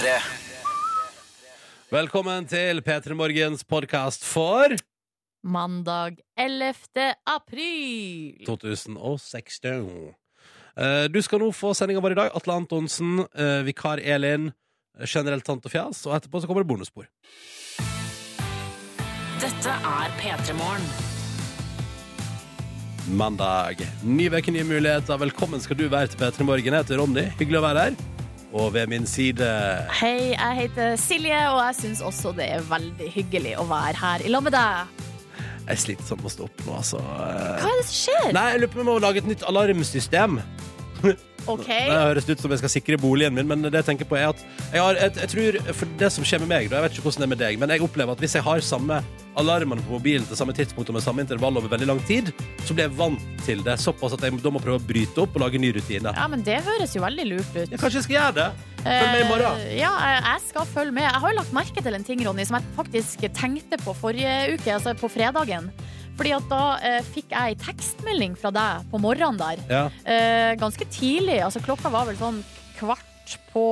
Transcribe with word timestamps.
P3. 0.00 0.12
Velkommen 1.92 2.46
til 2.48 2.78
P3 2.80 3.12
Morgens 3.18 3.60
podkast 3.68 4.22
for 4.24 4.72
Mandag 5.44 6.16
11. 6.40 7.10
april. 7.28 8.38
2016. 8.46 10.14
Eh, 10.80 11.04
Du 11.12 11.20
skal 11.20 11.42
nå 11.42 11.50
få 11.52 11.74
sendinga 11.76 12.00
vår 12.00 12.14
i 12.14 12.18
dag. 12.20 12.30
Atle 12.32 12.56
Antonsen, 12.62 13.26
eh, 13.36 13.60
vikar 13.66 14.00
Elin, 14.00 14.54
eh, 14.98 15.04
generelt 15.04 15.44
tant 15.44 15.66
og 15.66 15.70
fjas, 15.70 16.06
og 16.06 16.16
etterpå 16.16 16.40
så 16.40 16.48
kommer 16.48 16.64
det 16.64 16.70
bonusspor. 16.72 17.04
Dette 19.40 19.68
er 19.68 20.08
P3 20.22 20.54
Morgen. 20.54 20.88
Mandag. 23.10 23.84
Ny 24.02 24.30
uke, 24.30 24.48
nye 24.48 24.64
muligheter. 24.64 25.18
Velkommen 25.18 25.60
skal 25.60 25.76
du 25.76 25.88
være 25.90 26.08
til 26.08 26.18
P3 26.24 26.44
Morgen. 26.44 26.64
Jeg 26.72 26.84
heter 26.84 26.96
Ronny. 26.96 27.28
Hyggelig 27.36 27.60
å 27.60 27.68
være 27.68 27.84
her. 27.90 28.19
Og 28.52 28.72
ved 28.74 28.88
min 28.90 29.06
side 29.06 29.46
Hei, 30.00 30.32
jeg 30.34 30.56
heter 30.58 30.96
Silje, 30.98 31.38
og 31.52 31.60
jeg 31.68 31.76
syns 31.82 32.00
også 32.02 32.32
det 32.34 32.48
er 32.56 32.64
veldig 32.66 33.10
hyggelig 33.14 33.54
å 33.62 33.66
være 33.70 33.94
her 34.00 34.24
i 34.26 34.32
lag 34.32 34.42
med 34.42 34.56
deg. 34.56 35.06
Jeg 35.70 35.98
sånn 36.02 36.18
med 36.18 36.26
å 36.26 36.32
stå 36.34 36.46
opp 36.48 36.62
nå, 36.66 36.76
altså. 36.80 36.98
Hva 36.98 37.68
er 37.70 37.78
det 37.78 37.86
som 37.86 37.98
skjer? 38.00 38.32
Nei, 38.34 38.46
jeg 38.50 38.62
lurer 38.64 38.72
på 38.72 38.80
om 38.80 38.82
jeg 38.82 38.88
må 38.90 38.96
lage 39.04 39.22
et 39.22 39.28
nytt 39.30 39.44
alarmsystem. 39.46 40.40
OK. 41.46 41.66
Det 41.68 42.00
høres 42.00 42.28
ut 42.28 42.42
som 42.42 42.52
jeg 42.54 42.62
skal 42.62 42.72
sikre 42.72 42.98
boligen 43.00 43.36
min, 43.36 43.48
men 43.48 43.64
det 43.68 43.80
jeg 43.80 43.88
tenker 43.92 44.08
på 44.08 44.18
er 44.18 44.30
at 44.34 44.44
jeg, 44.72 44.82
har, 44.82 44.98
jeg, 45.00 45.16
jeg 45.22 45.32
tror, 45.34 45.58
for 45.80 45.96
det 46.02 46.12
som 46.12 46.26
skjer 46.26 46.44
med 46.44 46.52
meg, 46.52 46.70
da, 46.70 46.80
jeg 46.80 46.88
vet 46.88 46.98
ikke 46.98 47.06
hvordan 47.08 47.24
det 47.24 47.28
er 47.28 47.34
med 47.34 47.42
deg, 47.44 47.58
men 47.62 47.74
jeg 47.74 47.84
opplever 47.86 48.16
at 48.16 48.24
hvis 48.24 48.36
jeg 48.38 48.46
har 48.46 48.64
samme 48.64 49.00
alarmene 49.40 49.82
på 49.86 49.94
mobilen 49.94 50.26
til 50.26 50.38
samme 50.38 50.54
tidspunkt 50.56 50.90
og 50.90 50.96
med 50.98 51.04
samme 51.04 51.22
intervall 51.24 51.56
over 51.60 51.70
veldig 51.72 51.88
lang 51.88 52.00
tid, 52.08 52.32
så 52.66 52.74
blir 52.74 52.88
jeg 52.88 52.96
vant 52.98 53.22
til 53.46 53.62
det 53.66 53.76
såpass 53.80 54.16
at 54.16 54.24
jeg 54.26 54.40
da 54.42 54.52
må 54.52 54.62
prøve 54.62 54.80
å 54.80 54.86
bryte 54.90 55.22
opp 55.22 55.38
og 55.38 55.44
lage 55.44 55.60
ny 55.62 55.70
rutine. 55.76 56.12
Ja, 56.16 56.26
men 56.30 56.42
det 56.46 56.58
høres 56.66 56.96
jo 56.96 57.04
veldig 57.04 57.28
lurt 57.30 57.54
ut. 57.54 57.70
Jeg 57.70 57.78
kanskje 57.80 58.00
jeg 58.00 58.08
skal 58.08 58.16
gjøre 58.18 58.36
det. 58.40 58.48
Følg 58.80 59.12
med 59.12 59.22
i 59.22 59.28
morgen. 59.28 59.62
Uh, 59.62 59.70
Ja, 59.80 59.92
jeg 60.16 60.42
skal 60.48 60.66
følge 60.68 60.96
med. 60.96 61.06
Jeg 61.06 61.22
har 61.22 61.32
jo 61.32 61.38
lagt 61.38 61.54
merke 61.56 61.84
til 61.84 61.96
en 61.96 62.06
ting, 62.06 62.22
Ronny, 62.26 62.44
som 62.48 62.58
jeg 62.58 62.74
faktisk 62.76 63.24
tenkte 63.36 63.78
på 63.80 63.94
forrige 63.96 64.34
uke, 64.56 64.74
altså 64.74 64.96
på 64.98 65.10
fredagen. 65.12 65.70
Fordi 66.20 66.34
at 66.36 66.48
da 66.50 66.64
eh, 66.84 66.98
fikk 67.14 67.30
jeg 67.32 67.54
ei 67.54 67.56
tekstmelding 67.56 68.34
fra 68.36 68.50
deg 68.52 68.90
på 68.92 68.98
morgenen 69.00 69.38
der. 69.40 69.62
Ja. 69.72 69.84
Eh, 70.04 70.50
ganske 70.60 70.84
tidlig. 70.92 71.38
Altså 71.46 71.62
klokka 71.64 71.88
var 71.92 72.04
vel 72.10 72.18
sånn 72.20 72.42
kvart 72.76 73.38
på 73.54 73.64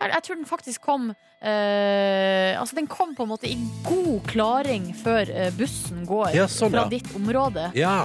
Jeg, 0.00 0.10
jeg 0.12 0.22
tror 0.26 0.36
den 0.40 0.48
faktisk 0.48 0.82
kom 0.86 1.06
eh, 1.12 2.52
Altså 2.58 2.76
den 2.78 2.86
kom 2.90 3.14
på 3.16 3.24
en 3.26 3.30
måte 3.32 3.48
i 3.48 3.56
god 3.86 4.22
klaring 4.30 4.90
før 4.98 5.28
eh, 5.30 5.50
bussen 5.56 6.02
går 6.08 6.34
Ja, 6.36 6.46
sånn, 6.50 6.74
fra 6.74 6.84
ja. 6.86 6.92
ditt 6.96 7.12
område. 7.16 7.70
ja. 7.78 7.98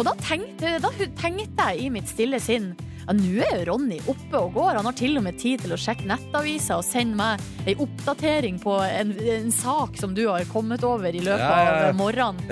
Og 0.00 0.06
da 0.06 0.14
tenkte, 0.24 0.78
da 0.80 0.88
tenkte 1.20 1.64
jeg 1.74 1.82
i 1.84 1.88
mitt 1.92 2.08
stille 2.08 2.38
sinn 2.40 2.70
ja, 3.10 3.16
nå 3.16 3.42
er 3.42 3.62
jo 3.64 3.66
Ronny 3.72 3.98
oppe 4.10 4.38
og 4.38 4.52
går. 4.54 4.76
Han 4.78 4.86
har 4.86 4.96
til 4.98 5.18
og 5.18 5.24
med 5.26 5.38
tid 5.40 5.64
til 5.64 5.74
å 5.74 5.78
sjekke 5.80 6.06
nettaviser 6.06 6.78
og 6.78 6.86
sende 6.86 7.18
meg 7.18 7.42
ei 7.68 7.74
oppdatering 7.82 8.60
på 8.62 8.76
en, 8.86 9.12
en 9.34 9.50
sak 9.54 9.98
som 10.00 10.14
du 10.14 10.22
har 10.28 10.46
kommet 10.52 10.84
over 10.86 11.10
i 11.10 11.22
løpet 11.22 11.42
Ja, 11.42 11.62
ja, 11.66 11.88
av 11.90 11.98
morgenen. 11.98 12.42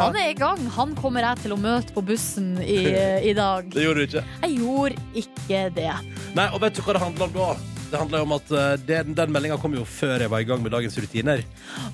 Han 0.00 0.16
er 0.18 0.30
i 0.32 0.38
gang. 0.38 0.64
Han 0.78 0.94
kommer 0.98 1.26
jeg 1.28 1.44
til 1.44 1.56
å 1.56 1.60
møte 1.60 1.94
på 1.96 2.04
bussen 2.08 2.54
i, 2.64 2.80
i 3.30 3.34
dag. 3.36 3.68
Det 3.74 3.84
gjorde 3.84 4.04
du 4.04 4.08
ikke. 4.08 4.24
Jeg 4.46 4.60
gjorde 4.62 5.08
ikke 5.24 5.64
det. 5.76 5.90
Nei, 6.38 6.48
og 6.52 6.62
vet 6.64 6.78
du 6.78 6.84
hva 6.86 6.96
det 6.96 7.04
handler 7.04 7.28
om 7.28 7.36
da? 7.36 7.77
Det 7.90 7.96
handler 7.98 8.24
om 8.26 8.32
at 8.36 8.50
eh, 8.52 8.74
den, 8.88 9.14
den 9.16 9.32
meldinga 9.32 9.56
kom 9.62 9.72
jo 9.76 9.84
før 9.88 10.20
jeg 10.24 10.30
var 10.32 10.42
i 10.44 10.46
gang 10.48 10.60
med 10.64 10.72
dagens 10.74 10.96
rutiner. 11.00 11.40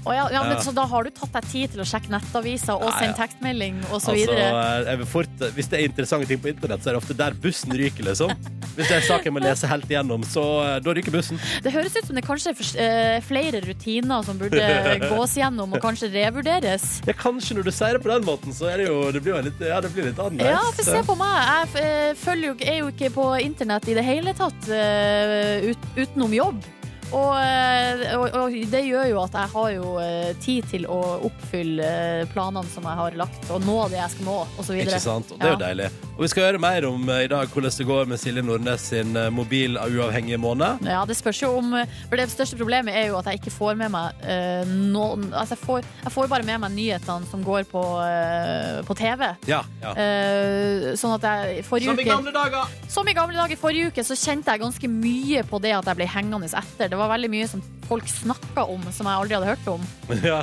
Og 0.05 0.11
ja, 0.15 0.25
ja, 0.35 0.43
men, 0.43 0.57
Ja. 0.57 0.63
Så 0.65 0.73
da 0.75 0.85
har 0.91 1.05
du 1.07 1.11
tatt 1.15 1.33
deg 1.37 1.47
tid 1.53 1.73
til 1.75 1.83
å 1.85 1.87
sjekke 1.87 2.11
nettaviser 2.15 2.75
og 2.79 2.87
Ja, 2.89 2.95
sende 2.99 3.15
ja. 3.15 3.19
tekstmelding 3.27 3.79
og 3.91 3.99
så 4.01 4.13
Altså, 4.15 4.17
videre. 4.19 4.49
eh, 4.49 4.89
jeg 4.91 4.99
vil 5.03 5.07
fort, 5.13 5.45
hvis 5.55 5.69
det 5.71 5.79
er 5.81 5.85
interessante 5.89 6.27
ting 6.31 6.41
på 6.43 6.51
internett, 6.53 6.83
så 6.83 6.91
er 6.91 6.97
det 6.97 7.03
ofte 7.03 7.17
der 7.19 7.37
bussen 7.45 7.73
ryker, 7.79 8.05
liksom. 8.09 8.33
Hvis 8.75 8.89
det 8.89 8.95
er 8.97 9.01
en 9.03 9.07
sak 9.07 9.25
jeg 9.29 9.33
må 9.37 9.43
lese 9.45 9.69
helt 9.71 9.87
igjennom, 9.91 10.25
så 10.27 10.45
eh, 10.65 10.79
da 10.83 10.95
ryker 10.99 11.15
bussen. 11.15 11.39
Det 11.63 11.71
høres 11.75 11.95
ut 11.95 12.09
som 12.09 12.17
det 12.19 12.25
kanskje 12.27 12.51
er 12.51 12.59
fors- 12.59 12.75
eh, 12.81 13.21
flere 13.23 13.61
rutiner 13.63 14.25
som 14.27 14.39
burde 14.41 14.65
gås 15.15 15.37
gjennom 15.39 15.77
og 15.79 15.83
kanskje 15.85 16.11
revurderes. 16.15 16.89
Ja, 17.07 17.15
kanskje 17.19 17.55
når 17.61 17.69
du 17.69 17.73
sier 17.75 17.95
det 17.99 18.03
på 18.03 18.11
den 18.11 18.27
måten, 18.27 18.55
så 18.57 18.67
er 18.73 18.83
det 18.83 18.89
jo 18.89 18.99
Det 19.15 19.23
blir 19.23 19.37
jo 19.37 19.43
litt, 19.47 19.61
ja, 19.63 19.79
det 19.85 19.93
blir 19.95 20.09
litt 20.11 20.19
annerledes. 20.19 20.59
Ja, 20.59 20.73
for 20.75 20.91
se 20.91 21.03
på 21.07 21.17
meg. 21.21 21.37
Jeg 21.75 21.85
eh, 21.85 22.15
følger 22.25 22.51
jo, 22.51 22.55
er 22.75 22.79
jo 22.83 22.91
ikke 22.91 23.13
på 23.15 23.29
internett 23.45 23.87
i 23.89 23.95
det 23.95 24.05
hele 24.07 24.35
tatt 24.35 24.69
eh, 24.75 25.69
ut, 25.71 25.84
utenom 25.97 26.33
jobb. 26.33 26.65
Og, 27.13 27.33
eh, 27.39 28.15
og, 28.17 28.37
og 28.39 28.57
det 28.71 28.83
gjør 28.87 29.11
jo 29.11 29.21
at 29.25 29.37
jeg 29.37 29.53
har 29.55 29.69
jo 29.75 29.93
eh, 30.03 30.31
tid 30.43 30.71
til 30.71 30.87
å 30.91 31.01
oppfylle 31.29 31.85
eh, 31.85 32.25
planene 32.33 32.69
som 32.73 32.87
jeg 32.89 33.01
har 33.01 33.19
lagt, 33.19 33.51
og 33.53 33.65
nå 33.67 33.77
det 33.93 34.01
jeg 34.01 34.17
skal 34.17 34.29
nå, 34.31 34.39
osv. 34.61 34.79
Ikke 34.81 35.03
sant? 35.03 35.35
Og 35.35 35.39
det 35.39 35.49
er 35.49 35.55
jo 35.55 35.61
Ja. 35.61 35.63
deilig. 35.69 35.91
Og 36.15 36.23
vi 36.23 36.29
skal 36.31 36.45
høre 36.47 36.61
mer 36.63 36.85
om 36.87 37.09
i 37.11 37.27
dag 37.31 37.51
hvordan 37.51 37.73
det 37.75 37.85
går 37.89 38.07
med 38.07 38.21
Silje 38.23 38.43
Nordnes 38.45 38.83
sin 38.93 39.17
mobil 39.35 39.75
uavhengige 39.75 40.39
måned. 40.39 40.85
Ja, 40.87 41.03
det 41.09 41.17
spørs 41.19 41.41
jo 41.43 41.49
om 41.59 41.73
For 42.09 42.21
det 42.21 42.29
største 42.31 42.59
problemet 42.59 42.95
er 42.95 43.09
jo 43.09 43.17
at 43.19 43.27
jeg 43.27 43.41
ikke 43.41 43.51
får 43.51 43.75
med 43.81 43.91
meg 43.91 44.23
uh, 44.23 44.63
noen 44.95 45.27
Altså, 45.33 45.57
jeg 45.57 45.63
får, 45.65 45.89
jeg 46.05 46.15
får 46.15 46.31
bare 46.31 46.47
med 46.47 46.63
meg 46.63 46.75
nyhetene 46.77 47.27
som 47.27 47.43
går 47.43 47.67
på, 47.67 47.83
uh, 47.99 48.79
på 48.87 48.95
TV. 48.95 49.27
Ja. 49.51 49.65
ja. 49.83 49.95
Uh, 49.99 50.95
sånn 50.99 51.17
at 51.17 51.27
jeg 51.27 51.65
forrige 51.67 51.91
uke 51.91 51.99
Som 51.99 52.07
i 52.07 52.09
gamle 52.13 52.35
dager! 52.37 52.79
Som 52.95 53.11
i 53.11 53.17
gamle 53.17 53.41
dager 53.41 53.59
forrige 53.59 53.91
uke 53.91 54.07
så 54.07 54.19
kjente 54.19 54.55
jeg 54.55 54.63
ganske 54.63 54.93
mye 54.95 55.43
på 55.51 55.63
det 55.67 55.75
at 55.81 55.91
jeg 55.91 55.99
ble 55.99 56.09
hengende 56.15 56.47
etter. 56.47 56.94
Det 56.95 56.99
var 57.01 57.11
veldig 57.11 57.29
mye 57.33 57.47
som 57.51 57.63
folk 57.85 58.07
snakka 58.09 58.63
om 58.73 58.81
som 58.95 59.09
jeg 59.11 59.19
aldri 59.21 59.35
hadde 59.37 59.49
hørt 59.51 59.67
om. 59.75 59.83
Ja. 60.25 60.39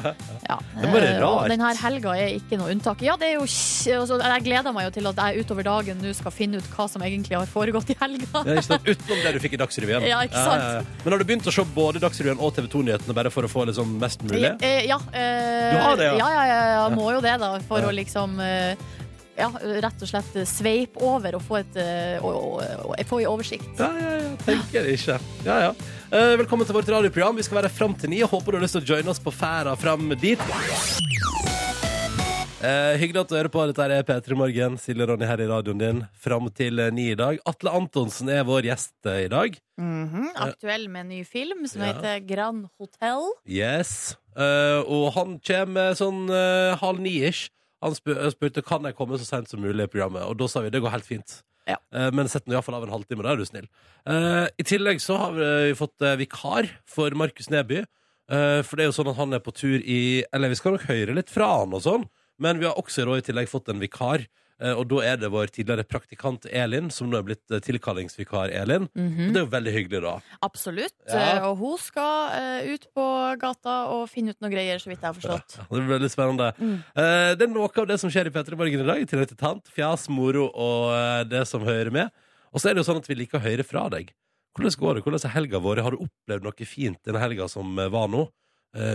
Ja. 0.46 0.58
Det 0.76 0.90
bare 0.92 1.08
Eh, 1.12 1.20
rart. 1.22 1.46
Og 1.46 1.50
denne 1.54 1.70
helga 1.80 2.14
er 2.20 2.34
ikke 2.36 2.58
noe 2.60 2.70
unntak. 2.74 3.02
Ja, 3.06 3.16
det 3.18 3.30
er 3.32 3.38
jo 3.40 3.46
altså, 3.48 4.18
Jeg 4.20 4.44
gleder 4.46 4.76
meg 4.76 4.86
jo 4.90 4.92
til 4.98 5.08
at 5.10 5.22
jeg 5.24 5.46
utover 5.46 5.66
dagen 5.66 6.02
nå 6.04 6.12
skal 6.18 6.34
finne 6.36 6.60
ut 6.60 6.68
hva 6.76 6.86
som 6.92 7.02
egentlig 7.08 7.38
har 7.40 7.48
foregått 7.50 7.90
i 7.94 7.98
helga. 8.02 8.44
Ja? 8.52 8.62
Utenom 8.84 9.24
det 9.24 9.34
du 9.38 9.42
fikk 9.48 9.56
i 9.58 9.62
Dagsrevyen. 9.64 10.06
Ja, 10.12 10.22
ikke 10.28 10.44
sant? 10.44 10.92
Men 11.06 11.16
har 11.16 11.24
du 11.24 11.28
begynt 11.32 11.48
å 11.48 11.56
se 11.56 11.66
både 11.76 12.04
Dagsrevyen 12.04 12.42
og 12.44 12.54
TV 12.58 12.68
2-nyhetene 12.76 13.16
bare 13.18 13.32
for 13.34 13.48
å 13.48 13.52
få 13.52 13.66
liksom 13.72 13.96
mest 14.02 14.22
mulig? 14.28 14.52
Eh, 14.60 14.84
Ja, 14.92 15.00
eh, 15.16 15.72
Du 15.72 15.80
har 15.88 15.96
det, 15.98 16.10
ja? 16.12 16.18
ja? 16.20 16.32
Ja, 16.36 16.44
ja, 16.52 16.66
ja, 16.76 16.90
må 16.94 17.08
jo 17.16 17.24
det, 17.24 17.38
da. 17.42 17.56
For 17.70 17.80
Ja. 17.82 17.88
å 17.90 17.96
liksom 17.96 18.38
eh, 18.44 18.76
ja, 19.40 19.48
rett 19.82 20.04
og 20.04 20.10
slett 20.12 20.36
sveipe 20.50 21.02
over 21.08 21.40
og 21.40 21.42
få, 21.48 21.62
et, 21.64 21.78
eh, 21.80 22.20
og, 22.22 22.36
og, 22.62 22.92
og, 22.92 22.96
få 23.10 23.22
i 23.24 23.28
oversikt. 23.30 23.72
Ja, 23.80 23.88
ja, 23.98 24.12
ja. 24.20 24.32
Tenker 24.46 24.90
ikke. 24.92 25.18
Ja, 25.48 25.58
ja. 25.70 25.72
Eh, 26.12 26.34
velkommen 26.42 26.68
til 26.68 26.76
vårt 26.76 26.90
radioprogram. 26.92 27.38
Vi 27.40 27.46
skal 27.48 27.62
være 27.62 27.72
fram 27.72 27.94
til 27.96 28.12
ni. 28.12 28.20
og 28.26 28.32
Håper 28.34 28.52
du 28.52 28.58
har 28.60 28.66
lyst 28.66 28.76
til 28.76 28.84
å 28.84 28.90
joine 28.96 29.12
oss 29.14 29.22
på 29.24 29.32
ferda 29.32 29.78
fram 29.80 30.10
dit. 30.20 30.42
Eh, 32.62 32.94
hyggelig 33.02 33.22
at 33.24 33.32
du 33.32 33.36
hører 33.38 33.50
på. 33.54 33.64
Dette 33.72 33.86
er 33.88 34.04
P3 34.06 34.36
Morgen. 34.38 34.76
Silje 34.78 35.08
Ronny 35.08 35.26
her 35.26 35.42
i 35.42 35.48
radioen 35.50 35.80
din 35.82 36.02
fram 36.22 36.50
til 36.54 36.80
eh, 36.84 36.92
ni 36.94 37.08
i 37.14 37.18
dag. 37.18 37.40
Atle 37.50 37.72
Antonsen 37.80 38.30
er 38.30 38.44
vår 38.46 38.68
gjest 38.68 38.94
eh, 39.10 39.24
i 39.26 39.30
dag. 39.32 39.56
Aktuell 40.36 40.90
med 40.92 41.06
en 41.08 41.14
ny 41.16 41.22
film 41.26 41.64
som 41.72 41.82
Ja. 41.82 41.94
heter 41.94 42.20
Grand 42.28 42.68
Hotel. 42.78 43.32
Yes. 43.48 44.18
Eh, 44.36 44.84
og 44.84 45.14
han 45.16 45.40
kommer 45.40 45.96
sånn 45.98 46.28
eh, 46.30 46.76
halv 46.84 47.00
ni-ish. 47.02 47.48
Han 47.82 47.96
spurte 47.96 48.62
kan 48.62 48.84
jeg 48.86 48.94
komme 49.00 49.18
så 49.18 49.26
sent 49.26 49.50
som 49.50 49.64
mulig 49.64 49.88
i 49.88 49.90
programmet, 49.90 50.22
og 50.28 50.36
da 50.38 50.46
sa 50.52 50.62
vi 50.62 50.70
det 50.70 50.84
går 50.84 50.92
helt 50.94 51.08
fint. 51.08 51.40
Ja. 51.70 51.78
Eh, 51.94 52.10
men 52.16 52.30
sett 52.32 52.48
nå 52.50 52.56
iallfall 52.56 52.80
av 52.80 52.86
en 52.88 52.94
halvtime, 52.96 53.24
da 53.26 53.34
er 53.34 53.42
du 53.42 53.46
snill. 53.48 53.68
Eh, 54.10 54.46
I 54.58 54.66
tillegg 54.68 55.02
så 55.04 55.18
har 55.22 55.36
vi 55.38 55.76
fått 55.78 56.02
eh, 56.02 56.18
vikar 56.22 56.70
for 56.90 57.14
Markus 57.18 57.52
Neby. 57.54 57.84
Eh, 58.32 58.62
for 58.66 58.78
det 58.78 58.86
er 58.86 58.92
jo 58.92 58.98
sånn 58.98 59.12
at 59.12 59.20
han 59.20 59.36
er 59.36 59.44
på 59.44 59.54
tur 59.54 59.82
i 59.84 60.24
Eller 60.32 60.54
vi 60.54 60.58
skal 60.60 60.78
nok 60.78 60.88
høre 60.88 61.16
litt 61.18 61.32
fra 61.34 61.50
han 61.60 61.74
og 61.76 61.84
sånn, 61.84 62.06
men 62.42 62.62
vi 62.62 62.68
har 62.70 62.80
også 62.80 63.06
i 63.18 63.26
tillegg 63.26 63.52
fått 63.52 63.70
en 63.70 63.82
vikar. 63.82 64.26
Eh, 64.62 64.72
og 64.78 64.86
da 64.92 65.02
er 65.10 65.18
det 65.22 65.30
vår 65.34 65.50
tidligere 65.52 65.84
praktikant 65.90 66.46
Elin, 66.48 66.90
som 66.94 67.10
nå 67.10 67.18
er 67.20 67.26
blitt 67.28 67.52
eh, 67.52 67.60
tilkallingsvikar 67.66 68.54
Elin. 68.56 68.88
Mhm. 68.96 69.28
Og 69.28 69.34
det 69.34 69.42
er 69.42 69.46
jo 69.46 69.52
veldig 69.56 69.74
hyggelig, 69.76 70.02
da. 70.06 70.14
Absolutt. 70.48 70.96
Ja. 71.10 71.20
Eh, 71.38 71.48
Og 71.50 71.58
hun 71.58 71.78
skal 71.82 72.66
ut 72.72 72.88
på 72.96 73.06
gata 73.42 73.76
og 73.92 74.08
finne 74.10 74.32
ut 74.36 74.40
noen 74.42 74.54
greier, 74.54 74.80
så 74.80 74.92
vidt 74.92 75.02
jeg 75.02 75.10
har 75.10 75.18
forstått. 75.18 75.58
Ja, 75.60 75.66
det 75.70 75.82
blir 75.82 75.94
veldig 75.98 76.12
spennende. 76.14 76.52
Mm. 76.62 76.76
Det 77.38 77.46
er 77.48 77.54
noe 77.54 77.70
av 77.84 77.88
det 77.90 78.00
som 78.00 78.10
skjer 78.14 78.30
i 78.30 78.34
P3 78.34 78.58
Morgen 78.60 78.84
i 78.86 78.88
dag, 78.88 79.02
i 79.02 79.10
tillegg 79.10 79.32
til 79.34 79.40
tant, 79.42 79.72
fjas, 79.76 80.08
moro 80.10 80.48
og 80.54 81.28
det 81.30 81.46
som 81.50 81.64
hører 81.66 81.92
med. 81.92 82.12
Og 82.54 82.60
så 82.62 82.70
er 82.70 82.76
det 82.76 82.84
jo 82.84 82.90
sånn 82.92 83.00
at 83.02 83.08
vi 83.10 83.16
liker 83.16 83.40
å 83.40 83.46
høre 83.46 83.64
fra 83.68 83.88
deg. 83.90 84.12
Hvordan 84.58 84.78
går 84.82 84.96
det? 84.98 85.04
Hvordan 85.06 85.26
er 85.26 85.36
helga 85.38 85.60
vår? 85.64 85.82
Har 85.86 85.96
du 85.96 86.02
opplevd 86.04 86.44
noe 86.44 86.68
fint 86.68 87.00
denne 87.08 87.22
helga 87.24 87.48
som 87.52 87.76
var 87.76 88.08
nå? 88.12 88.26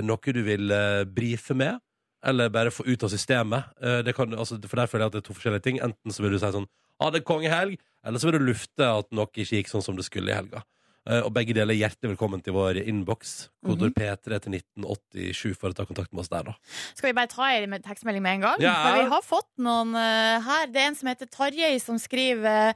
Noe 0.04 0.32
du 0.36 0.42
vil 0.44 0.72
brife 1.12 1.56
med? 1.56 1.80
Eller 2.26 2.50
bare 2.50 2.72
få 2.74 2.86
ut 2.86 3.04
av 3.06 3.12
systemet? 3.12 3.68
Eh, 3.80 4.12
kan, 4.16 4.34
altså, 4.34 4.58
for 4.66 4.80
der 4.80 4.90
føler 4.90 5.06
jeg 5.06 5.12
at 5.12 5.18
det 5.18 5.22
er 5.22 5.28
to 5.28 5.36
forskjellige 5.36 5.66
ting. 5.66 5.82
Enten 5.84 6.14
så 6.14 6.24
vil 6.24 6.34
du 6.34 6.40
si 6.42 6.52
sånn 6.54 6.68
Ha 7.02 7.10
det 7.12 7.26
kongehelg! 7.28 7.76
Eller 8.06 8.22
så 8.22 8.30
vil 8.30 8.40
du 8.40 8.48
lufte 8.48 8.86
at 8.86 9.08
noe 9.14 9.28
ikke 9.28 9.58
gikk 9.60 9.70
sånn 9.70 9.84
som 9.84 9.96
det 9.98 10.06
skulle 10.06 10.32
i 10.32 10.36
helga. 10.36 10.62
Eh, 11.06 11.22
Og 11.22 11.30
begge 11.34 11.54
deler 11.54 11.76
hjertelig 11.78 12.16
velkommen 12.16 12.40
til 12.42 12.54
vår 12.56 12.80
innboks. 12.82 13.48
Kodord 13.66 13.94
P3 13.94 14.38
til 14.42 14.54
1987 14.58 15.54
for 15.58 15.70
å 15.70 15.74
ta 15.74 15.84
kontakt 15.86 16.12
med 16.14 16.22
oss 16.22 16.30
der, 16.30 16.46
da. 16.46 16.52
Skal 16.94 17.08
vi 17.10 17.16
bare 17.18 17.30
ta 17.30 17.46
en 17.54 17.74
tekstmelding 17.82 18.22
med 18.22 18.36
en 18.36 18.44
gang? 18.44 18.60
Ja. 18.62 18.74
For 18.84 18.98
vi 18.98 19.06
har 19.10 19.24
fått 19.26 19.48
noen 19.62 19.94
eh, 19.98 20.42
her. 20.46 20.66
Det 20.70 20.82
er 20.82 20.88
en 20.90 20.98
som 20.98 21.10
heter 21.10 21.30
Tarjei, 21.30 21.72
som 21.82 21.98
skriver 22.02 22.74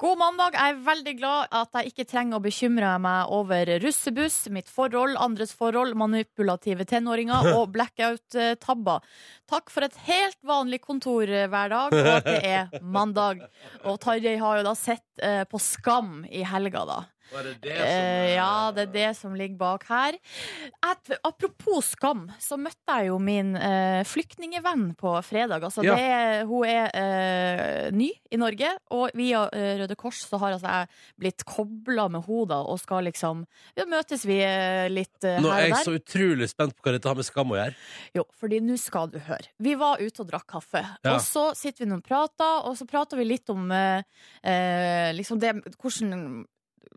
God 0.00 0.20
mandag. 0.20 0.56
Jeg 0.56 0.74
er 0.76 0.82
veldig 0.90 1.14
glad 1.20 1.52
at 1.56 1.76
jeg 1.80 1.92
ikke 1.92 2.06
trenger 2.12 2.36
å 2.40 2.44
bekymre 2.44 2.92
meg 3.04 3.32
over 3.36 3.72
russebuss, 3.84 4.38
mitt 4.52 4.68
forhold, 4.72 5.16
andres 5.20 5.52
forhold, 5.56 5.96
manipulative 6.00 6.84
tenåringer 6.88 7.48
og 7.56 7.72
blackout-tabber. 7.76 9.04
Takk 9.50 9.72
for 9.72 9.88
et 9.88 9.96
helt 10.08 10.38
vanlig 10.46 10.82
kontor 10.84 11.28
eh, 11.28 11.48
hver 11.52 11.72
dag, 11.72 11.96
og 11.96 12.12
at 12.18 12.28
det 12.28 12.40
er 12.44 12.76
mandag. 12.96 13.44
Og 13.84 13.96
Tarjei 14.04 14.36
har 14.40 14.60
jo 14.60 14.68
da 14.68 14.76
sett 14.76 15.04
på 15.20 15.58
Skam 15.60 16.22
i 16.32 16.40
helga, 16.48 16.80
da. 16.88 17.00
Og 17.30 17.38
er 17.40 17.48
det 17.50 17.54
det 17.62 17.76
Eh, 17.80 18.34
ja, 18.36 18.70
det 18.74 18.82
er 18.88 18.92
det 18.94 19.08
som 19.16 19.34
ligger 19.38 19.56
bak 19.60 19.84
her. 19.88 20.16
Et, 20.90 21.12
apropos 21.26 21.92
skam, 21.94 22.24
så 22.42 22.58
møtte 22.58 22.96
jeg 22.98 23.10
jo 23.10 23.18
min 23.22 23.54
uh, 23.56 24.02
flyktningevenn 24.06 24.94
på 24.98 25.12
fredag. 25.26 25.62
Altså, 25.62 25.84
Ja. 25.86 25.94
det 25.94 26.04
er, 26.10 26.44
hun 26.50 26.66
er 26.66 26.90
uh, 26.90 27.90
ny 27.96 28.10
i 28.30 28.36
Norge, 28.40 28.72
og 28.90 29.10
via 29.14 29.44
uh, 29.46 29.70
Røde 29.80 29.96
Kors 29.98 30.24
så 30.26 30.38
har 30.42 30.56
altså, 30.56 30.68
jeg 30.68 30.88
blitt 31.22 31.44
kobla 31.46 32.08
med 32.10 32.26
henne 32.26 32.60
og 32.66 32.78
skal 32.82 33.04
liksom 33.06 33.44
Ja, 33.78 33.84
møtes 33.88 34.24
vi 34.26 34.38
eh, 34.42 34.88
litt 34.90 35.14
der. 35.22 35.40
Nå 35.42 35.50
er 35.54 35.68
jeg 35.68 35.84
så 35.86 35.94
utrolig 35.96 36.48
spent 36.50 36.74
på 36.76 36.84
hva 36.84 36.92
dette 36.96 37.08
har 37.08 37.16
med 37.18 37.26
skam 37.26 37.52
å 37.54 37.58
gjøre. 37.58 37.74
Jo, 38.16 38.24
fordi 38.40 38.60
nå 38.64 38.76
skal 38.80 39.10
du 39.12 39.18
høre. 39.22 39.48
Vi 39.62 39.74
var 39.78 40.00
ute 40.02 40.22
og 40.24 40.28
drakk 40.30 40.46
kaffe, 40.50 40.82
Ja. 41.04 41.14
og 41.14 41.20
så 41.24 41.50
sitter 41.58 41.84
vi 41.84 41.90
nå 41.90 42.00
og 42.00 42.06
prater, 42.06 42.66
og 42.66 42.76
så 42.78 42.86
prater 42.90 43.20
vi 43.20 43.24
litt 43.28 43.50
om 43.52 43.70
eh, 43.74 44.02
eh, 44.42 45.10
liksom 45.16 45.40
det, 45.42 45.54
hvordan 45.80 46.46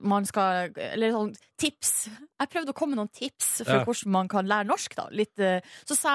man 0.04 0.26
skal 0.28 0.70
Eller 0.76 1.12
sånn 1.16 1.34
tips. 1.64 2.10
Jeg 2.42 2.50
prøvde 2.52 2.74
å 2.74 2.76
komme 2.76 2.92
med 2.96 3.00
noen 3.00 3.12
tips 3.16 3.62
for 3.64 3.72
Ja. 3.78 3.84
hvordan 3.88 4.12
man 4.12 4.28
kan 4.28 4.46
lære 4.50 4.68
norsk, 4.68 4.96
da. 4.98 5.06
Litt, 5.16 5.40
eh, 5.40 5.62
så 5.88 5.96
sa 5.96 6.14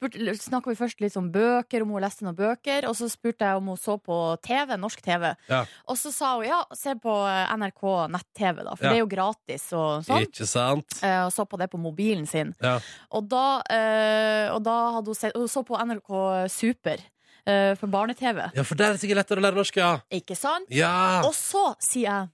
snakka 0.00 0.70
vi 0.70 0.76
først 0.78 1.00
litt 1.02 1.16
om 1.18 1.30
bøker, 1.32 1.82
om 1.82 1.90
hun 1.90 2.02
leste 2.04 2.22
noen 2.22 2.36
bøker, 2.38 2.86
og 2.88 2.94
så 2.94 3.08
spurte 3.10 3.40
jeg 3.48 3.56
om 3.58 3.66
hun 3.72 3.76
så 3.80 3.96
på 4.00 4.18
TV, 4.44 4.76
norsk 4.78 5.02
TV. 5.02 5.32
Ja. 5.48 5.64
Og 5.88 5.96
så 5.98 6.12
sa 6.14 6.36
hun 6.36 6.46
ja, 6.46 6.60
se 6.78 6.94
på 6.94 7.10
NRK 7.58 8.08
nett-TV, 8.14 8.62
da, 8.64 8.74
for 8.76 8.84
Ja. 8.84 8.90
det 8.92 8.96
er 8.96 9.02
jo 9.04 9.10
gratis 9.16 9.72
og 9.72 10.04
sånn. 10.04 10.22
Ikke 10.28 10.46
sant? 10.46 11.02
Eh, 11.02 11.24
Og 11.24 11.32
så 11.32 11.44
på 11.48 11.58
det 11.58 11.70
på 11.70 11.78
mobilen 11.80 12.26
sin. 12.28 12.54
Ja. 12.62 12.78
Og 13.10 13.28
da, 13.28 13.62
eh, 13.70 14.50
og 14.54 14.62
da 14.62 14.92
hadde 14.92 15.06
hun 15.06 15.14
sett 15.14 15.32
Hun 15.34 15.48
så 15.48 15.64
på 15.66 15.74
NRK 15.80 16.48
Super 16.50 16.98
eh, 17.46 17.74
for 17.74 17.86
barne-TV. 17.88 18.52
Ja, 18.54 18.62
for 18.62 18.74
der 18.74 18.90
er 18.90 18.92
det 18.96 19.00
sikkert 19.02 19.16
lettere 19.26 19.40
å 19.40 19.44
lære 19.44 19.56
norsk, 19.58 19.76
ja. 19.76 19.98
Ikke 20.10 20.36
sant? 20.36 20.66
Ja! 20.70 21.20
Og 21.24 21.34
så 21.34 21.74
sier 21.82 22.04
jeg 22.08 22.28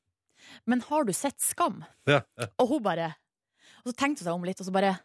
Men 0.66 0.80
har 0.88 1.04
du 1.08 1.12
sett 1.16 1.38
Skam? 1.40 1.84
ja. 2.08 2.20
Og 2.58 2.68
hun 2.74 2.82
bare 2.82 3.14
Og 3.84 3.92
så 3.92 3.96
tenkte 3.96 4.24
hun 4.24 4.26
seg 4.28 4.34
om 4.34 4.44
litt, 4.44 4.60
og 4.60 4.66
så 4.68 4.72
bare 4.74 4.96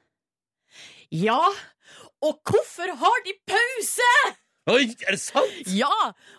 Ja! 1.12 1.40
Og 2.26 2.40
hvorfor 2.48 2.90
har 2.98 3.22
de 3.28 3.34
pause?! 3.48 4.10
Oi, 4.66 4.88
er 5.06 5.14
det 5.14 5.20
sant? 5.22 5.68
Ja! 5.70 5.92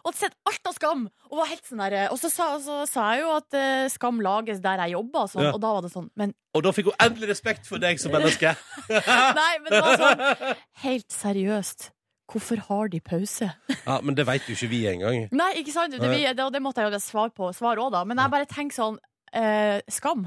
Og 0.02 0.08
hadde 0.10 0.18
sett 0.18 0.34
alt 0.50 0.66
av 0.66 0.74
Skam. 0.74 1.04
Og, 1.30 1.36
var 1.38 1.46
helt 1.46 1.62
sånn 1.68 1.78
der, 1.84 1.94
og 2.10 2.18
så, 2.18 2.26
sa, 2.32 2.48
så 2.58 2.80
sa 2.90 3.04
jeg 3.14 3.22
jo 3.22 3.28
at 3.36 3.54
uh, 3.54 3.84
Skam 3.92 4.18
lages 4.24 4.58
der 4.64 4.82
jeg 4.82 4.96
jobber, 4.96 5.28
og, 5.28 5.30
sånn, 5.30 5.44
Ja. 5.46 5.52
og 5.54 5.60
da 5.62 5.70
var 5.76 5.84
det 5.86 5.92
sånn 5.94 6.08
Men 6.18 6.34
Og 6.58 6.64
da 6.66 6.72
fikk 6.74 6.90
hun 6.90 6.98
endelig 7.06 7.30
respekt 7.30 7.68
for 7.70 7.78
deg 7.82 8.00
som 8.02 8.10
menneske. 8.16 8.56
nei, 8.90 9.52
men 9.62 9.70
det 9.70 9.82
var 9.86 10.00
sånn 10.02 10.56
Helt 10.82 11.08
seriøst. 11.14 11.92
Hvorfor 12.26 12.62
har 12.68 12.88
de 12.90 13.00
pause? 13.00 13.50
Ja, 13.86 14.00
Men 14.02 14.16
det 14.18 14.26
veit 14.26 14.48
jo 14.48 14.56
ikke 14.56 14.70
vi 14.72 14.80
engang. 14.90 15.28
Nei, 15.30 15.52
ikke 15.60 15.74
sant? 15.74 15.94
Det, 15.94 16.10
vi, 16.10 16.24
det, 16.26 16.48
det 16.52 16.62
måtte 16.62 16.82
jeg 16.82 16.92
jo 16.92 17.02
svare 17.02 17.30
på 17.34 17.52
svar 17.54 17.78
òg, 17.78 17.92
da. 17.94 18.02
Men 18.08 18.18
jeg 18.18 18.34
bare 18.34 18.48
tenker 18.50 18.74
sånn 18.74 18.98
eh, 19.30 19.78
Skam. 19.92 20.26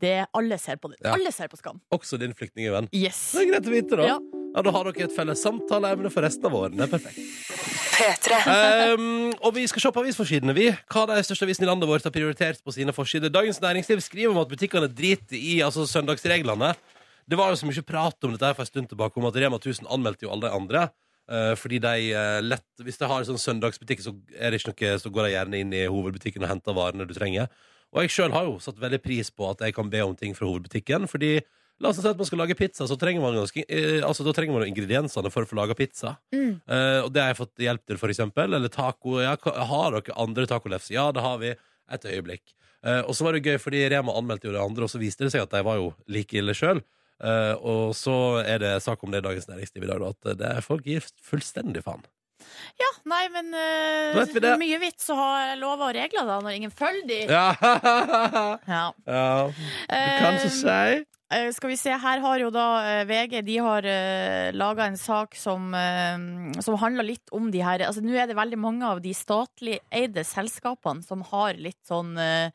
Det, 0.00 0.14
alle 0.32 0.56
ser 0.56 0.80
på 0.80 0.88
det. 0.88 0.96
Ja. 1.04 1.12
Alle 1.12 1.32
ser 1.36 1.50
på 1.52 1.58
Skam. 1.60 1.80
Også 1.92 2.16
din 2.20 2.32
flyktningevenn. 2.36 2.88
Yes. 2.96 3.20
Det 3.36 3.44
er 3.44 3.50
greit 3.52 3.68
å 3.68 3.74
vite, 3.74 3.98
da. 4.00 4.12
Ja. 4.14 4.20
Ja, 4.50 4.62
Da 4.66 4.72
har 4.74 4.88
dere 4.88 5.06
et 5.06 5.14
felles 5.14 5.42
samtaleemne 5.44 6.10
for 6.10 6.26
resten 6.26 6.48
av 6.48 6.56
året. 6.58 6.74
Det 6.78 6.86
er 6.86 6.90
perfekt. 6.90 7.18
Um, 8.00 9.28
og 9.44 9.52
vi 9.54 9.66
skal 9.68 9.84
se 9.84 9.92
på 9.92 10.02
avisforsidene, 10.02 10.54
vi. 10.56 10.70
Hva 10.90 11.04
de 11.10 11.20
største 11.26 11.46
avisene 11.46 11.68
i 11.68 11.70
landet 11.70 11.90
vårt 11.90 12.06
har 12.08 12.14
prioritert 12.14 12.62
på 12.64 12.74
sine 12.74 12.94
forsider. 12.96 13.30
Dagens 13.32 13.60
Næringsliv 13.62 14.00
skriver 14.02 14.32
om 14.32 14.40
at 14.42 14.50
butikkene 14.50 14.88
driter 14.88 15.36
i 15.36 15.60
altså, 15.66 15.84
søndagsreglene. 15.86 16.72
Det 17.30 17.38
var 17.38 17.52
jo 17.52 17.60
så 17.60 17.68
mye 17.68 17.84
prat 17.86 18.26
om 18.26 18.34
dette 18.34 18.48
her 18.48 18.56
for 18.56 18.64
en 18.64 18.72
stund 18.72 18.90
tilbake, 18.90 19.20
om 19.20 19.28
at 19.28 19.36
Rema 19.38 19.60
1000 19.60 19.86
anmeldte 19.92 20.26
jo 20.26 20.32
alle 20.32 20.48
de 20.48 20.56
andre. 20.56 20.88
Eh, 21.30 21.52
fordi 21.58 21.78
de 21.82 22.10
eh, 22.10 22.40
lett 22.42 22.84
Hvis 22.84 23.00
de 23.00 23.08
har 23.08 23.22
en 23.22 23.28
sånn 23.28 23.40
søndagsbutikk, 23.40 24.02
så 24.04 24.14
er 24.36 24.50
det 24.50 24.60
ikke 24.60 24.74
noe 24.74 24.98
Så 25.02 25.12
går 25.14 25.28
de 25.28 25.32
gjerne 25.34 25.62
inn 25.62 25.72
i 25.76 25.86
hovedbutikken 25.86 26.44
og 26.44 26.52
henter 26.52 26.76
varene 26.76 27.06
du 27.08 27.14
trenger. 27.16 27.48
Og 27.90 28.04
jeg 28.04 28.12
sjøl 28.14 28.34
har 28.34 28.46
jo 28.46 28.60
satt 28.62 28.78
veldig 28.78 29.00
pris 29.02 29.32
på 29.34 29.48
at 29.50 29.64
jeg 29.64 29.74
kan 29.74 29.90
be 29.90 30.02
om 30.04 30.14
ting 30.18 30.36
fra 30.36 30.46
hovedbutikken. 30.46 31.08
Fordi 31.10 31.38
La 31.80 31.88
oss 31.88 31.96
si 31.96 32.04
at 32.04 32.18
man 32.18 32.28
skal 32.28 32.42
lage 32.42 32.56
pizza, 32.58 32.84
så 32.84 32.96
trenger 33.00 33.22
man 33.24 33.38
ganske, 33.38 33.62
eh, 33.64 34.02
altså, 34.04 34.24
da 34.26 34.34
trenger 34.36 34.52
man 34.52 34.68
ingrediensene 34.68 35.30
for 35.32 35.46
å 35.46 35.48
få 35.48 35.56
laga 35.56 35.76
pizza. 35.76 36.18
Mm. 36.34 36.60
Eh, 36.60 36.98
og 37.06 37.08
det 37.14 37.22
har 37.22 37.30
jeg 37.32 37.38
fått 37.38 37.62
hjelp 37.64 37.84
til, 37.88 38.00
for 38.02 38.12
eksempel. 38.12 38.56
Eller 38.58 38.68
taco. 38.68 39.16
Ja, 39.24 39.32
har 39.40 39.96
dere 39.96 40.16
andre 40.20 40.44
tacolefser? 40.50 40.92
Ja, 40.98 41.08
det 41.16 41.24
har 41.24 41.38
vi. 41.40 41.54
Et 41.90 42.04
øyeblikk. 42.04 42.52
Eh, 42.84 43.00
og 43.00 43.16
så 43.16 43.24
var 43.24 43.34
det 43.34 43.48
gøy, 43.48 43.56
fordi 43.58 43.80
Rema 43.90 44.12
anmeldte 44.14 44.46
jo 44.46 44.52
det 44.54 44.60
andre, 44.60 44.84
og 44.84 44.92
så 44.92 45.00
viste 45.00 45.24
det 45.24 45.32
seg 45.32 45.42
at 45.42 45.56
de 45.56 45.64
var 45.66 45.80
jo 45.80 45.88
like 46.06 46.36
ille 46.36 46.54
sjøl. 46.54 46.84
Eh, 47.20 47.52
og 47.60 47.92
så 47.96 48.14
er 48.44 48.62
det 48.62 48.72
sak 48.84 49.02
om 49.04 49.12
det 49.12 49.20
i 49.20 49.26
Dagens 49.28 49.48
Næringsliv 49.50 49.84
i 49.84 49.90
dag, 49.90 50.06
at 50.08 50.32
det 50.40 50.54
er 50.56 50.64
folk 50.64 50.86
gir 50.88 51.04
fullstendig 51.26 51.84
faen. 51.84 52.02
Ja, 52.80 52.88
nei, 53.04 53.26
men 53.28 53.50
uh, 53.52 54.56
mye 54.58 54.78
vits 54.80 55.10
å 55.12 55.16
ha 55.18 55.30
lover 55.60 55.90
og 55.90 55.96
regler 55.98 56.24
da, 56.24 56.38
når 56.40 56.56
ingen 56.56 56.72
følger 56.72 57.04
de. 57.08 57.18
Ja, 57.28 57.50
Ja. 58.74 58.84
ja. 59.04 59.26
Du 59.52 60.10
kan 60.24 60.38
så 60.40 60.48
Eh, 60.48 60.56
si. 60.56 61.04
Eh, 61.30 61.52
skal 61.54 61.70
vi 61.70 61.76
se, 61.78 61.92
her 61.94 62.18
har 62.24 62.40
jo 62.42 62.48
da 62.50 62.64
eh, 62.82 63.04
VG 63.06 63.36
De 63.46 63.56
har 63.62 63.86
uh, 63.86 64.50
laga 64.58 64.88
en 64.90 64.96
sak 64.98 65.36
som, 65.38 65.68
uh, 65.70 66.50
som 66.58 66.74
handler 66.80 67.06
litt 67.06 67.30
om 67.36 67.52
de 67.54 67.60
her 67.62 67.84
Altså 67.86 68.02
Nå 68.02 68.16
er 68.18 68.26
det 68.26 68.34
veldig 68.34 68.58
mange 68.58 68.82
av 68.88 68.98
de 69.04 69.12
statlig 69.14 69.76
eide 69.94 70.24
selskapene 70.26 71.06
som 71.06 71.22
har 71.30 71.54
litt 71.54 71.78
sånn 71.86 72.16
uh, 72.18 72.50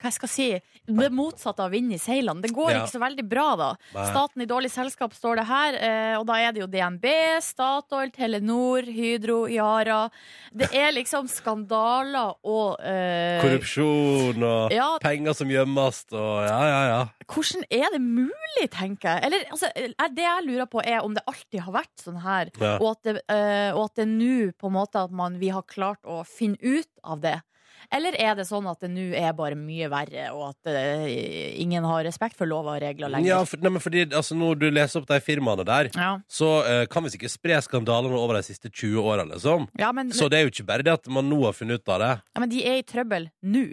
Hva 0.00 0.08
jeg 0.08 0.16
skal 0.16 0.32
si 0.32 0.46
Det 0.88 1.10
motsatte 1.12 1.64
av 1.64 1.72
vind 1.72 1.92
i 1.92 1.98
seilene. 2.00 2.40
Det 2.44 2.52
går 2.56 2.72
Ja. 2.72 2.78
ikke 2.82 2.94
så 2.96 3.02
veldig 3.02 3.24
bra, 3.28 3.44
da. 3.56 3.68
Nei. 3.94 4.06
Staten 4.10 4.42
i 4.44 4.48
dårlig 4.48 4.70
selskap, 4.72 5.12
står 5.16 5.38
det 5.40 5.44
her. 5.48 5.76
uh, 5.80 6.14
og 6.20 6.26
da 6.28 6.38
er 6.44 6.52
det 6.56 6.60
jo 6.64 6.66
DNB, 6.68 7.06
Statoil, 7.44 8.10
Telenor, 8.12 8.84
Hydro, 8.88 9.38
Yara. 9.52 10.02
Det 10.52 10.68
er 10.76 10.92
liksom 10.96 11.28
skandaler 11.28 12.34
og 12.44 12.76
eh, 12.84 13.40
Korrupsjon 13.42 14.44
og 14.44 14.72
Ja, 14.76 14.90
penger 15.02 15.34
som 15.36 15.48
gjemmes 15.50 16.04
og 16.12 16.44
ja, 16.46 16.60
ja, 16.68 16.82
ja. 16.92 17.00
Hvordan 17.30 17.64
er 17.70 17.88
det 17.94 18.00
mulig, 18.02 18.66
tenker 18.74 19.16
jeg? 19.16 19.24
Eller, 19.28 19.46
altså, 19.54 19.70
er 19.76 20.12
det 20.14 20.26
jeg 20.26 20.46
lurer 20.48 20.68
på, 20.70 20.82
er 20.84 21.00
om 21.04 21.16
det 21.16 21.24
alltid 21.30 21.64
har 21.66 21.76
vært 21.80 22.04
sånn 22.04 22.20
her, 22.24 22.52
ja. 22.60 22.76
og 22.78 22.92
at 22.94 23.08
det, 23.08 23.16
det 23.98 24.06
nå 24.10 24.36
på 24.58 24.70
en 24.70 24.78
måte 24.78 25.02
at 25.06 25.14
man, 25.14 25.40
vi 25.40 25.50
har 25.54 25.66
klart 25.68 26.02
å 26.04 26.22
finne 26.28 26.58
ut 26.62 26.90
av 27.02 27.20
det. 27.24 27.38
Eller 27.92 28.16
er 28.16 28.36
det 28.38 28.46
sånn 28.48 28.66
at 28.70 28.80
det 28.82 28.88
nå 28.92 29.10
er 29.18 29.34
bare 29.36 29.56
mye 29.58 29.88
verre, 29.92 30.28
og 30.34 30.54
at 30.54 30.70
uh, 30.72 31.04
ingen 31.60 31.84
har 31.86 32.04
respekt 32.06 32.38
for 32.38 32.48
lover 32.48 32.78
og 32.78 32.84
regler 32.84 33.12
lenger? 33.12 33.28
ja 33.28 33.40
for, 33.48 33.60
nei, 33.60 33.72
men 33.74 33.84
fordi 33.84 34.06
altså, 34.08 34.36
Når 34.38 34.60
du 34.62 34.66
leser 34.72 35.02
opp 35.02 35.08
de 35.10 35.20
firmaene 35.24 35.66
der, 35.68 35.90
Ja. 35.94 36.14
så 36.30 36.50
uh, 36.64 36.84
kan 36.90 37.04
vi 37.04 37.14
sikkert 37.14 37.34
spre 37.34 37.60
skandalene 37.64 38.16
over 38.18 38.38
de 38.38 38.44
siste 38.46 38.70
20 38.72 39.04
åra, 39.04 39.26
liksom. 39.28 39.68
Ja, 39.80 39.92
men, 39.92 40.12
Så 40.16 40.30
det 40.32 40.40
er 40.40 40.48
jo 40.48 40.54
ikke 40.54 40.68
bare 40.70 40.86
det 40.86 40.96
at 40.96 41.10
man 41.12 41.28
nå 41.30 41.42
har 41.44 41.56
funnet 41.56 41.82
ut 41.82 41.94
av 41.94 42.00
det. 42.00 42.12
ja, 42.34 42.40
men 42.40 42.52
de 42.52 42.64
er 42.64 42.80
i 42.80 42.86
trøbbel 42.88 43.28
nå. 43.44 43.66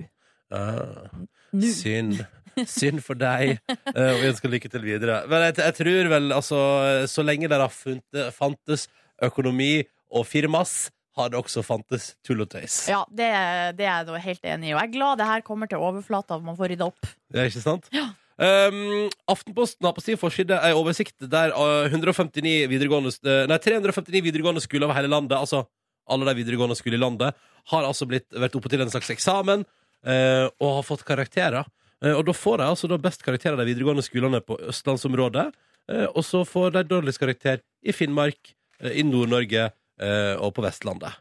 Uh, 0.51 1.07
Nå. 1.55 1.67
synd. 1.71 2.19
Synd 2.69 3.03
for 3.05 3.19
deg. 3.19 3.59
Uh, 3.69 4.11
og 4.13 4.21
vi 4.21 4.31
ønsker 4.31 4.51
lykke 4.51 4.71
til 4.71 4.85
videre. 4.85 5.21
Men 5.31 5.47
jeg, 5.49 5.59
jeg 5.61 5.77
tror 5.81 6.09
vel, 6.15 6.31
altså 6.35 6.61
Så 7.09 7.25
lenge 7.25 7.49
det 7.51 7.59
har 7.61 7.73
funnet, 7.73 8.23
fantes 8.35 8.87
økonomi 9.21 9.83
og 10.11 10.25
firmas, 10.27 10.89
har 11.15 11.29
det 11.31 11.39
også 11.39 11.63
fantes 11.65 12.13
tull 12.25 12.43
og 12.43 12.49
tøys. 12.51 12.85
Ja, 12.91 13.03
det, 13.11 13.27
det 13.77 13.85
er 13.85 14.01
jeg 14.01 14.07
da 14.07 14.23
helt 14.23 14.49
enig 14.53 14.71
i. 14.71 14.73
Og 14.73 14.79
jeg 14.79 14.89
er 14.89 14.95
glad 14.95 15.19
det 15.19 15.27
her 15.27 15.45
kommer 15.45 15.69
til 15.71 15.83
overflata, 15.83 16.39
at 16.39 16.45
man 16.45 16.57
får 16.59 16.73
rydda 16.73 16.87
opp. 16.87 17.11
Det 17.31 17.41
er 17.41 17.51
ikke 17.51 17.63
sant? 17.63 17.89
Um, 18.41 19.09
Aftenposten 19.29 19.85
har 19.85 19.93
på 19.93 20.01
sin 20.01 20.17
forside 20.17 20.57
en 20.57 20.79
oversikt 20.79 21.27
der 21.29 21.51
uh, 21.53 21.85
159 21.91 22.63
videregående, 22.71 23.11
uh, 23.27 23.43
nei, 23.51 23.59
359 23.61 24.23
videregående 24.25 24.63
skoler 24.63 24.87
over 24.87 24.97
hele 24.97 25.11
landet, 25.11 25.35
altså 25.37 25.65
alle 26.09 26.25
de 26.31 26.39
videregående 26.39 26.77
skolene 26.79 26.97
i 26.97 27.03
landet, 27.03 27.43
har 27.69 27.85
altså 27.85 28.07
blitt, 28.09 28.25
vært 28.33 28.55
oppe 28.57 28.71
til 28.71 28.81
en 28.81 28.89
slags 28.89 29.11
eksamen 29.13 29.61
uh, 29.67 30.47
og 30.47 30.79
har 30.79 30.87
fått 30.87 31.05
karakterer. 31.07 31.67
Uh, 32.01 32.15
og 32.15 32.25
da 32.27 32.35
får 32.35 32.61
de 32.61 32.69
altså 32.71 32.89
da 32.89 32.97
best 33.01 33.27
av 33.27 33.37
de 33.37 33.67
videregående 33.67 34.05
skolene 34.05 34.41
på 34.41 34.57
østlandsområdet, 34.71 35.51
uh, 35.91 36.07
og 36.15 36.23
så 36.25 36.43
får 36.47 36.73
de 36.77 36.87
dårligst 36.89 37.21
karakter 37.21 37.61
i 37.85 37.93
Finnmark, 37.93 38.55
uh, 38.83 38.89
i 38.91 39.05
Nord-Norge 39.05 39.71
og 40.41 40.55
på 40.57 40.63
Vestlandet. 40.65 41.13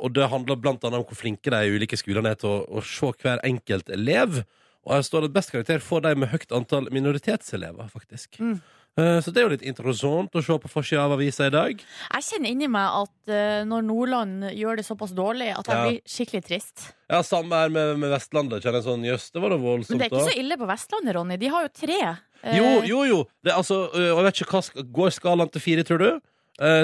Og 0.00 0.14
det 0.16 0.30
handler 0.32 0.56
blant 0.56 0.80
annet 0.80 1.02
om 1.02 1.04
hvor 1.04 1.18
flinke 1.18 1.50
de 1.52 1.74
ulike 1.74 1.98
skolene 2.00 2.30
er 2.32 2.38
til 2.40 2.48
å, 2.48 2.62
å 2.64 2.80
se 2.80 3.10
hver 3.20 3.42
enkelt 3.44 3.90
elev. 3.92 4.38
Og 4.86 4.94
her 4.94 5.04
står 5.04 5.26
det 5.26 5.28
at 5.28 5.34
best 5.34 5.52
karakter 5.52 5.82
får 5.84 6.06
de 6.06 6.12
med 6.22 6.30
høyt 6.32 6.54
antall 6.56 6.88
minoritetselever, 6.94 7.90
faktisk. 7.92 8.38
Mm. 8.40 8.54
Eh, 8.98 9.20
Så 9.24 9.32
det 9.32 9.40
er 9.40 9.46
jo 9.46 9.52
litt 9.54 9.62
interessant 9.64 10.34
å 10.36 10.42
se 10.44 10.52
på 10.60 10.68
forsida 10.68 11.06
av 11.06 11.14
avisa 11.16 11.46
i 11.48 11.52
dag. 11.54 11.78
Jeg 11.80 12.24
kjenner 12.26 12.50
inni 12.52 12.66
meg 12.68 12.90
at 13.02 13.32
eh, 13.32 13.62
når 13.64 13.86
Nordland 13.88 14.42
gjør 14.52 14.76
det 14.76 14.84
såpass 14.84 15.14
dårlig, 15.16 15.48
at 15.56 15.64
jeg 15.66 15.76
Ja. 15.78 15.84
blir 15.88 16.00
skikkelig 16.04 16.42
trist. 16.44 16.92
Ja, 17.08 17.22
Samme 17.22 17.52
her 17.56 17.70
med, 17.72 17.98
med 17.98 18.10
Vestlandet. 18.12 18.60
Kjenner 18.62 18.82
jeg 18.82 18.88
sånn, 18.90 19.04
Jøss, 19.08 19.30
det 19.32 19.40
var 19.40 19.48
da 19.48 19.56
Men 19.56 19.80
det 19.80 19.96
er 19.96 20.10
ikke 20.10 20.28
så 20.28 20.36
ille 20.36 20.58
på 20.60 20.68
Vestlandet, 20.68 21.14
Ronny. 21.16 21.36
De 21.38 21.48
har 21.48 21.62
jo 21.62 21.68
tre. 21.72 22.00
Eh, 22.44 22.56
Jo, 22.58 22.82
jo, 22.84 23.02
jo. 23.08 23.18
Det, 23.42 23.52
altså, 23.56 23.88
jeg 23.96 24.24
vet 24.28 24.42
ikke 24.42 24.60
hva 24.60 24.84
Går 24.92 25.10
skalaen 25.16 25.50
til 25.52 25.60
fire, 25.64 25.84
tror 25.88 25.98
du? 25.98 26.20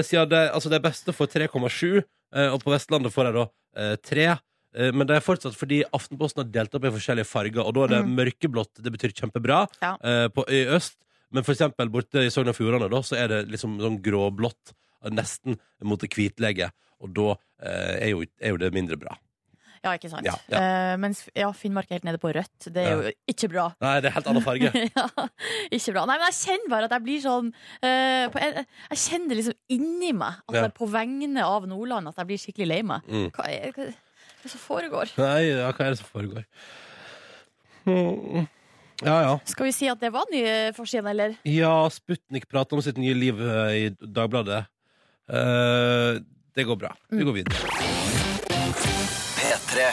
Siden 0.03 0.29
det, 0.31 0.51
altså 0.51 0.71
det 0.73 0.81
beste 0.83 1.13
får 1.13 1.29
3,7, 1.29 2.03
eh, 2.35 2.49
og 2.49 2.63
på 2.65 2.73
Vestlandet 2.73 3.13
får 3.13 3.29
jeg 3.29 3.35
da 3.35 3.97
tre. 4.01 4.39
3. 4.79 4.93
Men 4.93 5.07
det 5.07 5.17
er 5.17 5.21
fortsatt 5.25 5.55
fordi 5.57 5.83
Aftenposten 5.93 6.43
har 6.45 6.49
delt 6.53 6.75
opp 6.75 6.85
i 6.85 6.91
forskjellige 6.93 7.27
farger, 7.27 7.65
og 7.65 7.73
da 7.75 7.81
er 7.85 7.89
det 7.89 8.01
Mhm. 8.05 8.17
mørkeblått. 8.17 8.81
Det 8.83 8.93
betyr 8.93 9.13
kjempebra. 9.13 9.67
Ja. 9.83 9.97
På 10.29 10.45
øst. 10.49 10.97
Men 11.35 11.45
for 11.45 11.55
eksempel 11.55 11.91
borte 11.93 12.25
i 12.25 12.33
Sogn 12.33 12.51
og 12.53 12.57
Fjordane, 12.57 12.89
da, 12.93 13.01
så 13.05 13.19
er 13.21 13.31
det 13.33 13.41
liksom 13.53 13.77
sånn 13.83 14.01
gråblått, 14.05 14.75
nesten 15.15 15.59
mot 15.87 16.01
det 16.01 16.11
hvitlegge. 16.15 16.71
Og 17.05 17.13
da 17.15 17.31
eh, 17.63 17.97
er, 18.01 18.13
jo, 18.15 18.23
er 18.41 18.55
jo 18.55 18.61
det 18.61 18.73
mindre 18.75 18.97
bra. 18.99 19.13
Ja, 19.85 19.93
ikke 19.95 20.09
sant. 20.11 20.27
Ja, 20.27 20.35
ja. 20.51 20.59
Eh, 20.59 20.95
mens 20.99 21.21
ja, 21.39 21.53
Finnmark 21.55 21.87
er 21.91 21.99
helt 21.99 22.09
nede 22.09 22.19
på 22.19 22.33
rødt. 22.35 22.67
Det 22.75 22.83
er 22.83 22.97
jo 22.97 23.13
ikke 23.31 23.51
bra. 23.53 23.69
Nei, 23.85 23.93
det 24.03 24.11
er 24.11 24.17
helt 24.17 24.31
annen 24.33 24.43
farge. 24.43 24.73
ja, 24.99 25.07
ikke 25.71 25.95
bra. 25.95 26.03
Nei, 26.11 26.17
men 26.19 26.27
jeg 26.27 26.39
kjenner 26.41 26.73
bare 26.73 26.89
at 26.89 26.97
jeg 26.97 27.05
blir 27.07 27.23
sånn 27.23 27.53
eh, 27.87 28.25
på, 28.33 28.43
jeg, 28.43 28.67
jeg 28.89 29.01
kjenner 29.05 29.31
det 29.31 29.39
liksom 29.43 29.59
inni 29.79 30.13
meg 30.19 30.43
at 30.49 30.59
Ja. 30.59 30.65
jeg 30.67 30.75
på 30.81 30.91
vegne 30.91 31.47
av 31.47 31.69
Nordland 31.71 32.11
at 32.11 32.19
jeg 32.19 32.31
blir 32.33 32.43
skikkelig 32.43 32.71
lei 32.73 32.81
meg. 32.91 33.07
Mm. 33.07 33.31
Hva 33.37 33.47
er 33.53 33.71
hva 33.79 33.87
er 33.87 33.95
det 34.43 34.53
som 34.55 34.63
foregår? 34.63 35.15
Nei, 35.19 35.41
ja, 35.51 35.71
hva 35.71 35.87
er 35.87 35.95
det 35.95 36.01
som 36.03 36.11
foregår? 36.11 36.45
Mm. 37.89 38.47
Ja, 39.05 39.17
ja. 39.23 39.35
Skal 39.47 39.69
vi 39.69 39.75
si 39.77 39.87
at 39.91 40.01
det 40.03 40.11
var 40.15 40.27
nye 40.33 40.73
forsiden, 40.77 41.07
eller? 41.13 41.37
Ja, 41.47 41.75
Sputnik 41.93 42.49
prater 42.51 42.79
om 42.79 42.83
sitt 42.83 42.99
nye 42.99 43.15
liv 43.15 43.39
eh, 43.39 43.75
i 43.85 43.85
Dagbladet. 43.95 44.65
Eh, 45.31 46.19
det 46.59 46.67
går 46.67 46.81
bra. 46.81 46.91
Vi 47.15 47.23
går 47.27 47.37
videre. 47.37 47.77
P3. 49.39 49.91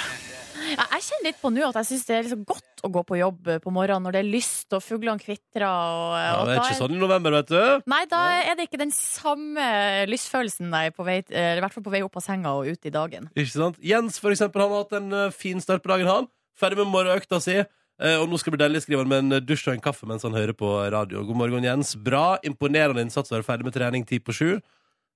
Ja, 0.75 0.85
jeg 0.95 1.03
kjenner 1.05 1.27
litt 1.27 1.37
på 1.39 1.51
nå 1.53 1.61
at 1.67 1.77
jeg 1.77 1.87
syns 1.91 2.07
det 2.07 2.15
er 2.15 2.23
liksom 2.25 2.41
godt 2.49 2.81
å 2.85 2.89
gå 2.93 3.01
på 3.05 3.17
jobb 3.19 3.49
på 3.61 3.73
morgenen 3.73 4.07
når 4.07 4.15
det 4.15 4.21
er 4.23 4.29
lyst 4.33 4.73
og 4.73 4.81
fuglene 4.81 5.21
kvitrer. 5.21 5.65
Og, 5.69 6.15
Ja, 6.17 6.31
og 6.39 6.49
det 6.49 6.55
er 6.55 6.59
da 6.59 6.65
ikke 6.65 6.79
sånn 6.79 6.95
i 6.95 7.01
november, 7.01 7.35
vet 7.37 7.51
du. 7.53 7.85
Nei, 7.91 8.01
da 8.09 8.21
er 8.41 8.57
det 8.57 8.65
ikke 8.67 8.81
den 8.81 8.93
samme 8.95 9.67
lystfølelsen 10.09 10.73
er 10.81 10.89
på 10.95 11.05
vei, 11.05 11.19
eh, 11.29 11.53
i 11.59 11.61
hvert 11.63 11.75
fall 11.77 11.85
på 11.85 11.93
vei 11.93 12.01
opp 12.05 12.17
av 12.17 12.25
senga 12.25 12.55
og 12.57 12.71
ut 12.73 12.89
i 12.89 12.93
dagen. 12.93 13.29
Ikke 13.37 13.53
sant? 13.53 13.77
Jens 13.85 14.17
for 14.21 14.33
eksempel, 14.33 14.65
han 14.65 14.73
har 14.73 14.83
hatt 14.87 14.97
en 14.97 15.13
eh, 15.13 15.33
fin 15.35 15.61
start 15.61 15.85
på 15.85 15.93
dagen. 15.93 16.09
han 16.09 16.31
Ferdig 16.57 16.79
med 16.81 16.89
morgenøkta 16.93 17.41
si. 17.43 17.59
Eh, 18.01 18.17
og 18.19 18.29
nå 18.29 18.39
skal 18.39 18.51
det 18.51 18.57
bli 18.57 18.63
deilig, 18.65 18.81
skriver 18.85 19.05
han 19.05 19.11
med 19.11 19.23
en 19.23 19.45
dusj 19.45 19.69
og 19.69 19.75
en 19.75 19.83
kaffe 19.83 20.07
mens 20.09 20.25
han 20.27 20.35
hører 20.35 20.55
på 20.57 20.71
radio. 20.93 21.23
God 21.27 21.39
morgen, 21.39 21.67
Jens. 21.67 21.95
Bra. 21.95 22.37
Imponerende 22.47 23.05
innsats 23.05 23.31
å 23.31 23.37
være 23.37 23.47
ferdig 23.47 23.67
med 23.67 23.75
trening 23.77 24.05
ti 24.07 24.19
på 24.19 24.35
sju. 24.35 24.49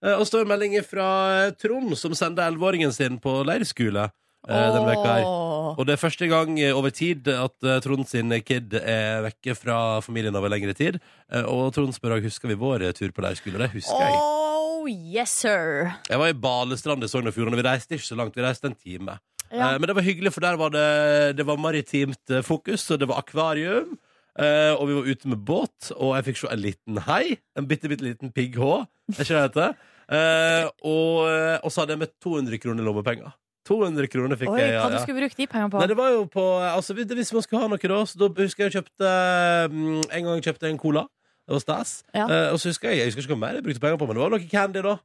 Eh, 0.06 0.16
og 0.16 0.26
står 0.30 0.46
en 0.46 0.54
melding 0.54 0.78
fra 0.88 1.10
eh, 1.46 1.54
Trond, 1.60 1.96
som 2.00 2.16
sender 2.18 2.48
elleveåringen 2.48 2.96
sin 2.96 3.20
på 3.22 3.42
leirskole 3.48 4.10
denne 4.50 4.86
veka 4.88 5.16
her. 5.18 5.26
Og 5.76 5.84
det 5.86 5.94
er 5.94 6.00
første 6.00 6.26
gang 6.32 6.56
over 6.72 6.94
tid 6.96 7.28
at 7.28 7.66
Trond 7.84 8.08
sin 8.08 8.32
kid 8.42 8.72
er 8.80 9.20
vekke 9.28 9.54
fra 9.60 10.00
familien 10.02 10.34
over 10.40 10.50
lengre 10.50 10.74
tid. 10.74 10.98
Og 11.44 11.68
Trond 11.76 11.92
spør 11.94 12.16
om 12.16 12.24
husker 12.24 12.50
vi 12.50 12.58
vår 12.58 12.88
tur 12.98 13.12
på 13.14 13.28
leirskole. 13.28 13.60
Det 13.60 13.74
husker 13.76 14.00
jeg. 14.08 14.48
Oh, 14.80 14.88
yes, 14.88 15.34
sir. 15.44 15.92
Jeg 16.08 16.22
var 16.22 16.32
i 16.32 16.38
Balestrand 16.40 17.04
i 17.04 17.10
Sogn 17.12 17.28
og 17.28 17.36
Fjordane. 17.36 17.60
Vi 17.60 17.68
reiste 17.68 17.98
ikke 17.98 18.08
så 18.08 18.16
langt, 18.16 18.38
vi 18.38 18.46
reiste 18.46 18.72
en 18.72 18.78
time. 18.80 19.18
Ja. 19.52 19.72
Eh, 19.74 19.80
men 19.80 19.88
det 19.90 19.96
var 19.98 20.06
hyggelig, 20.06 20.32
for 20.36 20.42
der 20.46 20.58
var 20.62 20.70
det, 20.74 20.86
det 21.38 21.46
var 21.48 21.58
maritimt 21.58 22.30
eh, 22.34 22.44
fokus, 22.46 22.86
og 22.92 23.00
det 23.02 23.08
var 23.10 23.22
akvarium. 23.24 23.98
eh, 24.40 24.72
og 24.78 24.88
vi 24.88 24.94
var 24.96 25.10
ute 25.10 25.28
med 25.28 25.42
båt, 25.46 25.92
og 25.98 26.16
jeg 26.16 26.26
fikk 26.30 26.38
se 26.44 26.48
en 26.54 26.62
liten 26.64 26.98
hai. 27.10 27.38
En 27.58 27.68
bitte, 27.68 27.90
bitte 27.92 28.06
liten 28.06 28.32
pigghå. 28.32 28.86
Er 29.18 29.24
ikke 29.24 29.34
det 29.34 29.42
det 29.42 29.46
heter? 29.50 29.78
Og, 30.86 31.28
og 31.64 31.72
så 31.72 31.82
hadde 31.84 31.96
jeg 31.96 32.00
med 32.06 32.14
200 32.24 32.58
kroner 32.62 32.84
lommepenger. 32.86 33.34
200 33.68 34.08
kroner 34.10 34.40
fikk 34.40 34.50
Oi, 34.50 34.60
jeg. 34.62 34.72
ja, 34.74 34.82
hva 34.86 34.96
du 34.96 35.02
skulle 35.04 35.20
bruke 35.22 35.38
de 35.38 35.46
pengene 35.52 35.70
på? 35.70 35.82
Nei, 35.82 35.90
det 35.92 35.98
var 36.00 36.10
jo 36.16 36.24
på 36.32 36.44
altså, 36.64 36.96
hvis- 36.98 37.34
man 37.34 37.42
skulle 37.46 37.62
ha 37.62 37.68
noe, 37.70 37.78
da, 37.78 38.00
så 38.06 38.18
da 38.18 38.30
husker 38.44 38.64
jeg 38.66 38.74
jeg 38.74 38.84
kjøpte 38.84 39.12
En 40.16 40.26
gang 40.26 40.42
kjøpte 40.42 40.66
jeg 40.66 40.74
en 40.74 40.80
cola. 40.82 41.04
Det 41.46 41.54
var 41.58 41.60
stas. 41.66 41.92
Ja. 42.14 42.26
Og 42.54 42.60
så 42.62 42.70
husker 42.70 42.90
jeg 42.90 42.98
Jeg 43.00 43.08
husker 43.10 43.22
ikke 43.26 43.36
hva 43.36 43.40
mer 43.44 43.54
jeg 43.60 43.64
brukte 43.66 43.82
penger 43.82 43.98
på, 43.98 44.08
men 44.08 44.16
det 44.18 44.24
var 44.24 44.30
noe 44.34 44.50
candy, 44.50 44.82
da. 44.86 44.96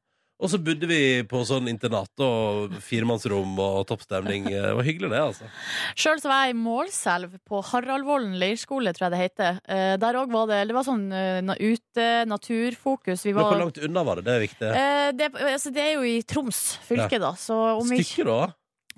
Og 0.43 0.51
så 0.51 0.59
bodde 0.59 0.89
vi 0.91 0.99
på 1.31 1.41
sånn 1.47 1.69
internat 1.71 2.23
og 2.25 2.73
firemannsrom 2.83 3.53
og 3.63 3.85
toppstemning. 3.87 4.49
Det 4.51 4.73
var 4.75 4.87
hyggelig, 4.87 5.11
det, 5.13 5.21
altså. 5.23 5.51
Sjøl 5.95 6.19
så 6.21 6.31
var 6.31 6.43
jeg 6.43 6.57
i 6.57 6.59
Målselv, 6.59 7.37
på 7.47 7.61
Haraldvollen 7.71 8.35
leirskole, 8.41 8.93
tror 8.97 9.07
jeg 9.07 9.15
det 9.15 9.21
heter. 9.23 9.61
Eh, 9.63 9.93
der 10.03 10.19
òg 10.19 10.35
var 10.35 10.51
det 10.51 10.59
Det 10.69 10.77
var 10.77 10.89
sånn 10.89 11.07
eh, 11.15 11.55
ute, 11.63 12.09
naturfokus. 12.27 13.23
Vi 13.29 13.37
Men 13.37 13.47
hvor 13.47 13.63
langt 13.63 13.79
unna 13.79 14.05
var 14.07 14.19
det? 14.19 14.27
Det 14.27 14.35
er 14.35 14.45
viktig. 14.49 14.75
Eh, 14.83 15.07
det, 15.15 15.31
altså, 15.39 15.73
det 15.75 15.87
er 15.87 15.95
jo 15.95 16.11
i 16.11 16.19
Troms 16.27 16.61
fylke, 16.83 17.23
da. 17.23 17.33
Så 17.39 17.61
om 17.79 17.95
vi, 17.95 18.03
da? 18.27 18.43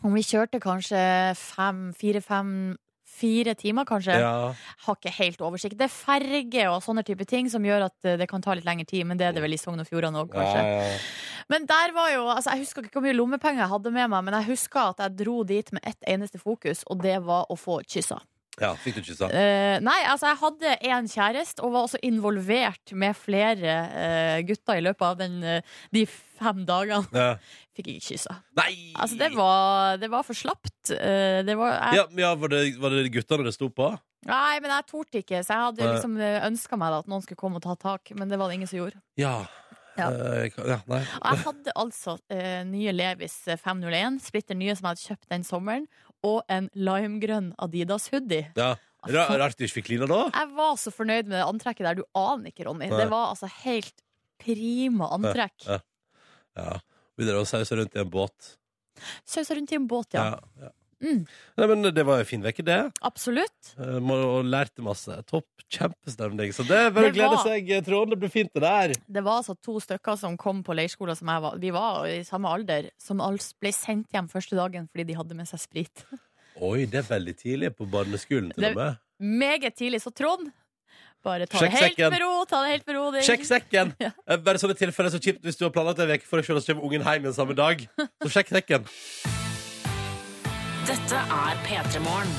om 0.09 0.17
vi 0.17 0.25
kjørte 0.25 0.63
kanskje 0.63 1.05
fem, 1.37 1.91
fire, 2.01 2.25
fem 2.25 2.51
Fire 3.17 3.55
timer, 3.57 3.87
kanskje. 3.89 4.19
Ja. 4.21 4.53
Har 4.87 4.99
ikke 4.99 5.15
helt 5.19 5.41
oversikt. 5.45 5.79
Det 5.79 5.89
er 5.89 5.95
ferge 5.95 6.67
og 6.73 6.83
sånne 6.85 7.05
type 7.07 7.25
ting 7.29 7.49
som 7.53 7.65
gjør 7.65 7.87
at 7.89 8.09
eh, 8.09 8.19
det 8.21 8.29
kan 8.29 8.45
ta 8.45 8.57
litt 8.57 8.67
lengre 8.69 8.89
tid. 8.89 9.07
Men 9.09 9.21
det 9.21 9.31
er 9.31 9.37
det 9.37 9.45
vel 9.45 9.57
i 9.57 9.61
Sogn 9.61 9.81
og 9.81 9.89
Fjordane 9.89 10.21
òg, 10.25 10.33
kanskje. 10.35 10.63
ja. 10.67 11.35
Men 11.53 11.67
der 11.69 11.93
var 11.95 12.11
jo 12.11 12.25
altså, 12.27 12.55
Jeg 12.55 12.65
husker 12.65 12.87
ikke 12.87 12.99
hvor 12.99 13.05
mye 13.07 13.17
lommepenger 13.17 13.63
jeg 13.63 13.71
hadde 13.71 13.93
med 13.95 14.09
meg, 14.11 14.25
men 14.27 14.35
jeg 14.41 14.51
husker 14.53 14.89
at 14.93 15.05
jeg 15.05 15.19
dro 15.21 15.43
dit 15.47 15.69
med 15.77 15.85
ett 15.87 16.09
eneste 16.11 16.41
fokus, 16.43 16.83
og 16.91 17.03
det 17.05 17.21
var 17.27 17.47
å 17.53 17.57
få 17.59 17.81
kyssa. 17.87 18.19
ja, 18.61 18.73
fikk 18.81 18.99
du 18.99 19.03
kyssa? 19.05 19.29
Uh, 19.31 19.77
nei, 19.85 19.99
altså 20.11 20.31
jeg 20.31 20.41
hadde 20.41 20.75
én 20.91 21.11
kjæreste, 21.13 21.63
og 21.63 21.75
var 21.75 21.87
også 21.87 22.01
involvert 22.09 22.95
med 22.97 23.15
flere 23.21 23.77
uh, 23.93 24.39
gutter 24.49 24.81
i 24.81 24.85
løpet 24.87 25.07
av 25.07 25.19
den, 25.21 25.39
uh, 25.45 25.77
de 25.95 26.07
fem 26.09 26.65
dagene. 26.69 27.05
Ja. 27.13 27.37
Fikk 27.77 27.91
jeg 27.91 28.01
ikke 28.01 28.09
kyssa. 28.15 28.35
Nei! 28.57 28.71
Altså, 28.97 29.19
det 29.21 29.29
var, 29.37 29.99
det 30.01 30.09
var 30.13 30.25
for 30.25 30.39
slapt. 30.39 30.93
Eh, 30.97 31.43
det 31.45 31.57
var, 31.61 31.75
jeg, 31.77 31.99
ja, 31.99 32.05
ja, 32.25 32.31
var, 32.41 32.55
det, 32.55 32.63
var 32.81 32.95
det 32.97 33.11
guttene 33.13 33.45
det 33.45 33.53
sto 33.53 33.69
på? 33.69 33.91
Nei, 34.27 34.57
men 34.65 34.73
jeg 34.73 34.87
torde 34.89 35.21
ikke, 35.21 35.43
så 35.45 35.53
jeg 35.55 35.65
hadde 35.69 35.85
liksom 35.93 36.17
ønska 36.49 36.79
meg 36.81 36.95
da, 36.95 37.03
at 37.05 37.11
noen 37.13 37.23
skulle 37.23 37.39
komme 37.39 37.61
og 37.61 37.67
ta 37.67 37.77
tak, 37.79 38.11
men 38.17 38.33
det 38.33 38.39
var 38.41 38.49
det 38.51 38.57
ingen 38.59 38.71
som 38.71 38.81
gjorde. 38.81 38.99
Ja. 39.21 39.35
Ja. 39.97 40.09
Eh, 40.13 40.49
ja. 40.57 40.81
Og 40.89 40.97
jeg 41.31 41.43
hadde 41.45 41.73
altså 41.81 42.17
uh, 42.19 42.63
nye 42.69 42.93
Levis 42.93 43.37
501, 43.49 44.19
splitter 44.25 44.59
nye 44.59 44.75
som 44.77 44.89
jeg 44.89 44.97
hadde 44.97 45.05
kjøpt 45.13 45.31
den 45.33 45.47
sommeren, 45.47 45.87
og 46.27 46.43
en 46.53 46.67
limegrønn 46.75 47.53
Adidas 47.63 48.09
hoodie. 48.13 48.49
Ja. 48.59 48.75
Ra- 49.07 49.29
Rart 49.39 49.55
du 49.61 49.63
ikke 49.69 49.79
fikk 49.79 49.93
lina 49.93 50.09
da? 50.11 50.25
Jeg 50.35 50.51
var 50.57 50.75
så 50.83 50.91
fornøyd 50.91 51.29
med 51.29 51.37
det 51.39 51.45
antrekket 51.47 51.87
der. 51.87 52.01
Du 52.01 52.05
aner 52.19 52.51
ikke, 52.51 52.65
Ronny. 52.67 52.89
Det 52.91 53.07
var 53.13 53.31
altså 53.37 53.47
helt 53.63 54.03
prima 54.43 55.13
antrekk. 55.15 55.69
Ja. 56.57 56.73
Begynner 57.17 57.41
å 57.41 57.47
sause 57.49 57.77
rundt 57.79 57.97
i 57.97 58.01
en 58.03 58.11
båt. 58.11 58.57
Sausa 59.25 59.55
rundt 59.57 59.73
i 59.73 59.77
en 59.77 59.87
båt, 59.89 60.15
ja. 60.17 60.25
Ja, 60.37 60.67
ja. 60.67 60.73
Mm. 61.05 61.27
Nei, 61.61 61.67
men 61.69 61.83
det 61.93 62.03
var 62.09 62.23
en 62.23 62.25
fin 62.25 62.41
uke, 62.41 62.65
det. 62.65 62.79
Absolutt. 63.05 63.75
Eh, 63.79 63.99
må- 64.01 64.17
Og 64.39 64.45
lærte 64.49 64.81
masse. 64.83 65.13
Topp. 65.29 65.45
Kjempestemning. 65.69 66.55
Så 66.57 66.65
det 66.67 66.77
er 66.79 66.91
bare 66.91 67.11
å 67.11 67.13
Det 67.13 67.19
glede 67.19 67.35
var- 67.37 67.45
seg, 67.45 67.71
eh, 67.71 67.81
Trond. 67.83 68.11
Det 68.11 68.19
blir 68.19 68.31
fint, 68.33 68.51
det 68.55 68.63
der. 68.63 68.95
Det 69.07 69.23
var 69.23 69.43
altså 69.43 69.57
to 69.61 69.79
stykker 69.79 70.17
som 70.19 70.37
kom 70.39 70.63
på 70.65 70.75
leirskolen 70.75 71.15
som 71.17 71.29
jeg 71.29 71.43
var 71.43 71.59
Vi 71.59 71.71
var 71.71 72.07
i 72.07 72.23
samme 72.25 72.49
alder, 72.49 72.91
som 72.99 73.19
altså 73.21 73.53
ble 73.61 73.73
sendt 73.73 74.09
hjem 74.11 74.29
første 74.31 74.57
dagen 74.57 74.89
fordi 74.89 75.07
de 75.09 75.13
hadde 75.15 75.35
med 75.37 75.47
seg 75.47 75.61
sprit. 75.61 76.05
Oi, 76.63 76.87
det 76.87 76.95
er 76.95 77.03
veldig 77.21 77.37
tidlig 77.37 77.77
på 77.77 77.91
barneskolen, 77.91 78.55
til 78.55 78.63
Det- 78.63 78.71
og 78.71 78.77
med. 78.77 78.99
Meget 79.21 79.77
tidlig. 79.77 80.01
Så 80.01 80.15
Trond, 80.15 80.51
bare 81.27 81.47
ta 81.51 81.59
Sjekk 81.61 81.75
det 81.75 81.81
helt 81.83 81.97
sekken. 81.97 82.15
med 82.17 82.23
ro. 82.25 82.33
Ta 82.49 82.63
det 82.65 82.73
helt 82.77 82.87
med 82.87 82.97
ro. 83.01 83.05
Det- 83.17 83.27
Sjekk 83.27 83.45
sekken! 83.51 83.95
Ja. 84.07 84.11
Eh, 84.31 84.39
Bare 84.47 84.63
sånne 84.63 84.79
tilfeller 84.79 85.11
så 85.15 85.21
kjipt 85.23 85.43
hvis 85.47 85.59
du 85.59 85.67
har 85.67 85.75
planlagt 85.75 85.99
en 86.07 86.15
uke 86.15 86.27
for 86.29 86.39
deg 86.41 86.47
selv, 86.49 86.63
og 86.63 86.67
så 86.67 86.73
kommer 86.75 86.87
ungen 86.91 87.03
hjem 87.07 87.27
igjen 87.27 87.37
samme 87.43 87.57
dag. 87.59 87.83
Så 88.23 88.31
sjekk 88.39 88.55
sekken. 88.61 88.87
Dette 90.87 91.19
er 91.19 91.59
P3 91.67 91.99
Morgen. 92.07 92.37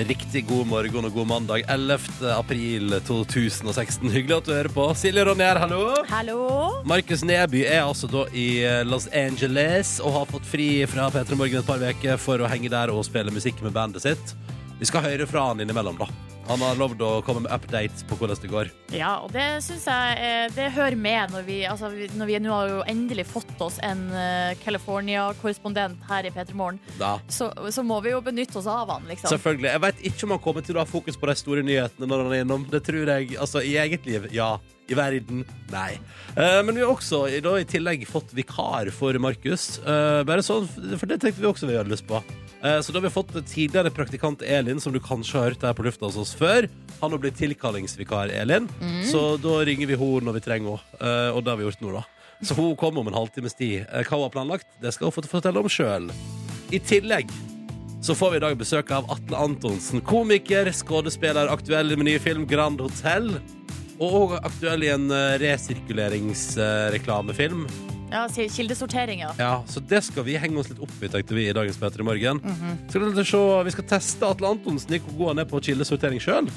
Riktig 0.00 0.44
god 0.46 0.68
morgen 0.70 1.04
og 1.08 1.12
god 1.12 1.26
mandag 1.28 1.64
11. 1.68 1.98
april 2.32 2.94
2016. 3.04 4.06
Hyggelig 4.14 4.36
at 4.38 4.46
du 4.46 4.52
hører 4.54 4.70
på. 4.72 4.84
Silje 4.96 5.24
Ronny 5.26 5.42
her, 5.44 5.58
hallo. 5.60 5.80
Hallo? 6.08 6.38
Markus 6.88 7.24
Neby 7.26 7.64
er 7.66 7.82
altså 7.82 8.08
da 8.08 8.22
i 8.32 8.46
eh, 8.64 8.80
Los 8.86 9.08
Angeles 9.12 9.96
og 10.00 10.14
har 10.14 10.28
fått 10.30 10.46
fri 10.48 10.68
fra 10.88 11.08
P3 11.12 11.36
Morgen 11.36 11.60
et 11.60 11.68
par 11.68 11.82
uker 11.82 12.22
for 12.22 12.40
å 12.40 12.48
henge 12.50 12.70
der 12.72 12.92
og 12.94 13.02
spille 13.06 13.34
musikk 13.34 13.60
med 13.66 13.74
bandet 13.76 14.06
sitt. 14.06 14.34
Vi 14.80 14.88
skal 14.88 15.04
høre 15.04 15.26
fra 15.28 15.48
han 15.50 15.60
innimellom, 15.66 15.98
da. 16.00 16.06
Han 16.50 16.64
har 16.66 16.78
lovd 16.80 17.02
å 17.06 17.10
komme 17.26 17.44
med 17.46 17.54
updates 17.54 18.02
på 18.08 18.18
hvordan 18.18 18.40
det 18.42 18.50
går. 18.50 18.70
Ja, 18.94 19.16
og 19.22 19.30
det 19.34 19.46
syns 19.64 19.86
jeg 19.86 20.50
det 20.56 20.70
hører 20.74 20.98
med 20.98 21.34
når 21.34 21.46
vi, 21.46 21.60
altså, 21.68 21.90
når 22.18 22.30
vi 22.30 22.38
nå 22.42 22.54
har 22.54 22.72
jo 22.72 22.80
endelig 22.90 23.26
fått 23.30 23.62
oss 23.62 23.78
en 23.86 24.08
eh, 24.16 24.56
California-korrespondent 24.64 26.02
her 26.10 26.26
i 26.26 26.32
P3 26.34 26.56
Morgen. 26.58 26.80
Ja. 26.98 27.14
Så, 27.28 27.50
så 27.70 27.84
må 27.86 28.00
vi 28.04 28.14
jo 28.14 28.20
benytte 28.24 28.58
oss 28.60 28.68
av 28.70 28.90
han, 28.90 29.06
liksom. 29.10 29.30
Selvfølgelig. 29.32 29.70
Jeg 29.70 29.84
vet 29.86 30.04
ikke 30.10 30.26
om 30.26 30.36
han 30.36 30.44
kommer 30.44 30.66
til 30.66 30.78
å 30.78 30.84
ha 30.84 30.88
fokus 30.88 31.18
på 31.20 31.30
de 31.30 31.38
store 31.38 31.64
nyhetene 31.66 32.10
når 32.10 32.24
han 32.24 32.34
er 32.34 32.44
innom. 32.44 32.66
Det 32.70 32.82
tror 32.86 33.14
jeg. 33.14 33.32
Altså, 33.40 33.64
i 33.64 33.76
eget 33.80 34.08
liv, 34.08 34.28
ja. 34.34 34.54
I 34.90 34.96
verden, 34.98 35.44
nei. 35.70 35.92
Eh, 36.34 36.60
men 36.66 36.74
vi 36.74 36.82
har 36.82 36.90
også 36.90 37.22
da, 37.44 37.54
i 37.60 37.66
tillegg 37.68 38.02
fått 38.10 38.32
vikar 38.34 38.90
for 38.94 39.14
Markus. 39.22 39.76
Eh, 39.78 40.22
bare 40.26 40.42
sånn, 40.42 40.66
for 40.98 41.06
det 41.06 41.20
tenkte 41.22 41.44
vi 41.44 41.50
også 41.50 41.70
vi 41.70 41.78
hadde 41.78 41.92
lyst 41.92 42.08
på. 42.10 42.18
Eh, 42.60 42.80
så 42.82 42.90
da 42.90 42.98
har 42.98 43.06
vi 43.06 43.12
fått 43.14 43.36
tidligere 43.38 43.92
praktikant 43.94 44.42
Elin, 44.42 44.82
som 44.82 44.92
du 44.92 44.98
kanskje 44.98 45.38
har 45.38 45.52
hørt 45.52 45.62
her 45.68 45.78
på 45.78 45.86
lufta 45.86 46.10
hos 46.10 46.18
oss 46.18 46.34
før. 46.40 46.62
Han 47.00 47.10
har 47.14 47.20
blitt 47.22 47.38
tilkallingsvikar, 47.40 48.26
Elin. 48.42 48.66
Så 49.08 49.20
da 49.40 49.54
ringer 49.64 49.86
vi 49.88 49.96
henne 50.00 50.24
når 50.26 50.34
vi 50.36 50.42
trenger 50.44 50.68
henne. 50.74 50.84
Eh, 51.00 51.30
og 51.36 51.40
det 51.44 51.50
har 51.52 51.58
vi 51.60 51.66
gjort 51.68 51.84
nå, 51.84 51.90
da. 51.96 52.02
Så 52.40 52.52
hun 52.56 52.76
kommer 52.80 52.98
om 53.02 53.08
en 53.08 53.20
halvtimes 53.20 53.54
tid. 53.56 53.76
Eh, 53.86 54.04
hva 54.04 54.14
hun 54.16 54.26
har 54.26 54.34
planlagt, 54.34 54.68
det 54.82 54.90
skal 54.96 55.06
hun 55.08 55.16
få 55.16 55.22
fortelle 55.28 55.60
om 55.60 55.68
sjøl. 55.70 56.06
I 56.70 56.78
tillegg 56.78 57.28
så 58.00 58.14
får 58.16 58.30
vi 58.32 58.36
i 58.38 58.44
dag 58.46 58.56
besøk 58.56 58.90
av 58.96 59.04
Atle 59.12 59.36
Antonsen. 59.36 60.00
Komiker, 60.00 60.72
skuespiller, 60.72 61.48
aktuell 61.52 61.96
med 61.96 62.04
ny 62.08 62.18
film 62.22 62.46
Grand 62.48 62.80
Hotel. 62.80 63.40
Og 64.00 64.32
aktuell 64.40 64.82
i 64.86 64.90
en 64.92 65.10
eh, 65.12 65.38
resirkuleringsreklamefilm. 65.42 67.66
Ja, 68.10 68.26
kildesortering, 68.28 69.20
ja. 69.20 69.30
Ja, 69.38 69.62
Så 69.66 69.80
det 69.80 70.02
skal 70.04 70.24
vi 70.26 70.36
henge 70.40 70.58
oss 70.60 70.68
litt 70.70 70.80
opp 70.82 70.92
i, 71.02 71.08
tenkte 71.08 71.34
vi 71.36 71.48
i 71.48 71.54
dagens 71.54 71.78
P3 71.78 72.02
Morgen. 72.06 72.40
Mhm. 72.42 72.78
Skal 72.90 73.04
vi, 73.06 73.24
se, 73.24 73.42
vi 73.64 73.74
skal 73.76 73.84
teste 73.94 74.26
Atle 74.26 74.50
Antonsen 74.50 74.94
i 74.94 74.98
god 74.98 75.28
han 75.30 75.42
er 75.44 75.48
på 75.50 75.60
kildesortering 75.62 76.20
sjøl. 76.22 76.50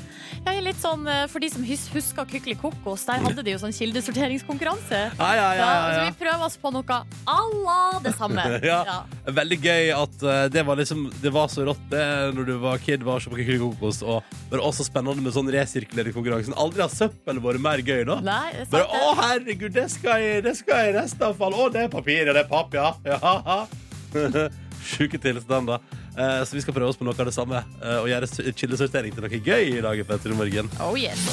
Ja, 0.46 0.56
litt 0.64 0.80
sånn, 0.82 1.06
eh, 1.08 1.26
For 1.32 1.40
de 1.44 1.50
som 1.54 1.64
husker 1.64 2.26
Kykeli 2.26 2.56
Kokos, 2.60 3.06
der 3.06 3.22
hadde 3.24 3.44
de 3.46 3.54
jo 3.54 3.60
sånn 3.62 3.74
kildesorteringskonkurranse. 3.76 5.02
Ja, 5.20 5.30
ja, 5.38 5.48
ja, 5.60 5.70
så 5.94 6.06
vi 6.08 6.18
prøver 6.24 6.46
oss 6.48 6.58
på 6.58 6.72
noe 6.74 6.84
à 6.84 7.40
la 7.66 8.00
det 8.04 8.16
samme. 8.18 8.42
Ja. 8.64 9.04
Veldig 9.28 9.58
gøy 9.62 9.90
at 9.96 10.24
eh, 10.24 10.46
det 10.52 10.62
var 10.66 10.78
liksom 10.80 11.06
Det 11.22 11.32
var 11.34 11.50
så 11.52 11.66
rått 11.68 11.82
det 11.92 12.04
når 12.36 12.46
du 12.48 12.54
var 12.62 12.80
kid, 12.82 13.04
var 13.04 13.20
så 13.20 13.32
på 13.32 13.38
Kykeli 13.42 13.60
Kokos, 13.60 14.02
og 14.04 14.24
det 14.50 14.58
var 14.58 14.66
også 14.68 14.86
spennende 14.88 15.24
med 15.24 15.36
sånn 15.36 15.52
resirkuleringskonkurransen. 15.52 16.56
Aldri 16.60 16.84
har 16.84 16.92
søppel 16.94 17.40
vært 17.44 17.62
mer 17.64 17.84
gøy, 17.84 18.04
da. 18.08 18.20
Nei, 18.24 18.52
det 18.56 18.66
er 18.66 18.72
Bare, 18.74 19.04
å 19.04 19.14
herregud, 19.20 19.74
det 19.76 19.88
skal 19.94 20.24
jeg, 20.24 20.44
det 20.48 20.56
skal 20.60 20.88
jeg 20.88 20.98
restavfall. 21.44 21.54
Å, 21.54 21.72
det 21.72 21.84
er 21.84 21.92
papir, 21.92 22.28
og 22.28 22.36
det 22.36 22.44
er 22.44 22.50
papp, 22.50 22.74
ja. 22.74 22.94
ja. 23.06 24.50
Sjuke 24.94 25.20
tilstander. 25.20 25.80
Eh, 26.14 26.44
så 26.46 26.56
vi 26.56 26.62
skal 26.62 26.76
prøve 26.76 26.92
oss 26.92 27.00
på 27.00 27.08
noe 27.08 27.16
av 27.18 27.30
det 27.30 27.36
samme, 27.36 27.64
eh, 27.82 28.00
og 28.02 28.10
gjøre 28.12 28.54
kildesortering 28.54 29.14
til 29.16 29.26
noe 29.26 29.42
gøy 29.42 29.78
i 29.80 29.84
dag 29.84 30.04
Petter 30.08 30.34
i 30.34 30.38
morgen. 30.38 30.70
Oh 30.84 30.98
yes. 31.00 31.24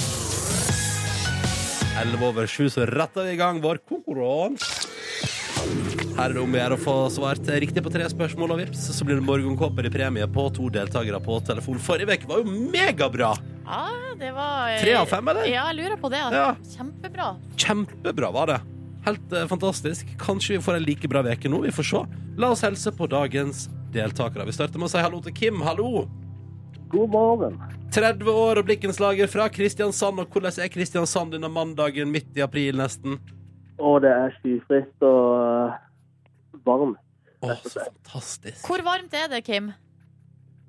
11 2.00 2.22
over 2.24 2.46
7, 2.48 2.70
så 2.72 2.86
retter 2.88 3.26
vi 3.28 3.34
i 3.34 3.40
gang 3.40 3.60
vår 3.60 3.82
konkurranse. 3.84 4.78
Her 6.16 6.30
er 6.30 6.34
det 6.34 6.40
om 6.40 6.54
å 6.54 6.58
gjøre 6.58 6.76
å 6.76 6.80
få 6.80 6.94
svart 7.12 7.48
riktig 7.60 7.82
på 7.84 7.92
tre 7.92 8.06
spørsmål, 8.08 8.54
og 8.54 8.62
vips, 8.62 8.86
så 8.96 9.04
blir 9.06 9.20
det 9.20 9.26
morgenkåper 9.26 9.88
i 9.88 9.92
premie 9.92 10.26
på 10.32 10.46
to 10.56 10.70
deltakere 10.72 11.20
på 11.22 11.36
telefon. 11.44 11.80
Forrige 11.82 12.16
uke 12.16 12.30
var 12.30 12.40
jo 12.40 12.56
megabra! 12.72 13.34
Ja, 13.70 13.84
det 14.18 14.32
var 14.34 14.80
Tre 14.80 14.96
av 14.98 15.08
fem, 15.12 15.30
eller? 15.30 15.46
Ja, 15.50 15.68
jeg 15.70 15.82
lurer 15.82 16.00
på 16.00 16.10
det. 16.12 16.24
Ja. 16.34 16.50
Kjempebra. 16.72 17.34
Kjempebra 17.60 18.32
var 18.34 18.54
det. 18.54 18.60
Helt 19.06 19.32
eh, 19.32 19.46
fantastisk. 19.46 20.06
Kanskje 20.20 20.56
vi 20.56 20.62
får 20.64 20.78
en 20.78 20.86
like 20.86 21.08
bra 21.08 21.22
uke 21.24 21.48
nå. 21.48 21.62
Vi 21.64 21.72
får 21.72 21.88
se. 21.90 22.02
La 22.40 22.50
oss 22.54 22.64
helse 22.66 22.92
på 22.92 23.08
dagens 23.10 23.68
deltakere. 23.94 24.46
Vi 24.48 24.52
starter 24.56 24.78
med 24.80 24.90
å 24.90 24.92
si 24.92 25.02
hallo 25.02 25.20
til 25.24 25.34
Kim. 25.36 25.60
Hallo! 25.64 26.06
God 26.90 27.12
morgen. 27.12 27.58
30 27.94 28.26
år 28.30 28.58
og 28.60 28.66
blikkenslager 28.66 29.30
fra 29.30 29.46
Kristiansand. 29.52 30.20
Og 30.22 30.32
hvordan 30.34 30.58
er 30.62 30.72
Kristiansand 30.72 31.36
denne 31.36 31.50
mandagen 31.52 32.10
midt 32.10 32.36
i 32.38 32.42
april, 32.44 32.78
nesten? 32.78 33.18
Å, 33.80 33.92
det 34.02 34.10
er 34.12 34.34
skyfritt 34.40 35.06
og 35.06 35.28
uh, 35.38 35.78
varmt. 36.66 36.98
Å, 37.40 37.54
så 37.64 37.86
fantastisk. 37.86 38.66
Hvor 38.68 38.82
varmt 38.84 39.14
er 39.16 39.30
det, 39.32 39.40
Kim? 39.46 39.70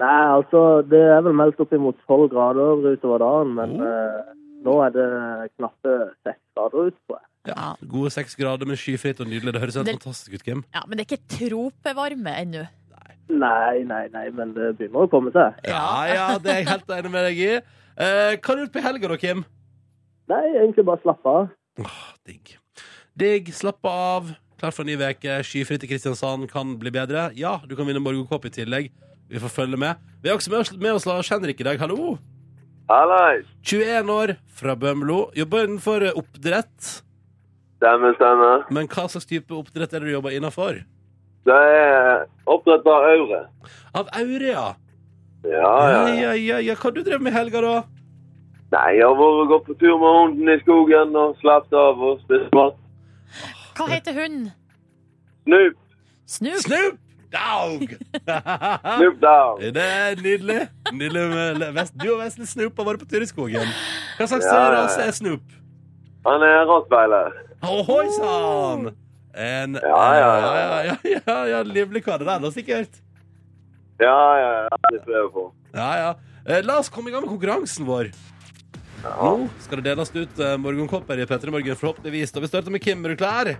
Nei, 0.02 0.22
altså, 0.38 0.62
det 0.88 1.02
er 1.14 1.20
vel 1.26 1.36
meldt 1.38 1.60
opp 1.62 1.74
imot 1.76 1.98
12 2.08 2.30
grader 2.32 2.86
utover 2.94 3.22
dagen, 3.26 3.52
men 3.58 3.76
Oh. 3.82 3.90
uh, 3.90 4.38
nå 4.62 4.78
er 4.86 4.94
det 4.94 5.10
knappe 5.58 5.98
6 6.30 6.38
grader 6.56 6.90
ute, 6.92 6.98
tror 7.10 7.18
jeg. 7.18 7.28
Ja, 7.48 7.72
gode 7.90 8.12
seks 8.14 8.36
grader 8.38 8.70
med 8.70 8.78
skyfritt 8.78 9.20
og 9.24 9.28
nydelig. 9.28 9.54
Det 9.56 9.62
høres 9.64 9.76
helt 9.80 9.88
Det- 9.88 9.96
fantastisk 9.98 10.34
ut, 10.36 10.44
Kim. 10.44 10.64
Ja, 10.74 10.82
Men 10.88 10.98
det 10.98 11.06
er 11.08 11.16
ikke 11.18 11.38
tropevarme 11.38 12.36
ennå. 12.38 12.68
Nei, 13.30 13.84
nei, 13.88 14.08
nei, 14.12 14.30
men 14.36 14.54
det 14.54 14.78
begynner 14.78 15.06
å 15.08 15.10
komme 15.10 15.32
seg. 15.32 15.56
Ja, 15.66 16.06
ja, 16.06 16.38
det 16.38 16.52
er 16.52 16.58
jeg 16.62 16.68
helt 16.68 16.88
enig 16.88 17.12
med 17.12 17.24
deg 17.30 17.38
i. 17.40 17.52
Eh, 17.56 18.36
hva 18.36 18.48
har 18.48 18.56
du 18.56 18.66
gjort 18.66 18.74
på 18.74 18.82
helga, 18.84 19.08
da, 19.08 19.18
Kim? 19.18 19.46
Nei, 20.28 20.42
egentlig 20.60 20.86
bare 20.86 21.00
slappe 21.02 21.26
av. 21.26 21.50
Åh, 21.80 22.02
digg. 22.28 22.58
Digg, 23.18 23.48
slappe 23.56 23.86
av. 23.88 24.36
Klar 24.60 24.72
for 24.72 24.84
en 24.84 24.88
ny 24.92 24.98
uke. 25.00 25.40
Skyfritt 25.48 25.84
i 25.84 25.88
Kristiansand 25.88 26.50
kan 26.52 26.76
bli 26.78 26.92
bedre. 26.92 27.32
Ja, 27.36 27.58
du 27.66 27.76
kan 27.76 27.88
vinne 27.88 28.04
morgenkåp 28.04 28.46
i 28.46 28.50
tillegg. 28.50 28.92
Vi 29.30 29.40
får 29.40 29.50
følge 29.50 29.78
med. 29.80 29.96
Vi 30.22 30.30
har 30.30 30.38
også 30.38 30.52
med 30.52 30.60
oss, 30.60 30.72
med 30.76 30.92
oss 30.92 31.06
Lars 31.06 31.30
Henrik 31.30 31.60
i 31.62 31.64
dag. 31.64 31.80
Hallo. 31.80 32.18
Hallais! 32.90 33.46
21 33.64 34.10
år, 34.12 34.36
fra 34.52 34.76
Bømlo. 34.76 35.32
Jobber 35.34 35.66
innenfor 35.68 36.04
oppdrett. 36.20 37.02
Stemmer, 37.82 38.14
stemmer. 38.20 38.66
Men 38.70 38.86
hva 38.92 39.08
slags 39.10 39.26
type 39.26 39.56
oppdrett 39.58 39.94
er 39.98 40.04
det 40.04 40.12
du 40.12 40.14
jobber 40.14 40.36
innenfor? 40.38 40.84
Det 41.50 41.56
er 41.58 42.28
oppdrett 42.46 42.86
av 42.86 43.08
aure. 43.10 43.40
Av 43.98 44.12
aure, 44.22 44.52
ja. 44.52 44.68
Ja, 45.42 45.72
Ja, 45.90 46.02
ja. 46.14 46.34
ja, 46.38 46.60
ja. 46.62 46.76
Hva 46.78 46.92
du 46.94 47.02
drev 47.02 47.22
med 47.26 47.34
i 47.34 47.38
helga, 47.40 47.62
da? 47.66 47.74
Nei, 48.72 48.92
jeg 49.00 49.08
har 49.10 49.18
vært 49.18 49.50
gått 49.50 49.66
på 49.72 49.74
tur 49.82 49.98
med 50.00 50.14
hunden 50.20 50.52
i 50.54 50.60
skogen 50.62 51.16
og 51.18 51.34
slappet 51.42 51.74
av 51.76 52.00
og 52.08 52.22
spist 52.22 52.54
mat. 52.56 52.78
Hva 53.80 53.88
heter 53.90 54.14
hunden? 54.16 54.52
Snoop! 55.48 55.80
Snoop? 56.30 56.62
Snoop 56.68 57.00
Dog! 57.34 57.96
Snoop 59.02 59.18
Dog. 59.24 59.66
det 59.76 59.84
er 59.88 60.22
nydelig. 60.22 60.60
nydelig 60.94 61.24
med 61.34 61.66
Vest- 61.80 61.98
Du 61.98 62.12
og 62.14 62.20
Vesle 62.22 62.46
Snoop 62.48 62.78
har 62.78 62.92
vært 62.94 63.02
på 63.02 63.10
tur 63.10 63.26
i 63.26 63.30
skogen. 63.30 63.74
Hva 64.20 64.28
slags 64.30 64.46
ja. 64.46 64.60
rase 64.78 65.08
er 65.10 65.16
Snoop? 65.18 65.58
Han 66.30 66.46
er 66.46 66.62
rottweiler. 66.70 67.34
Ohoi 67.62 68.10
sann! 68.18 68.92
En 69.34 69.78
Ja, 69.80 70.02
ja, 70.18 70.32
ja. 70.40 70.52
ja, 70.58 70.96
ja, 71.04 71.20
ja, 71.26 71.38
ja, 71.48 71.62
livlig 71.64 72.04
kar 72.04 72.20
det 72.20 72.28
der, 72.28 72.42
da, 72.44 72.52
sikkert. 72.52 73.00
Ja, 74.02 74.18
ja, 74.40 74.52
ja. 74.66 74.80
Det 74.92 75.00
prøver 75.06 75.22
jeg 75.22 75.32
på. 75.36 75.46
Ja, 75.78 75.90
ja. 76.02 76.12
Eh, 76.48 76.64
La 76.66 76.80
oss 76.82 76.90
komme 76.90 77.12
i 77.12 77.14
gang 77.14 77.24
med 77.24 77.32
konkurransen 77.32 77.86
vår. 77.88 78.10
Nå 79.02 79.30
skal 79.64 79.80
det 79.80 79.92
deles 79.92 80.12
ut 80.14 80.42
eh, 80.42 80.58
morgenkopper 80.62 81.22
i 81.22 81.26
P3 81.30 81.54
Morgen, 81.54 81.78
forhåpentligvis. 81.78 82.34
Og 82.36 82.44
vi 82.44 82.50
starter 82.50 82.74
med 82.74 82.84
Kim. 82.84 83.06
Er 83.06 83.14
du 83.14 83.22
klar? 83.22 83.54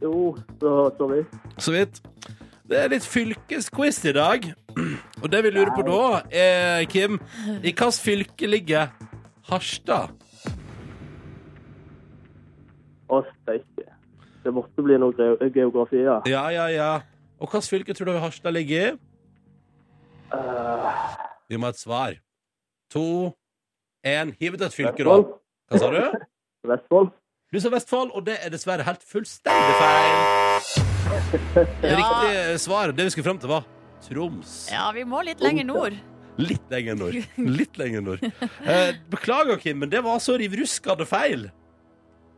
Jo, 0.00 0.34
så, 0.60 0.74
så 0.98 1.08
vidt. 1.10 1.34
Så 1.58 1.74
vidt. 1.74 2.00
Det 2.68 2.78
er 2.80 2.92
litt 2.92 3.04
fylkesquiz 3.08 3.98
i 4.08 4.14
dag. 4.16 4.46
Og 5.22 5.26
det 5.32 5.42
vi 5.44 5.52
lurer 5.52 5.72
på 5.76 5.84
da, 5.86 6.22
er, 6.32 6.84
Kim, 6.92 7.18
i 7.58 7.58
hvilket 7.64 8.00
fylke 8.00 8.48
ligger 8.48 8.92
Harstad? 9.50 10.12
Å, 13.14 13.22
steike. 13.42 13.86
Det 14.44 14.52
måtte 14.52 14.82
bli 14.84 14.98
noe 15.00 15.14
ge- 15.16 15.50
geografi, 15.54 16.02
ja. 16.04 16.18
Ja, 16.28 16.44
ja, 16.52 16.66
ja. 16.74 16.90
Og 17.40 17.48
hvilket 17.50 17.70
fylke 17.72 17.94
tror 17.96 18.10
du 18.12 18.18
Harstad 18.22 18.52
ligger 18.54 18.92
i? 18.92 18.92
Uh, 20.34 20.90
Vi 21.48 21.56
må 21.60 21.68
ha 21.68 21.74
et 21.74 21.80
svar. 21.80 22.16
To, 22.94 23.04
én. 24.06 24.32
Hiv 24.40 24.56
ut 24.58 24.64
et 24.66 24.74
fylke, 24.76 25.04
da. 25.06 25.18
Hva 25.70 25.80
sa 25.80 25.90
du? 25.92 26.00
Vestfold. 26.70 27.12
Du 27.54 27.60
sa 27.62 27.70
Vestfold, 27.70 28.10
og 28.16 28.24
det 28.26 28.38
er 28.42 28.50
dessverre 28.50 28.84
helt 28.86 29.04
fullstendig 29.06 29.76
feil. 29.78 30.16
Det 31.54 31.90
Ja. 31.90 31.96
riktige 32.00 32.58
svaret, 32.58 32.96
det 32.96 33.04
vi 33.06 33.12
skulle 33.14 33.28
fram 33.28 33.38
til, 33.42 33.50
var 33.52 33.66
Troms. 34.04 34.54
Ja, 34.72 34.88
vi 34.92 35.04
må 35.08 35.22
litt 35.24 35.40
lenger 35.44 35.64
nord. 35.68 35.94
Litt 36.50 36.66
lenger 36.72 36.96
nord. 36.98 37.14
Litt 37.60 37.76
lenger 37.78 38.02
nord. 38.02 38.24
Eh, 38.66 38.96
beklager, 39.12 39.56
Kim, 39.62 39.78
men 39.84 39.90
det 39.92 40.00
var 40.02 40.18
så 40.20 40.34
rivruskende 40.40 41.06
feil. 41.06 41.44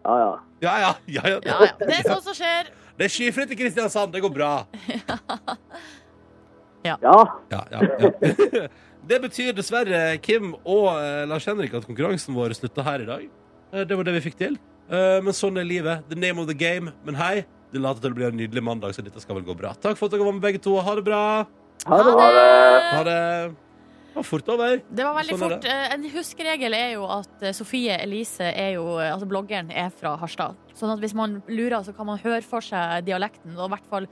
Ja, 0.06 0.16
ja. 0.22 0.32
Ja, 0.62 0.74
ja. 0.80 0.90
ja, 1.10 1.22
ja. 1.34 1.38
Ja, 1.44 1.56
ja. 1.66 1.72
Det 1.80 1.94
er 1.98 2.04
sånn 2.06 2.22
som 2.24 2.36
skjer. 2.38 2.70
Det 2.96 3.08
er 3.08 3.12
skyfritt 3.12 3.50
i 3.52 3.58
Kristiansand. 3.58 4.14
Det 4.14 4.22
går 4.24 4.32
bra. 4.32 4.52
Ja, 6.86 6.96
Ja, 7.02 7.18
ja, 7.50 7.62
ja. 7.72 8.68
Det 9.06 9.20
betyr 9.22 9.52
dessverre, 9.54 10.16
Kim 10.18 10.54
og 10.66 10.88
eh, 10.98 11.24
Lars 11.30 11.44
Henrik, 11.46 11.74
at 11.78 11.84
konkurransen 11.86 12.34
vår 12.34 12.56
slutta 12.58 12.82
her 12.86 13.04
i 13.04 13.06
dag. 13.06 13.28
Eh, 13.70 13.84
det 13.86 13.94
var 13.98 14.06
det 14.08 14.16
vi 14.16 14.22
fikk 14.24 14.38
til. 14.40 14.56
Eh, 14.90 15.18
men 15.22 15.34
sånn 15.36 15.60
er 15.62 15.66
livet. 15.68 16.02
The 16.10 16.18
name 16.18 16.42
of 16.42 16.48
the 16.50 16.56
game. 16.58 16.90
Men 17.06 17.18
hei, 17.20 17.44
det 17.70 17.82
later 17.82 18.02
til 18.02 18.16
å 18.16 18.18
bli 18.18 18.26
en 18.26 18.38
nydelig 18.40 18.64
mandag, 18.66 18.96
så 18.96 19.04
dette 19.06 19.22
skal 19.22 19.38
vel 19.38 19.46
gå 19.46 19.54
bra. 19.58 19.76
Takk 19.78 19.98
for 19.98 20.08
at 20.10 20.16
dere 20.16 20.26
var 20.26 20.34
med, 20.34 20.42
begge 20.42 20.62
to. 20.64 20.74
Ha 20.82 20.96
det 20.98 21.06
bra. 21.06 21.22
ha 21.86 22.00
det. 22.02 22.16
Ha 22.18 22.26
det! 22.34 22.50
Ha 22.96 23.04
det. 23.10 23.22
Det 24.16 24.22
var 24.22 24.24
fort 24.24 24.48
over. 24.48 24.78
Det 24.88 25.04
var 25.04 25.12
veldig 25.18 25.34
Sånn 25.36 25.50
fort. 25.52 25.66
Eh, 25.68 25.90
En 25.92 26.04
huskeregel 26.08 26.72
er 26.72 26.94
jo 26.94 27.02
at 27.04 27.42
eh, 27.44 27.52
Sofie 27.52 27.98
Elise 28.00 28.46
er 28.48 28.70
jo 28.78 28.94
eh, 28.96 29.10
Altså 29.12 29.26
bloggeren 29.28 29.68
er 29.68 29.90
fra 29.92 30.14
Harstad. 30.16 30.56
Sånn 30.72 30.94
at 30.94 31.02
hvis 31.04 31.12
man 31.12 31.42
lurer, 31.50 31.82
så 31.84 31.92
kan 31.92 32.08
man 32.08 32.16
høre 32.22 32.40
for 32.40 32.64
seg 32.64 33.04
dialekten, 33.04 33.52
og 33.58 33.66
i 33.68 33.74
hvert 33.74 33.90
fall 33.90 34.06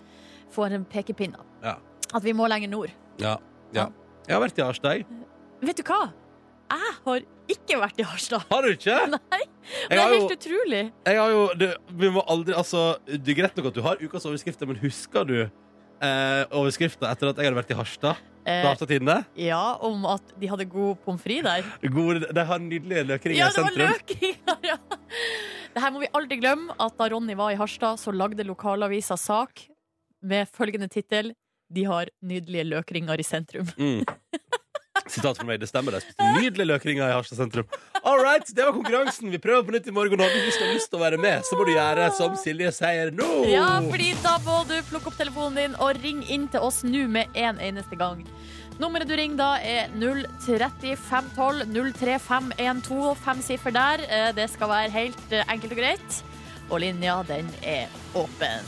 få 0.53 0.67
en 0.69 0.85
pekepinn. 0.85 1.33
Ja. 1.65 1.79
At 2.13 2.21
vi 2.27 2.37
må 2.37 2.51
lenger 2.53 2.69
nord. 2.69 2.93
Ja. 3.17 3.39
ja. 3.73 3.89
Jeg 4.29 4.37
har 4.37 4.45
vært 4.45 4.61
i 4.61 4.67
Harstad. 4.67 5.09
Vet 5.65 5.81
du 5.81 5.87
hva? 5.89 6.03
Jeg 6.75 6.95
har 7.07 7.25
ikke 7.57 7.81
vært 7.81 8.05
i 8.05 8.09
Harstad. 8.13 8.45
Har 8.53 8.69
du 8.69 8.75
ikke? 8.77 9.01
Nei. 9.17 9.43
Det 9.89 9.97
er 9.97 10.05
helt 10.05 10.21
jo, 10.21 10.37
utrolig. 10.37 10.83
jeg 11.09 11.17
har 11.23 11.31
jo 11.33 11.45
du, 11.57 11.71
Vi 11.97 12.09
må 12.13 12.21
aldri 12.29 12.53
Altså, 12.53 12.99
det 13.09 13.33
er 13.33 13.39
greit 13.39 13.57
nok 13.57 13.71
at 13.73 13.79
du 13.81 13.81
har 13.89 14.05
ukas 14.05 14.29
overskrifter, 14.29 14.69
men 14.69 14.77
husker 14.85 15.25
du 15.25 15.39
eh, 16.05 16.45
overskrifta 16.61 17.11
etter 17.11 17.33
at 17.33 17.41
jeg 17.41 17.49
hadde 17.51 17.59
vært 17.63 17.73
i 17.75 17.79
Harstad? 17.81 18.21
På 18.45 18.53
Eh, 18.53 18.61
Harstad-tidene? 18.67 19.23
ja, 19.41 19.63
om 19.81 20.03
at 20.05 20.35
de 20.39 20.49
hadde 20.51 20.67
god 20.69 20.99
pommes 21.05 21.23
frites 21.25 21.47
der. 21.49 21.89
God, 21.89 22.27
De 22.37 22.43
har 22.45 22.59
nydelige 22.61 23.05
løkringer 23.09 23.39
Ja, 23.41 23.47
i 23.49 23.55
det 23.57 23.63
var 23.65 23.71
sentrum. 23.73 23.95
løkinger, 23.95 24.59
ja. 24.69 24.77
Det 25.75 25.83
her 25.83 25.91
må 25.95 26.03
vi 26.05 26.11
aldri 26.15 26.37
glemme, 26.43 26.75
at 26.79 26.99
da 27.01 27.09
Ronny 27.11 27.35
var 27.35 27.51
i 27.51 27.57
Harstad, 27.59 27.97
så 27.99 28.13
lagde 28.13 28.45
lokalavisa 28.45 29.17
sak 29.19 29.65
med 30.23 30.47
følgende 30.53 30.91
tittel 30.93 31.33
De 31.73 31.85
har 31.89 32.07
nydelige 32.23 32.67
løkringer 32.69 33.19
i 33.19 33.25
sentrum. 33.27 33.67
Mm. 33.81 34.05
Sitat 35.07 35.37
fra 35.37 35.45
meg, 35.47 35.61
det 35.61 35.69
stemmer. 35.69 35.93
Det 35.93 36.03
spiste 36.07 36.29
nydelige 36.39 36.67
løkringer 36.71 37.05
i 37.09 37.13
Harstad 37.13 37.37
sentrum. 37.39 37.67
All 38.05 38.21
right, 38.25 38.47
det 38.57 38.65
var 38.65 38.73
konkurransen. 38.73 39.31
Vi 39.33 39.39
prøver 39.43 39.63
på 39.69 39.75
nytt 39.77 39.87
i 39.89 39.95
morgen. 39.95 40.21
Og 40.25 40.33
hvis 40.45 40.57
du 40.59 40.65
har 40.65 40.73
lyst 40.75 40.91
til 40.93 40.99
å 41.01 41.03
være 41.05 41.19
med, 41.21 41.45
så 41.45 41.59
må 41.59 41.67
du 41.69 41.73
gjøre 41.75 42.09
som 42.17 42.37
Silje 42.41 42.73
sier 42.73 43.13
nå. 43.13 43.29
Ja, 43.53 43.69
fordi 43.85 44.13
da 44.25 44.39
må 44.47 44.63
du 44.69 44.75
plukke 44.89 45.13
opp 45.13 45.19
telefonen 45.21 45.61
din 45.61 45.77
og 45.81 46.01
ringe 46.03 46.25
inn 46.33 46.49
til 46.53 46.65
oss 46.65 46.83
nå 46.89 47.05
med 47.09 47.33
en 47.37 47.61
eneste 47.61 47.97
gang. 48.01 48.25
Nummeret 48.81 49.07
du 49.07 49.15
ringer 49.15 49.39
da 49.39 49.51
er 49.63 49.93
030 50.01 50.97
512 50.99 51.69
03512, 52.01 53.15
fem 53.25 53.43
siffer 53.47 53.71
der. 53.77 54.03
Eh, 54.09 54.33
Det 54.35 54.49
skal 54.51 54.73
være 54.73 54.91
helt 54.91 55.33
eh, 55.33 55.45
enkelt 55.53 55.77
og 55.77 55.79
greit. 55.85 56.23
og 56.71 56.81
linja, 56.81 57.23
den 57.29 57.47
er 57.63 57.87
åpen. 58.17 58.65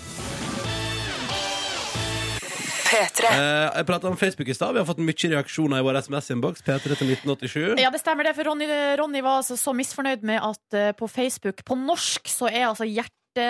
Eh, 3.26 3.66
jeg 3.78 3.86
prata 3.88 4.08
om 4.08 4.16
Facebook 4.16 4.48
i 4.48 4.54
stad. 4.54 4.74
Vi 4.74 4.80
har 4.80 4.86
fått 4.88 5.02
mye 5.02 5.30
reaksjoner 5.32 5.80
i 5.80 5.86
vår 5.86 5.98
SMS-innboks. 6.04 6.64
P3 6.66 6.96
til 6.96 7.10
1987. 7.12 7.80
Ja, 7.82 7.90
det 7.92 8.00
stemmer 8.02 8.28
det, 8.28 8.36
for 8.36 8.48
Ronny, 8.48 8.68
Ronny 9.00 9.22
var 9.24 9.40
altså 9.42 9.58
så 9.60 9.74
misfornøyd 9.76 10.24
med 10.26 10.40
at 10.44 10.78
uh, 10.78 10.92
på 10.96 11.08
Facebook 11.10 11.64
På 11.66 11.76
norsk 11.78 12.28
så 12.30 12.50
er 12.50 12.68
altså 12.68 12.86
hjerte, 12.86 13.46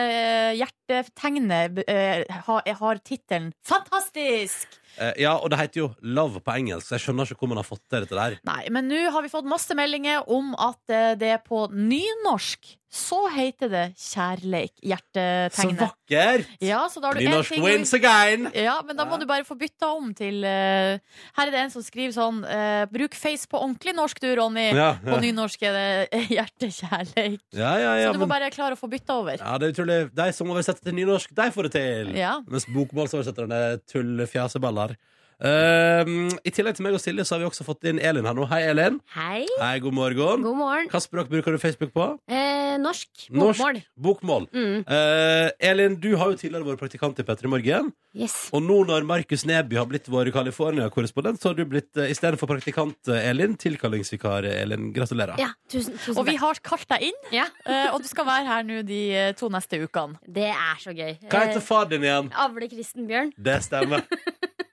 hjertetegnet 0.57 1.83
uh, 1.85 2.41
har, 2.49 2.75
har 2.81 3.05
tittelen 3.05 3.53
'Fantastisk'! 3.67 4.81
Eh, 4.97 5.13
ja, 5.27 5.35
og 5.37 5.51
det 5.53 5.59
heter 5.61 5.83
jo 5.83 5.89
Love 6.01 6.41
på 6.45 6.55
engelsk, 6.57 6.89
så 6.89 6.97
jeg 6.97 7.05
skjønner 7.05 7.29
ikke 7.29 7.43
hvor 7.43 7.53
man 7.53 7.61
har 7.61 7.69
fått 7.69 7.83
til 7.85 8.05
dette 8.05 8.17
der. 8.17 8.39
Nei, 8.49 8.63
men 8.73 8.89
nå 8.89 9.03
har 9.13 9.25
vi 9.25 9.33
fått 9.33 9.49
masse 9.49 9.77
meldinger 9.77 10.25
om 10.33 10.55
at 10.57 10.93
eh, 10.93 11.13
det 11.21 11.35
på 11.49 11.67
nynorsk. 11.73 12.73
Så 12.87 13.19
heter 13.35 13.69
det 13.69 13.85
kjærleik, 13.99 14.71
Hjertetegnet. 14.87 15.57
Så 15.57 15.71
vakkert! 15.81 16.47
Ja, 16.63 16.85
så 16.89 17.01
da 17.03 17.09
har 17.11 17.19
du 17.19 17.21
en 17.25 17.27
Nynorsk 17.33 17.57
wins 17.61 17.93
again! 17.99 18.47
Ja, 18.55 18.77
men 18.87 18.97
da 18.97 19.05
må 19.11 19.19
du 19.19 19.25
bare 19.27 19.43
få 19.45 19.57
bytta 19.59 19.89
om 19.97 20.13
til 20.17 20.45
eh, 20.47 21.01
Her 21.37 21.49
er 21.49 21.51
det 21.53 21.63
en 21.65 21.73
som 21.75 21.83
skriver 21.83 22.15
sånn 22.15 22.39
eh, 22.47 22.85
Bruk 22.93 23.17
face 23.19 23.51
på 23.51 23.59
ordentlig 23.59 23.97
norsk 23.99 24.23
du, 24.23 24.29
Ronny. 24.39 24.69
Ja, 24.79 24.93
På 25.03 25.19
nynorsk 25.21 25.67
er 25.67 25.77
det 25.77 26.23
hjertekjærleik. 26.37 27.41
ja, 27.59 27.73
ja, 27.83 27.93
ja, 27.99 28.07
så 28.07 28.15
du 28.15 28.23
må 28.23 28.29
men- 28.29 28.35
bare 28.37 28.53
klare 28.55 28.79
å 28.79 28.81
få 28.81 28.89
bytta 28.93 29.19
over. 29.19 29.43
ja, 29.43 29.59
det 29.59 29.67
er 29.69 29.75
utrolig. 29.75 29.99
De 30.15 30.29
som 30.39 30.55
oversetter 30.55 30.87
til 30.87 30.97
nynorsk, 31.01 31.35
de 31.35 31.51
får 31.59 31.69
det 31.69 31.75
til. 31.81 32.15
Ja. 32.23 32.37
Mens 32.47 32.71
bokmålsoversetterne 32.71 33.61
er 33.73 33.83
tullfjaseballer. 33.91 34.95
Um, 35.37 36.31
I 36.49 36.51
tillegg 36.55 36.79
til 36.79 36.87
meg 36.87 36.95
og 36.97 37.01
Silje 37.03 37.25
så 37.29 37.35
har 37.37 37.43
vi 37.43 37.49
også 37.51 37.65
fått 37.67 37.85
inn 37.91 37.99
Elin 38.01 38.25
her 38.25 38.33
nå. 38.37 38.47
Hei, 38.49 38.63
Elin. 38.71 38.95
Hei, 39.13 39.43
Hei, 39.61 39.75
god 39.85 39.93
morgen. 39.93 40.41
god 40.47 40.57
morgen. 40.57 40.87
Hva 40.89 41.01
språk 41.05 41.29
bruker 41.29 41.53
du 41.53 41.59
Facebook 41.61 41.93
på? 41.93 42.07
Eh, 42.33 42.79
norsk. 42.81 43.27
Norsk. 43.37 43.61
Bokmål. 43.61 43.81
Bokmål. 44.07 44.47
Mm. 44.57 44.79
Uh, 44.89 45.51
Elin, 45.61 45.99
du 46.01 46.15
har 46.17 46.33
jo 46.33 46.39
tidligere 46.41 46.65
vært 46.71 46.81
praktikant 46.81 47.21
i 47.21 47.27
P3 47.29 47.51
Morgen. 47.53 47.93
Yes. 48.17 48.35
Og 48.57 48.65
nå 48.65 48.79
når 48.89 49.05
Markus 49.05 49.45
Neby 49.45 49.77
har 49.77 49.85
blitt 49.91 50.09
vår 50.09 50.31
California-korrespondent, 50.33 51.37
så 51.43 51.51
har 51.53 51.59
du 51.61 51.67
blitt 51.69 51.93
uh, 52.01 52.07
istedenfor 52.09 52.49
praktikant 52.55 53.13
eh, 53.13 53.29
Elin, 53.29 53.59
tilkallingsvikar 53.61 54.49
Elin. 54.55 54.89
Gratulerer. 54.97 55.37
Ja, 55.43 55.51
tusen, 55.69 55.99
tusen 56.01 56.17
Og 56.23 56.25
vi 56.31 56.39
har 56.41 56.63
kalt 56.65 56.89
deg 56.95 57.11
inn, 57.11 57.21
Ja, 57.37 57.45
uh, 57.69 57.93
og 57.93 58.01
du 58.01 58.09
skal 58.09 58.25
være 58.29 58.49
her 58.49 58.65
nå 58.65 58.81
de 58.89 59.03
eh, 59.13 59.33
to 59.37 59.53
neste 59.53 59.83
ukene. 59.85 60.17
det 60.25 60.49
er 60.55 60.81
så 60.81 60.97
gøy. 60.97 61.19
Hva 61.29 61.45
heter 61.45 61.61
Eh, 61.61 61.65
far 61.69 61.85
din 61.93 62.05
igjen? 62.09 62.33
Avle 62.33 62.69
Kristen 62.73 63.05
Bjørn. 63.09 63.35
Det 63.37 63.61
stemmer. 63.69 64.05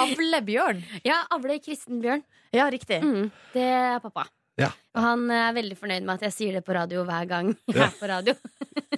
Avle 0.00 0.42
Bjørn. 0.46 0.82
Ja, 1.06 1.22
Avle 1.34 1.58
Kristen 1.64 2.02
Bjørn. 2.04 2.24
Ja, 2.54 2.68
riktig. 2.72 3.00
Mm, 3.04 3.30
det 3.54 3.68
er 3.68 4.02
pappa. 4.04 4.26
Ja. 4.58 4.72
Og 4.96 5.04
han 5.04 5.20
er 5.30 5.52
veldig 5.54 5.76
fornøyd 5.78 6.02
med 6.02 6.16
at 6.18 6.24
jeg 6.26 6.34
sier 6.34 6.56
det 6.58 6.64
på 6.66 6.74
radio 6.74 7.04
hver 7.06 7.28
gang 7.30 7.52
jeg 7.70 7.82
er 7.84 7.92
på 7.98 8.08
radio. 8.10 8.34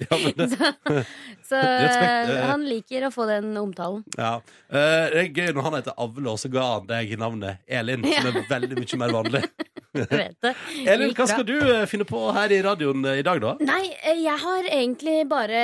Ja, 0.00 0.16
Så 1.48 1.58
Respekt, 1.84 2.30
eh. 2.32 2.44
han 2.48 2.62
liker 2.64 3.04
å 3.04 3.10
få 3.12 3.26
den 3.28 3.50
omtalen. 3.60 4.00
ja. 4.16 4.38
Eh, 4.70 5.04
det 5.12 5.20
er 5.20 5.28
gøy 5.28 5.50
når 5.56 5.66
han 5.66 5.76
heter 5.76 5.98
Avle, 6.00 6.32
og 6.32 6.40
så 6.40 6.48
ga 6.52 6.64
han 6.78 6.86
deg 6.88 7.12
navnet 7.20 7.60
Elin, 7.68 8.06
som 8.06 8.30
er 8.30 8.46
veldig 8.48 8.78
mye 8.78 9.00
mer 9.02 9.14
vanlig. 9.18 9.42
Jeg 9.98 10.06
vet 10.08 10.46
det. 10.46 10.54
Elin, 10.94 11.12
hva 11.18 11.26
skal 11.28 11.44
du 11.44 11.56
eh, 11.58 11.84
finne 11.90 12.06
på 12.08 12.22
her 12.32 12.54
i 12.54 12.62
radioen 12.64 13.04
i 13.12 13.26
dag, 13.26 13.42
da? 13.42 13.56
Nei, 13.66 13.82
jeg 14.22 14.36
har 14.46 14.70
egentlig 14.70 15.18
bare 15.28 15.60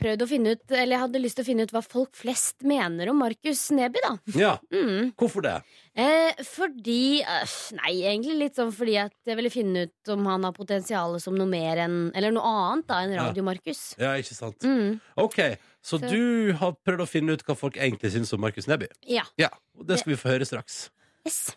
prøvd 0.00 0.22
å 0.24 0.28
finne 0.30 0.52
ut 0.56 0.72
Eller 0.72 0.94
jeg 0.96 1.02
hadde 1.04 1.20
lyst 1.22 1.36
til 1.38 1.44
å 1.44 1.48
finne 1.48 1.66
ut 1.66 1.72
hva 1.74 1.82
folk 1.84 2.14
flest 2.16 2.62
mener 2.66 3.10
om 3.12 3.18
Markus 3.20 3.66
Neby, 3.74 4.02
da. 4.04 4.12
Ja, 4.38 4.54
Mm. 4.72 5.12
Hvorfor 5.18 5.42
det? 5.44 5.56
Eh, 5.98 6.38
fordi 6.46 7.20
øh, 7.22 7.54
Nei, 7.78 7.94
egentlig 8.06 8.36
litt 8.38 8.58
sånn 8.60 8.70
fordi 8.74 8.96
at 9.02 9.12
jeg 9.26 9.36
ville 9.40 9.50
finne 9.52 9.86
ut 9.88 10.12
om 10.14 10.26
han 10.30 10.44
har 10.46 10.52
potensial 10.56 11.18
som 11.20 11.34
noe 11.38 11.48
mer 11.50 11.80
enn 11.84 11.98
Eller 12.14 12.30
noe 12.34 12.46
annet 12.46 12.86
da 12.90 13.00
enn 13.04 13.16
Radio-Markus. 13.18 13.82
Ja, 13.98 14.14
ikke 14.20 14.36
sant? 14.38 14.62
Mm, 14.62 15.00
Ok, 15.18 15.38
så 15.82 15.98
Så- 15.98 16.08
du 16.10 16.52
har 16.60 16.76
prøvd 16.86 17.02
å 17.04 17.08
finne 17.08 17.32
ut 17.34 17.42
hva 17.46 17.56
folk 17.58 17.76
egentlig 17.76 18.12
syns 18.14 18.32
om 18.32 18.40
Markus 18.40 18.66
Neby? 18.70 18.86
ja. 19.08 19.24
Ja, 19.38 19.48
og 19.78 19.86
det 19.86 19.98
skal 20.00 20.14
vi 20.14 20.20
få 20.20 20.30
høre 20.34 20.46
straks. 20.46 20.90
Yes. 21.26 21.56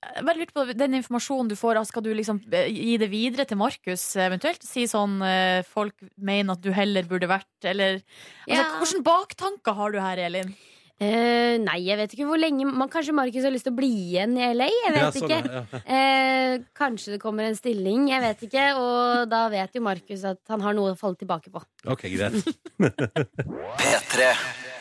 Bare 0.00 0.38
lurt 0.40 0.54
på 0.56 0.64
den 0.72 0.94
informasjonen 0.96 1.50
du 1.50 1.56
får. 1.60 1.82
Skal 1.90 2.04
du 2.06 2.10
liksom 2.16 2.38
eh, 2.56 2.70
gi 2.72 2.94
det 3.00 3.10
videre 3.12 3.44
til 3.48 3.58
Markus 3.60 4.02
eventuelt? 4.16 4.64
Si 4.64 4.86
sånn 4.88 5.18
eh, 5.26 5.60
folk 5.68 5.92
mener 6.16 6.56
at 6.56 6.64
du 6.64 6.70
heller 6.72 7.04
burde 7.08 7.28
vært 7.28 7.68
Eller 7.68 7.98
altså, 8.00 8.48
Ja. 8.48 8.64
Hvilke 8.80 9.04
baktanker 9.04 9.76
har 9.76 9.92
du 9.92 10.00
her, 10.00 10.22
Elin? 10.30 10.54
Uh, 11.00 11.56
nei, 11.64 11.78
jeg 11.86 11.96
vet 11.96 12.12
ikke 12.12 12.26
hvor 12.28 12.36
lenge 12.36 12.66
man, 12.68 12.90
Kanskje 12.92 13.14
Markus 13.16 13.46
har 13.46 13.54
lyst 13.54 13.64
til 13.64 13.72
å 13.72 13.76
bli 13.78 13.88
igjen 14.10 14.34
i 14.36 14.50
LA? 14.52 14.66
Jeg 14.68 14.90
vet 14.92 15.00
Ja, 15.00 15.06
sånn, 15.14 15.30
ikke. 15.30 15.38
ja, 15.48 15.62
ja. 15.72 15.80
Eh, 15.96 16.56
kanskje 16.76 17.14
det 17.14 17.20
kommer 17.22 17.46
en 17.48 17.56
stilling, 17.56 18.10
jeg 18.10 18.20
vet 18.20 18.42
ikke. 18.44 18.66
Og 18.76 19.30
da 19.32 19.46
vet 19.52 19.78
jo 19.78 19.84
Markus 19.86 20.26
at 20.28 20.42
han 20.52 20.60
har 20.60 20.76
noe 20.76 20.92
å 20.92 20.98
falle 21.00 21.16
tilbake 21.16 21.48
på. 21.54 21.62
Ok, 21.88 22.04
greit. 22.12 22.44
P3 23.80 24.28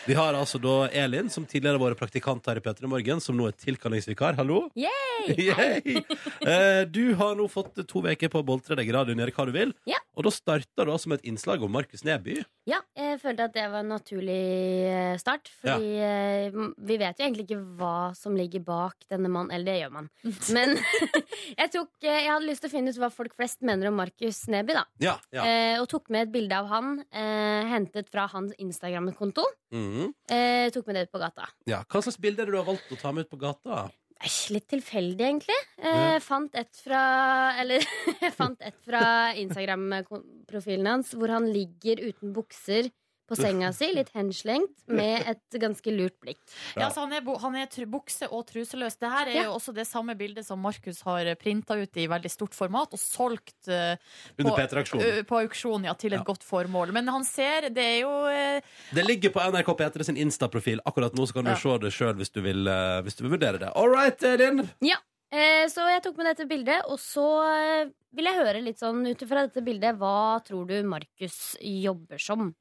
Vi 0.09 0.15
har 0.17 0.33
altså 0.33 0.57
da 0.57 0.87
Elin, 0.89 1.27
som 1.29 1.43
tidligere 1.45 1.77
har 1.77 1.91
vært 1.91 1.99
praktikant 1.99 2.47
her 2.49 2.57
i 2.57 2.63
P3 2.65 2.89
Morgen, 2.89 3.19
som 3.21 3.37
nå 3.37 3.45
er 3.45 3.53
tilkallingsvikar. 3.61 4.39
Hallo. 4.39 4.63
Yay! 4.73 5.35
Yay! 5.51 5.99
Eh, 6.41 6.81
du 6.89 7.13
har 7.19 7.35
nå 7.37 7.45
fått 7.51 7.77
to 7.85 8.01
uker 8.01 8.31
på 8.33 8.41
å 8.41 8.47
boltre 8.47 8.73
deg 8.79 8.89
i 8.89 8.95
radioen, 8.95 9.21
gjøre 9.21 9.35
hva 9.35 9.45
du 9.45 9.53
vil. 9.53 9.73
Ja. 9.85 9.99
Og 10.17 10.25
da 10.25 10.31
starta 10.33 10.83
du 10.87 10.89
altså 10.91 11.11
med 11.11 11.21
et 11.21 11.27
innslag 11.29 11.61
om 11.61 11.69
Markus 11.71 12.01
Neby. 12.07 12.39
Ja, 12.67 12.79
jeg 12.97 13.19
følte 13.21 13.45
at 13.47 13.53
det 13.53 13.67
var 13.69 13.83
en 13.85 13.91
naturlig 13.93 14.39
eh, 14.89 15.13
start. 15.21 15.51
Fordi 15.61 15.91
ja. 15.93 16.65
vi 16.89 16.97
vet 17.03 17.21
jo 17.21 17.27
egentlig 17.27 17.45
ikke 17.45 17.59
hva 17.79 18.09
som 18.17 18.33
ligger 18.39 18.65
bak 18.65 19.05
denne 19.13 19.29
mannen. 19.29 19.53
Eller 19.53 19.69
det 19.69 19.77
gjør 19.83 19.93
man. 19.99 20.09
Men 20.57 20.73
jeg, 21.59 21.69
tok, 21.75 21.91
eh, 22.01 22.17
jeg 22.25 22.33
hadde 22.33 22.49
lyst 22.49 22.65
til 22.65 22.71
å 22.71 22.73
finne 22.73 22.95
ut 22.95 22.99
hva 23.05 23.11
folk 23.13 23.37
flest 23.37 23.61
mener 23.61 23.91
om 23.91 24.01
Markus 24.01 24.41
Neby. 24.49 24.79
da 24.81 24.83
Ja, 25.05 25.15
ja. 25.37 25.45
eh, 25.45 25.77
Og 25.83 25.87
tok 25.93 26.09
med 26.09 26.25
et 26.27 26.33
bilde 26.33 26.57
av 26.57 26.73
han 26.73 26.97
eh, 27.13 27.69
hentet 27.75 28.09
fra 28.09 28.25
hans 28.33 28.57
Instagram-konto. 28.57 29.45
Mhm. 29.99 30.13
Eh, 30.31 30.69
tok 30.75 30.87
med 30.87 30.95
det 30.95 31.07
ut 31.09 31.11
på 31.15 31.21
gata. 31.21 31.49
ja. 31.69 31.83
Hva 31.89 32.01
slags 32.05 32.19
bilde 32.21 32.41
er 32.43 32.47
det 32.49 32.55
du 32.55 32.61
har 32.61 32.67
valgt 32.71 32.91
å 32.95 32.99
ta 32.99 33.11
med 33.11 33.27
ut 33.27 33.31
på 33.33 33.39
gata? 33.41 33.89
Litt 34.51 34.65
tilfeldig, 34.67 35.23
egentlig. 35.23 35.55
Eh, 35.79 36.17
fant 36.19 36.51
et 36.59 36.75
fra 36.75 37.53
Eller 37.61 37.79
jeg 38.19 38.33
fant 38.41 38.59
et 38.67 38.75
fra 38.83 39.31
Instagram-profilen 39.39 40.89
hans 40.91 41.13
hvor 41.15 41.31
han 41.31 41.47
ligger 41.53 42.01
uten 42.09 42.33
bukser 42.35 42.89
på 43.29 43.37
senga 43.37 43.69
si, 43.75 43.91
litt 43.93 44.09
henslengt, 44.15 44.73
med 44.89 45.27
et 45.29 45.59
ganske 45.61 45.93
lurt 45.93 46.17
blikk. 46.23 46.39
Ja, 46.75 46.89
så 46.89 47.05
han 47.05 47.13
er, 47.13 47.21
han 47.43 47.55
er 47.61 47.85
bukse- 47.89 48.27
og 48.33 48.47
truseløs. 48.49 48.97
Det 48.99 49.09
her 49.13 49.27
er 49.29 49.35
Ja. 49.37 49.43
jo 49.47 49.55
også 49.59 49.73
det 49.77 49.85
samme 49.87 50.15
bildet 50.17 50.45
som 50.47 50.59
Markus 50.59 51.01
har 51.05 51.29
printa 51.39 51.77
ut 51.77 51.95
i 52.01 52.07
veldig 52.09 52.31
stort 52.33 52.53
format 52.57 52.91
og 52.97 52.99
solgt 52.99 53.69
uh, 53.69 53.95
Under 54.39 54.51
på, 54.51 54.57
P3-aksjonen. 54.57 55.25
på 55.29 55.39
auksjon 55.43 55.85
ja, 55.85 55.93
til 55.93 56.13
et 56.13 56.19
Ja. 56.19 56.23
godt 56.25 56.43
formål. 56.43 56.91
Men 56.91 57.07
han 57.07 57.23
ser 57.23 57.69
Det 57.69 57.85
er 57.85 57.99
jo 58.01 58.11
uh, 58.25 58.61
Det 58.93 59.05
ligger 59.05 59.29
på 59.29 59.39
NRK 59.53 59.69
P3 59.77 60.03
sin 60.09 60.17
Insta-profil 60.17 60.81
akkurat 60.85 61.13
nå, 61.13 61.25
så 61.29 61.33
kan 61.33 61.45
du 61.45 61.51
Ja. 61.51 61.55
se 61.55 61.77
det 61.77 61.93
sjøl 61.93 62.15
hvis, 62.17 62.31
du 62.33 62.41
vil, 62.41 62.65
hvis 63.03 63.15
du 63.15 63.23
vil 63.27 63.37
vurdere 63.37 63.59
det. 63.59 63.71
All 63.75 63.89
right, 63.89 64.21
Elin. 64.23 64.67
Eh, 65.31 65.67
så 65.69 65.85
jeg 65.85 66.01
tok 66.01 66.17
med 66.17 66.25
dette 66.25 66.47
bildet, 66.49 66.81
og 66.89 66.97
så 66.97 67.21
vil 68.17 68.25
jeg 68.25 68.33
høre 68.39 68.63
litt 68.65 68.79
sånn 68.81 69.03
ut 69.05 69.21
ifra 69.21 69.43
dette 69.45 69.61
bildet, 69.61 69.95
hva 70.01 70.41
tror 70.41 70.65
du 70.65 70.81
Markus 70.89 71.55
jobber 71.61 72.17
som? 72.17 72.55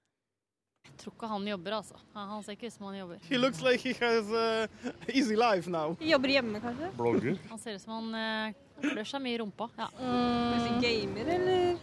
Jeg 0.89 1.03
tror 1.03 1.15
ikke 1.15 1.29
han 1.31 1.45
jobber, 1.47 1.77
altså. 1.79 2.01
Han 2.17 2.43
ser 2.43 2.57
ikke 2.57 2.67
ut 2.71 2.75
som 2.75 2.87
han 2.89 2.97
jobber. 2.99 3.21
He 3.29 3.39
looks 3.39 3.61
like 3.63 3.81
he 3.85 3.93
has 4.01 4.33
a 4.33 4.69
easy 5.13 5.37
life 5.39 5.71
now. 5.71 5.97
Jobber 6.01 6.29
hjemme, 6.33 6.61
kanskje? 6.65 6.91
Blogger. 6.99 7.39
Han 7.53 7.59
ser 7.63 7.77
ut 7.79 7.85
som 7.85 7.93
han 7.99 8.09
eh, 8.19 8.57
klør 8.83 9.07
seg 9.13 9.23
mye 9.23 9.37
i 9.37 9.39
rumpa. 9.43 9.71
Ja. 9.79 9.89
Kanskje 10.01 10.73
gamer, 10.83 11.27
eller? 11.37 11.79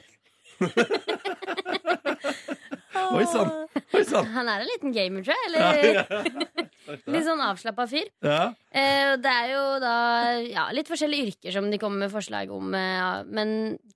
Oi 3.16 3.26
sann. 3.30 3.50
Oi 3.96 4.04
sann. 4.08 4.28
Han 4.34 4.50
er 4.50 4.64
en 4.64 4.70
liten 4.70 4.94
gamer, 4.96 5.24
tror 5.26 5.36
jeg. 5.36 5.48
Eller 5.50 5.64
litt 7.14 7.26
sånn 7.28 7.44
avslappa 7.44 7.88
fyr. 7.92 8.08
Ja. 8.26 8.54
Eh, 8.72 9.16
det 9.22 9.32
er 9.32 9.52
jo 9.52 9.64
da 9.84 9.96
ja, 10.44 10.68
litt 10.76 10.90
forskjellige 10.92 11.32
yrker 11.32 11.56
som 11.56 11.70
de 11.72 11.80
kommer 11.82 12.06
med 12.06 12.14
forslag 12.14 12.52
om. 12.56 12.74
Eh, 12.78 13.24
men 13.28 13.50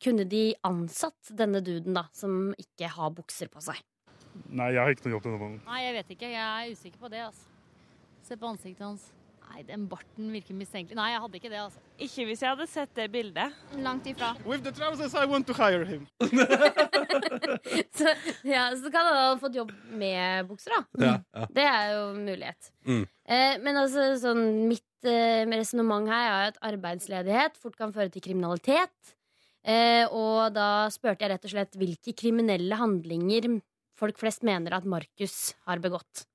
kunne 0.04 0.28
de 0.30 0.50
ansatt 0.68 1.32
denne 1.36 1.64
duden, 1.66 1.96
da, 1.98 2.08
som 2.16 2.52
ikke 2.60 2.92
har 2.96 3.16
bukser 3.16 3.52
på 3.52 3.64
seg? 3.64 3.80
Nei, 4.50 4.72
jeg 4.76 4.82
har 4.82 4.96
ikke 4.96 5.08
noe 5.08 5.16
jobb 5.18 5.24
til 5.24 5.32
denne 5.32 5.44
mannen. 5.44 5.62
Nei, 5.68 5.80
jeg 5.86 5.96
vet 6.00 6.12
ikke. 6.18 6.34
Jeg 6.34 6.44
er 6.50 6.76
usikker 6.76 7.02
på 7.02 7.14
det, 7.14 7.24
altså. 7.30 7.48
Se 8.28 8.38
på 8.38 8.50
ansiktet 8.50 8.86
hans. 8.86 9.10
Nei, 9.50 9.64
den 9.66 9.86
barten 9.90 10.28
virker 10.30 10.54
mistenkelig. 10.54 10.96
Nei, 10.98 11.08
jeg 11.16 11.22
hadde 11.24 11.38
ikke 11.40 11.50
det, 11.50 11.60
altså. 11.64 11.82
Ikke 12.06 12.26
hvis 12.30 12.44
jeg 12.44 12.52
hadde 12.52 12.68
sett 12.70 12.92
det 12.98 13.08
bildet. 13.12 13.56
Langt 13.82 14.06
ifra. 14.10 14.36
With 14.46 14.62
the 14.66 14.74
trousers, 14.76 15.16
I 15.18 15.26
want 15.30 15.48
to 15.50 15.56
hire 15.58 15.86
him. 15.90 16.06
Så, 17.98 18.14
ja, 18.46 18.70
så 18.78 18.92
kan 18.94 19.08
han 19.08 19.18
ha 19.18 19.38
fått 19.42 19.58
jobb 19.58 19.72
med 19.98 20.48
bukser, 20.48 20.76
da. 20.76 20.82
Ja, 21.02 21.14
ja. 21.34 21.48
Det 21.56 21.66
er 21.66 21.88
jo 21.96 22.04
en 22.12 22.22
mulighet. 22.28 22.70
Mm. 22.86 23.02
Eh, 23.26 23.56
men 23.66 23.80
altså, 23.82 24.06
sånn, 24.22 24.44
mitt 24.70 25.10
eh, 25.10 25.44
resonnement 25.50 26.08
her 26.12 26.28
er 26.30 26.52
at 26.52 26.62
arbeidsledighet 26.70 27.58
fort 27.60 27.78
kan 27.80 27.96
føre 27.96 28.14
til 28.14 28.24
kriminalitet. 28.30 29.16
Eh, 29.66 30.06
og 30.16 30.54
da 30.56 30.88
spurte 30.94 31.26
jeg 31.26 31.34
rett 31.34 31.50
og 31.50 31.56
slett 31.56 31.76
hvilke 31.80 32.14
kriminelle 32.18 32.78
handlinger 32.80 33.50
folk 34.00 34.20
flest 34.22 34.46
mener 34.48 34.76
at 34.80 34.88
Markus 34.90 35.54
har 35.68 35.82
begått. 35.84 36.26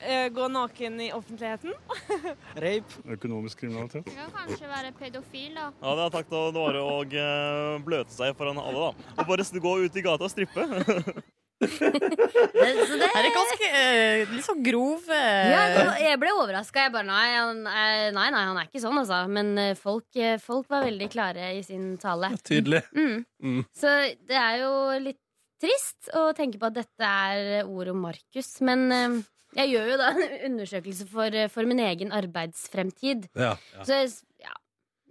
eh, 0.00 0.26
gå 0.34 0.48
naken 0.50 0.96
i 1.04 1.10
offentligheten. 1.14 1.74
Rape. 2.64 3.04
Økonomisk 3.14 3.60
kriminalitet. 3.62 4.08
kan 4.10 4.32
kanskje 4.34 4.66
være 4.72 4.90
pedofil, 4.98 5.52
da. 5.54 5.68
Ja, 5.84 5.94
det 5.94 6.06
er 6.08 6.16
takk 6.16 6.32
til 6.32 6.50
Nåre 6.56 6.82
å 6.82 6.96
eh, 7.06 7.78
bløte 7.86 8.10
seg 8.16 8.34
foran 8.40 8.58
alle, 8.58 8.90
da. 8.90 9.14
Og 9.22 9.30
bare 9.30 9.62
gå 9.68 9.76
ut 9.84 9.96
i 10.00 10.04
gata 10.08 10.26
og 10.26 10.34
strippe. 10.34 10.66
Det 11.64 13.06
er 13.14 13.28
ganske 13.32 13.68
eh, 13.70 14.24
litt 14.32 14.44
sånn 14.44 14.62
grove 14.66 15.16
Ja, 15.16 15.62
jeg 16.02 16.18
ble 16.20 16.32
overraska. 16.34 16.86
Jeg 16.86 16.92
bare 16.94 17.06
nei 17.08 17.28
han, 17.36 17.60
er- 17.70 18.10
nei, 18.16 18.26
nei, 18.34 18.42
han 18.50 18.58
er 18.60 18.68
ikke 18.68 18.82
sånn, 18.82 18.98
altså. 19.00 19.20
Men 19.30 19.52
eh, 19.60 19.74
folk, 19.78 20.08
eh, 20.18 20.36
folk 20.42 20.68
var 20.72 20.84
veldig 20.88 21.08
klare 21.12 21.52
i 21.56 21.62
sin 21.66 21.94
tale. 22.02 22.32
Tydelig. 22.44 22.82
Mm. 22.96 23.22
Mm. 23.44 23.62
Så 23.76 23.94
det 24.28 24.40
er 24.40 24.58
jo 24.64 24.72
litt 25.06 25.20
trist 25.64 26.10
å 26.16 26.28
tenke 26.36 26.60
på 26.60 26.68
at 26.68 26.76
dette 26.82 27.14
er 27.28 27.70
ord 27.70 27.92
om 27.94 28.02
Markus. 28.06 28.50
Men 28.66 28.84
eh, 28.92 29.22
jeg 29.60 29.74
gjør 29.74 29.92
jo 29.92 30.00
da 30.00 30.10
en 30.12 30.36
undersøkelse 30.50 31.08
for, 31.10 31.38
eh, 31.38 31.50
for 31.52 31.70
min 31.70 31.82
egen 31.84 32.12
arbeidsfremtid. 32.14 33.30
Ja, 33.38 33.54
ja. 33.76 33.86
Så 33.86 34.00
jeg, 34.02 34.12
ja, 34.44 34.54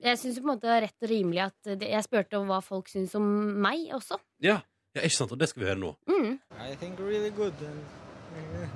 jeg 0.10 0.22
syns 0.22 0.40
på 0.40 0.48
en 0.48 0.54
måte 0.54 0.70
det 0.70 0.78
er 0.78 0.86
rett 0.88 1.08
og 1.08 1.12
rimelig 1.14 1.44
at 1.48 1.74
det, 1.74 1.90
jeg 1.94 2.08
spurte 2.08 2.40
om 2.40 2.48
hva 2.52 2.62
folk 2.64 2.92
syns 2.92 3.16
om 3.20 3.28
meg 3.64 3.90
også. 3.96 4.20
Ja. 4.44 4.62
ja, 4.96 5.04
ikke 5.04 5.20
sant? 5.22 5.36
Og 5.36 5.42
det 5.42 5.52
skal 5.52 5.64
vi 5.64 5.70
høre 5.72 5.84
nå. 5.84 5.94
Mm. 6.12 6.40
I 6.60 6.74
think 6.80 7.00
really 7.02 7.34
good. 7.34 7.68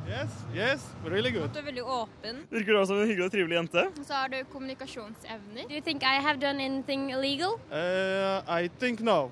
Yes, 0.07 0.29
yes, 0.53 0.83
really 1.03 1.31
good. 1.33 1.49
Du 1.53 1.59
er 1.59 1.65
veldig 1.65 1.83
åpen. 1.83 2.43
Virker 2.51 2.77
du 2.77 2.85
som 2.85 2.99
en 3.01 3.09
hyggelig 3.09 3.25
og 3.25 3.33
trivelig 3.33 3.57
jente? 3.57 3.83
Og 3.89 4.05
Så 4.05 4.13
har 4.13 4.29
du 4.29 4.37
kommunikasjonsevner. 4.53 5.65
Do 5.67 5.73
you 5.73 5.81
think 5.81 6.03
I 6.05 6.21
have 6.21 6.39
done 6.39 6.61
anything 6.61 7.09
illegal? 7.11 7.57
Uh, 7.71 8.45
I 8.47 8.69
think 8.79 9.01
no. 9.01 9.31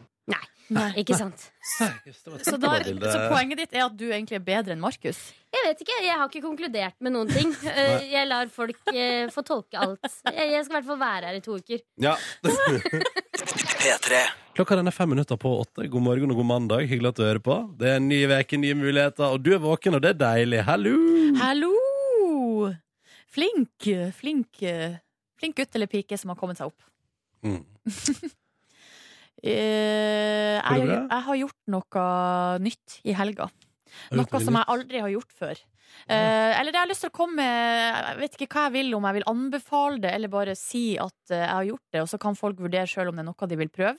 Nei, 0.73 0.87
ikke 0.97 1.13
sant. 1.17 1.43
Så, 1.77 2.57
da, 2.57 2.71
så 2.81 3.19
poenget 3.29 3.59
ditt 3.59 3.75
er 3.77 3.83
at 3.85 3.93
du 3.97 4.05
egentlig 4.07 4.39
er 4.39 4.45
bedre 4.47 4.73
enn 4.73 4.81
Markus? 4.81 5.19
Jeg 5.53 5.61
vet 5.67 5.83
ikke, 5.85 5.97
jeg 6.03 6.15
har 6.17 6.25
ikke 6.31 6.41
konkludert 6.43 6.95
med 7.05 7.13
noen 7.13 7.29
ting. 7.29 7.51
Eh, 7.69 8.07
Jeg 8.11 8.25
lar 8.27 8.49
folk 8.53 8.79
eh, 8.93 9.27
få 9.33 9.43
tolke 9.45 9.77
alt. 9.79 10.01
Jeg 10.31 10.49
jeg 10.55 10.65
skal 10.65 10.73
i 10.73 10.77
hvert 10.79 10.87
fall 10.89 10.99
være 11.03 11.29
her 11.29 11.37
i 11.37 11.43
to 11.45 11.59
uker. 11.61 11.83
Ja. 12.01 12.15
P3. 12.45 14.23
Klokka 14.55 14.77
den 14.79 14.89
er 14.89 14.95
fem 14.95 15.09
minutter 15.13 15.37
på 15.39 15.51
åtte. 15.61 15.85
God 15.91 16.05
morgen 16.05 16.31
og 16.33 16.39
god 16.41 16.49
mandag. 16.49 16.87
Hyggelig 16.89 17.11
at 17.13 17.19
du 17.19 17.25
hører 17.27 17.43
på. 17.45 17.57
Det 17.79 17.91
er 17.91 17.99
en 18.01 18.07
ny 18.09 18.21
uke, 18.31 18.59
nye 18.61 18.77
muligheter, 18.79 19.27
og 19.35 19.43
du 19.45 19.51
er 19.55 19.61
våken, 19.63 19.97
og 19.99 20.01
det 20.05 20.15
er 20.15 20.19
deilig. 20.23 20.63
Hallo! 20.67 20.95
Hallo! 21.41 21.73
Flink, 23.35 23.89
flink, 24.15 24.61
flink 25.35 25.57
gutt 25.59 25.75
eller 25.75 25.91
pike 25.91 26.17
som 26.17 26.31
har 26.31 26.39
kommet 26.39 26.57
seg 26.61 26.71
opp. 26.71 26.81
Mm. 27.45 27.61
Eh, 29.45 30.57
jeg, 30.57 30.87
jeg 30.89 31.21
har 31.27 31.37
gjort 31.37 31.59
noe 31.69 32.05
nytt 32.65 32.99
i 33.05 33.13
helga. 33.17 33.49
Noe 34.15 34.41
som 34.41 34.57
jeg 34.57 34.69
aldri 34.73 35.03
har 35.03 35.11
gjort 35.13 35.35
før. 35.37 35.61
Eh, 36.05 36.59
eller 36.59 36.69
jeg 36.69 36.77
har 36.83 36.89
lyst 36.89 37.01
til 37.01 37.09
å 37.09 37.15
komme 37.15 37.41
med 37.41 37.95
Jeg 37.95 38.17
vet 38.19 38.35
ikke 38.37 38.47
hva 38.53 38.65
jeg 38.67 38.75
vil, 38.75 38.91
om 38.93 39.05
jeg 39.09 39.17
vil 39.17 39.27
anbefale 39.31 40.01
det, 40.03 40.11
eller 40.13 40.31
bare 40.31 40.53
si 40.59 40.83
at 41.01 41.33
eh, 41.33 41.41
jeg 41.41 41.49
har 41.51 41.67
gjort 41.71 41.95
det, 41.95 42.01
og 42.03 42.09
så 42.11 42.19
kan 42.21 42.37
folk 42.37 42.59
vurdere 42.61 42.89
sjøl 42.89 43.09
om 43.09 43.17
det 43.17 43.23
er 43.23 43.29
noe 43.31 43.49
de 43.49 43.57
vil 43.59 43.71
prøve. 43.73 43.95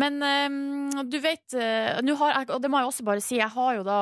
Men 0.00 0.16
uh, 0.24 1.02
du 1.08 1.16
vet 1.22 1.56
uh, 1.56 2.14
har 2.20 2.50
Og 2.54 2.62
det 2.62 2.70
må 2.70 2.80
jeg 2.80 2.88
også 2.88 3.04
bare 3.06 3.22
si, 3.24 3.36
jeg 3.38 3.50
har 3.50 3.70
jo 3.76 3.84
da 3.86 3.98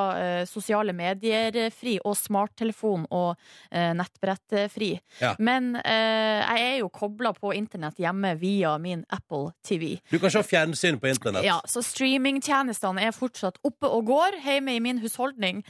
sosiale 0.48 0.92
medier-fri 0.96 1.96
og 2.04 2.14
smarttelefon 2.18 3.04
og 3.14 3.40
nettbrett-fri. 3.72 4.90
Ja. 5.20 5.32
Men 5.42 5.72
jeg 5.78 6.62
er 6.62 6.76
jo 6.80 6.90
kobla 6.92 7.32
på 7.36 7.52
internett 7.56 8.00
hjemme 8.02 8.34
via 8.40 8.74
min 8.82 9.04
Apple 9.12 9.52
TV. 9.64 9.94
Du 10.10 10.18
kan 10.22 10.32
se 10.34 10.42
fjernsyn 10.46 10.98
på 11.00 11.10
internett. 11.10 11.46
Ja, 11.46 11.58
så 11.68 11.82
streamingtjenestene 11.86 13.06
er 13.06 13.16
fortsatt 13.16 13.60
oppe 13.66 13.90
og 13.90 14.10
går 14.10 14.38
hjemme 14.44 14.76
i 14.76 14.82
min 14.84 15.00
husholdning. 15.02 15.62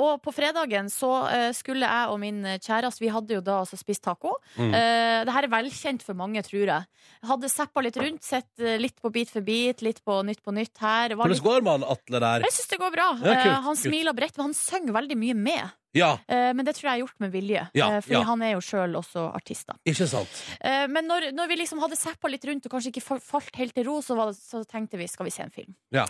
Og 0.00 0.22
på 0.24 0.34
fredagen 0.34 0.87
så 0.92 1.10
eh, 1.32 1.48
skulle 1.56 1.86
jeg 1.88 2.12
og 2.12 2.18
min 2.22 2.42
kjæreste 2.58 3.02
Vi 3.02 3.10
hadde 3.12 3.36
jo 3.38 3.42
da 3.44 3.60
altså 3.62 3.78
spist 3.80 4.02
taco. 4.04 4.34
Mm. 4.56 4.72
Eh, 4.74 5.18
det 5.28 5.34
her 5.34 5.46
er 5.48 5.52
velkjent 5.52 6.04
for 6.06 6.18
mange, 6.18 6.42
tror 6.46 6.66
jeg. 6.72 6.86
Hadde 7.28 7.50
zappa 7.52 7.82
litt 7.84 7.96
rundt, 8.00 8.22
sett 8.26 8.48
eh, 8.62 8.76
litt 8.80 8.96
på 9.00 9.10
Bit 9.14 9.32
for 9.34 9.44
bit, 9.46 9.82
litt 9.86 10.02
på 10.04 10.20
Nytt 10.28 10.42
på 10.44 10.54
nytt 10.54 10.78
her. 10.82 11.14
Hvordan 11.16 11.34
litt... 11.34 11.44
går 11.44 11.66
man, 11.66 11.84
Atle 11.86 12.20
der? 12.22 12.46
Jeg 12.48 12.56
syns 12.58 12.72
det 12.74 12.80
går 12.82 12.94
bra. 12.94 13.08
Ja, 13.22 13.34
kult, 13.34 13.46
Eh, 13.48 13.60
han 13.68 13.74
kult. 13.74 13.84
smiler 13.86 14.16
bredt, 14.18 14.36
men 14.38 14.50
han 14.50 14.56
synger 14.58 14.96
veldig 14.98 15.16
mye 15.18 15.36
med. 15.38 15.76
Ja, 15.96 16.18
Eh, 16.28 16.52
men 16.54 16.64
det 16.66 16.74
tror 16.76 16.90
jeg 16.90 16.98
er 16.98 17.02
gjort 17.06 17.20
med 17.22 17.30
vilje, 17.32 17.62
Ja, 17.74 17.86
eh, 17.96 18.00
fordi 18.04 18.18
ja. 18.18 18.22
han 18.28 18.42
er 18.44 18.50
jo 18.52 18.60
sjøl 18.60 18.94
også 18.98 19.22
artist. 19.34 19.66
da? 19.66 19.76
Eh, 20.60 20.86
Men 20.88 21.06
når, 21.08 21.32
når 21.32 21.48
vi 21.48 21.56
liksom 21.56 21.80
hadde 21.80 21.96
zappa 21.96 22.28
litt 22.28 22.44
rundt 22.44 22.66
og 22.66 22.72
kanskje 22.72 22.92
ikke 22.92 23.20
falt 23.20 23.56
helt 23.56 23.74
til 23.74 23.86
ro, 23.88 24.00
så, 24.04 24.14
det, 24.14 24.36
så 24.36 24.60
tenkte 24.68 24.98
vi 25.00 25.06
skal 25.08 25.24
vi 25.24 25.30
se 25.30 25.42
en 25.42 25.50
film. 25.50 25.74
Ja. 25.90 26.04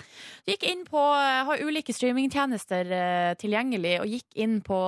Gikk 0.47 0.65
inn 0.67 0.85
på, 0.85 0.99
har 0.99 1.63
ulike 1.63 1.95
streamingtjenester 1.95 2.91
tilgjengelig, 3.39 4.01
og 4.03 4.07
gikk 4.11 4.27
inn 4.35 4.59
på, 4.67 4.79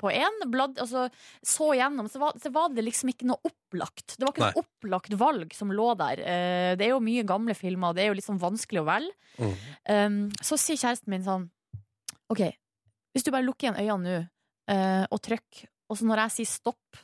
på 0.00 0.12
én. 0.12 0.40
Bladd, 0.48 0.78
altså, 0.80 1.08
så 1.44 1.74
gjennom, 1.76 2.08
så 2.08 2.18
var, 2.22 2.32
så 2.40 2.50
var 2.54 2.72
det 2.72 2.86
liksom 2.88 3.12
ikke 3.12 3.28
noe 3.28 3.38
opplagt. 3.44 4.16
Det 4.16 4.24
var 4.24 4.32
ikke 4.32 4.46
Nei. 4.46 4.52
noe 4.56 4.64
opplagt 4.64 5.18
valg 5.20 5.52
som 5.54 5.70
lå 5.74 5.90
der. 6.00 6.24
Det 6.80 6.86
er 6.88 6.94
jo 6.94 7.02
mye 7.04 7.26
gamle 7.28 7.54
filmer, 7.54 7.92
det 7.94 8.06
er 8.06 8.12
jo 8.14 8.18
liksom 8.18 8.40
vanskelig 8.40 8.80
å 8.80 8.88
velge. 8.88 9.14
Mm. 9.38 9.54
Um, 9.92 10.18
så 10.42 10.56
sier 10.58 10.80
kjæresten 10.80 11.12
min 11.12 11.22
sånn 11.26 11.44
OK, 12.32 12.40
hvis 13.14 13.24
du 13.24 13.30
bare 13.30 13.46
lukker 13.46 13.68
igjen 13.68 13.78
øynene 13.78 14.16
nå 14.18 14.24
eh, 14.68 15.04
og 15.10 15.20
trykk. 15.24 15.66
og 15.90 15.96
så 15.96 16.04
når 16.04 16.16
jeg 16.26 16.30
sier 16.36 16.46
stopp, 16.52 16.98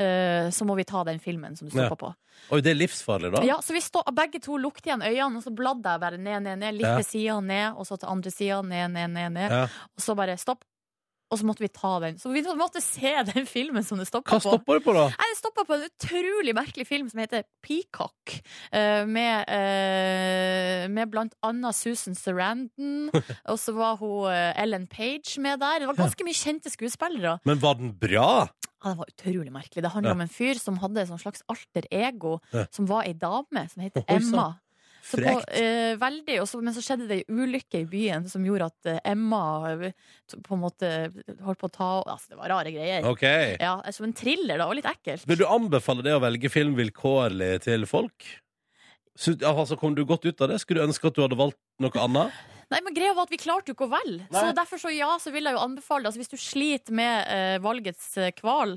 eh, 0.00 0.48
så 0.50 0.64
må 0.64 0.76
vi 0.76 0.84
ta 0.88 1.02
den 1.04 1.18
filmen 1.20 1.56
som 1.56 1.68
du 1.68 1.76
Ja. 1.76 1.86
stoppa 1.88 1.96
på. 2.06 2.14
Oi, 2.52 2.60
det 2.60 2.70
er 2.70 2.74
livsfarlig, 2.80 3.30
da. 3.34 3.42
Ja, 3.44 3.56
så 3.60 3.72
vi 3.72 3.80
stå, 3.80 4.02
begge 4.12 4.40
to 4.42 4.56
lukket 4.60 4.86
igjen 4.86 5.02
øynene, 5.02 5.36
og 5.38 5.42
så 5.44 5.52
bladde 5.54 5.84
jeg 5.88 6.00
bare 6.00 6.18
ned, 6.18 6.42
ned, 6.42 6.58
ned. 6.58 6.74
Litt 6.74 6.86
Ja. 6.86 6.96
til 6.96 7.04
sida, 7.04 7.40
ned, 7.40 7.74
og 7.76 7.86
så 7.86 7.98
til 7.98 8.08
andre 8.08 8.30
sida, 8.30 8.62
ned, 8.62 8.90
ned, 8.90 9.10
ned. 9.10 9.32
ned. 9.32 9.50
Ja. 9.50 9.62
Og 9.64 10.00
så 10.00 10.14
bare 10.16 10.36
stopp. 10.36 10.64
Og 11.30 11.40
så 11.40 11.46
måtte 11.48 11.64
vi 11.64 11.68
ta 11.74 11.96
den. 11.98 12.18
Så 12.22 12.30
vi 12.30 12.38
måtte 12.54 12.78
se 12.80 13.10
den 13.26 13.46
filmen 13.50 13.82
som 13.82 13.98
det 13.98 14.06
stoppa 14.06 14.36
Hva 14.36 14.38
stoppa 14.44 14.76
du 14.78 14.84
på, 14.84 14.92
da? 14.94 15.08
Nei, 15.10 15.26
det 15.32 15.38
stoppa 15.40 15.64
på 15.66 15.74
en 15.74 15.88
utrolig 15.88 16.52
merkelig 16.54 16.86
film 16.86 17.08
som 17.10 17.18
heter 17.18 17.42
Peacock. 17.66 18.36
eh, 18.70 19.02
med, 19.10 19.48
eh, 19.50 20.86
med 20.92 21.10
blant 21.10 21.34
annet 21.46 21.74
Susan 21.74 22.14
Sarandon. 22.14 23.10
og 23.50 23.58
så 23.58 23.74
var 23.76 23.98
hun 24.00 24.30
eh, 24.30 24.52
Ellen 24.62 24.86
Page 24.86 25.40
med 25.42 25.58
der. 25.62 25.82
Det 25.82 25.90
var 25.90 25.98
ganske 25.98 26.26
mye 26.26 26.38
kjente 26.38 26.70
skuespillere. 26.72 27.38
Men 27.48 27.58
var 27.62 27.74
den 27.80 27.90
bra? 27.98 28.46
Ja, 28.84 28.92
det 28.92 28.98
var 29.00 29.10
utrolig 29.10 29.50
merkelig. 29.50 29.82
Det 29.82 29.90
handler 29.96 30.12
Ja. 30.12 30.14
om 30.14 30.20
en 30.26 30.30
fyr 30.30 30.60
som 30.62 30.78
hadde 30.78 31.02
et 31.02 31.08
sånn 31.10 31.18
slags 31.22 31.42
alter 31.50 31.88
ego, 31.90 32.36
Ja. 32.54 32.66
som 32.70 32.86
var 32.86 33.02
ei 33.08 33.14
dame, 33.18 33.66
som 33.72 33.82
heter. 33.82 34.04
Emma. 34.06 34.60
Så 35.06 35.20
på, 35.22 35.34
eh, 35.54 35.94
veldig, 36.00 36.40
også, 36.42 36.60
men 36.64 36.74
så 36.74 36.82
skjedde 36.82 37.06
det 37.06 37.20
ei 37.20 37.26
ulykke 37.30 37.82
i 37.84 37.86
byen 37.90 38.26
som 38.30 38.44
gjorde 38.46 38.70
at 38.72 38.88
eh, 38.90 38.98
Emma 39.12 39.42
eh, 39.70 39.92
på 40.34 40.56
en 40.56 40.64
måte 40.64 40.90
holdt 41.46 41.60
på 41.60 41.70
å 41.70 41.74
ta 41.76 41.90
Altså, 42.02 42.32
det 42.32 42.40
var 42.40 42.50
rare 42.50 42.72
greier. 42.74 43.06
Okay. 43.06 43.54
Ja, 43.62 43.78
Som 43.94 44.08
en 44.08 44.16
thriller, 44.16 44.58
da, 44.58 44.66
og 44.66 44.74
litt 44.78 44.88
ekkelt. 44.90 45.26
Vil 45.28 45.38
du 45.40 45.46
anbefale 45.46 46.02
det 46.06 46.16
å 46.16 46.22
velge 46.24 46.50
film 46.50 46.74
vilkårlig 46.78 47.52
til 47.68 47.86
folk? 47.90 48.26
Så, 49.16 49.36
altså, 49.46 49.78
Kom 49.80 49.94
du 49.96 50.04
godt 50.08 50.26
ut 50.26 50.42
av 50.44 50.50
det? 50.52 50.60
Skulle 50.62 50.82
du 50.82 50.90
ønske 50.90 51.08
at 51.08 51.16
du 51.16 51.22
hadde 51.24 51.38
valgt 51.38 51.60
noe 51.82 52.02
annet? 52.02 52.44
Nei, 52.72 52.80
men 52.82 52.96
greia 52.96 53.14
var 53.14 53.28
at 53.28 53.32
vi 53.34 53.38
klarte 53.38 53.70
jo 53.70 53.76
ikke 53.76 53.86
å 53.86 53.94
velge. 53.94 54.26
Så 54.34 54.48
derfor 54.56 54.80
så 54.82 54.90
ja, 54.90 55.12
så 55.22 55.30
vil 55.34 55.46
jeg 55.46 55.54
jo 55.54 55.62
anbefale. 55.62 56.08
Altså, 56.08 56.18
hvis 56.18 56.32
du 56.32 56.40
sliter 56.40 56.96
med 56.98 57.30
eh, 57.30 57.58
valgets 57.62 58.08
eh, 58.18 58.32
kval, 58.34 58.74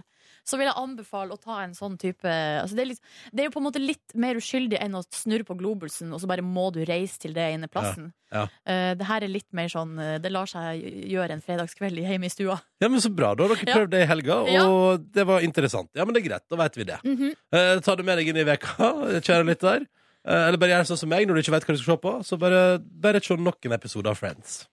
så 0.50 0.58
vil 0.60 0.66
jeg 0.70 0.78
anbefale 0.82 1.36
å 1.36 1.40
ta 1.42 1.60
en 1.64 1.76
sånn 1.78 1.96
type 2.02 2.26
altså, 2.26 2.74
det, 2.78 2.82
er 2.84 2.90
litt, 2.92 3.02
det 3.32 3.44
er 3.44 3.48
jo 3.50 3.54
på 3.54 3.62
en 3.62 3.68
måte 3.68 3.82
litt 3.84 4.16
mer 4.18 4.40
uskyldig 4.42 4.80
enn 4.82 4.98
å 4.98 5.04
snurre 5.14 5.46
på 5.46 5.58
globusen, 5.60 6.10
og 6.16 6.22
så 6.24 6.30
bare 6.32 6.42
må 6.46 6.68
du 6.74 6.82
reise 6.90 7.22
til 7.22 7.36
det 7.38 7.46
ene 7.54 7.70
plassen. 7.72 8.10
Ja. 8.34 8.48
Eh, 8.66 8.92
det 8.98 9.06
her 9.10 9.26
er 9.26 9.32
litt 9.32 9.48
mer 9.58 9.72
sånn 9.74 9.96
eh, 9.98 10.20
Det 10.22 10.30
lar 10.30 10.46
seg 10.50 10.84
gjøre 11.10 11.34
en 11.34 11.42
fredagskveld 11.42 11.98
hjemme 11.98 12.28
i 12.28 12.34
stua. 12.34 12.60
Ja, 12.82 12.90
men 12.90 13.02
Så 13.02 13.10
bra. 13.14 13.32
Da 13.34 13.48
har 13.48 13.56
dere 13.56 13.66
Ja. 13.72 13.78
prøvd 13.80 13.94
det 13.96 14.02
i 14.04 14.10
helga, 14.12 14.36
Ja. 14.52 14.66
og 14.70 15.08
det 15.14 15.26
var 15.26 15.42
interessant. 15.46 15.90
Ja, 15.98 16.06
men 16.06 16.14
det 16.14 16.22
er 16.26 16.30
greit. 16.30 16.46
Da 16.50 16.56
vet 16.62 16.76
vi 16.78 16.84
det. 16.90 17.00
Mhm. 17.06 17.32
Eh, 17.54 17.80
ta 17.82 17.96
det 17.96 18.06
med 18.06 18.18
deg 18.22 18.28
inn 18.30 18.38
i 18.38 18.46
veka, 18.46 18.76
kjære 19.26 19.46
lytter. 19.50 19.88
Eller 20.30 20.58
bare 20.62 20.76
gjør 20.76 20.86
sånn 20.92 20.98
som 21.00 21.10
meg 21.10 21.26
når 21.26 21.40
du 21.40 21.42
ikke 21.42 21.56
vet 21.56 21.66
hva 21.66 21.74
du 21.74 21.82
skal 21.82 21.96
se 21.96 22.02
på. 22.04 22.12
Så 22.28 22.38
bare, 22.38 22.78
bare 22.78 23.22
se 23.24 23.36
nok 23.40 23.66
en 23.66 23.72
episode 23.80 24.06
av 24.12 24.18
Friends. 24.20 24.68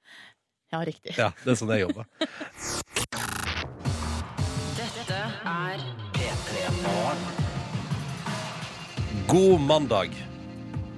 Ja, 0.72 0.80
riktig. 0.84 1.16
Ja, 1.16 1.30
det 1.44 1.52
er 1.54 1.56
sånn 1.56 1.70
jeg 1.72 1.86
jobber. 1.86 2.04
God 9.26 9.60
mandag. 9.60 10.10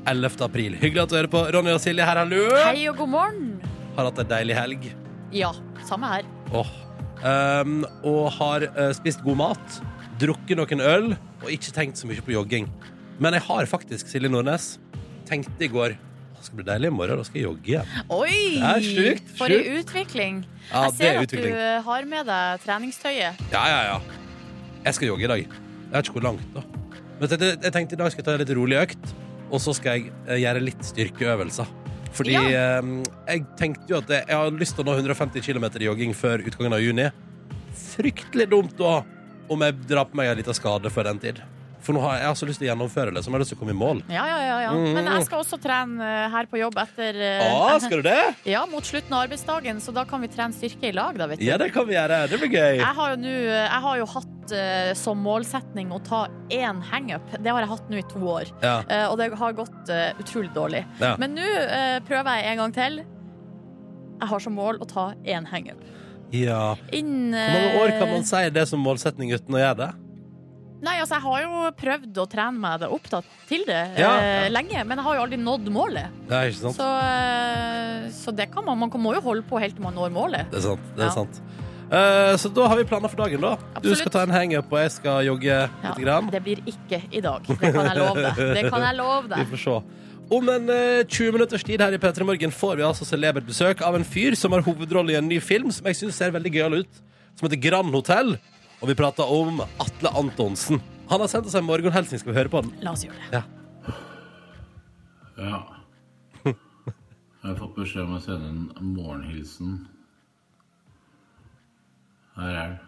11. 0.07 0.45
april. 0.45 0.75
Hyggelig 0.77 1.01
at 1.03 1.13
du 1.13 1.17
hører 1.17 1.31
på. 1.33 1.41
Ronny 1.55 1.73
og 1.73 1.81
Silje 1.81 2.05
her, 2.05 2.19
hallo! 2.21 2.43
Hei 2.61 2.83
og 2.91 2.99
god 3.01 3.09
morgen! 3.13 3.47
Har 3.97 4.09
hatt 4.11 4.21
en 4.21 4.29
deilig 4.29 4.57
helg. 4.59 4.85
Ja, 5.33 5.55
samme 5.89 6.11
her. 6.13 6.29
Åh. 6.53 6.75
Um, 7.25 7.79
og 8.07 8.29
har 8.37 8.67
uh, 8.77 8.91
spist 8.97 9.25
god 9.25 9.41
mat, 9.41 9.79
drukket 10.21 10.61
noen 10.61 10.85
øl 10.85 11.09
og 11.15 11.49
ikke 11.55 11.73
tenkt 11.73 12.01
så 12.01 12.11
mye 12.11 12.21
på 12.25 12.37
jogging. 12.37 12.69
Men 13.17 13.39
jeg 13.39 13.47
har 13.49 13.71
faktisk, 13.71 14.13
Silje 14.13 14.31
Nordnes, 14.31 14.75
tenkte 15.29 15.65
i 15.65 15.73
går 15.73 15.97
det 16.39 16.47
skal 16.47 16.61
bli 16.61 16.67
deilig 16.69 16.93
i 16.93 16.95
morgen, 16.95 17.19
da 17.19 17.25
skal 17.27 17.41
jeg 17.41 17.49
jogge 17.49 17.73
igjen. 17.73 17.95
Oi! 18.15 18.37
Det 18.61 18.69
er 18.69 18.85
sjukt, 18.87 19.33
For 19.41 19.51
en 19.51 19.81
utvikling. 19.81 20.43
Ja, 20.69 20.85
jeg 20.85 20.99
ser 21.01 21.09
er 21.09 21.17
at 21.19 21.27
utvikling. 21.27 21.57
du 21.57 21.89
har 21.89 22.07
med 22.13 22.29
deg 22.31 22.63
treningstøyet. 22.63 23.47
Ja, 23.51 23.65
ja, 23.73 23.81
ja. 23.89 24.21
Jeg 24.85 25.01
skal 25.01 25.11
jogge 25.11 25.27
i 25.27 25.33
dag. 25.33 25.49
Jeg 25.49 25.97
vet 25.97 26.13
ikke 26.13 26.21
hvor 26.21 26.29
langt, 26.29 26.47
da. 26.55 26.78
Men 27.19 27.35
jeg, 27.35 27.59
jeg 27.65 27.75
tenkte 27.75 27.97
i 27.97 28.01
dag 28.01 28.13
skal 28.13 28.23
jeg 28.23 28.29
ta 28.29 28.37
en 28.37 28.43
litt 28.45 28.55
rolig 28.57 28.79
økt, 28.79 29.13
og 29.49 29.63
så 29.63 29.75
skal 29.77 29.99
jeg 29.99 30.13
eh, 30.29 30.41
gjøre 30.45 30.65
litt 30.65 30.83
styrkeøvelser. 30.87 31.71
Fordi 32.15 32.37
eh, 32.39 32.91
jeg 33.29 33.45
tenkte 33.59 33.91
jo 33.93 34.01
at 34.01 34.13
jeg, 34.13 34.27
jeg 34.29 34.41
har 34.41 34.59
lyst 34.59 34.77
til 34.79 34.85
å 34.85 34.89
nå 34.89 34.97
150 35.01 35.45
km 35.45 35.69
jogging 35.83 36.15
før 36.17 36.45
utgangen 36.47 36.79
av 36.79 36.85
juni. 36.85 37.09
fryktelig 37.79 38.49
dumt 38.51 38.75
da 38.79 39.01
om 39.49 39.63
jeg 39.65 39.77
drar 39.89 40.09
på 40.09 40.19
meg 40.19 40.31
en 40.31 40.41
liten 40.41 40.57
skade 40.57 40.91
før 40.93 41.11
den 41.11 41.21
tid. 41.23 41.41
For 41.85 41.95
nå 41.95 42.01
har 42.03 42.17
jeg, 42.19 42.25
jeg 42.27 42.39
så 42.41 42.47
lyst 42.49 42.61
til 42.61 42.67
å 42.67 42.71
gjennomføre 42.73 43.13
det, 43.15 43.23
så 43.23 43.31
nå 43.31 43.37
har 43.37 43.43
jeg 43.43 43.47
lyst 43.47 43.53
til 43.55 43.59
å 43.59 43.63
komme 43.63 43.75
i 43.75 43.79
mål. 43.79 44.01
Ja, 44.13 44.25
ja, 44.27 44.39
ja, 44.43 44.57
ja. 44.67 44.71
Mm. 44.75 44.89
Men 44.97 45.11
jeg 45.13 45.27
skal 45.29 45.43
også 45.45 45.59
trene 45.63 46.09
eh, 46.09 46.25
her 46.33 46.49
på 46.51 46.61
jobb 46.61 46.81
etter 46.83 47.21
eh, 47.23 47.45
Ah, 47.49 47.77
skal 47.85 48.03
du 48.03 48.09
det? 48.09 48.23
Ja, 48.51 48.65
mot 48.71 48.87
slutten 48.87 49.15
av 49.15 49.27
arbeidsdagen, 49.29 49.83
så 49.85 49.95
da 49.95 50.05
kan 50.09 50.25
vi 50.25 50.31
trene 50.33 50.57
styrke 50.57 50.91
i 50.91 50.95
lag, 50.97 51.19
da, 51.21 51.29
vet 51.31 51.41
du. 51.41 51.47
Ja, 51.47 51.59
det 51.61 51.71
kan 51.77 51.87
vi 51.89 51.95
gjøre. 51.97 52.25
Det 52.33 52.41
blir 52.43 52.51
gøy. 52.53 52.81
Jeg 52.81 52.95
har 52.99 53.15
jo, 53.15 53.21
nu, 53.23 53.31
jeg 53.31 53.83
har 53.87 54.01
jo 54.03 54.09
hatt 54.17 54.57
eh, 54.59 54.91
som 54.99 55.23
målsetning 55.23 55.93
å 55.95 56.01
ta 56.05 56.25
én 56.55 56.83
hangup. 56.91 57.31
Det 57.39 57.55
har 57.55 57.65
jeg 57.65 57.73
hatt 57.75 57.93
nå 57.93 58.01
i 58.01 58.07
to 58.11 58.25
år. 58.35 58.51
Ja. 58.65 58.81
Eh, 58.89 59.07
og 59.07 59.19
det 59.21 59.31
har 59.39 59.57
gått 59.61 59.95
eh, 59.95 60.11
utrolig 60.19 60.51
dårlig. 60.57 60.83
Ja. 61.03 61.15
Men 61.21 61.39
nå 61.39 61.47
eh, 61.47 62.01
prøver 62.09 62.41
jeg 62.43 62.53
en 62.53 62.65
gang 62.65 62.77
til. 62.77 63.01
Jeg 64.19 64.33
har 64.33 64.43
som 64.43 64.57
mål 64.59 64.83
å 64.83 64.91
ta 64.91 65.13
én 65.23 65.47
hangup. 65.47 65.81
Ja. 66.35 66.75
Hvor 66.75 67.55
mange 67.55 67.81
år 67.81 67.95
kan 67.97 68.11
man 68.11 68.21
eh, 68.25 68.29
si 68.29 68.45
det 68.53 68.67
som 68.69 68.83
målsetning 68.85 69.31
uten 69.33 69.55
å 69.55 69.63
gjøre 69.63 69.79
det? 69.85 69.91
Nei, 70.85 70.95
altså 71.03 71.17
Jeg 71.17 71.25
har 71.25 71.41
jo 71.43 71.63
prøvd 71.75 72.19
å 72.23 72.27
trene 72.31 72.61
meg 72.63 72.81
det 72.85 72.89
opp 72.95 73.09
til 73.49 73.65
det 73.67 73.81
Ja. 73.99 74.11
ja. 74.23 74.49
lenge, 74.53 74.85
men 74.87 75.01
jeg 75.01 75.05
har 75.09 75.17
jo 75.19 75.23
aldri 75.27 75.39
nådd 75.43 75.71
målet. 75.75 76.13
Det 76.29 76.37
er 76.39 76.53
ikke 76.53 76.61
sant? 76.69 76.79
Så, 76.79 76.89
eh, 77.03 78.11
så 78.15 78.35
det 78.35 78.47
kan 78.53 78.65
man, 78.65 78.79
man 78.79 78.91
må 79.03 79.15
jo 79.17 79.21
holde 79.25 79.43
på 79.49 79.59
helt 79.59 79.75
til 79.75 79.83
man 79.83 79.97
når 79.99 80.13
målet. 80.15 80.51
Det 80.53 80.61
er 80.61 80.67
sant. 80.69 80.81
Det 80.95 81.03
er 81.03 81.11
Ja. 81.11 81.17
sant. 81.17 81.41
Uh, 81.89 82.37
så 82.37 82.51
da 82.53 82.67
har 82.69 82.77
vi 82.77 82.85
planer 82.85 83.09
for 83.09 83.17
dagen, 83.17 83.41
da. 83.41 83.55
Absolutt. 83.73 83.83
Du 83.83 83.95
skal 83.97 84.13
ta 84.13 84.23
en 84.27 84.31
hangup, 84.35 84.67
og 84.71 84.79
jeg 84.83 84.91
skal 84.93 85.23
jogge 85.25 85.47
Ja, 85.49 85.69
litt. 85.89 86.03
Grann. 86.05 86.29
det 86.31 86.43
blir 86.45 86.61
ikke 86.69 86.99
i 87.11 87.23
dag. 87.25 87.43
Det 87.49 87.57
kan 87.73 87.87
jeg 87.89 87.97
love 87.97 88.21
deg. 88.27 88.37
Det 88.59 88.65
kan 88.71 88.83
jeg 88.85 88.97
love 88.99 89.29
Vi 89.41 89.47
får 89.57 89.63
se. 89.63 89.77
Om 90.31 90.49
en 90.53 90.69
uh, 90.69 91.03
20 91.09 91.33
minutters 91.33 91.65
tid 91.65 91.81
her 91.81 91.97
i 91.97 91.97
P3 92.03 92.27
Morgen 92.29 92.53
får 92.53 92.77
vi 92.77 92.85
altså 92.85 93.09
celebert 93.09 93.47
besøk 93.49 93.81
av 93.81 93.97
en 93.97 94.05
fyr 94.05 94.37
som 94.37 94.53
har 94.53 94.61
hovedrolle 94.61 95.15
i 95.15 95.17
en 95.17 95.27
ny 95.31 95.41
film 95.41 95.73
som 95.73 95.87
jeg 95.89 95.97
syns 95.97 96.21
ser 96.21 96.31
veldig 96.37 96.53
gøyal 96.53 96.77
ut, 96.83 97.01
som 97.41 97.49
heter 97.49 97.63
Grand 97.71 97.89
Hotell. 97.97 98.35
Og 98.81 98.89
vi 98.91 98.95
prater 98.99 99.27
om 99.27 99.61
Atle 99.83 100.11
Antonsen. 100.17 100.81
Han 101.11 101.21
har 101.25 101.31
sendt 101.33 101.49
oss 101.51 101.57
en 101.59 101.65
morgenhilsen. 101.67 102.21
Skal 102.21 102.33
vi 102.35 102.39
høre 102.39 102.53
på 102.53 102.61
den? 102.63 102.75
La 102.85 102.93
oss 102.95 103.05
gjøre 103.07 103.19
det. 103.31 103.41
Ja. 103.41 103.43
Ja. 105.39 105.61
Jeg 106.45 107.53
har 107.53 107.59
fått 107.61 107.77
beskjed 107.79 108.03
om 108.03 108.17
å 108.19 108.21
sende 108.23 108.49
en 108.51 108.91
morgenhilsen. 108.97 109.77
Her 112.39 112.55
er 112.55 112.69
den. 112.69 112.79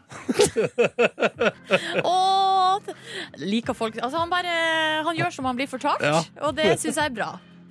Åh, 2.06 2.78
liker 3.42 3.74
folk 3.74 3.96
Altså, 3.98 4.20
han 4.20 4.30
bare 4.30 4.52
Han 5.06 5.16
gjør 5.18 5.32
som 5.34 5.48
han 5.48 5.56
blir 5.58 5.66
fortalt, 5.70 6.02
Ja. 6.06 6.20
og 6.46 6.54
det 6.58 6.68
syns 6.78 6.98
jeg 7.00 7.04
er 7.10 7.14
bra. 7.16 7.30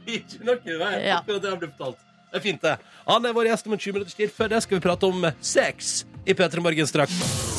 Ikke 0.10 0.42
noe 0.44 0.60
i 0.66 0.76
veien. 0.80 1.06
Ja. 1.08 1.20
Akkurat 1.22 1.44
det 1.46 1.54
han 1.54 1.60
ble 1.62 1.70
fortalt. 1.72 2.02
Det 2.32 2.40
er 2.42 2.44
fint, 2.46 2.62
det. 2.62 2.76
Han 3.08 3.26
er 3.26 3.34
vår 3.34 3.48
gjest 3.52 3.68
om 3.70 3.74
en 3.74 3.80
20 3.82 3.94
minutters 4.00 4.18
tid. 4.18 4.32
Før 4.34 4.52
det 4.52 4.60
skal 4.66 4.78
vi 4.80 4.84
prate 4.86 5.08
om 5.08 5.30
sex 5.42 6.04
i 6.26 6.34
P3 6.38 6.62
Morgen 6.66 6.88
straks. 6.90 7.59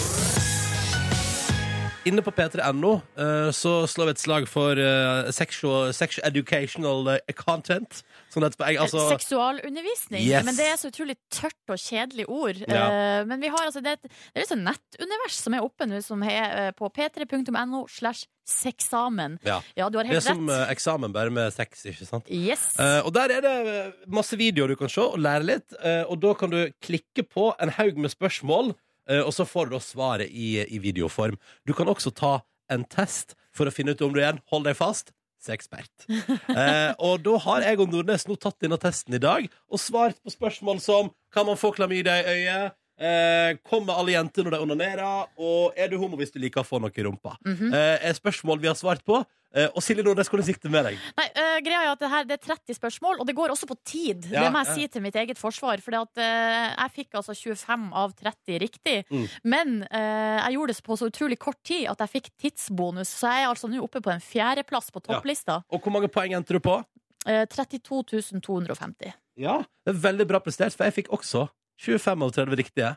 Inne 2.09 2.23
på 2.25 2.33
p3.no 2.33 2.91
eh, 3.21 3.51
så 3.53 3.73
slår 3.91 4.09
vi 4.09 4.13
et 4.15 4.21
slag 4.23 4.47
for 4.49 4.79
eh, 4.81 5.29
sexual, 5.37 5.91
sexual 5.93 6.25
educational 6.31 7.11
eh, 7.13 7.35
content. 7.37 8.01
Som 8.33 8.41
det 8.41 8.49
heter 8.53 8.61
på 8.63 8.69
eng- 8.71 8.79
altså, 8.87 9.03
Seksualundervisning. 9.11 10.23
Yes. 10.25 10.47
Men 10.47 10.57
det 10.57 10.65
er 10.71 10.79
så 10.81 10.89
utrolig 10.89 11.17
tørt 11.35 11.59
og 11.75 11.77
kjedelig 11.83 12.25
ord. 12.33 12.63
Ja. 12.65 12.87
Eh, 13.21 13.27
men 13.29 13.43
vi 13.45 13.51
har 13.53 13.67
altså 13.67 13.83
det, 13.85 13.93
er 13.93 14.01
et- 14.01 14.09
det 14.33 14.41
er 14.41 14.47
et 14.47 14.53
sånt 14.55 14.65
nettunivers 14.65 15.37
som 15.45 15.55
er 15.59 15.67
oppe 15.67 15.89
nå, 15.91 16.01
som 16.07 16.23
er 16.25 16.45
eh, 16.49 16.71
på 16.79 16.89
p3.no 16.89 17.85
slash 17.93 18.25
sexamen. 18.51 19.37
ja. 19.47 19.61
Ja, 19.77 19.89
du 19.93 19.99
har 20.01 20.05
Det 20.09 20.11
er 20.17 20.21
helt 20.23 20.25
som 20.31 20.49
rett. 20.49 20.57
eh, 20.71 20.73
eksamen, 20.73 21.13
bare 21.13 21.31
med 21.31 21.53
sex, 21.53 21.85
ikke 21.87 22.07
sant? 22.09 22.31
Yes. 22.33 22.79
Eh, 22.81 23.01
og 23.05 23.13
der 23.15 23.29
er 23.37 23.45
det 23.45 23.57
eh, 23.77 23.91
masse 24.09 24.41
videoer 24.41 24.73
du 24.73 24.77
kan 24.81 24.89
se 24.89 25.05
og 25.05 25.19
lære 25.21 25.45
litt. 25.45 25.77
eh, 25.85 26.03
og 26.09 26.17
da 26.25 26.33
kan 26.35 26.51
du 26.51 26.63
klikke 26.81 27.29
på 27.29 27.53
en 27.61 27.69
haug 27.77 27.97
med 28.01 28.11
spørsmål, 28.11 28.73
eh, 28.73 28.77
og 29.19 29.33
så 29.35 29.47
får 29.49 29.69
du 29.69 29.77
da 29.77 29.83
svaret 29.83 30.31
i, 30.31 30.61
i 30.63 30.79
videoform. 30.83 31.39
Du 31.67 31.75
kan 31.75 31.91
også 31.91 32.13
ta 32.15 32.39
en 32.71 32.85
test 32.87 33.35
for 33.57 33.67
å 33.67 33.75
finne 33.75 33.97
ut 33.97 34.05
om 34.07 34.15
du 34.15 34.21
er 34.23 34.35
en 34.35 34.45
hold 34.53 34.69
deg 34.69 34.79
fast 34.79 35.15
sexpert. 35.41 35.93
Eh, 36.51 36.93
og 36.99 37.23
da 37.23 37.37
har 37.45 37.65
jeg 37.65 37.79
og 37.81 37.93
Nordnes 37.93 38.27
nå 38.27 38.35
tatt 38.41 38.59
denne 38.61 38.77
testen 38.81 39.15
i 39.15 39.21
dag 39.23 39.47
og 39.71 39.81
svart 39.81 40.19
på 40.25 40.33
spørsmål 40.35 40.81
som 40.83 41.13
Kan 41.31 41.47
man 41.47 41.59
få 41.59 41.71
klamydia 41.77 42.17
i 42.19 42.33
øyet? 42.35 42.75
Eh, 43.01 43.57
kommer 43.65 43.97
alle 43.97 44.13
jenter 44.13 44.45
når 44.45 44.59
de 44.59 44.65
onanerer? 44.67 45.29
Og 45.41 45.77
er 45.77 45.89
du 45.89 45.97
homo 46.01 46.19
hvis 46.21 46.35
du 46.35 46.41
liker 46.43 46.61
å 46.61 46.69
få 46.69 46.81
noe 46.83 46.93
i 46.93 47.05
rumpa? 47.07 47.37
Mhm. 47.47 47.73
eh, 47.73 48.09
er 48.09 48.13
spørsmål 48.17 48.61
vi 48.61 48.69
har 48.69 48.77
svart 48.77 49.05
på. 49.05 49.25
Eh, 49.51 49.67
og 49.75 49.83
Silje 49.83 50.05
Nordnes, 50.05 50.29
hvordan 50.31 50.47
gikk 50.47 50.61
det 50.63 50.71
med 50.71 50.85
deg? 50.87 50.99
Nei, 51.17 51.25
eh, 51.35 51.57
greia 51.65 51.81
er 51.83 51.89
at 51.91 51.99
det, 51.99 52.11
her, 52.11 52.25
det 52.29 52.37
er 52.37 52.45
30 52.55 52.77
spørsmål, 52.77 53.19
og 53.19 53.27
det 53.27 53.35
går 53.35 53.51
også 53.51 53.67
på 53.67 53.77
tid. 53.83 54.29
Ja, 54.31 54.45
det 54.45 54.53
må 54.55 54.61
jeg 54.63 54.69
ja. 54.69 54.75
si 54.77 54.87
til 54.95 55.03
mitt 55.03 55.17
eget 55.19 55.41
forsvar. 55.41 55.81
For 55.83 55.97
jeg 55.97 56.91
fikk 56.95 57.19
altså 57.19 57.35
25 57.35 57.89
av 57.91 58.15
30 58.15 58.61
riktig. 58.63 58.97
Mm. 59.11 59.27
Men 59.43 59.83
eh, 59.91 60.39
jeg 60.45 60.55
gjorde 60.59 60.77
det 60.77 60.85
på 60.87 60.99
så 61.01 61.09
utrolig 61.11 61.39
kort 61.41 61.59
tid 61.67 61.89
at 61.91 62.05
jeg 62.05 62.15
fikk 62.15 62.31
tidsbonus. 62.39 63.11
Så 63.11 63.33
jeg 63.33 63.47
er 63.47 63.51
altså 63.51 63.71
nå 63.73 63.83
oppe 63.83 64.05
på 64.05 64.13
en 64.13 64.23
fjerdeplass 64.23 64.93
på 64.95 65.03
topplista. 65.03 65.65
Og 65.73 65.83
hvor 65.83 65.97
mange 65.97 66.13
poeng 66.13 66.37
endte 66.37 66.55
du 66.55 66.63
på? 66.63 66.79
Eh, 67.27 67.43
32 67.51 68.39
250. 68.45 69.17
Ja, 69.41 69.63
det 69.83 69.97
er 69.97 70.05
veldig 70.05 70.29
bra 70.29 70.39
prestert, 70.45 70.77
for 70.77 70.87
jeg 70.87 71.01
fikk 71.01 71.11
også 71.17 71.49
25 71.81 72.27
av 72.27 72.35
30 72.37 72.61
riktige. 72.61 72.91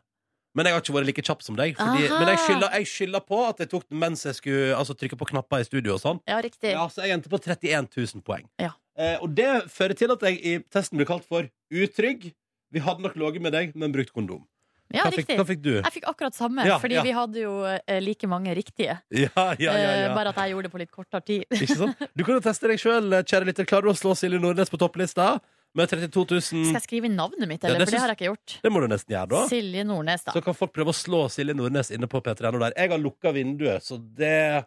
Men 0.53 0.67
jeg 0.69 0.75
har 0.75 0.83
ikke 0.83 0.93
vært 0.93 1.07
like 1.09 1.23
kjapp 1.25 1.41
som 1.41 1.55
deg. 1.57 1.73
Fordi, 1.79 2.05
men 2.13 2.29
jeg 2.29 2.41
skylder, 2.43 2.75
jeg 2.77 2.89
skylder 2.91 3.23
på 3.25 3.39
at 3.47 3.63
jeg 3.63 3.71
tok 3.71 3.87
den 3.89 3.97
mens 4.03 4.21
jeg 4.27 4.37
skulle 4.37 4.75
altså, 4.77 4.93
trykke 4.99 5.17
på 5.17 5.29
knapper 5.31 5.63
i 5.63 5.65
studio. 5.65 5.95
og 5.95 6.03
sånn 6.03 6.21
Ja, 6.29 6.37
riktig. 6.45 6.75
Ja, 6.75 6.85
Så 6.93 7.01
jeg 7.01 7.15
endte 7.15 7.31
på 7.31 7.39
31 7.41 7.89
000 7.89 8.21
poeng. 8.27 8.45
Ja. 8.61 8.75
Eh, 8.93 9.17
og 9.25 9.33
det 9.33 9.49
fører 9.73 9.97
til 9.97 10.13
at 10.13 10.21
jeg 10.29 10.37
i 10.45 10.57
testen 10.69 10.99
blir 11.01 11.09
kalt 11.09 11.25
for 11.25 11.49
utrygg. 11.73 12.29
Vi 12.73 12.81
hadde 12.85 13.01
nok 13.05 13.17
ligget 13.17 13.41
med 13.41 13.53
deg, 13.57 13.73
men 13.73 13.93
brukt 13.93 14.13
kondom. 14.13 14.43
Ja, 14.93 15.07
hva, 15.07 15.09
fikk, 15.09 15.23
riktig. 15.23 15.35
hva 15.39 15.45
fikk 15.49 15.61
du? 15.65 15.71
Jeg 15.79 15.93
fikk 15.95 16.05
akkurat 16.11 16.35
samme, 16.37 16.61
Ja, 16.69 16.75
fordi 16.77 16.99
ja. 16.99 17.01
vi 17.01 17.13
hadde 17.17 17.39
jo 17.41 17.53
eh, 17.65 17.97
like 18.03 18.27
mange 18.29 18.53
riktige. 18.53 18.99
Ja, 19.23 19.29
ja, 19.57 19.73
ja, 19.73 19.89
Eh, 20.03 20.13
bare 20.13 20.29
at 20.29 20.37
jeg 20.43 20.53
gjorde 20.53 20.69
det 20.69 20.73
på 20.75 20.81
litt 20.83 20.91
kortere 20.93 21.25
tid. 21.25 21.45
Ikke 21.49 21.79
sant? 21.79 22.03
Du 22.13 22.21
kan 22.21 22.37
jo 22.37 22.43
teste 22.45 22.69
deg 22.69 22.77
sjøl, 22.81 23.09
kjære 23.25 23.49
lytter. 23.49 23.65
Klarer 23.65 23.89
du 23.89 23.93
å 23.95 23.97
slå 23.97 24.13
Silje 24.13 24.37
Nordnes 24.43 24.69
på 24.69 24.77
topplista 24.77 25.39
med 25.75 25.89
32 25.89 26.25
000? 26.29 26.41
Skal 26.45 26.77
jeg 26.77 26.85
skrive 26.85 27.09
navnet 27.09 27.47
mitt, 27.49 27.63
Ja, 27.63 27.69
eller? 27.71 27.79
det 27.83 27.87
For 27.89 27.95
det 27.97 28.01
har 28.03 28.11
jeg 28.13 28.19
ikke 28.19 28.29
gjort. 28.31 28.57
Det 28.63 28.71
må 28.73 28.81
du 28.83 28.87
nesten 28.91 29.15
gjøre, 29.15 29.29
da. 29.33 29.41
Silje 29.49 29.83
Nordnes, 29.89 30.23
da. 30.27 30.35
Så 30.35 30.43
kan 30.45 30.57
folk 30.57 30.73
prøve 30.75 30.93
å 30.93 30.97
slå 30.97 31.23
Silje 31.33 31.55
Nordnes 31.57 31.89
inne 31.95 32.09
på 32.11 32.21
P3.no 32.21 32.59
der. 32.61 32.75
Jeg 32.77 32.93
har 32.93 33.01
lukka 33.01 33.33
vinduet, 33.35 33.81
så 33.85 33.97
det 33.97 34.65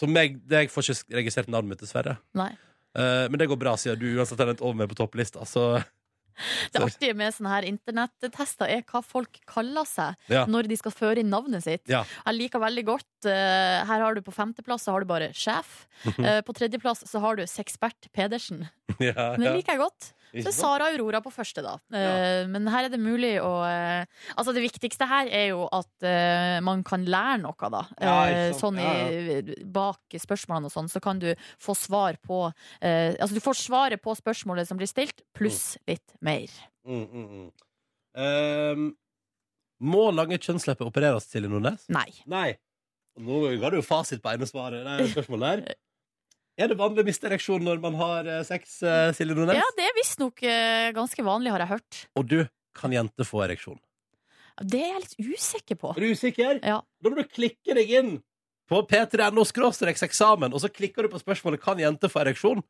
så 0.00 0.06
meg, 0.08 0.36
det 0.48 0.64
Jeg 0.64 0.70
får 0.72 0.86
ikke 0.94 1.16
registrert 1.20 1.48
navnet 1.52 1.74
mitt, 1.74 1.80
dessverre. 1.84 2.16
Nei. 2.38 2.52
Uh, 2.96 3.26
men 3.30 3.38
det 3.38 3.46
går 3.50 3.58
bra, 3.60 3.76
siden 3.78 3.98
du 4.00 4.06
uansett 4.18 4.40
er 4.42 4.50
endt 4.54 4.62
over 4.64 4.74
meg 4.80 4.88
på 4.90 4.96
topplista. 4.98 5.44
Så 5.46 5.82
Det 6.72 6.80
artige 6.80 7.14
med 7.18 7.34
sånne 7.34 7.50
her 7.52 7.66
internettester 7.68 8.70
er 8.70 8.82
hva 8.88 9.02
folk 9.04 9.40
kaller 9.50 9.84
seg 9.84 10.14
Ja. 10.32 10.46
når 10.48 10.68
de 10.70 10.76
skal 10.78 10.94
føre 10.94 11.20
inn 11.20 11.28
navnet 11.30 11.62
sitt. 11.66 11.82
ja. 11.90 12.04
Jeg 12.26 12.34
liker 12.38 12.62
veldig 12.62 12.84
godt 12.86 13.26
uh, 13.28 13.84
Her 13.86 14.00
har 14.06 14.14
du 14.14 14.22
på 14.22 14.32
femteplass 14.32 14.86
så 14.86 14.94
har 14.94 15.00
du 15.04 15.06
bare 15.10 15.32
sjef. 15.36 15.86
Uh, 16.18 16.40
på 16.46 16.54
tredjeplass 16.56 17.04
så 17.10 17.20
har 17.20 17.36
du 17.36 17.44
Sexpert 17.46 18.08
Pedersen. 18.14 18.68
ja, 18.98 19.34
Det 19.36 19.52
liker 19.58 19.74
jeg 19.76 19.82
godt. 19.84 20.12
Så 20.30 20.48
er? 20.50 20.54
Sara 20.54 20.88
Aurora 20.92 21.20
på 21.24 21.32
første, 21.34 21.62
da. 21.64 21.76
Ja. 21.94 22.46
Men 22.50 22.68
her 22.70 22.86
er 22.86 22.92
det 22.92 23.00
mulig 23.02 23.32
å 23.42 23.52
eh, 23.66 24.06
Altså, 24.36 24.54
det 24.54 24.62
viktigste 24.64 25.08
her 25.10 25.30
er 25.34 25.48
jo 25.50 25.64
at 25.74 26.06
eh, 26.06 26.58
man 26.64 26.84
kan 26.86 27.04
lære 27.08 27.40
noe, 27.42 27.70
da. 27.74 27.82
Ja, 27.98 28.16
Eh, 28.30 28.52
sånn 28.56 28.78
i, 28.80 29.56
bak 29.64 30.16
spørsmålene 30.22 30.70
og 30.70 30.74
sånn, 30.74 30.90
så 30.92 31.02
kan 31.02 31.20
du 31.22 31.30
få 31.60 31.74
svar 31.78 32.18
på 32.26 32.44
eh, 32.80 33.16
Altså, 33.16 33.34
du 33.36 33.42
får 33.44 33.58
svaret 33.60 34.02
på 34.02 34.14
spørsmålet 34.18 34.68
som 34.68 34.80
blir 34.80 34.90
stilt, 34.90 35.24
pluss 35.36 35.76
litt 35.90 36.14
mer. 36.24 36.52
Mm, 36.86 37.04
mm, 37.04 37.28
mm. 37.30 37.50
Um, 38.20 38.88
må 39.80 40.08
lange 40.12 40.38
kjønnslepper 40.42 40.88
opereres, 40.88 41.28
til 41.30 41.46
i 41.46 41.50
Nordnes? 41.50 41.86
Nei. 41.92 42.08
Nei. 42.28 42.48
Nå 43.20 43.42
ga 43.60 43.70
du 43.72 43.80
jo 43.80 43.84
fasit 43.86 44.22
på 44.22 44.32
ene 44.32 44.48
svaret. 44.48 44.84
Det 44.86 44.96
er 45.06 45.14
spørsmålet 45.14 45.64
der. 45.64 45.78
Er 46.60 46.68
det 46.68 46.76
vanlig 46.76 47.00
å 47.00 47.08
miste 47.08 47.28
ereksjon 47.30 47.62
når 47.64 47.78
man 47.80 47.94
har 47.96 48.26
eh, 48.28 48.40
sex, 48.44 48.82
eh, 48.84 49.10
Silje 49.16 49.36
Nordnes? 49.36 49.56
Ja, 49.56 49.68
det 49.78 49.86
er 49.88 49.94
visstnok 49.96 50.42
uh, 50.44 50.88
ganske 50.96 51.24
vanlig, 51.24 51.54
har 51.54 51.64
jeg 51.64 51.72
hørt. 51.72 52.00
Og 52.20 52.26
du, 52.28 52.40
kan 52.76 52.92
jenter 52.92 53.26
få 53.26 53.40
ereksjon? 53.46 53.78
Det 54.60 54.80
er 54.82 54.90
jeg 54.92 55.04
litt 55.06 55.38
usikker 55.38 55.78
på. 55.80 55.94
Er 55.96 56.04
du 56.04 56.12
usikker? 56.12 56.58
Ja. 56.60 56.82
Da 57.00 57.12
må 57.12 57.16
du 57.16 57.24
klikke 57.24 57.76
deg 57.78 57.94
inn 57.96 58.10
på 58.70 58.82
p3.no 58.86 59.46
eksamen, 59.88 60.52
og 60.52 60.60
så 60.62 60.68
klikker 60.68 61.06
du 61.06 61.14
på 61.14 61.22
spørsmålet 61.22 61.62
'Kan 61.62 61.80
jenter 61.80 62.12
få 62.12 62.20
ereksjon?' 62.22 62.62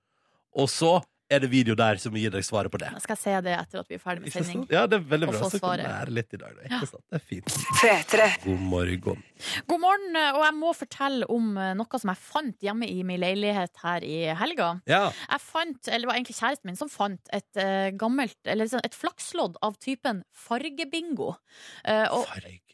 Og 0.51 0.67
så 0.71 1.01
er 1.31 1.43
det 1.45 1.51
video 1.53 1.77
der 1.79 1.99
som 2.03 2.17
gir 2.19 2.33
deg 2.35 2.45
svaret 2.47 2.73
på 2.73 2.79
det. 2.83 2.91
Skal 3.05 3.15
jeg 3.15 3.23
se 3.23 3.35
det 3.47 3.55
etter 3.55 3.83
at 3.83 3.91
vi 3.91 3.97
er 3.97 4.03
ferdig 4.03 4.25
med 4.25 4.35
sending. 4.35 4.65
Ja, 4.73 4.83
det 4.91 4.99
er 4.99 5.05
veldig 5.13 5.29
bra. 5.31 5.51
Så 5.53 5.61
kan 5.63 5.83
lære 5.83 6.15
litt 6.15 6.35
i 6.35 6.41
dag. 6.41 6.57
Da. 6.57 6.65
Ikke 6.67 6.81
Ja. 6.81 6.89
sant? 6.91 7.05
Det 7.11 7.21
er 7.21 7.27
fint. 7.31 8.45
God 8.45 8.65
morgen. 8.73 9.23
God 9.71 9.81
morgen, 9.81 10.17
og 10.21 10.43
jeg 10.45 10.55
må 10.59 10.73
fortelle 10.77 11.29
om 11.31 11.53
eh, 11.57 11.73
noe 11.79 12.01
som 12.03 12.13
jeg 12.13 12.23
fant 12.25 12.67
hjemme 12.67 12.89
i 12.91 13.03
min 13.07 13.21
leilighet 13.23 13.83
her 13.85 14.05
i 14.07 14.19
helga. 14.43 14.73
Ja. 14.91 15.05
Jeg 15.31 15.45
fant, 15.45 15.81
eller 15.89 16.05
det 16.05 16.11
var 16.11 16.19
egentlig 16.19 16.39
kjæresten 16.41 16.71
min 16.71 16.81
som 16.81 16.91
fant 16.93 17.33
et 17.33 17.61
uh, 17.63 17.91
gammelt, 18.01 18.39
eller 18.45 18.71
et 18.83 18.97
flakslodd 18.97 19.57
av 19.63 19.79
typen 19.83 20.25
fargebingo. 20.35 21.35
Uh, 21.87 22.07
og, 22.11 22.27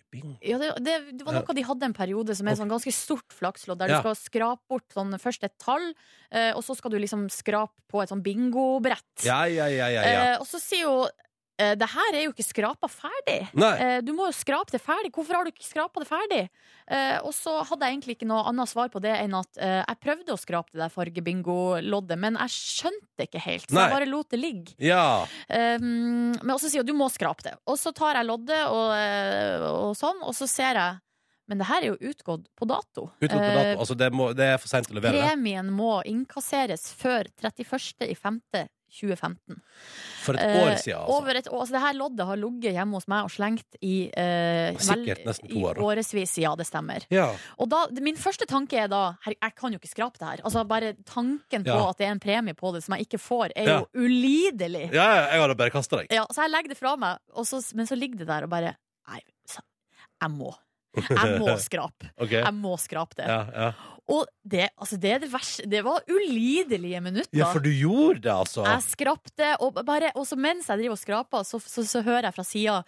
Fargebingo? 0.06 0.36
ja, 0.42 0.58
det, 0.58 0.84
det, 0.84 0.94
det 1.18 1.26
var 1.26 1.34
noe 1.34 1.54
de 1.54 1.62
hadde 1.66 1.82
en 1.88 1.92
periode 1.96 2.34
som 2.36 2.46
er 2.48 2.56
sånn 2.56 2.68
ganske 2.70 2.92
stort 2.94 3.32
flakslodd, 3.34 3.78
der 3.78 3.88
Ja. 3.90 3.96
du 4.00 4.02
skal 4.06 4.16
skrape 4.16 4.62
bort 4.68 4.86
sånn, 4.94 5.12
først 5.18 5.44
et 5.44 5.58
tall, 5.58 5.92
eh, 6.30 6.52
og 6.54 6.62
så 6.64 6.76
skal 6.76 6.90
du 6.90 6.98
liksom 6.98 7.28
skrape 7.28 7.74
på 7.90 8.02
et 8.02 8.08
sånn 8.08 8.22
bingobrett. 8.22 9.24
Ja, 9.24 9.44
ja, 9.46 9.66
ja, 9.66 9.88
ja, 9.88 10.02
ja. 10.02 10.34
Eh, 10.34 10.38
og 10.40 10.46
så 10.46 10.60
sier 10.62 10.82
jo 10.86 11.08
det 11.56 11.88
her 11.88 12.16
er 12.18 12.24
jo 12.26 12.32
ikke 12.34 12.44
skrapa 12.44 12.88
ferdig. 12.92 13.38
Nei. 13.56 13.72
Eh, 13.80 13.98
du 14.04 14.10
må 14.12 14.26
jo 14.28 14.34
skrape 14.36 14.74
det 14.74 14.80
ferdig. 14.84 15.10
Hvorfor 15.14 15.38
har 15.38 15.46
du 15.46 15.52
ikke 15.54 15.64
skrapa 15.64 16.02
det 16.02 16.08
ferdig? 16.10 16.42
Eh, 16.86 17.16
og 17.24 17.32
så 17.34 17.54
hadde 17.66 17.86
jeg 17.88 17.96
egentlig 17.96 18.16
ikke 18.18 18.28
noe 18.28 18.42
annet 18.50 18.70
svar 18.70 18.90
på 18.92 19.00
det 19.02 19.14
enn 19.18 19.34
at 19.38 19.58
eh, 19.58 19.80
jeg 19.80 20.00
prøvde 20.04 20.34
å 20.34 20.38
skrape 20.38 20.74
det 20.74 20.82
der 20.84 20.92
fargebingo-loddet, 20.92 22.18
men 22.20 22.36
jeg 22.44 22.52
skjønte 22.54 23.08
det 23.18 23.28
ikke 23.30 23.42
helt, 23.46 23.66
så 23.70 23.74
Nei. 23.78 23.86
jeg 23.86 23.96
bare 23.96 24.10
lot 24.10 24.30
det 24.30 24.40
ligge. 24.42 24.76
Ja. 24.84 25.24
Um, 25.48 26.36
men 26.36 26.52
også 26.54 26.68
sier 26.70 26.84
hun 26.84 26.90
du 26.90 26.94
må 26.98 27.08
skrape 27.10 27.42
det. 27.48 27.56
Og 27.66 27.80
så 27.80 27.90
tar 27.96 28.20
jeg 28.20 28.28
loddet 28.28 28.62
og, 28.68 28.92
eh, 28.94 29.64
og 29.66 29.96
sånn, 29.98 30.20
og 30.22 30.36
så 30.36 30.48
ser 30.50 30.78
jeg 30.78 31.02
Men 31.46 31.60
det 31.60 31.66
her 31.68 31.84
er 31.84 31.92
jo 31.92 32.10
utgått 32.10 32.48
på 32.58 32.66
dato. 32.66 33.04
Utgått 33.22 33.38
på 33.38 33.38
Eh, 33.38 33.54
dato. 33.54 33.80
Altså, 33.84 33.94
det, 33.94 34.08
må, 34.10 34.32
det 34.34 34.48
er 34.50 34.56
for 34.58 34.66
seint 34.66 34.90
å 34.90 34.96
levere. 34.98 35.20
Premien 35.22 35.68
må 35.70 36.00
innkasseres 36.02 36.88
før 36.98 37.30
31.5.2015. 38.96 39.60
For 40.24 40.34
et 40.34 40.40
Eh, 40.42 40.56
år 40.62 40.76
siden, 40.80 40.98
altså. 40.98 41.12
Over 41.16 41.34
et 41.38 41.48
år, 41.48 41.60
altså 41.60 41.72
det 41.76 41.80
her 41.82 41.92
loddet 41.98 42.26
har 42.26 42.36
ligget 42.36 42.72
hjemme 42.76 42.92
hos 42.98 43.06
meg 43.08 43.24
og 43.24 43.30
slengt 43.30 43.76
i 43.82 44.10
eh, 44.16 44.76
Sikkert 44.82 45.24
nesten 45.26 45.48
to 45.52 45.62
år, 45.68 45.78
I 45.78 45.84
årevis. 45.86 46.36
Ja, 46.42 46.54
det 46.56 46.66
stemmer. 46.66 47.06
Ja. 47.12 47.28
Og 47.58 47.68
da, 47.70 47.84
min 48.00 48.16
første 48.16 48.46
tanke 48.50 48.78
er 48.84 48.88
da 48.88 49.02
her, 49.24 49.34
Jeg 49.42 49.54
kan 49.56 49.72
jo 49.72 49.78
ikke 49.78 49.92
skrape 49.92 50.18
det 50.18 50.28
her. 50.28 50.42
Altså 50.44 50.64
Bare 50.66 50.94
tanken 51.04 51.64
på 51.64 51.70
Ja. 51.76 51.90
at 51.90 51.98
det 51.98 52.06
er 52.08 52.10
en 52.16 52.20
premie 52.20 52.54
på 52.54 52.72
det 52.74 52.82
som 52.84 52.94
jeg 52.96 53.06
ikke 53.06 53.18
får, 53.22 53.52
er 53.56 53.64
Ja. 53.68 53.78
jo 53.80 53.86
ulidelig. 54.06 54.90
Ja, 54.92 55.28
jeg 55.30 55.40
hadde 55.40 55.54
bare 55.56 55.70
kasta 55.70 55.96
deg. 56.02 56.06
Ja, 56.10 56.24
så 56.32 56.42
jeg 56.42 56.50
legger 56.50 56.68
det 56.74 56.78
fra 56.78 56.96
meg, 56.96 57.18
og 57.34 57.44
så, 57.46 57.62
men 57.74 57.86
så 57.86 57.94
ligger 57.98 58.18
det 58.18 58.26
der 58.28 58.42
og 58.44 58.50
bare 58.50 58.76
Nei, 59.08 59.20
jeg 60.22 60.30
må. 60.30 60.50
Jeg 60.96 61.38
må 61.42 61.52
skrape. 61.68 62.10
okay. 62.16 62.40
Jeg 62.42 62.54
må 62.56 62.76
skrape 62.80 63.18
det. 63.20 63.28
Ja, 63.30 63.42
ja. 63.54 63.68
Og 64.06 64.26
det, 64.46 64.68
altså 64.78 64.96
det 65.02 65.16
det 65.24 65.30
Det 65.66 65.80
var 65.82 66.04
ulidelige 66.06 67.00
minutter. 67.02 67.32
ja, 67.34 67.48
for 67.52 67.58
du 67.58 67.70
gjorde 67.70 68.20
det, 68.22 68.32
altså. 68.32 68.62
Jeg 68.64 68.82
skrapte, 68.86 69.56
og, 69.60 69.80
bare, 69.84 70.12
og 70.14 70.26
så 70.26 70.36
mens 70.38 70.68
jeg 70.68 70.78
driver 70.78 70.94
og 70.94 70.98
skraper, 71.02 71.42
så, 71.42 71.58
så, 71.58 71.82
så 71.82 72.02
hører 72.06 72.28
jeg 72.30 72.34
fra 72.34 72.44
sida 72.46 72.82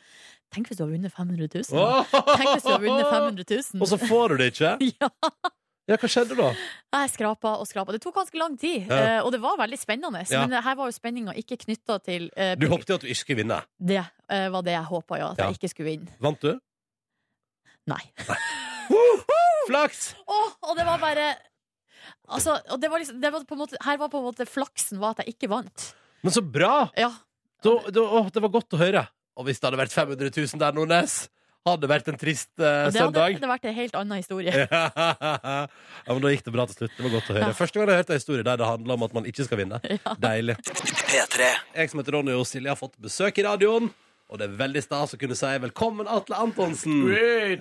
Tenk 0.54 0.70
hvis 0.70 0.78
du 0.78 0.84
har 0.86 0.88
vunnet 0.94 1.12
500 1.12 1.48
000. 1.72 1.76
Åh! 1.76 2.12
Tenk 2.38 2.54
hvis 2.54 2.64
du 2.64 2.70
har 2.72 2.80
vunnet 2.80 3.04
500 3.04 3.44
000. 3.74 3.82
Og 3.84 3.88
så 3.90 3.98
får 4.00 4.28
du 4.32 4.36
det 4.40 4.46
ikke? 4.54 4.70
ja. 5.02 5.10
Ja, 5.88 5.96
hva 5.96 6.08
skjedde 6.08 6.36
da? 6.36 6.46
Jeg 6.92 7.10
skrapa 7.14 7.50
og 7.60 7.68
skrapa. 7.68 7.92
Det 7.96 8.00
tok 8.04 8.16
ganske 8.18 8.36
lang 8.40 8.56
tid, 8.60 8.86
Ja. 8.88 9.18
eh, 9.18 9.20
og 9.24 9.32
det 9.32 9.40
var 9.40 9.56
veldig 9.60 9.78
spennende. 9.80 10.20
Ja. 10.28 10.42
Men 10.46 10.62
her 10.64 10.76
var 10.76 10.88
jo 10.88 10.92
spenninga 10.96 11.32
ikke 11.40 11.56
knytta 11.64 11.96
til 12.04 12.26
uh, 12.36 12.54
Du 12.60 12.66
håpte 12.68 12.92
jo 12.92 12.98
at 13.00 13.04
du 13.04 13.08
ikke 13.08 13.22
skulle 13.24 13.40
vinne. 13.42 13.60
Det 13.80 14.00
uh, 14.04 14.48
var 14.52 14.64
det 14.66 14.74
jeg 14.76 14.84
håpa, 14.90 15.20
ja. 15.20 15.30
At 15.32 15.40
Ja. 15.40 15.46
jeg 15.48 15.56
ikke 15.60 15.70
skulle 15.72 15.90
vinne. 15.94 16.12
Vant 16.20 16.40
du? 16.44 16.50
Nei. 17.88 18.02
Flaks! 19.68 20.12
Oh, 20.24 20.50
og 20.68 20.76
det 20.78 20.86
var 20.88 21.00
bare 21.02 21.30
Altså, 22.28 22.58
og 22.72 22.80
det 22.80 22.90
var 22.92 23.00
liksom, 23.00 23.20
det 23.20 23.30
var 23.32 23.44
på 23.48 23.56
en 23.56 23.62
måte, 23.62 23.78
her 23.84 23.96
var 24.00 24.10
på 24.12 24.20
en 24.20 24.26
måte 24.28 24.44
flaksen 24.48 25.00
var 25.00 25.14
at 25.14 25.24
jeg 25.24 25.36
ikke 25.36 25.48
vant. 25.48 25.90
Men 26.24 26.34
så 26.34 26.42
bra! 26.44 26.90
Ja. 26.98 27.08
Da, 27.64 27.72
da, 27.88 28.04
å, 28.04 28.20
det 28.32 28.42
var 28.44 28.52
godt 28.52 28.76
å 28.76 28.80
høre. 28.80 29.06
Og 29.38 29.48
hvis 29.48 29.60
det 29.60 29.68
hadde 29.68 29.80
vært 29.80 29.94
500 29.94 30.32
000 30.36 30.60
der, 30.60 30.76
Nordnes, 30.76 31.14
hadde 31.68 31.84
det 31.84 31.90
vært 31.90 32.10
en 32.12 32.18
trist 32.20 32.50
uh, 32.56 32.64
det 32.64 32.72
hadde 32.72 32.98
søndag. 32.98 33.32
det 33.32 33.38
hadde 33.38 33.50
vært 33.50 33.68
en 33.70 33.76
helt 33.76 33.96
annen 34.00 34.20
historie. 34.20 34.52
ja, 34.64 36.08
men 36.10 36.20
Da 36.24 36.32
gikk 36.34 36.44
det 36.48 36.54
bra 36.54 36.66
til 36.68 36.80
slutt. 36.82 36.96
Det 36.96 37.06
var 37.06 37.14
godt 37.16 37.30
å 37.30 37.36
høre. 37.36 37.46
Ja. 37.46 37.56
Første 37.60 37.78
gang 37.78 37.86
jeg 37.86 37.94
har 37.94 38.02
hørt 38.02 38.12
en 38.12 38.20
historie 38.20 38.48
der 38.50 38.60
det 38.60 38.68
handler 38.68 38.98
om 38.98 39.06
at 39.08 39.16
man 39.16 39.30
ikke 39.30 39.48
skal 39.48 39.62
vinne. 39.62 39.80
Deilig. 40.20 40.58
Jeg 40.68 41.92
som 41.92 42.02
heter 42.02 42.18
Ronny 42.18 42.36
og 42.36 42.44
Silje, 42.50 42.72
har 42.72 42.80
fått 42.80 42.96
besøk 43.02 43.40
i 43.40 43.46
radioen. 43.48 43.88
Og 44.28 44.36
det 44.36 44.44
er 44.44 44.56
veldig 44.60 44.80
stas 44.84 45.14
å 45.16 45.18
kunne 45.20 45.36
si 45.38 45.50
velkommen, 45.62 46.08
Atle 46.12 46.36
Antonsen. 46.36 46.98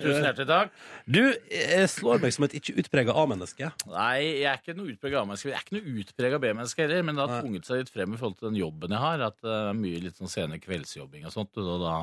Tusen 0.02 0.26
hjertelig 0.26 0.48
takk. 0.50 0.74
Du 1.08 1.22
jeg 1.24 1.86
slår 1.88 2.20
meg 2.20 2.34
som 2.36 2.44
et 2.44 2.56
ikke 2.58 2.74
utprega 2.82 3.14
A-menneske. 3.16 3.70
Nei, 3.88 4.42
jeg 4.42 4.50
er 4.50 4.60
ikke 4.60 4.76
noe 4.76 4.92
utprega 4.92 5.22
A-menneske. 5.22 5.48
Jeg 5.48 5.56
er 5.56 5.64
ikke 5.64 5.78
noe 5.78 5.94
utprega 6.02 6.40
B-menneske 6.42 6.84
heller, 6.84 7.06
men 7.08 7.16
det 7.16 7.24
har 7.24 7.40
tvunget 7.40 7.68
seg 7.70 7.80
litt 7.80 7.92
frem 7.94 8.12
i 8.12 8.20
forhold 8.20 8.36
til 8.36 8.50
den 8.50 8.60
jobben 8.60 8.92
jeg 8.92 9.00
har. 9.06 9.24
At 9.30 9.40
det 9.40 9.56
er 9.56 9.80
mye 9.80 10.02
litt 10.04 10.20
sånn 10.20 10.32
sene 10.34 10.60
kveldsjobbing 10.60 11.24
og 11.24 11.32
sånt. 11.38 11.56
Og 11.56 11.84
da, 11.86 11.96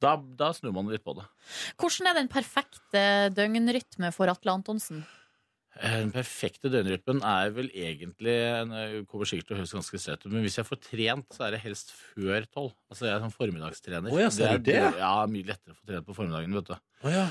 da, 0.00 0.16
da 0.40 0.52
snur 0.56 0.72
man 0.78 0.88
litt 0.92 1.04
på 1.04 1.18
det. 1.18 1.28
Hvordan 1.76 2.08
er 2.08 2.22
den 2.22 2.32
perfekte 2.32 3.04
døgnrytme 3.36 4.14
for 4.16 4.32
Atle 4.32 4.56
Antonsen? 4.56 5.04
Den 5.82 6.12
perfekte 6.14 6.70
døgnrytmen 6.70 7.22
er 7.26 7.50
vel 7.56 7.68
egentlig 7.74 8.34
jeg 8.36 9.02
kommer 9.10 9.28
sikkert 9.28 9.48
til 9.48 9.56
å 9.56 9.58
høres 9.58 9.74
ganske 9.74 9.98
søt 9.98 10.24
ut, 10.24 10.30
men 10.30 10.44
hvis 10.44 10.58
jeg 10.60 10.66
får 10.68 10.78
trent, 10.84 11.26
så 11.34 11.46
er 11.46 11.56
det 11.56 11.60
helst 11.64 11.90
før 11.96 12.46
tolv. 12.54 12.74
Altså 12.92 13.08
jeg 13.08 13.14
er 13.16 13.22
sånn 13.24 13.34
formiddagstrener. 13.34 14.12
Oh, 14.14 14.20
ja, 14.20 14.28
ser 14.34 14.52
er, 14.52 14.60
du 14.62 14.68
det? 14.70 14.78
Ja, 15.00 15.12
mye 15.30 15.48
lettere 15.48 15.74
å 15.74 15.78
få 15.78 15.88
trent 15.88 16.06
på 16.06 16.16
formiddagen, 16.16 16.54
vet 16.60 16.70
du. 16.70 16.74
oh, 16.76 17.08
ja. 17.10 17.24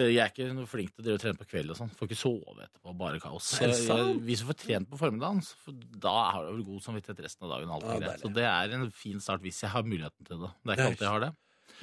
Jeg 0.00 0.20
er 0.24 0.32
ikke 0.32 0.48
noe 0.56 0.70
flink 0.70 0.94
til 0.96 1.10
å 1.12 1.18
trene 1.20 1.40
på 1.40 1.48
kveld 1.50 1.74
og 1.74 1.80
sånn. 1.80 1.92
Får 1.98 2.08
ikke 2.08 2.20
sove 2.22 2.56
etterpå, 2.64 2.94
bare 3.02 3.20
kaos. 3.22 3.50
Jeg, 3.60 3.76
jeg, 3.84 4.14
hvis 4.30 4.44
du 4.44 4.48
får 4.52 4.60
trent 4.64 4.88
på 4.88 5.00
formiddagen, 5.00 5.44
så 5.44 5.76
da 5.76 6.16
har 6.30 6.46
du 6.46 6.54
vel 6.54 6.64
god 6.70 6.86
samvittighet 6.86 7.26
resten 7.26 7.48
av 7.48 7.56
dagen. 7.56 7.74
Alt 7.76 7.90
er 7.92 8.06
greit. 8.06 8.24
Så 8.24 8.32
det 8.40 8.48
er 8.48 8.78
en 8.78 8.88
fin 8.94 9.20
start 9.24 9.44
hvis 9.44 9.60
jeg 9.66 9.74
har 9.74 9.84
muligheten 9.84 10.30
til 10.30 10.46
det. 10.46 10.54
Det 10.62 10.72
er 10.72 10.80
ikke 10.80 10.90
alltid 10.94 11.06
jeg 11.08 11.14
har 11.16 11.26
det. 11.28 11.34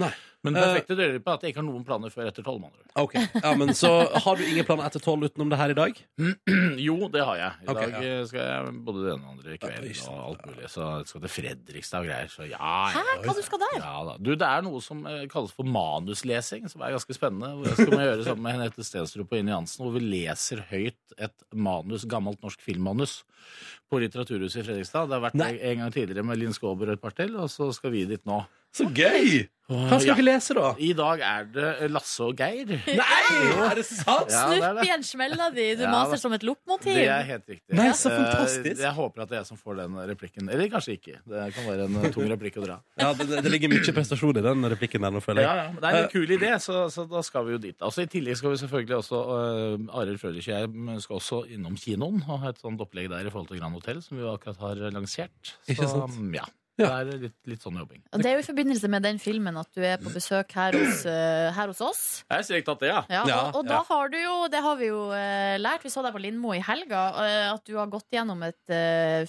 Nei. 0.02 0.14
Men 0.46 0.54
Eh, 0.60 0.62
perfekte 0.62 0.93
døgnrytme 1.00 1.32
er 1.32 1.38
at 1.39 1.43
jeg 1.46 1.54
ikke 1.54 1.62
har 1.64 1.66
noen 1.66 1.86
planer 1.88 2.12
før 2.14 2.28
etter 2.30 2.46
tolv. 2.46 2.62
med. 2.62 2.72
Ok, 3.02 3.16
ja, 3.18 3.54
men 3.58 3.74
Så 3.74 3.89
har 4.14 4.36
du 4.38 4.43
ingen 4.46 4.66
planer 4.68 4.86
etter 4.86 5.02
tolv 5.02 5.26
utenom 5.26 5.50
det 5.50 5.58
her 5.58 5.74
i 5.74 5.78
dag? 5.78 6.02
Jo, 6.86 7.08
det 7.10 7.24
har 7.26 7.39
jeg. 7.39 7.52
I 7.66 7.70
okay, 7.72 7.89
dag 7.89 7.96
ja. 7.98 8.12
eh, 8.20 8.26
skal 8.30 8.43
jeg 8.46 8.76
både 8.86 9.06
det 9.06 9.14
ene 9.16 9.26
og 9.26 9.32
andre 9.34 9.56
i 9.56 9.58
kveld 9.64 9.88
og 10.06 10.20
alt 10.28 10.43
mulig. 10.46 10.70
Så 10.70 10.89
jeg 11.00 11.08
skal 11.10 11.24
til 11.26 11.34
Fredrikstad 11.34 12.06
og 12.06 12.10
greier. 12.12 12.30
Så 12.30 12.46
ja. 12.52 12.74
Hæ, 12.93 13.04
hva 13.26 13.34
du 13.34 13.41
skal 13.48 13.64
der? 13.64 13.78
Ja, 13.80 13.96
da. 14.12 14.16
Du, 14.22 14.32
det 14.36 14.50
er 14.52 14.66
noe 14.68 14.82
som 14.86 15.02
eh, 15.10 15.24
kalles 15.32 15.56
for 15.56 15.66
manuslesing, 15.78 16.68
som 16.70 16.84
er 16.86 16.93
ganske 16.93 17.18
spennende. 17.18 17.50
Hvor 17.56 17.72
jeg 17.72 17.80
skal 17.80 18.06
gjøre 18.06 18.28
sammen 18.28 18.46
med 18.46 18.58
Henriette 18.60 18.86
Stenstrup 18.86 19.34
og 19.34 19.41
Ine 19.41 19.56
Jansen, 19.56 19.86
hvor 19.88 19.96
vi 19.98 20.04
leser 20.06 20.62
høyt 20.70 21.18
et 21.26 21.48
manus, 21.58 22.06
gammelt 22.12 22.43
norsk 22.46 22.62
filmmanus 22.62 23.24
på 23.89 23.98
Litteraturhuset 24.04 24.62
i 24.62 24.68
Fredrikstad. 24.68 25.10
Det 25.10 25.18
har 25.18 25.26
vært 25.26 25.39
Nei. 25.41 25.56
en 25.72 25.82
gang 25.82 25.96
tidligere 25.96 26.26
med 26.28 26.38
Linn 26.41 26.54
Skåber 26.54 26.91
og 26.91 27.00
et 27.00 27.02
par 27.02 27.18
til, 27.18 27.34
og 27.39 27.50
så 27.50 27.72
skal 27.74 27.93
vi 27.96 28.06
dit 28.10 28.24
nå. 28.30 28.43
Så 28.76 28.89
gøy! 28.91 29.45
Hva 29.65 29.97
skal 29.97 30.11
Ja. 30.11 30.13
dere 30.19 30.26
lese, 30.28 30.53
da? 30.53 30.67
I 30.78 30.91
dag 30.93 31.21
er 31.26 31.45
det 31.49 31.88
Lasse 31.89 32.21
og 32.21 32.36
Geir. 32.38 32.67
Nei! 32.86 33.21
Er 33.65 33.80
det 33.80 33.86
sant? 33.88 34.30
Ja, 34.30 34.43
det 34.51 34.59
er 34.59 34.61
Snupp 34.61 34.76
det. 34.78 34.84
i 34.86 34.91
en 34.93 35.05
smella 35.07 35.47
di, 35.55 35.63
du 35.80 35.82
Ja, 35.82 35.89
maser 35.89 36.19
som 36.21 36.36
et 36.38 36.43
loppmotiv. 36.45 36.93
Det 36.93 37.07
er 37.09 37.23
helt 37.26 37.47
riktig. 37.49 37.73
Nei, 37.73 37.88
så 37.97 38.11
Eh, 38.11 38.17
fantastisk. 38.19 38.84
Jeg 38.84 38.91
håper 38.93 39.23
at 39.23 39.32
det 39.32 39.38
er 39.39 39.41
jeg 39.41 39.47
som 39.49 39.57
får 39.57 39.80
den 39.80 39.95
replikken. 40.11 40.51
Eller 40.53 40.69
kanskje 40.69 40.99
ikke. 40.99 41.15
Det 41.26 41.47
kan 41.55 41.65
være 41.65 41.88
en 41.89 41.97
eh, 41.97 42.11
tung 42.13 42.30
replikk 42.30 42.59
å 42.61 42.65
dra. 42.67 42.78
Ja, 43.01 43.07
det, 43.17 43.26
det 43.41 43.51
ligger 43.55 43.71
mye 43.73 43.95
prestasjon 43.97 44.38
i 44.38 44.43
den 44.45 44.61
replikken 44.76 45.01
der 45.07 45.15
nå, 45.15 45.21
føler 45.26 45.41
jeg. 45.41 45.49
Ja, 45.49 45.55
ja. 45.63 45.71
men 45.71 45.82
Det 45.82 45.89
er 45.89 46.03
en 46.03 46.11
kul 46.13 46.36
idé, 46.38 46.51
så, 46.61 46.84
så 46.93 47.07
da 47.09 47.23
skal 47.26 47.47
vi 47.47 47.55
jo 47.55 47.61
dit. 47.65 47.78
Altså, 47.82 48.03
I 48.05 48.11
tillegg 48.13 48.38
skal 48.38 48.53
vi 48.53 48.59
selvfølgelig 48.61 48.99
også 49.01 49.21
uh, 49.32 49.97
Arild 49.97 50.21
Frølich 50.21 50.45
og 50.51 50.59
jeg 50.93 51.01
skal 51.07 51.17
også 51.17 51.41
innom 51.49 51.73
kinoen 51.82 52.21
og 52.30 52.38
ha 52.45 52.53
et 52.53 52.61
sånt 52.61 52.86
opplegg 52.86 53.09
der 53.09 53.26
i 53.26 53.34
forhold 53.34 53.49
til 53.49 53.57
Grand 53.63 53.73
Hotel, 53.82 54.03
som 54.05 54.13
vi 54.19 54.21
jo 54.28 54.36
akkurat 54.36 54.61
har 54.61 54.86
lansert. 54.93 55.55
Så 55.65 55.73
Ikke 55.73 55.89
sant? 55.89 56.21
ja. 56.38 56.45
Ja. 56.76 56.89
Det 57.07 57.13
er 57.15 57.21
litt, 57.21 57.36
litt 57.47 57.63
sånn 57.63 57.78
jobbing. 57.80 58.01
Og 58.11 58.19
det 58.19 58.28
er 58.28 58.36
jo 58.36 58.43
i 58.43 58.47
forbindelse 58.47 58.89
med 58.91 59.05
den 59.05 59.19
filmen 59.21 59.55
at 59.61 59.69
du 59.78 59.80
er 59.88 60.01
på 60.01 60.11
besøk 60.11 60.51
her 60.57 60.76
hos, 60.76 61.05
eh, 61.07 61.47
her 61.55 61.71
hos 61.71 61.80
oss. 61.86 62.01
Jeg 62.28 62.36
har 62.36 62.59
ikke 62.59 62.67
tatt 62.73 62.84
det, 62.84 62.89
ja. 62.91 63.01
Ja, 63.09 63.21
Ja, 63.30 63.38
og, 63.47 63.61
og 63.61 63.69
da 63.69 63.80
har 63.88 64.11
du 64.11 64.17
jo, 64.19 64.36
det 64.51 64.61
har 64.65 64.76
vi 64.82 64.89
jo 64.89 65.05
eh, 65.15 65.55
lært, 65.61 65.86
vi 65.88 65.93
så 65.93 66.03
deg 66.03 66.15
på 66.17 66.23
Lindmo 66.26 66.51
i 66.51 66.59
helga, 66.59 67.05
eh, 67.23 67.47
at 67.53 67.63
du 67.63 67.78
har 67.80 67.88
gått 67.91 68.11
gjennom 68.11 68.43
et, 68.43 68.59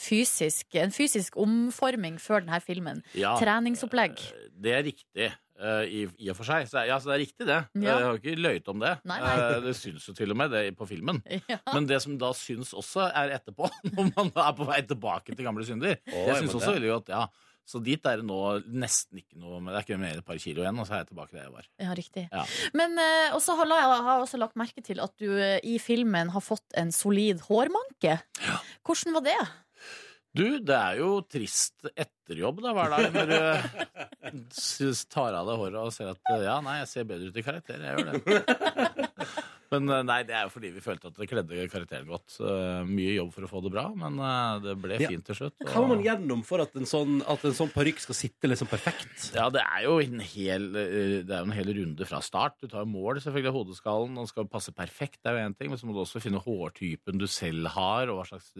fysisk, 0.02 0.74
en 0.82 0.94
fysisk 0.94 1.38
omforming 1.38 2.18
før 2.22 2.42
denne 2.42 2.58
filmen. 2.64 3.02
Ja. 3.14 3.36
Treningsopplegg. 3.38 4.18
Det 4.50 4.74
er 4.74 4.86
riktig. 4.90 5.30
Eh, 5.60 5.84
i, 5.88 6.02
I 6.26 6.30
og 6.32 6.36
for 6.38 6.48
seg. 6.48 6.66
Så, 6.70 6.82
ja, 6.88 6.98
så 7.00 7.10
det 7.10 7.16
er 7.16 7.22
riktig, 7.24 7.46
det. 7.48 7.58
Ja. 7.80 7.96
Jeg 7.96 8.06
har 8.08 8.20
ikke 8.20 8.36
løyet 8.40 8.68
om 8.72 8.82
det. 8.84 8.92
Nei, 9.08 9.18
nei. 9.22 9.32
Eh, 9.40 9.58
det 9.66 9.74
syns 9.78 10.06
jo 10.08 10.14
til 10.16 10.30
og 10.34 10.38
med 10.42 10.52
det 10.54 10.64
på 10.78 10.88
filmen. 10.88 11.22
Ja. 11.52 11.58
Men 11.74 11.86
det 11.86 12.00
som 12.02 12.16
da 12.18 12.32
syns 12.36 12.72
også 12.76 13.06
er 13.10 13.34
etterpå, 13.36 13.68
når 13.96 14.08
man 14.16 14.30
er 14.34 14.54
på 14.58 14.66
vei 14.68 14.80
tilbake 14.86 15.34
til 15.36 15.44
gamle 15.46 15.66
synder 15.68 15.98
Oh, 16.12 16.24
Jeg 16.30 16.40
syns 16.42 16.54
også 16.56 16.72
det- 16.72 16.78
veldig 16.80 16.94
godt, 16.96 17.12
ja. 17.14 17.26
Så 17.66 17.80
dit 17.82 18.04
er 18.06 18.20
det 18.20 18.26
nå 18.28 18.36
nesten 18.78 19.18
ikke 19.18 19.40
noe 19.42 19.56
Det 19.58 19.72
er 19.74 19.82
ikke 19.82 19.96
mer 19.98 20.20
et 20.20 20.26
par 20.28 20.38
kilo 20.38 20.62
igjen, 20.62 20.76
og 20.78 20.86
så 20.86 20.94
er 20.94 21.00
jeg 21.02 21.08
tilbake 21.08 21.34
der 21.34 21.48
jeg 21.48 21.54
var. 21.56 21.66
Ja, 21.82 21.94
riktig. 21.98 22.22
Ja. 22.30 22.44
Men 22.78 22.94
eh, 23.02 23.34
også 23.34 23.56
har 23.58 23.66
jeg 23.72 23.88
har 24.06 24.22
også 24.22 24.38
lagt 24.38 24.54
merke 24.60 24.84
til 24.86 25.02
at 25.02 25.14
du 25.18 25.26
i 25.34 25.76
filmen 25.82 26.30
har 26.30 26.44
fått 26.46 26.76
en 26.78 26.92
solid 26.94 27.42
hårmanke. 27.48 28.20
Hvordan 28.86 29.18
var 29.18 29.26
det? 29.26 29.38
Du, 30.36 30.46
det 30.60 30.76
er 30.76 30.98
jo 31.00 31.10
trist 31.32 31.86
etterjobb 31.94 32.60
da, 32.64 32.74
hver 32.76 32.92
dag 32.92 33.06
når 33.14 33.30
du 33.32 34.88
tar 35.12 35.36
av 35.38 35.48
deg 35.48 35.60
håret 35.62 35.78
og 35.80 35.94
ser 35.94 36.12
at 36.12 36.32
ja, 36.44 36.58
nei, 36.64 36.80
jeg 36.82 36.90
ser 36.92 37.08
bedre 37.08 37.30
ut 37.30 37.38
i 37.40 37.46
karakter. 37.46 37.80
Jeg 37.80 37.96
gjør 37.96 38.10
det. 38.12 38.20
Men 39.76 39.92
eh, 39.92 40.02
nei, 40.08 40.18
det 40.28 40.34
er 40.36 40.46
jo 40.46 40.52
fordi 40.54 40.70
vi 40.74 40.82
følte 40.84 41.10
at 41.10 41.16
det 41.20 41.28
kledde 41.30 41.66
karakteren 41.72 42.08
godt. 42.10 42.36
Eh, 42.40 42.82
Mye 42.88 43.14
jobb 43.18 43.32
for 43.34 43.46
å 43.46 43.50
få 43.50 43.62
det 43.66 43.72
bra, 43.74 43.86
men 43.98 44.18
eh, 44.18 44.58
det 44.64 44.74
ble 44.82 44.98
Ja. 45.00 45.10
fint 45.12 45.26
til 45.28 45.38
slutt. 45.40 45.56
Hva 45.68 45.82
må 45.84 45.94
man 45.94 46.04
gjennom 46.04 46.42
for 46.46 46.62
at 46.64 46.74
en 46.78 46.88
sånn, 46.88 47.18
at 47.28 47.44
en 47.44 47.56
sånn 47.56 47.72
parykk 47.74 48.00
skal 48.06 48.18
sitte 48.18 48.48
liksom 48.50 48.70
perfekt? 48.70 49.30
Ja, 49.36 49.48
det 49.52 49.62
er 49.64 49.84
jo 49.86 49.98
en 50.02 50.20
hel, 50.24 50.70
det 50.72 51.28
er 51.28 51.42
jo 51.42 51.48
en 51.50 51.54
hel 51.56 51.72
runde 51.76 52.06
fra 52.08 52.20
start. 52.24 52.56
Du 52.62 52.68
tar 52.72 52.84
jo 52.84 52.90
mål 52.94 53.20
selvfølgelig 53.22 53.52
av 53.52 53.58
hodeskallen, 53.60 54.16
den 54.20 54.30
skal 54.30 54.48
passe 54.50 54.72
perfekt, 54.76 55.20
det 55.22 55.32
er 55.32 55.38
jo 55.40 55.46
én 55.50 55.56
ting. 55.58 55.70
Men 55.72 55.80
så 55.80 55.88
må 55.88 55.96
du 55.96 56.02
også 56.04 56.22
finne 56.24 56.40
hårtypen 56.42 57.20
du 57.20 57.26
selv 57.30 57.68
har, 57.76 58.08
og 58.12 58.20
hva 58.20 58.26
slags 58.30 58.52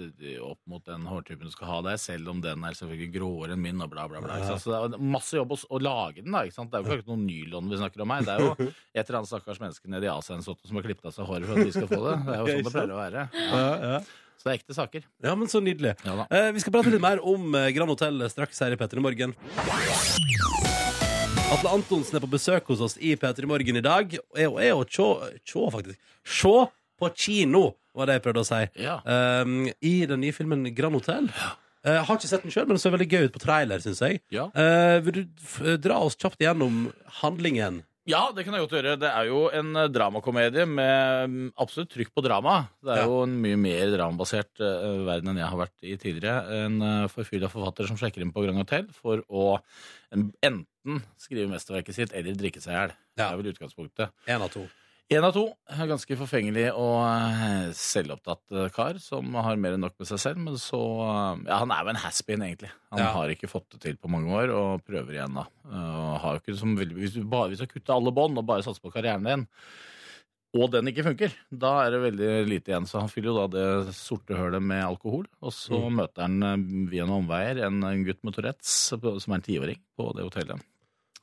opp 0.45 0.61
mot 0.69 0.85
den 0.87 1.07
hårtypen 1.09 1.47
du 1.49 1.55
skal 1.55 1.71
ha 1.71 1.79
deg, 1.91 2.01
selv 2.03 2.29
om 2.33 2.41
den 2.45 2.65
er 2.67 2.77
selvfølgelig 2.77 3.13
gråere 3.17 3.57
enn 3.57 3.63
min, 3.65 3.81
og 3.85 3.91
bla, 3.93 4.07
bla, 4.11 4.21
bla. 4.25 4.39
Så 4.59 4.71
det 4.73 4.79
er 4.99 5.03
masse 5.17 5.37
jobb 5.39 5.55
å, 5.57 5.61
å 5.73 5.81
lage 5.83 6.23
den, 6.23 6.33
da. 6.35 6.45
ikke 6.47 6.59
sant? 6.59 6.73
Det 6.73 6.81
er 6.83 6.87
jo 6.97 7.01
ikke 7.03 7.13
noen 7.15 7.27
nylon 7.29 7.71
vi 7.73 7.81
snakker 7.81 8.05
om 8.05 8.15
her. 8.15 8.27
Det 8.27 8.35
er 8.37 8.45
jo 8.45 8.53
et 8.97 9.03
eller 9.07 9.21
annet 9.21 9.31
stakkars 9.33 9.61
menneske 9.63 9.91
nede 9.93 10.09
i 10.09 10.13
Asia 10.13 10.35
eller 10.37 10.45
som 10.47 10.79
har 10.81 10.85
klippet 10.87 11.06
av 11.09 11.15
seg 11.17 11.29
håret 11.29 11.49
for 11.49 11.57
at 11.57 11.69
vi 11.69 11.75
skal 11.75 11.91
få 11.91 12.01
det. 12.05 12.15
Det 12.27 12.37
er 12.37 12.41
jo 12.41 12.47
sånn 12.57 12.67
det 12.69 12.75
pleier 12.77 12.95
å 12.95 13.01
være. 13.01 13.27
Ja, 13.47 13.67
ja. 13.95 13.99
Så 14.37 14.45
det 14.45 14.53
er 14.53 14.59
ekte 14.61 14.77
saker. 14.77 15.07
Ja, 15.25 15.35
men 15.39 15.49
så 15.51 15.63
nydelig. 15.65 15.95
Eh, 16.07 16.51
vi 16.55 16.63
skal 16.63 16.75
prate 16.75 16.93
litt 16.93 17.03
mer 17.03 17.23
om 17.25 17.55
eh, 17.57 17.71
Grand 17.77 17.91
Hotell 17.95 18.27
straks 18.31 18.61
her 18.63 18.75
i 18.75 18.79
Petter 18.81 19.01
i 19.01 19.05
morgen. 19.07 19.33
Atle 21.47 21.71
Antonsen 21.71 22.19
er 22.19 22.23
på 22.25 22.31
besøk 22.31 22.67
hos 22.73 22.83
oss 22.83 22.97
i 22.99 23.15
Peter 23.21 23.47
i 23.47 23.49
Morgen 23.49 23.79
i 23.79 23.85
dag. 23.85 24.17
Og 24.35 24.39
er, 24.41 24.49
jo 24.49 24.57
er 24.61 24.73
å 24.75 24.83
sjå, 24.83 25.07
sjå, 25.47 25.69
faktisk. 25.73 26.01
Se 26.27 26.55
på 26.99 27.11
kino, 27.15 27.63
var 27.97 28.11
det 28.11 28.17
jeg 28.19 28.25
prøvde 28.25 28.43
å 28.43 28.49
si. 28.49 28.59
Ja. 28.83 28.97
Um, 29.07 29.69
I 29.81 29.95
den 30.11 30.25
nye 30.25 30.35
filmen 30.37 30.67
Grand 30.77 30.99
Hotel. 30.99 31.29
uh, 31.87 32.01
har 32.03 32.19
ikke 32.19 32.29
sett 32.29 32.43
den 32.45 32.53
sjøl, 32.55 32.67
men 32.67 32.77
den 32.77 32.83
så 32.83 32.91
veldig 32.93 33.09
gøy 33.09 33.29
ut 33.29 33.37
på 33.37 33.43
trailer, 33.45 33.83
syns 33.85 34.03
jeg. 34.03 34.21
Ja. 34.35 34.49
Uh, 34.59 34.99
vil 35.07 35.21
du 35.21 35.23
f 35.45 35.61
dra 35.85 36.01
oss 36.03 36.19
kjapt 36.19 36.43
gjennom 36.43 36.89
handlingen? 37.23 37.85
Ja, 38.07 38.21
det 38.31 38.45
kan 38.47 38.55
jeg 38.55 38.63
godt 38.63 38.75
gjøre. 38.77 38.93
Det 39.03 39.09
er 39.11 39.27
jo 39.27 39.41
en 39.51 39.73
eh, 39.81 39.89
dramakomedie 39.91 40.63
med 40.71 41.33
mm, 41.33 41.49
absolutt 41.59 41.91
trykk 41.91 42.13
på 42.15 42.23
drama. 42.23 42.69
Det 42.79 42.93
er 42.95 43.01
Ja. 43.03 43.09
jo 43.11 43.25
en 43.25 43.35
mye 43.43 43.59
mer 43.59 43.91
dramabasert 43.97 44.63
uh, 44.63 45.03
verden 45.09 45.33
enn 45.33 45.41
jeg 45.43 45.51
har 45.51 45.59
vært 45.59 45.83
i 45.83 45.97
tidligere. 45.99 46.63
En 46.67 46.77
uh, 46.85 47.09
forfylla 47.11 47.51
forfatter 47.51 47.89
som 47.91 47.99
sjekker 47.99 48.23
inn 48.23 48.31
på 48.37 48.45
Grand 48.47 48.63
Hotel 48.63 48.87
for 48.95 49.25
å 49.27 49.57
en, 50.15 50.29
enten 50.47 51.03
skrive 51.19 51.51
mesterverket 51.51 51.99
sitt 51.99 52.15
eller 52.15 52.39
drikke 52.39 52.63
seg 52.63 52.77
i 52.77 52.79
hjel. 52.79 52.95
Det 53.19 53.27
er 53.27 53.41
vel 53.43 53.51
utgangspunktet. 53.51 54.15
En 54.31 54.47
av 54.47 54.55
to. 54.55 54.63
En 55.15 55.23
av 55.23 55.31
to. 55.37 55.45
Ganske 55.87 56.17
forfengelig 56.19 56.65
og 56.75 56.97
eh, 57.07 57.69
selvopptatt 57.79 58.51
eh, 58.59 58.65
kar 58.75 58.97
som 58.99 59.37
har 59.39 59.55
mer 59.63 59.77
enn 59.77 59.85
nok 59.87 59.95
med 60.03 60.09
seg 60.11 60.19
selv. 60.19 60.41
Men 60.43 60.57
så 60.59 60.81
eh, 61.05 61.45
Ja, 61.47 61.61
han 61.63 61.71
er 61.71 61.85
jo 61.87 61.93
en 61.93 62.01
has-been, 62.03 62.43
egentlig. 62.43 62.73
Han 62.91 63.05
Ja. 63.05 63.13
har 63.15 63.31
ikke 63.31 63.51
fått 63.51 63.69
det 63.77 63.81
til 63.85 63.97
på 64.03 64.11
mange 64.11 64.35
år, 64.35 64.51
og 64.51 64.83
prøver 64.87 65.15
igjen, 65.15 65.37
da. 65.39 65.45
Har 66.19 66.35
jo 66.35 66.43
ikke 66.43 66.59
som 66.59 66.75
veldig, 66.79 66.99
hvis 66.99 67.15
du 67.15 67.23
bare 67.23 67.53
hvis 67.53 67.63
du 67.63 67.69
kutter 67.71 67.95
alle 67.95 68.11
bånd 68.19 68.39
og 68.43 68.47
bare 68.51 68.67
satser 68.67 68.83
på 68.83 68.91
karrieren 68.95 69.23
din, 69.31 69.47
og 70.57 70.71
den 70.73 70.89
ikke 70.91 71.05
funker, 71.05 71.35
da 71.53 71.73
er 71.85 71.91
det 71.95 72.03
veldig 72.07 72.29
lite 72.49 72.73
igjen. 72.73 72.87
Så 72.89 72.99
han 72.99 73.11
fyller 73.13 73.31
jo 73.31 73.41
da 73.45 73.49
det 73.87 73.95
sorte 73.95 74.35
hølet 74.39 74.63
med 74.65 74.83
alkohol. 74.89 75.27
Og 75.45 75.53
så 75.55 75.85
Mm. 75.87 75.99
møter 76.01 76.23
han 76.27 76.89
via 76.91 77.05
noen 77.07 77.23
omveier 77.29 77.63
en, 77.67 77.79
en 77.85 78.05
gutt 78.07 78.25
med 78.25 78.35
Tourettes, 78.35 78.89
som 78.91 79.33
er 79.33 79.37
en 79.39 79.43
tiåring, 79.53 79.79
på 79.99 80.15
det 80.17 80.25
hotellet. 80.27 80.63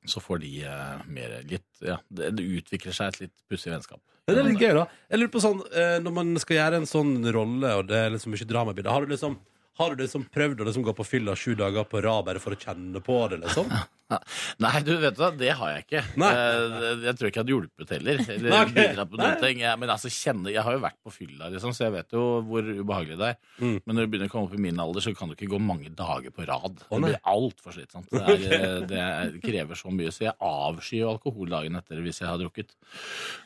Så 0.10 0.20
får 0.24 0.42
de 0.44 0.52
eh, 0.68 1.06
mer 1.08 1.38
litt 1.48 1.84
Ja, 1.84 2.00
det, 2.10 2.34
det 2.38 2.44
utvikler 2.60 2.96
seg 2.96 3.14
et 3.14 3.22
litt 3.26 3.34
pussig 3.52 3.72
vennskap. 3.72 4.02
Det 4.28 4.38
er 4.40 4.48
litt 4.48 4.62
gøy, 4.62 4.74
da. 4.78 4.86
Jeg 5.12 5.20
lurer 5.20 5.32
på 5.34 5.42
sånn, 5.44 5.64
eh, 5.76 5.98
Når 6.04 6.14
man 6.16 6.36
skal 6.40 6.58
gjøre 6.60 6.80
en 6.82 6.88
sånn 6.88 7.18
rolle, 7.36 7.74
og 7.80 7.90
det 7.90 7.98
er 8.00 8.14
liksom 8.14 8.36
mye 8.36 8.48
drama 8.48 8.76
har 8.76 9.06
du 9.06 9.12
liksom 9.16 9.40
har 9.74 9.96
du 9.96 10.04
liksom 10.04 10.28
prøvd 10.30 10.60
å 10.62 10.66
liksom 10.68 10.84
gå 10.86 10.94
på 10.94 11.06
fylla 11.08 11.34
sju 11.36 11.56
dager 11.58 11.88
på 11.90 12.02
rad 12.06 12.28
bare 12.28 12.42
for 12.42 12.54
å 12.54 12.60
kjenne 12.62 13.02
på 13.02 13.16
det? 13.32 13.40
liksom? 13.42 13.72
Nei, 14.64 14.74
du 14.86 14.92
vet 15.02 15.20
hva, 15.20 15.30
det 15.38 15.52
har 15.60 15.74
jeg 15.76 15.86
ikke. 15.86 16.04
Nei. 16.22 16.32
Eh, 16.34 17.04
Jeg 17.08 17.16
tror 17.20 17.30
ikke 17.30 17.40
jeg 17.40 17.44
hadde 17.44 17.54
hjulpet 17.56 17.94
heller. 17.96 18.24
Eller 18.36 18.50
Nei, 18.54 18.62
ok. 18.68 18.74
bidratt 18.78 19.12
på 19.14 19.20
noen 19.22 19.40
ting. 19.44 19.62
Jeg, 19.64 19.80
men 19.82 19.94
altså, 19.96 20.12
kjenne, 20.14 20.54
jeg 20.54 20.66
har 20.68 20.78
jo 20.78 20.84
vært 20.84 21.00
på 21.04 21.14
fylla, 21.16 21.50
liksom, 21.54 21.76
så 21.76 21.88
jeg 21.88 21.96
vet 21.98 22.16
jo 22.18 22.24
hvor 22.50 22.70
ubehagelig 22.74 23.20
det 23.22 23.30
er. 23.34 23.40
Mm. 23.60 23.76
Men 23.86 23.98
når 24.00 24.06
du 24.08 24.14
begynner 24.14 24.32
å 24.32 24.34
komme 24.36 24.50
opp 24.50 24.58
i 24.58 24.64
min 24.68 24.84
alder, 24.84 25.06
så 25.08 25.14
kan 25.18 25.32
du 25.32 25.38
ikke 25.38 25.52
gå 25.54 25.62
mange 25.64 25.92
dager 25.98 26.34
på 26.36 26.48
rad. 26.50 26.84
Å, 26.88 26.94
Det 26.98 27.04
blir 27.08 27.20
altfor 27.34 27.78
slitsomt. 27.78 28.10
Det, 28.14 28.24
er, 28.24 28.58
eh, 28.60 28.80
det 28.90 29.02
er, 29.04 29.38
krever 29.44 29.80
så 29.80 29.94
mye. 29.94 30.12
Så 30.14 30.28
jeg 30.28 30.36
avskyr 30.40 31.02
jo 31.04 31.14
alkohol 31.14 31.52
dagen 31.54 31.80
etter 31.80 32.02
hvis 32.04 32.22
jeg 32.24 32.30
har 32.30 32.42
drukket. 32.42 32.76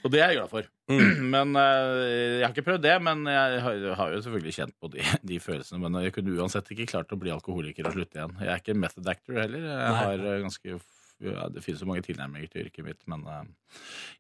Og 0.04 0.12
det 0.14 0.24
er 0.24 0.34
jeg 0.34 0.42
glad 0.42 0.52
for. 0.54 0.68
Mm. 0.88 1.02
Men 1.34 1.56
eh, 1.60 2.38
Jeg 2.40 2.46
har 2.46 2.54
ikke 2.54 2.64
prøvd 2.70 2.84
det, 2.86 2.94
men 3.04 3.26
jeg 3.28 3.58
har, 3.60 4.12
jo 4.14 4.20
selvfølgelig 4.24 4.54
kjent 4.56 4.76
på 4.80 4.88
de, 4.94 5.02
de 5.32 5.40
følelsene. 5.44 5.82
Men 5.84 5.98
jeg 6.06 6.14
kunne 6.16 6.36
uansett 6.40 6.70
ikke 6.72 6.88
klart 6.94 7.12
å 7.12 7.18
bli 7.20 7.34
alkoholiker 7.34 7.90
og 7.90 7.96
slutte 7.98 8.20
igjen. 8.22 8.36
Jeg 8.40 8.52
er 8.54 8.62
ikke 8.62 8.76
method 8.80 9.10
actor 9.12 9.40
heller. 9.42 9.66
Jeg 9.68 9.98
har 9.98 10.24
eh, 10.32 10.38
ganske 10.64 10.96
ja, 11.18 11.48
Det 11.50 11.64
finnes 11.66 11.82
jo 11.82 11.88
mange 11.90 12.04
tilnærminger 12.06 12.50
til 12.52 12.68
yrket 12.68 12.86
mitt, 12.86 13.00
men 13.10 13.24
eh, 13.26 13.46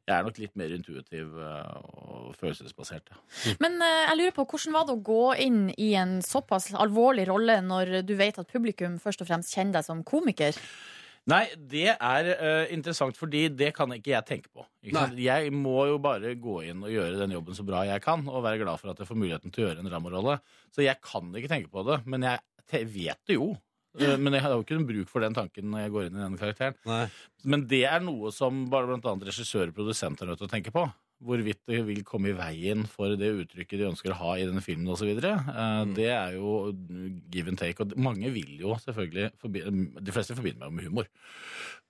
jeg 0.07 0.15
er 0.15 0.23
nok 0.25 0.39
litt 0.41 0.55
mer 0.57 0.71
intuitiv 0.73 1.35
eh, 1.37 1.75
og 2.01 2.31
følelsesbasert. 2.39 3.11
Ja. 3.13 3.53
Men 3.61 3.77
eh, 3.85 4.07
jeg 4.07 4.17
lurer 4.17 4.33
på, 4.33 4.47
hvordan 4.49 4.73
var 4.73 4.87
det 4.87 4.95
å 4.95 5.03
gå 5.05 5.25
inn 5.45 5.59
i 5.77 5.91
en 5.99 6.17
såpass 6.25 6.71
alvorlig 6.73 7.27
rolle 7.29 7.59
når 7.61 7.99
du 8.01 8.15
vet 8.17 8.39
at 8.41 8.49
publikum 8.49 8.97
først 9.03 9.21
og 9.21 9.29
fremst 9.29 9.53
kjenner 9.53 9.77
deg 9.77 9.85
som 9.85 10.01
komiker? 10.07 10.57
Nei, 11.27 11.43
det 11.59 11.91
er 11.91 12.27
uh, 12.39 12.65
interessant, 12.71 13.17
fordi 13.19 13.49
det 13.51 13.73
kan 13.75 13.91
ikke 13.91 14.13
jeg 14.13 14.25
tenke 14.29 14.47
på. 14.47 14.63
Jeg 15.19 15.49
må 15.51 15.81
jo 15.89 15.97
bare 15.99 16.31
gå 16.39 16.61
inn 16.69 16.85
og 16.87 16.93
gjøre 16.93 17.19
den 17.19 17.33
jobben 17.35 17.57
så 17.57 17.65
bra 17.67 17.81
jeg 17.83 17.99
kan, 18.05 18.23
og 18.31 18.45
være 18.45 18.61
glad 18.61 18.79
for 18.79 18.93
at 18.93 19.01
jeg 19.03 19.09
får 19.09 19.19
muligheten 19.19 19.51
til 19.51 19.65
å 19.65 19.67
gjøre 19.67 19.83
en 19.83 19.91
Rambo-rolle. 19.91 20.37
Så 20.71 20.85
jeg 20.85 20.95
kan 21.03 21.27
ikke 21.35 21.51
tenke 21.51 21.67
på 21.73 21.83
det, 21.83 21.99
men 22.07 22.23
jeg 22.23 22.87
vet 22.95 23.19
det 23.27 23.35
jo. 23.35 23.51
Eh, 23.99 24.15
Men 24.21 24.37
jeg 24.37 24.45
har 24.45 24.53
jo 24.55 24.63
ikke 24.63 24.77
noen 24.77 24.87
bruk 24.91 25.09
for 25.11 25.25
den 25.25 25.35
tanken 25.37 25.69
når 25.71 25.85
jeg 25.85 25.93
går 25.95 26.07
inn 26.07 26.19
i 26.19 26.23
den 26.23 26.37
karakteren. 26.39 27.09
Men 27.43 27.65
det 27.69 27.83
er 27.89 28.05
noe 28.05 28.31
som 28.35 28.65
bare 28.71 28.89
blant 28.89 29.05
annet 29.09 29.29
regissører 29.29 29.73
og 29.73 29.77
produsenter 29.77 30.25
er 30.25 30.33
nødt 30.33 30.41
til 30.43 30.49
å 30.49 30.53
tenke 30.53 30.73
på. 30.75 30.85
Hvorvidt 31.27 31.63
det 31.65 31.79
vil 31.87 32.03
komme 32.05 32.29
i 32.29 32.35
veien 32.37 32.83
for 32.85 33.15
det 33.17 33.31
uttrykket 33.33 33.79
de 33.81 33.87
ønsker 33.87 34.13
å 34.13 34.19
ha 34.19 34.35
i 34.37 34.45
denne 34.45 34.61
filmen 34.61 34.91
osv. 34.93 35.15
Mm. 35.17 35.95
Det 35.97 36.11
er 36.13 36.35
jo 36.37 36.75
give 37.33 37.49
and 37.49 37.57
take. 37.57 37.81
Og 37.81 37.97
mange 37.97 38.29
vil 38.35 38.59
jo 38.61 38.75
selvfølgelig 38.83 39.31
De 39.97 40.13
fleste 40.13 40.37
forbinder 40.37 40.69
meg 40.69 40.77
med 40.77 40.91
humor. 40.91 41.09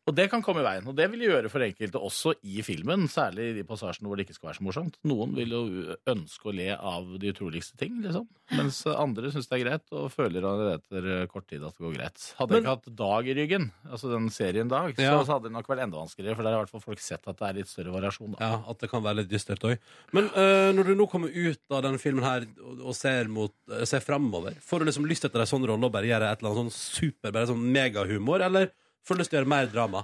Og 0.08 0.16
det 0.16 0.30
kan 0.32 0.40
komme 0.46 0.62
i 0.64 0.66
veien. 0.66 0.86
Og 0.88 0.96
det 0.96 1.10
vil 1.12 1.26
gjøre 1.26 1.50
for 1.52 1.64
enkelte 1.66 2.00
også 2.00 2.32
i 2.48 2.62
filmen, 2.64 3.10
særlig 3.12 3.50
i 3.50 3.56
de 3.58 3.64
passasjene 3.68 4.08
hvor 4.08 4.16
det 4.20 4.24
ikke 4.28 4.38
skal 4.38 4.50
være 4.50 4.60
så 4.62 4.64
morsomt. 4.64 4.96
Noen 5.10 5.34
vil 5.36 5.52
jo 5.52 5.62
ønske 6.08 6.48
å 6.48 6.54
le 6.56 6.70
av 6.78 7.10
de 7.20 7.34
utroligste 7.34 7.76
ting, 7.82 7.98
liksom. 8.06 8.24
Mens 8.56 8.80
andre 8.88 9.34
syns 9.34 9.50
det 9.52 9.58
er 9.58 9.64
greit, 9.66 9.84
og 9.92 10.08
føler 10.14 10.48
etter 10.78 11.10
kort 11.32 11.50
tid 11.52 11.66
at 11.68 11.76
det 11.76 11.84
går 11.84 11.98
greit. 11.98 12.28
Hadde 12.40 12.56
jeg 12.56 12.64
ikke 12.64 12.76
hatt 12.78 12.88
Dag 12.98 13.28
i 13.28 13.36
ryggen, 13.36 13.68
altså 13.92 14.14
den 14.14 14.30
serien 14.34 14.72
Dag, 14.72 14.96
så, 14.96 15.04
Ja. 15.04 15.18
så 15.28 15.36
hadde 15.36 15.50
det 15.50 15.56
nok 15.58 15.68
vært 15.68 15.84
enda 15.84 16.00
vanskeligere, 16.00 16.38
for 16.40 16.48
der 16.48 16.56
har 16.56 16.62
i 16.62 16.64
hvert 16.66 16.74
fall 16.78 16.86
folk 16.88 17.04
sett 17.04 17.28
at 17.28 17.38
det 17.44 17.50
er 17.50 17.60
litt 17.60 17.68
større 17.74 17.92
variasjon. 17.98 18.32
Da. 18.38 18.40
Ja, 18.48 18.64
At 18.72 18.80
det 18.80 18.90
kan 18.90 19.04
være 19.04 19.20
litt 19.22 19.30
dystert 19.36 19.68
òg. 19.68 19.78
Men 20.16 20.32
øh, 20.32 20.72
når 20.80 20.88
du 20.88 20.96
nå 20.96 21.10
kommer 21.12 21.28
ut 21.36 21.62
av 21.70 21.84
denne 21.84 22.00
filmen 22.00 22.24
her 22.24 22.48
og, 22.80 22.96
ser, 22.96 23.28
mot, 23.28 23.52
øh, 23.70 23.84
ser 23.86 24.00
framover, 24.08 24.56
får 24.64 24.80
du 24.80 24.86
liksom 24.90 25.06
lyst 25.12 25.28
etter 25.28 25.44
en 25.44 25.52
sånn 25.52 25.68
rolle 25.68 25.92
og 25.92 25.92
bare 26.00 26.08
gjøre 26.08 26.32
et 26.32 26.40
eller 26.42 26.56
annet 26.56 26.72
sånn 26.72 27.04
super, 27.04 27.36
bare 27.36 27.52
sånn 27.52 27.68
megahumor, 27.76 28.42
eller 28.48 28.72
får 29.08 29.16
du 29.16 29.24
lyst 29.24 29.32
til 29.32 29.38
å 29.38 29.42
gjøre 29.42 29.54
mer 29.56 29.70
drama? 29.72 30.04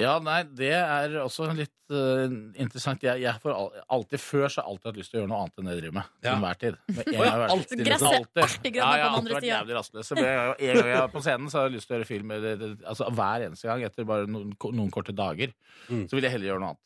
Ja, 0.00 0.18
nei, 0.18 0.40
det 0.58 0.72
er 0.74 1.12
også 1.22 1.46
litt 1.54 1.70
uh, 1.94 2.24
interessant. 2.58 3.02
Jeg, 3.06 3.20
jeg 3.22 3.38
får 3.42 3.52
al 3.54 3.68
alltid 3.94 4.18
Før 4.18 4.48
så 4.50 4.58
har 4.58 4.64
jeg 4.64 4.70
alltid 4.72 4.88
hatt 4.90 4.96
lyst 4.98 5.12
til 5.12 5.18
å 5.18 5.22
gjøre 5.22 5.30
noe 5.30 5.42
annet 5.44 5.60
enn 5.60 5.68
det 5.68 5.74
jeg 5.76 5.82
driver 5.84 5.96
med. 6.00 6.08
Til 6.18 6.26
Ja. 6.30 6.32
enhver 6.34 6.58
tid. 6.58 6.78
Med 6.88 6.98
en 6.98 7.04
Å 7.04 7.04
gang 7.04 7.14
jeg 7.14 7.30
har 7.30 7.38
vært- 7.44 7.54
alltid, 7.54 7.78
liksom. 7.78 7.86
Gresset 7.92 8.18
Alltid. 8.18 8.42
alltid 8.42 8.74
Ja, 8.74 8.74
jeg 8.74 8.74
på 8.74 8.74
den 8.74 9.04
har 9.04 9.04
andre 9.04 9.20
alltid 9.20 9.34
vært 9.34 9.44
siden. 9.44 9.54
jævlig 9.54 9.76
rastløs. 9.78 10.10
En 10.10 10.22
gang 10.24 10.56
jeg 10.58 10.96
er 10.98 11.08
på 11.14 11.22
scenen, 11.28 11.46
så 11.50 11.58
har 11.60 11.68
jeg 11.68 11.76
lyst 11.76 11.86
til 11.86 11.94
å 11.94 11.98
gjøre 12.00 12.06
film 12.10 12.30
eller- 12.34 12.52
eller- 12.58 12.76
altså, 12.90 13.10
hver 13.14 13.46
eneste 13.46 13.62
gang 13.70 13.82
etter 13.84 14.04
bare 14.04 14.26
noen, 14.26 14.52
noen 14.72 14.90
korte 14.90 15.14
dager. 15.14 15.54
Mm. 15.88 16.08
Så 16.08 16.10
vil 16.18 16.22
jeg 16.26 16.32
heller 16.32 16.46
gjøre 16.50 16.60
noe 16.60 16.68
annet. 16.74 16.80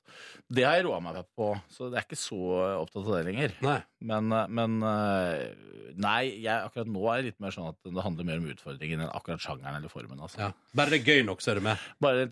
Det 0.50 0.64
har 0.64 0.74
jeg 0.76 0.84
roa 0.86 1.00
meg 1.00 1.16
på, 1.36 1.48
så 1.70 1.90
det 1.90 1.98
er 1.98 2.04
ikke 2.08 2.16
så 2.16 2.40
opptatt 2.82 3.06
av 3.08 3.16
det 3.16 3.24
lenger. 3.32 3.52
Nei. 3.62 3.82
Men, 4.00 4.32
eh, 4.32 4.46
men 4.48 4.82
eh, 4.82 5.54
Nei, 5.98 6.38
jeg, 6.44 6.54
akkurat 6.62 6.86
nå 6.86 7.00
er 7.10 7.16
det 7.22 7.24
litt 7.32 7.40
mer 7.40 7.50
sånn 7.50 7.70
at 7.70 7.76
det 7.82 8.02
handler 8.04 8.22
mer 8.24 8.36
om 8.38 8.44
utfordringen 8.46 9.00
enn 9.02 9.10
akkurat 9.10 9.40
sjangeren 9.40 9.74
eller 9.80 9.88
formen. 9.90 10.20
Altså. 10.20 10.38
Ja. 10.38 10.52
Bare 10.76 10.90
det 10.90 11.00
er 11.00 11.10
gøy 11.10 11.24
nok, 11.24 11.40
så 11.40 11.50
er 11.50 11.54
du 11.58 11.60
med. 11.62 11.78
Bare 12.00 12.26
det 12.26 12.30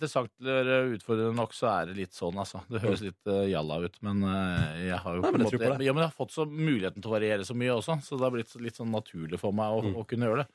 er 0.75 0.91
utfordrende 0.97 1.37
nok, 1.39 1.55
så 1.55 1.69
er 1.73 1.87
det 1.91 1.97
litt 2.01 2.13
sånn, 2.17 2.37
altså. 2.43 2.61
Det 2.71 2.83
høres 2.83 3.03
litt 3.05 3.31
uh, 3.31 3.45
jalla 3.49 3.79
ut, 3.85 3.97
men 4.03 4.23
uh, 4.27 4.75
jeg 4.83 4.99
har 5.05 5.17
jo 5.17 5.23
Nei, 5.25 5.31
på 5.31 5.37
men 5.39 5.41
en 5.47 5.47
på 5.51 5.57
måte 5.59 5.79
det. 5.79 5.87
ja, 5.87 5.93
men 5.97 6.03
jeg 6.05 6.11
har 6.11 6.17
fått 6.19 6.35
så 6.35 6.47
muligheten 6.49 7.01
til 7.05 7.11
å 7.11 7.17
variere 7.17 7.45
så 7.49 7.55
mye 7.59 7.75
også, 7.79 7.99
så 8.05 8.19
det 8.19 8.27
har 8.29 8.35
blitt 8.37 8.55
litt 8.61 8.77
sånn 8.81 8.91
naturlig 8.95 9.39
for 9.43 9.55
meg 9.57 9.77
å, 9.79 9.95
å 10.03 10.07
kunne 10.09 10.31
gjøre 10.31 10.45
det. 10.45 10.49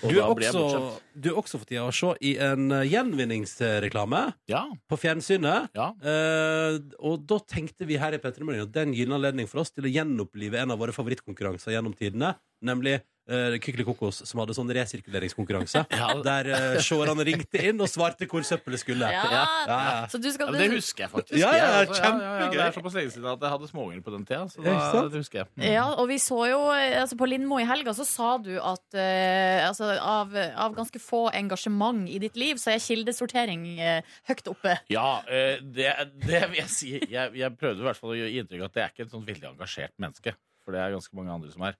Og 0.00 0.08
Mm. 0.10 0.14
Du 0.14 0.16
er, 0.16 0.30
også, 0.32 1.00
du 1.12 1.26
er 1.28 1.36
også 1.36 1.58
for 1.60 1.68
tida 1.68 1.82
å 1.84 1.90
se 1.92 2.14
i 2.24 2.30
en 2.40 2.70
gjenvinningsreklame 2.88 4.32
Ja. 4.48 4.62
på 4.88 4.96
fjernsynet. 4.96 5.68
Ja. 5.76 5.90
Eh, 6.00 6.78
og 7.04 7.26
da 7.28 7.38
tenkte 7.44 7.84
vi 7.84 7.98
her 8.00 8.14
i 8.16 8.18
Petter 8.22 8.44
Morgen 8.44 8.62
at 8.64 8.72
det 8.72 8.80
er 8.80 8.88
en 8.88 8.94
gyllen 8.96 9.18
anledning 9.18 9.46
for 9.50 9.60
oss 9.60 9.70
til 9.74 9.84
å 9.84 9.92
gjenopplive 9.92 10.56
en 10.62 10.72
av 10.72 10.78
våre 10.80 10.94
favorittkonkurranser 10.96 11.74
gjennom 11.76 11.92
tidene, 11.96 12.34
nemlig 12.64 13.00
uh, 13.30 13.56
Kykeli 13.62 13.84
Kokos, 13.86 14.20
som 14.28 14.42
hadde 14.42 14.54
sånn 14.56 14.70
resirkuleringskonkurranse. 14.74 15.84
Der 16.26 16.50
uh, 16.50 16.78
seerne 16.84 17.26
ringte 17.26 17.62
inn 17.70 17.80
og 17.82 17.90
svarte 17.90 18.28
hvor 18.30 18.44
søppelet 18.46 18.82
skulle. 18.82 19.10
Ja. 19.10 19.24
Ja, 19.30 19.44
ja. 19.68 19.94
Så 20.10 20.20
du 20.22 20.28
skal 20.34 20.50
Ja, 20.50 20.60
det 20.60 20.70
husker 20.74 21.06
jeg 21.06 21.12
faktisk. 21.12 21.38
Ja, 21.40 21.52
ja, 21.56 21.70
kjempegøy. 21.86 22.56
Det 22.56 22.64
er 22.66 22.76
såpass 22.76 22.98
lenge 22.98 23.14
siden 23.14 23.28
at 23.30 23.46
jeg 23.46 23.54
hadde 23.54 23.70
småunger 23.70 24.04
på 24.06 24.14
den 24.14 24.26
tida, 24.28 24.42
så 24.52 24.64
da, 24.64 25.04
det 25.12 25.22
husker 25.22 25.42
jeg. 25.42 25.50
Mm. 25.54 25.66
Ja, 25.70 25.86
og 25.94 26.10
vi 26.10 26.18
så 26.22 26.40
jo 26.50 26.60
altså 26.70 27.16
På 27.20 27.28
Lindmo 27.28 27.60
i 27.60 27.66
helga 27.68 27.94
så 27.96 28.06
sa 28.08 28.32
du 28.42 28.52
at 28.56 28.96
uh, 28.96 29.68
altså, 29.68 29.92
av, 29.94 30.34
av 30.34 30.76
ganske 30.76 31.02
få 31.02 31.26
engasjement 31.36 32.06
i 32.10 32.20
ditt 32.22 32.38
liv, 32.40 32.60
så 32.60 32.74
er 32.74 32.82
kildesortering 32.82 33.66
uh, 33.78 34.18
høyt 34.30 34.50
oppe. 34.50 34.76
Ja, 34.92 35.20
eh, 35.30 35.60
det, 35.62 35.90
det 36.24 36.44
vil 36.50 36.60
jeg 36.62 36.70
si. 36.72 36.92
Jeg, 37.10 37.34
jeg 37.38 37.56
prøvde 37.60 37.82
i 37.82 37.86
hvert 37.86 37.98
fall 37.98 38.14
å 38.14 38.18
gi 38.18 38.40
inntrykk 38.40 38.64
av 38.64 38.70
at 38.70 38.78
jeg 38.78 38.86
er 38.86 38.94
ikke 38.94 39.06
et 39.06 39.14
sånt 39.14 39.28
veldig 39.28 39.52
engasjert 39.52 39.94
menneske. 40.02 40.34
For 40.64 40.76
det 40.76 40.82
er 40.82 40.94
ganske 40.94 41.16
mange 41.16 41.34
andre 41.34 41.52
som 41.52 41.64
er. 41.66 41.78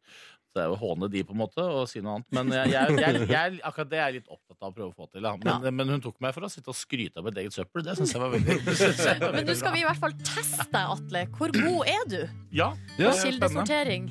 Så 0.50 0.58
det 0.58 0.62
er 0.64 0.70
jo 0.72 0.74
å 0.74 0.78
håne 0.80 1.06
de, 1.06 1.20
på 1.22 1.30
en 1.30 1.38
måte, 1.38 1.62
og 1.62 1.84
si 1.86 2.00
noe 2.02 2.16
annet. 2.18 2.26
Men 2.34 2.48
jeg, 2.56 2.72
jeg, 2.74 3.20
jeg, 3.30 3.60
akkurat 3.68 3.90
det 3.92 3.98
er 4.00 4.08
jeg 4.08 4.16
litt 4.16 4.32
opptatt 4.34 4.56
av 4.58 4.72
å 4.72 4.74
prøve 4.74 4.88
å 4.90 4.96
få 4.98 5.06
til. 5.14 5.28
Men, 5.46 5.68
men 5.78 5.92
hun 5.94 6.02
tok 6.02 6.16
meg 6.24 6.34
for 6.34 6.48
å 6.48 6.50
sitte 6.50 6.72
og 6.72 6.78
skryte 6.78 7.22
av 7.22 7.28
mitt 7.28 7.38
eget 7.38 7.54
søppel. 7.54 7.84
Det 7.86 7.94
syns 8.00 8.16
jeg 8.16 8.22
var 8.24 8.34
veldig 8.34 8.56
jeg 8.58 9.30
Men 9.36 9.46
nå 9.46 9.56
skal 9.60 9.76
vi 9.76 9.84
i 9.84 9.86
hvert 9.86 10.02
fall 10.02 10.16
teste 10.26 10.66
deg, 10.74 10.90
Atle. 10.96 11.22
Hvor 11.38 11.54
god 11.54 11.92
er 11.94 12.02
du 12.10 12.18
Ja, 12.50 12.72
det 12.96 13.06
er 13.06 13.14
spennende. 13.14 13.30
kildesortering? 13.30 14.10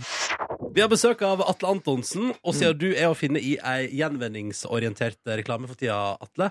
Vi 0.74 0.82
har 0.84 0.90
besøk 0.92 1.22
av 1.26 1.42
Atle 1.50 1.70
Antonsen, 1.74 2.30
og 2.46 2.54
siden 2.56 2.78
du 2.80 2.88
er 2.94 3.08
å 3.10 3.16
finne 3.18 3.42
i 3.42 3.56
ei 3.58 3.88
gjenvinningsorientert 4.00 5.18
reklame 5.40 5.68
for 5.70 5.78
tida, 5.80 5.98
Atle, 6.22 6.50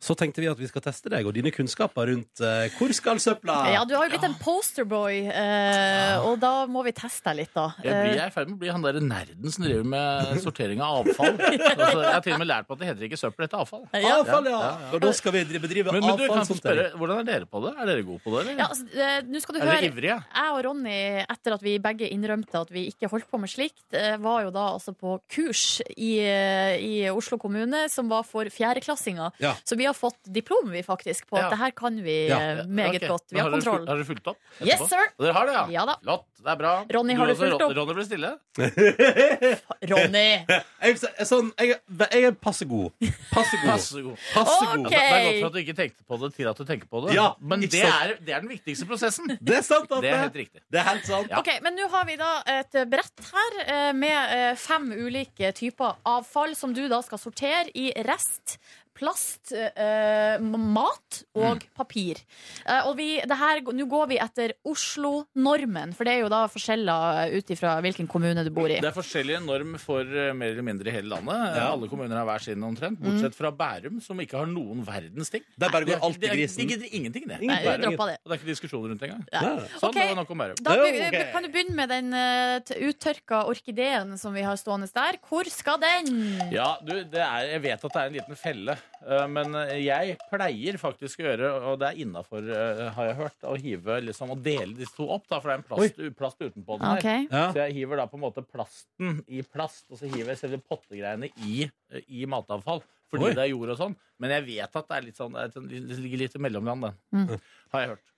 så 0.00 0.14
tenkte 0.18 0.40
vi 0.42 0.48
at 0.50 0.58
vi 0.60 0.68
skal 0.70 0.82
teste 0.84 1.10
deg 1.12 1.26
og 1.28 1.34
dine 1.36 1.50
kunnskaper 1.54 2.08
rundt 2.12 2.42
uh, 2.44 2.66
hvor 2.78 2.92
skal 2.96 3.20
søpla? 3.22 3.56
Ja, 3.74 3.82
du 3.88 3.94
har 3.98 4.06
jo 4.06 4.12
blitt 4.14 4.26
en 4.28 4.36
posterboy, 4.40 5.20
uh, 5.28 6.26
og 6.28 6.38
da 6.42 6.52
må 6.70 6.84
vi 6.86 6.94
teste 6.96 7.28
deg 7.30 7.42
litt, 7.44 7.52
da. 7.56 7.66
Jeg 7.84 7.92
blir 7.92 8.08
Eh, 8.08 8.14
jeg 8.18 8.22
er 8.24 8.30
i 8.30 8.34
ferd 8.34 8.48
med 8.50 8.56
å 8.56 8.60
bli 8.62 8.70
han 8.72 8.84
der 8.86 8.98
nerden 9.02 9.52
som 9.54 9.64
driver 9.66 9.86
med 9.92 10.42
sortering 10.44 10.82
av 10.84 11.00
avfall. 11.02 11.34
Altså, 11.78 12.00
jeg 12.02 12.12
har 12.12 12.22
til 12.24 12.34
og 12.34 12.40
med 12.42 12.48
lært 12.48 12.66
på 12.68 12.74
at 12.74 12.80
det 12.80 12.86
heter 12.88 13.06
ikke 13.06 13.18
søppel, 13.20 13.44
det 13.44 13.48
heter 13.48 13.60
avfall. 13.62 13.82
Avfall, 13.94 14.48
ja. 14.50 14.58
Og 14.96 15.02
da 15.02 15.10
skal 15.14 15.34
vi 15.36 15.42
dri- 15.48 15.60
bedrive 15.62 15.92
Men, 15.94 16.04
men 16.04 16.18
du, 16.18 16.24
kan 16.30 16.46
spørre, 16.48 16.88
hvordan 16.98 17.20
er 17.22 17.28
dere 17.28 17.48
på 17.50 17.60
det? 17.62 17.72
Er 17.76 17.90
dere 17.90 18.04
gode 18.06 18.22
på 18.24 18.32
det? 18.34 18.40
Eller? 18.42 18.58
Ja, 18.58 18.66
altså, 18.72 18.86
uh, 18.88 19.28
nå 19.28 19.42
skal 19.44 19.54
du 19.54 19.60
Er 19.60 19.64
dere 19.68 19.76
høre 19.76 19.90
ivrige? 19.92 20.16
Jeg 20.38 20.54
og 20.56 20.60
Ronny, 20.66 20.98
etter 21.36 21.56
at 21.58 21.64
vi 21.66 21.74
begge 21.84 22.10
innrømte 22.14 22.62
at 22.64 22.72
vi 22.74 22.86
ikke 22.90 23.10
holdt 23.12 23.28
på 23.30 23.40
med 23.42 23.52
slikt, 23.58 23.82
eh, 23.98 24.16
var 24.22 24.44
jo 24.46 24.50
da 24.54 24.68
altså 24.76 24.94
på 24.94 25.18
kurs 25.28 25.80
i, 25.96 26.12
eh, 26.22 26.78
i 26.78 26.92
Oslo 27.10 27.38
kommune 27.42 27.84
som 27.90 28.08
var 28.08 28.22
for 28.24 28.46
fjerdeklassinger. 28.54 29.34
Ja. 29.42 29.56
Så 29.66 29.76
vi 29.76 29.84
har 29.90 29.94
fått 29.98 30.18
diplom, 30.30 30.70
vi 30.70 30.82
faktisk, 30.86 31.26
på 31.28 31.36
Ja. 31.38 31.46
at 31.48 31.50
det 31.56 31.58
her 31.58 31.70
kan 31.74 31.98
vi 32.04 32.28
Ja. 32.28 32.38
eh, 32.38 32.64
meget 32.66 32.96
okay. 33.02 33.08
godt. 33.08 33.24
Vi 33.30 33.38
har 33.38 33.50
har 33.50 33.56
kontroll. 33.58 33.78
fulgt- 33.82 33.88
har 33.88 33.96
dere 33.96 34.04
fulgt 34.06 34.26
opp? 34.28 34.38
Yes, 34.62 34.88
sir. 34.88 35.04
Og 35.18 35.24
Dere 35.26 35.32
har 35.34 35.46
det, 35.46 35.54
ja? 35.58 35.66
Ja 35.80 35.84
da. 35.86 35.96
Flott, 36.02 36.24
det 36.38 36.46
er 36.52 36.56
bra. 36.56 36.72
Ronny, 36.94 37.14
har 37.18 37.26
du 37.26 37.32
også, 37.32 37.42
fulgt 37.48 37.62
opp? 37.62 37.76
Ronny 37.76 37.94
ble 37.94 38.04
stille. 38.04 38.30
Ronny! 39.90 40.28
Jeg, 40.88 40.94
er 41.18 41.26
sånn, 41.26 41.48
jeg, 41.58 41.74
er- 41.74 42.12
jeg 42.14 42.24
er 42.28 42.34
passe 42.38 42.64
god. 42.68 42.92
Passe 43.32 43.56
god. 43.58 43.70
Passe 43.72 44.02
god. 44.04 44.18
Passe 44.32 44.66
god. 44.68 44.84
Det 44.92 44.98
er 45.00 45.24
godt 45.26 45.40
for 45.40 45.48
at 45.48 45.56
du 45.56 45.58
ikke 45.64 45.74
tenkte 45.78 46.04
på 46.08 46.18
det 46.22 46.28
til 46.36 46.48
at 46.50 46.60
du 46.60 46.64
tenker 46.68 46.86
på 46.90 47.00
det. 47.06 47.14
Ja, 47.16 47.24
Men 47.40 47.60
det 47.64 47.80
er, 47.82 48.14
det 48.22 48.34
er 48.36 48.40
den 48.44 48.50
viktigste 48.52 48.86
prosessen. 48.88 49.32
Det 49.42 49.56
er 49.58 49.64
sant, 49.66 49.88
Det 49.90 50.10
er 50.12 50.22
helt 50.22 50.38
riktig. 50.38 50.62
Det 50.70 50.78
er 50.80 50.86
helt 50.86 51.06
sant. 51.08 51.32
Ok, 51.40 51.50
men 51.64 51.74
nå 51.78 51.88
har 51.90 52.04
vi 52.08 52.16
da 52.20 52.30
et 52.46 52.78
brett 52.90 53.24
her 53.32 53.47
eh, 53.64 53.92
med 53.96 54.34
eh, 54.34 54.56
fem 54.58 54.90
ulike 54.92 55.52
typer 55.56 55.98
avfall 56.08 56.54
som 56.58 56.74
du 56.74 56.86
da 56.90 57.00
skal 57.04 57.20
sortere 57.22 57.72
i 57.74 57.90
rest, 58.06 58.58
plast, 58.98 59.52
eh, 59.54 60.36
mat 60.42 61.20
og 61.38 61.62
papir. 61.78 62.18
Eh, 62.66 62.82
og 62.88 62.96
vi, 62.98 63.08
det 63.22 63.38
her, 63.38 63.62
nå 63.62 63.86
går 63.90 64.08
vi 64.10 64.18
etter 64.22 64.54
Oslo-normen, 64.68 65.92
for 65.96 66.04
det 66.08 66.16
er 66.16 66.24
jo 66.24 66.30
da 66.32 66.42
forskjeller 66.50 67.32
ut 67.36 67.52
ifra 67.54 67.76
hvilken 67.84 68.08
kommune 68.10 68.42
du 68.46 68.50
bor 68.54 68.68
i. 68.70 68.80
Det 68.82 68.90
er 68.90 68.96
forskjellige 68.96 69.40
norm 69.44 69.76
for 69.80 70.02
eh, 70.02 70.32
mer 70.36 70.52
eller 70.52 70.66
mindre 70.66 70.90
i 70.90 70.96
hele 70.98 71.12
landet. 71.14 71.38
Ja. 71.58 71.68
Alle 71.72 71.88
kommuner 71.90 72.18
har 72.18 72.26
hver 72.28 72.44
sin 72.48 72.64
omtrent, 72.66 72.98
bortsett 73.02 73.36
fra 73.38 73.52
Bærum, 73.54 74.00
som 74.04 74.18
ikke 74.22 74.40
har 74.42 74.50
noen 74.50 74.82
verdens 74.86 75.30
ting. 75.32 75.46
Der 75.58 75.72
bare 75.74 75.86
går 75.88 76.02
alt 76.08 76.18
i 76.26 76.32
grisen. 76.34 76.62
De 76.64 76.68
gidder 76.74 76.94
ingenting, 76.98 77.28
det. 77.30 77.40
Nei, 77.42 77.60
vi 77.62 77.70
Bærum. 77.70 77.96
det. 78.12 78.18
Og 78.24 78.32
det 78.32 78.36
er 78.36 78.40
ikke 78.42 78.50
diskusjoner 78.52 78.92
rundt 78.94 79.06
engang. 79.08 79.24
Nei. 79.32 79.54
Sånn, 79.78 79.88
Ok, 79.88 79.96
det 80.00 80.08
var 80.10 80.18
nok 80.22 80.34
om 80.34 80.42
Bærum. 80.44 80.62
Da 80.64 80.76
be- 80.82 81.24
kan 81.32 81.44
du 81.46 81.50
begynne 81.54 81.76
med 81.78 81.88
den 81.92 82.12
uh, 82.12 82.74
uttørka 82.88 83.44
orkideen 83.50 84.16
som 84.20 84.34
vi 84.34 84.42
har 84.46 84.58
stående 84.60 84.88
der. 84.94 85.18
Hvor 85.28 85.46
skal 85.52 85.78
den? 85.82 86.08
Ja, 86.52 86.72
du, 86.82 86.94
det 87.04 87.20
er, 87.22 87.48
jeg 87.54 87.62
vet 87.64 87.84
at 87.84 87.92
det 87.94 88.00
er 88.02 88.08
en 88.10 88.16
liten 88.18 88.38
felle, 88.38 88.74
eh, 88.74 88.87
men 89.30 89.54
eh, 89.54 89.76
jeg 89.84 90.16
pleier 90.30 90.78
faktisk 90.80 91.20
å 91.22 91.26
gjøre, 91.28 91.50
og 91.70 91.78
det 91.80 91.88
er 91.92 92.00
innafor, 92.02 92.48
har 92.96 93.06
jeg 93.10 93.16
hørt, 93.20 93.38
å 93.46 93.54
hive 93.60 94.00
liksom, 94.08 94.32
og 94.34 94.42
dele 94.42 94.74
disse 94.76 94.96
to 94.96 95.06
opp, 95.14 95.26
da, 95.30 95.38
for 95.40 95.48
det 95.48 95.54
er 95.54 95.62
en 95.62 95.66
plast, 95.68 96.02
plast 96.18 96.42
utenpå 96.42 96.78
den 96.80 96.88
her. 96.88 96.98
Ok. 96.98 97.32
Ja. 97.32 97.44
Så 97.54 97.62
jeg 97.62 97.76
hiver 97.78 98.02
da 98.02 98.06
på 98.10 98.18
en 98.18 98.24
måte 98.26 98.42
plasten 98.44 99.20
i 99.28 99.42
plast, 99.46 99.86
og 99.90 100.00
så 100.00 100.10
hiver 100.10 100.34
jeg 100.34 100.42
selve 100.42 100.60
pottegreiene 100.66 101.30
i, 101.46 101.68
i 102.08 102.26
matavfall. 102.26 102.82
Fordi 103.08 103.30
Oi. 103.30 103.34
det 103.38 103.44
er 103.46 103.52
jord 103.54 103.70
og 103.72 103.78
sånn. 103.80 103.94
Men 104.20 104.34
jeg 104.34 104.44
vet 104.50 104.74
at 104.76 104.88
det, 104.90 104.96
er 104.98 105.04
litt 105.06 105.16
sånn, 105.16 105.32
det 105.32 105.46
et- 105.48 105.88
det 105.88 105.96
ligger 106.02 106.18
litt 106.26 106.34
i 106.36 106.40
mellomland, 106.44 106.82
den. 106.90 106.98
Mm. 107.14 107.38
Har 107.72 107.80
jeg 107.86 107.88
hørt. 107.94 108.10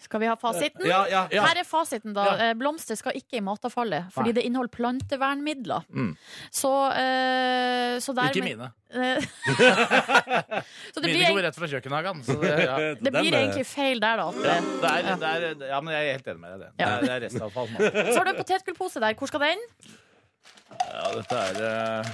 Skal 0.00 0.20
vi 0.22 0.28
ha 0.30 0.34
fasiten? 0.40 0.86
Ja, 0.88 1.02
ja, 1.10 1.26
ja. 1.30 1.42
Her 1.44 1.60
er 1.60 1.66
fasiten, 1.68 2.14
da. 2.16 2.24
Ja. 2.30 2.48
Eh, 2.50 2.54
Blomster 2.56 2.96
skal 2.96 3.16
ikke 3.18 3.36
i 3.36 3.42
matavfallet, 3.44 4.08
fordi 4.14 4.32
Nei. 4.32 4.36
det 4.38 4.44
inneholder 4.48 4.72
plantevernmidler. 4.72 5.84
Mm. 5.92 6.14
Så, 6.48 6.70
uh, 6.88 7.98
så 8.00 8.14
dermed 8.16 8.38
Ikke 8.38 8.46
mine. 8.48 8.70
Eh, 8.90 9.20
så 10.94 11.02
det 11.02 11.10
Mine 11.10 11.18
blir, 11.18 11.34
går 11.36 11.44
rett 11.46 11.58
fra 11.60 11.68
kjøkkenhagen. 11.74 12.24
Så 12.24 12.38
det, 12.40 12.54
ja. 12.64 12.78
det 13.04 13.12
blir 13.14 13.36
egentlig 13.42 13.66
feil 13.68 14.00
der, 14.02 14.22
da. 14.24 14.30
ja, 14.48 14.56
det 14.64 14.90
er, 14.94 15.04
Ja. 15.10 15.16
det 15.20 15.30
er, 15.30 15.66
ja, 15.74 15.80
men 15.84 15.94
jeg 15.94 16.08
er 16.08 16.18
helt 16.18 16.32
enig 16.32 16.40
med 16.40 16.50
deg 16.50 16.56
i 16.56 16.64
det. 16.64 16.70
Det 16.72 16.86
Ja. 16.86 16.90
er, 16.96 17.04
det 17.04 17.12
er 17.18 17.24
restavfall. 17.28 17.68
Så 18.14 18.16
har 18.16 18.24
du 18.24 18.32
en 18.32 18.40
potetgullpose 18.40 19.04
der. 19.04 19.14
Hvor 19.20 19.30
skal 19.30 19.46
den? 19.50 19.66
Ja, 20.80 21.06
dette 21.18 21.44
er 21.44 21.60
uh... 21.60 22.10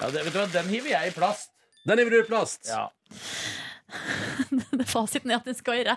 ja, 0.00 0.10
det, 0.14 0.22
Vet 0.22 0.32
du 0.32 0.38
hva, 0.38 0.46
den 0.54 0.70
hiver 0.70 0.92
jeg 0.94 1.10
i 1.10 1.14
plast. 1.18 1.50
Den 1.86 1.98
hiver 2.02 2.14
du 2.14 2.20
i 2.22 2.26
plast? 2.30 2.70
Ja. 2.70 2.86
Fasiten 4.92 5.30
er 5.30 5.36
at 5.38 5.46
den 5.46 5.54
skal 5.56 5.80
i 5.80 5.84
Ja, 5.86 5.94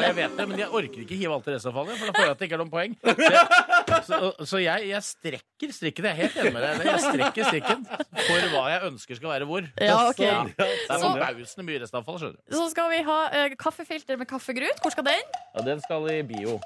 jeg 0.00 0.14
vet 0.16 0.36
det, 0.38 0.44
men 0.48 0.58
jeg 0.60 0.68
orker 0.70 1.00
ikke 1.02 1.16
hive 1.18 1.34
alt 1.34 1.48
i 1.50 1.54
restavfallet, 1.56 1.98
for 1.98 2.06
da 2.06 2.12
får 2.14 2.22
jeg 2.26 2.30
at 2.34 2.38
det 2.38 2.46
ikke 2.46 2.56
er 2.56 2.62
noen 2.62 2.72
poeng. 2.72 2.92
Så, 3.02 3.14
jeg, 3.26 4.02
så, 4.06 4.16
så 4.46 4.60
jeg, 4.62 4.86
jeg 4.90 5.02
strekker 5.06 5.74
strikken. 5.74 6.06
Jeg 6.06 6.12
er 6.12 6.20
helt 6.22 6.36
enig 6.42 6.52
med 6.54 6.62
deg. 6.66 6.70
Jeg 6.86 7.02
strekker 7.02 7.48
strikken 7.50 7.80
for 7.88 8.46
hva 8.54 8.62
jeg 8.72 8.80
ønsker 8.90 9.18
skal 9.18 9.32
være 9.34 9.48
hvor. 9.50 9.62
Ja, 9.82 9.96
ok. 10.10 10.22
det 10.22 10.28
er 10.62 10.72
Så- 10.86 11.02
forbausende 11.02 11.66
mye 11.66 11.82
restavfall, 11.82 12.18
skjønner 12.22 12.38
du. 12.38 12.56
Så 12.56 12.64
skal 12.72 12.86
vi 12.94 13.02
ha 13.10 13.18
uh, 13.34 13.56
kaffefilter 13.58 14.14
med 14.20 14.30
kaffegrut. 14.30 14.78
Hvor 14.84 14.94
skal 14.94 15.04
den? 15.10 15.24
Ja, 15.56 15.66
den 15.66 15.82
skal 15.84 16.00
i 16.14 16.20
bio. 16.30 16.58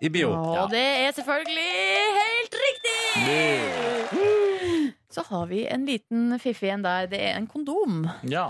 I 0.00 0.08
bio. 0.14 0.30
Og 0.30 0.70
det 0.70 0.84
er 1.04 1.10
selvfølgelig 1.16 1.72
helt 2.20 2.54
riktig! 2.64 2.98
Så 5.10 5.24
har 5.30 5.46
vi 5.50 5.64
en 5.66 5.86
liten 5.88 6.38
fiffig 6.38 6.70
en 6.70 6.84
der. 6.84 7.06
Det 7.10 7.20
er 7.30 7.36
en 7.40 7.46
kondom. 7.50 8.04
Ja. 8.30 8.46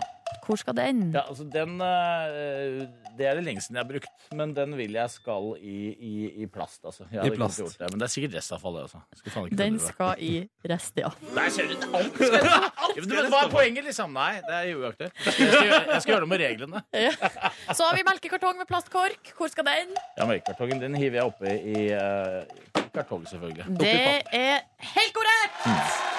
Hvor 0.46 0.56
skal 0.56 0.74
den? 0.76 1.00
Ja, 1.14 1.22
altså 1.28 1.44
den 1.52 1.74
eh, 1.84 2.86
Det 3.18 3.26
er 3.28 3.34
det 3.36 3.44
lenge 3.44 3.60
siden 3.60 3.76
jeg 3.76 3.84
har 3.84 3.88
brukt, 3.90 4.26
men 4.38 4.54
den 4.56 4.76
vil 4.78 4.92
jeg 4.96 5.10
skal 5.12 5.50
i, 5.60 5.76
i, 5.92 6.12
i 6.42 6.46
plast. 6.46 6.80
Altså. 6.84 7.04
Jeg 7.12 7.26
I 7.26 7.34
plast. 7.36 7.60
gjort 7.60 7.76
det, 7.80 7.90
men 7.92 8.00
det 8.00 8.06
er 8.08 8.12
sikkert 8.14 8.36
restavfall, 8.38 8.78
det. 8.78 8.82
Altså. 8.88 9.00
Skal 9.20 9.34
faen 9.34 9.48
ikke 9.50 9.58
Den 9.60 9.78
det. 9.78 9.82
skal 9.88 10.22
i 10.24 10.32
rest, 10.72 11.00
ja. 11.02 11.10
Nei, 11.36 11.48
ser 11.52 11.68
du! 11.72 11.76
Alt 11.98 12.20
skal 12.20 12.48
Ja, 13.18 13.24
Hva 13.28 13.42
er 13.44 13.50
poenget, 13.52 13.84
liksom? 13.88 14.14
Nei, 14.16 14.30
det 14.46 14.56
er 14.58 14.70
uaktuelt. 14.78 15.24
Jeg 15.26 15.68
jeg 15.68 16.02
skal 16.02 16.12
gjøre 16.14 16.24
noe 16.24 16.32
med 16.32 16.42
reglene. 16.44 16.82
Så 17.76 17.84
har 17.88 17.98
vi 17.98 18.04
melkekartong 18.08 18.58
med 18.62 18.68
plastkork. 18.70 19.32
Hvor 19.38 19.50
skal 19.52 19.68
den? 19.68 19.92
Ja, 20.18 20.26
Melkekartongen 20.28 20.80
den 20.82 20.96
hiver 20.98 21.20
jeg 21.20 21.32
oppi 21.32 21.56
i 21.74 21.88
uh, 21.92 22.86
kartong, 22.94 23.26
selvfølgelig. 23.28 23.68
Det 23.80 23.96
er 24.32 24.64
helt 24.94 25.18
korrekt! 25.18 26.17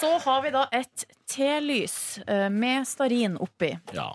Så 0.00 0.18
har 0.24 0.42
vi 0.42 0.50
da 0.54 0.64
et 0.72 1.04
telys 1.28 2.18
eh, 2.26 2.48
med 2.52 2.88
stearin 2.88 3.36
oppi. 3.40 3.74
Ja. 3.92 4.10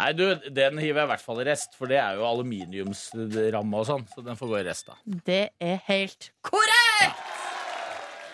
Nei, 0.00 0.12
du, 0.16 0.24
den 0.54 0.78
hiver 0.80 1.02
jeg 1.02 1.08
i 1.08 1.10
hvert 1.10 1.24
fall 1.24 1.42
i 1.42 1.44
rest, 1.50 1.74
for 1.76 1.90
det 1.90 1.98
er 2.00 2.16
jo 2.16 2.24
aluminiumsramme 2.24 3.82
og 3.82 3.88
sånn, 3.88 4.06
så 4.14 4.22
den 4.24 4.38
får 4.38 4.52
gå 4.54 4.60
i 4.62 4.64
rest, 4.70 4.88
da. 4.88 4.96
Det 5.26 5.42
er 5.60 5.82
helt 5.90 6.30
korrekt! 6.46 7.26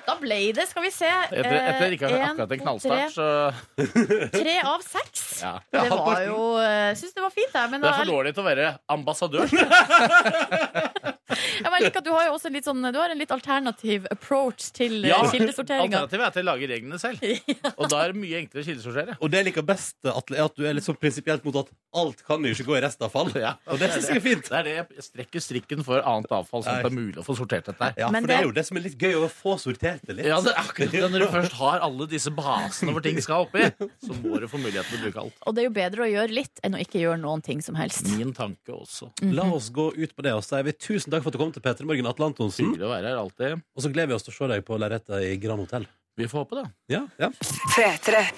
Da 0.06 0.14
ble 0.20 0.36
det, 0.54 0.68
skal 0.70 0.84
vi 0.84 0.92
se 0.94 1.08
Etter, 1.08 1.56
etter 1.56 1.94
ikke 1.96 2.06
eh, 2.12 2.28
akkurat 2.28 2.52
en 2.54 2.60
knallstart, 2.60 3.16
så 3.16 3.26
tre, 3.74 4.28
tre 4.36 4.54
av 4.62 4.84
seks. 4.86 5.24
ja. 5.42 5.56
Det 5.74 5.88
var 5.90 6.22
jo 6.28 6.44
Jeg 6.62 7.00
syns 7.00 7.16
det 7.16 7.24
var 7.24 7.34
fint, 7.34 7.50
jeg. 7.50 7.72
Men 7.72 7.82
Det 7.82 7.90
er 7.90 7.98
for 8.04 8.12
dårlig 8.12 8.36
til 8.36 8.44
å 8.44 8.46
være 8.46 8.72
ambassadør. 8.94 9.50
Ja, 11.62 11.70
jeg 11.76 11.86
liker 11.86 12.02
at 12.02 12.06
du 12.06 12.12
har 12.14 12.26
jo 12.28 12.34
også 12.36 12.50
en 12.50 12.56
litt, 12.56 12.66
sånn, 12.66 12.82
du 12.92 12.98
har 13.00 13.12
en 13.12 13.20
litt 13.20 13.32
alternativ 13.34 14.06
approach 14.12 14.70
til 14.76 14.98
Ja, 15.06 15.20
ja, 15.22 15.30
kildesorteringa. 15.32 16.02
Alternativet 16.04 16.24
er 16.24 16.32
at 16.32 16.38
jeg 16.40 16.46
lager 16.48 16.72
reglene 16.74 17.00
selv. 17.00 17.24
Og 17.80 17.90
da 17.92 18.02
er 18.02 18.14
det 18.14 18.22
mye 18.22 18.40
enklere 18.42 18.64
å 18.64 18.68
kildesortere. 18.68 19.16
Og 19.20 19.32
det 19.32 19.42
jeg 19.42 19.48
liker 19.50 19.66
best, 19.66 19.96
Atle, 20.10 20.38
er 20.38 20.48
at 20.48 20.56
du 20.58 20.66
er 20.66 20.76
litt 20.76 20.86
sånn 20.86 20.98
prinsipielt 21.00 21.46
mot 21.46 21.60
at 21.62 21.72
alt 21.96 22.22
kan 22.26 22.44
jo 22.44 22.52
ikke 22.54 22.68
gå 22.70 22.78
i 22.78 22.82
restavfall. 22.84 23.32
Og 23.72 23.80
det 23.80 23.90
syns 23.94 24.10
jeg 24.10 24.20
er 24.20 24.24
fint. 24.24 24.50
Det 24.50 24.58
er 24.60 24.68
det 24.68 24.76
jeg 24.76 25.06
strekker 25.08 25.44
strikken 25.44 25.84
for 25.86 26.02
annet 26.02 26.32
avfall, 26.32 26.64
sånn 26.64 26.80
at 26.80 26.86
det 26.86 26.92
er 26.92 26.98
mulig 26.98 27.22
å 27.22 27.26
få 27.26 27.36
sortert 27.38 27.70
dette 27.70 27.90
her. 27.90 27.96
Ja, 28.00 28.10
for 28.12 28.30
det 28.30 28.38
er 28.38 28.48
jo 28.48 28.54
det 28.56 28.66
som 28.68 28.80
er 28.80 28.86
litt 28.86 28.98
gøy, 29.00 29.16
å 29.20 29.30
få 29.32 29.56
sortert 29.62 30.04
det 30.06 30.18
litt. 30.18 30.28
Ja, 30.30 30.40
det 30.44 30.52
er 30.54 30.60
akkurat 30.62 30.94
det. 30.94 31.04
Når 31.12 31.24
du 31.24 31.28
først 31.32 31.56
har 31.60 31.84
alle 31.86 32.08
disse 32.10 32.32
basene 32.34 32.94
hvor 32.94 33.04
ting 33.04 33.20
skal 33.24 33.46
oppi, 33.46 33.68
så 34.06 34.18
må 34.22 34.40
du 34.42 34.48
få 34.50 34.60
muligheten 34.60 34.90
til 34.92 35.00
å 35.00 35.04
bruke 35.06 35.24
alt. 35.26 35.38
Og 35.46 35.56
det 35.56 35.64
er 35.64 35.68
jo 35.68 35.74
bedre 35.76 36.06
å 36.06 36.10
gjøre 36.10 36.36
litt 36.36 36.62
enn 36.66 36.76
å 36.76 36.82
ikke 36.82 37.02
gjøre 37.02 37.20
noen 37.22 37.44
ting 37.46 37.62
som 37.64 37.78
helst. 37.78 38.08
Min 38.16 38.34
tanke 38.36 38.74
også. 38.74 39.10
La 39.36 39.46
oss 39.52 39.70
gå 39.74 39.90
ut 39.96 40.16
på 40.16 40.26
det, 40.26 40.34
og 40.36 40.44
så 40.46 40.60
er 40.60 40.68
vi 40.68 40.76
tusen 40.76 41.12
takk 41.14 41.24
for 41.26 41.35
at 41.36 41.38
du 41.38 41.44
kom 41.44 41.52
til 41.52 41.62
P3 41.64 41.84
Morgen, 41.84 42.08
Atle 42.08 42.30
Antonsen. 42.30 42.72
Hyggelig 42.72 42.86
å 42.86 42.94
være 42.94 43.10
her 43.10 43.20
alltid. 43.20 43.62
Og 43.76 43.84
så 43.84 43.92
gleder 43.92 44.10
vi 44.10 44.16
oss 44.16 44.26
til 44.26 44.32
å 44.32 44.38
se 44.38 44.48
deg 44.54 44.64
på 44.66 44.78
lerretet 44.80 45.28
i 45.28 45.36
Grand 45.40 45.60
Hotell. 45.60 45.86
Vi 46.16 46.28
får 46.30 46.44
håpe 46.44 46.62
det. 46.62 46.66
Ja, 46.94 47.02
ja. 47.20 47.28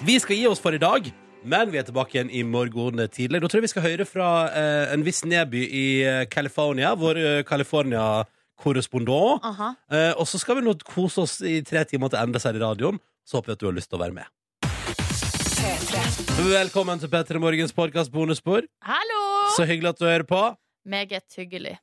Vi 0.03 0.17
skal 0.19 0.35
gi 0.35 0.47
oss 0.49 0.59
for 0.59 0.75
i 0.75 0.81
dag, 0.81 1.07
men 1.47 1.71
vi 1.71 1.79
er 1.79 1.85
tilbake 1.87 2.17
igjen 2.17 2.31
i 2.35 2.41
morgen 2.43 2.99
tidlig. 3.07 3.39
Da 3.39 3.47
tror 3.47 3.61
jeg 3.61 3.69
vi 3.69 3.71
skal 3.71 3.85
høre 3.85 4.07
fra 4.09 4.31
eh, 4.51 4.91
en 4.95 5.05
viss 5.07 5.23
nedby 5.23 5.61
i 5.63 5.85
eh, 6.03 6.25
California, 6.31 6.91
vår 6.99 7.21
eh, 7.21 7.37
California-korrespondent. 7.47 9.47
Eh, 9.95 10.11
og 10.19 10.27
så 10.27 10.41
skal 10.41 10.59
vi 10.59 10.65
nå 10.67 10.75
kose 10.83 11.23
oss 11.23 11.37
i 11.39 11.61
tre 11.63 11.85
timer 11.87 12.11
til 12.11 12.19
ende 12.19 12.43
her 12.43 12.59
i 12.59 12.63
radioen. 12.65 12.99
Så 13.23 13.39
håper 13.39 13.53
vi 13.53 13.55
at 13.55 13.63
du 13.63 13.69
har 13.69 13.79
lyst 13.79 13.93
til 13.93 14.01
å 14.01 14.03
være 14.03 14.17
med. 14.19 14.35
Velkommen 16.49 16.99
til 16.99 17.11
P3 17.11 17.39
Morgens 17.39 17.71
podkast 17.75 18.11
bonusspor. 18.11 18.67
Hallo! 18.83 19.23
Så 19.55 19.63
hyggelig 19.69 19.95
at 19.95 20.03
du 20.03 20.07
hører 20.09 20.27
på. 20.27 20.43
Meget 20.89 21.39
hyggelig. 21.39 21.77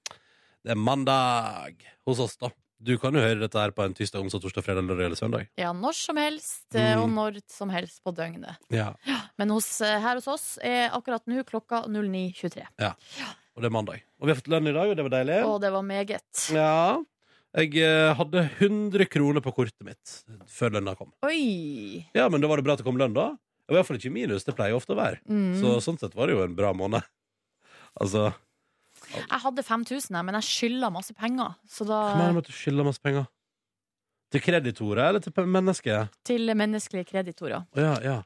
Det 0.66 0.74
er 0.74 0.78
mandag 0.82 1.76
hos 2.08 2.18
oss, 2.24 2.34
da. 2.42 2.48
Du 2.82 2.96
kan 3.00 3.14
jo 3.14 3.22
høre 3.22 3.38
dette 3.40 3.56
her 3.56 3.70
på 3.72 3.84
en 3.86 3.94
tirsdag, 3.96 4.20
onsdag, 4.26 4.42
torsdag, 4.42 4.64
fredag, 4.66 4.84
lørdag 4.84 5.06
eller 5.08 5.16
søndag. 5.18 5.46
Ja, 5.56 5.70
når 5.72 5.94
som 5.96 6.18
helst, 6.20 6.66
eh, 6.74 6.92
Mm. 6.96 7.02
og 7.04 7.08
når 7.14 7.38
som 7.48 7.70
helst 7.70 8.02
på 8.04 8.12
døgnet. 8.12 8.58
Ja. 8.68 8.92
Men 9.38 9.48
hos, 9.54 9.80
eh, 9.80 10.00
her 10.00 10.18
hos 10.18 10.26
oss 10.28 10.58
er 10.62 10.90
akkurat 10.90 11.22
nå 11.26 11.44
klokka 11.46 11.84
09.23. 11.88 12.66
ja. 12.78 12.92
Og 13.56 13.62
det 13.62 13.70
er 13.70 13.72
mandag. 13.72 14.02
Og 14.20 14.26
vi 14.26 14.32
har 14.34 14.40
fått 14.42 14.50
lønn 14.52 14.68
i 14.68 14.72
dag, 14.72 14.90
og 14.90 14.96
det 14.96 15.04
var 15.06 15.14
deilig. 15.16 15.44
Og 15.46 15.60
det 15.62 15.70
var 15.72 15.82
meget. 15.82 16.50
Ja. 16.52 17.02
Jeg 17.56 17.76
eh, 17.78 18.12
hadde 18.14 18.50
100 18.58 19.06
kroner 19.08 19.40
på 19.40 19.54
kortet 19.54 19.80
mitt 19.86 20.24
før 20.50 20.72
lønna 20.76 20.94
kom. 20.98 21.12
Oi! 21.24 22.04
Ja, 22.14 22.28
men 22.28 22.42
da 22.42 22.48
var 22.48 22.56
det 22.56 22.64
bra 22.66 22.72
at 22.74 22.78
det 22.82 22.84
kom 22.84 22.98
lønn, 22.98 23.14
da. 23.14 23.30
Var 23.68 23.72
i 23.72 23.78
hvert 23.80 23.86
fall 23.86 23.96
ikke 23.96 24.12
minus. 24.12 24.44
Det 24.44 24.54
pleier 24.54 24.76
ofte 24.76 24.92
å 24.92 24.98
være. 24.98 25.22
Mm. 25.30 25.54
Så 25.62 25.78
sånn 25.80 25.98
sett 25.98 26.12
var 26.14 26.26
det 26.26 26.36
jo 26.36 26.42
en 26.44 26.54
bra 26.54 26.74
måned. 26.74 27.02
Altså 27.98 28.34
Jeg 29.24 29.40
hadde 29.42 29.62
5000, 29.66 30.16
jeg, 30.16 30.24
men 30.28 30.34
jeg 30.38 30.46
skylda 30.50 30.90
masse 30.92 31.14
penger. 31.16 31.54
Så 31.68 31.86
da 31.88 32.00
Hva 32.12 32.16
mener 32.20 32.28
du 32.34 32.38
med 32.40 32.44
at 32.44 32.50
du 32.52 32.56
skylder 32.56 32.84
masse 32.88 33.00
penger? 33.02 33.26
Til 34.34 34.40
kreditorer 34.42 35.08
eller 35.08 35.20
til 35.22 35.32
pe- 35.32 35.46
mennesker? 35.46 36.08
Til 36.26 36.50
menneskelige 36.58 37.06
kreditorer. 37.12 37.62
Å 37.76 37.78
ja, 37.84 37.94
ja. 38.02 38.16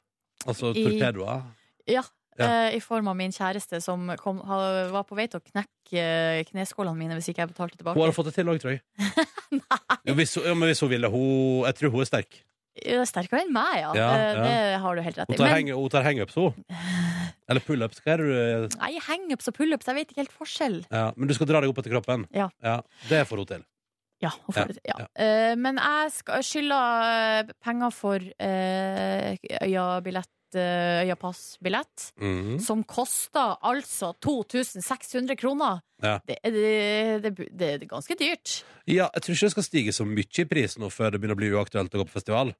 Altså 0.47 0.73
I- 0.75 0.85
torpedoer? 0.87 1.43
Ja. 1.87 2.03
Ja. 2.39 2.47
eh, 2.47 2.77
I 2.77 2.81
form 2.81 3.09
av 3.09 3.17
min 3.19 3.33
kjæreste 3.35 3.83
som 3.85 4.07
kom, 4.17 4.39
ha- 4.49 4.89
var 4.95 5.03
på 5.05 5.15
vei 5.19 5.27
til 5.29 5.41
å 5.41 5.45
knekke 5.45 6.01
eh, 6.01 6.45
kneskålene 6.49 6.97
mine 6.97 7.15
hvis 7.19 7.29
ikke 7.29 7.43
jeg 7.45 7.51
betalte 7.53 7.77
tilbake. 7.77 7.99
Hun 7.99 8.07
hadde 8.07 8.17
fått 8.17 8.31
det 8.31 8.35
til 8.39 8.49
òg, 8.49 8.61
tror 8.63 8.73
jeg. 8.79 8.83
jo, 10.09 10.15
hvis, 10.15 10.35
hun- 10.39 10.47
ja, 10.49 10.55
men 10.55 10.71
hvis 10.71 10.81
hun 10.81 10.89
ville. 10.95 11.11
Hun, 11.13 11.67
jeg 11.67 11.75
tror 11.83 11.91
hun 11.91 12.01
er 12.01 12.09
sterk. 12.09 12.39
Ja, 12.87 13.03
Sterkere 13.05 13.43
enn 13.45 13.53
meg, 13.53 13.81
ja. 13.83 13.91
Ja, 13.99 14.09
Eh, 14.15 14.33
ja. 14.33 14.43
Det 14.47 14.81
har 14.81 14.95
du 14.97 15.03
helt 15.03 15.19
rett 15.19 15.29
Hun 15.29 15.35
i. 15.35 15.37
tar, 15.37 15.45
Men 15.45 15.55
hang, 15.59 15.71
hun 15.77 15.91
tar 15.91 16.03
hangups, 16.07 16.35
hun. 16.39 16.55
Eller 17.51 17.65
pullups. 17.67 17.99
Hva 18.05 18.15
er 18.15 18.23
det 18.23 18.31
du 18.71 18.79
nei, 18.79 18.93
hangups 19.09 19.51
og 19.51 19.57
pullups, 19.59 19.89
jeg 19.91 19.99
vet 19.99 20.13
ikke 20.13 20.23
helt 20.23 20.39
forskjell. 20.39 20.81
ja, 20.87 21.11
Men 21.17 21.31
du 21.31 21.35
skal 21.35 21.51
dra 21.51 21.63
deg 21.63 21.73
opp 21.73 21.83
etter 21.83 21.97
kroppen? 21.97 22.29
Ja. 22.35 22.51
Det 23.11 23.25
får 23.27 23.43
hun 23.43 23.51
til. 23.57 23.69
Ja, 24.21 24.33
hun 24.45 24.53
får 24.53 24.69
det 24.69 24.77
til. 24.77 24.91
Ja. 24.91 25.07
Uh, 25.17 25.55
men 25.61 25.81
jeg 25.81 26.13
skal 26.19 26.45
skylda 26.45 26.81
eh, 27.09 27.55
penger 27.65 27.95
for 27.97 28.21
uh, 28.21 29.31
øyabillett, 29.65 30.35
uh, 30.57 31.01
øyapassbillett, 31.07 32.13
-hmm. 32.21 32.59
som 32.61 32.85
koster 32.85 33.57
altså 33.65 34.13
2600 34.21 35.37
kroner. 35.37 35.81
Ja. 36.03 36.19
Det, 36.29 36.37
det, 36.45 37.23
det, 37.23 37.49
det 37.59 37.73
er 37.75 37.87
ganske 37.87 38.15
dyrt. 38.15 38.65
ja, 38.87 39.09
jeg 39.15 39.23
tror 39.23 39.33
ikke 39.35 39.47
det 39.47 39.51
skal 39.51 39.63
stige 39.63 39.93
så 39.93 40.05
mye 40.05 40.25
i 40.39 40.45
pris 40.45 40.79
nå 40.79 40.89
før 40.89 41.11
det 41.11 41.21
begynner 41.21 41.37
å 41.37 41.41
bli 41.41 41.53
uaktuelt 41.53 41.95
å 41.95 41.99
gå 41.99 42.05
på 42.05 42.19
festival. 42.19 42.55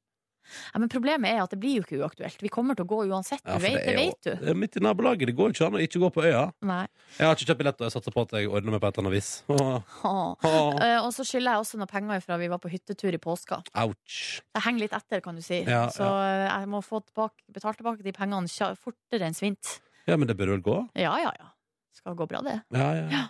Ja, 0.73 0.81
men 0.83 0.91
problemet 0.91 1.31
er 1.31 1.41
at 1.43 1.53
det 1.53 1.59
blir 1.61 1.79
jo 1.79 1.85
ikke 1.85 1.99
uaktuelt. 2.01 2.41
Vi 2.43 2.51
kommer 2.53 2.77
til 2.77 2.85
å 2.85 2.89
gå 2.91 2.99
uansett. 3.09 3.43
Ja, 3.45 3.57
du 3.57 3.65
vet, 3.65 3.79
det, 3.85 3.95
vet 3.97 4.27
du. 4.27 4.31
Det 4.41 4.53
er 4.53 4.57
midt 4.57 4.77
i 4.77 4.83
nabolaget. 4.83 5.29
Det 5.31 5.35
går 5.37 5.55
ikke 5.55 5.67
an 5.69 5.77
å 5.77 5.83
ikke 5.83 6.01
gå 6.03 6.11
på 6.15 6.25
øya. 6.25 6.43
Nei. 6.67 6.83
Jeg 7.17 7.27
har 7.27 7.37
ikke 7.37 7.49
kjøpt 7.49 7.61
billett, 7.63 7.81
og 7.81 7.87
jeg 7.87 7.95
satser 7.95 8.15
på 8.15 8.25
at 8.25 8.35
jeg 8.37 8.51
ordner 8.51 8.75
meg 8.75 8.83
på 8.83 8.89
et 8.91 8.99
eller 8.99 9.09
annet 9.09 9.17
vis. 9.17 9.31
Åh. 9.51 10.47
Eh, 10.81 10.97
og 11.01 11.11
så 11.15 11.25
skylder 11.27 11.55
jeg 11.55 11.65
også 11.65 11.81
noen 11.81 11.91
penger 11.91 12.23
fra 12.25 12.39
vi 12.41 12.49
var 12.51 12.61
på 12.63 12.71
hyttetur 12.71 13.15
i 13.15 13.21
påska. 13.21 13.61
Ouch. 13.83 14.19
Jeg 14.55 14.65
henger 14.65 14.85
litt 14.85 14.95
etter, 14.97 15.23
kan 15.23 15.37
du 15.37 15.43
si. 15.45 15.61
Ja, 15.67 15.85
så 15.93 16.07
ja. 16.07 16.47
jeg 16.61 16.71
må 16.71 16.83
få 16.85 17.03
tilbake, 17.05 17.43
betalt 17.53 17.79
tilbake 17.81 18.05
de 18.05 18.15
pengene 18.15 18.71
fortere 18.79 19.27
enn 19.27 19.37
svint. 19.37 19.77
Ja, 20.09 20.17
men 20.17 20.29
det 20.29 20.37
bør 20.39 20.55
vel 20.55 20.65
gå? 20.65 20.79
Ja, 20.97 21.13
ja, 21.21 21.33
ja. 21.37 21.51
Skal 21.95 22.17
gå 22.17 22.25
bra, 22.29 22.41
det. 22.45 22.61
Ja, 22.73 22.89
Ja, 22.97 23.05
ja. 23.11 23.27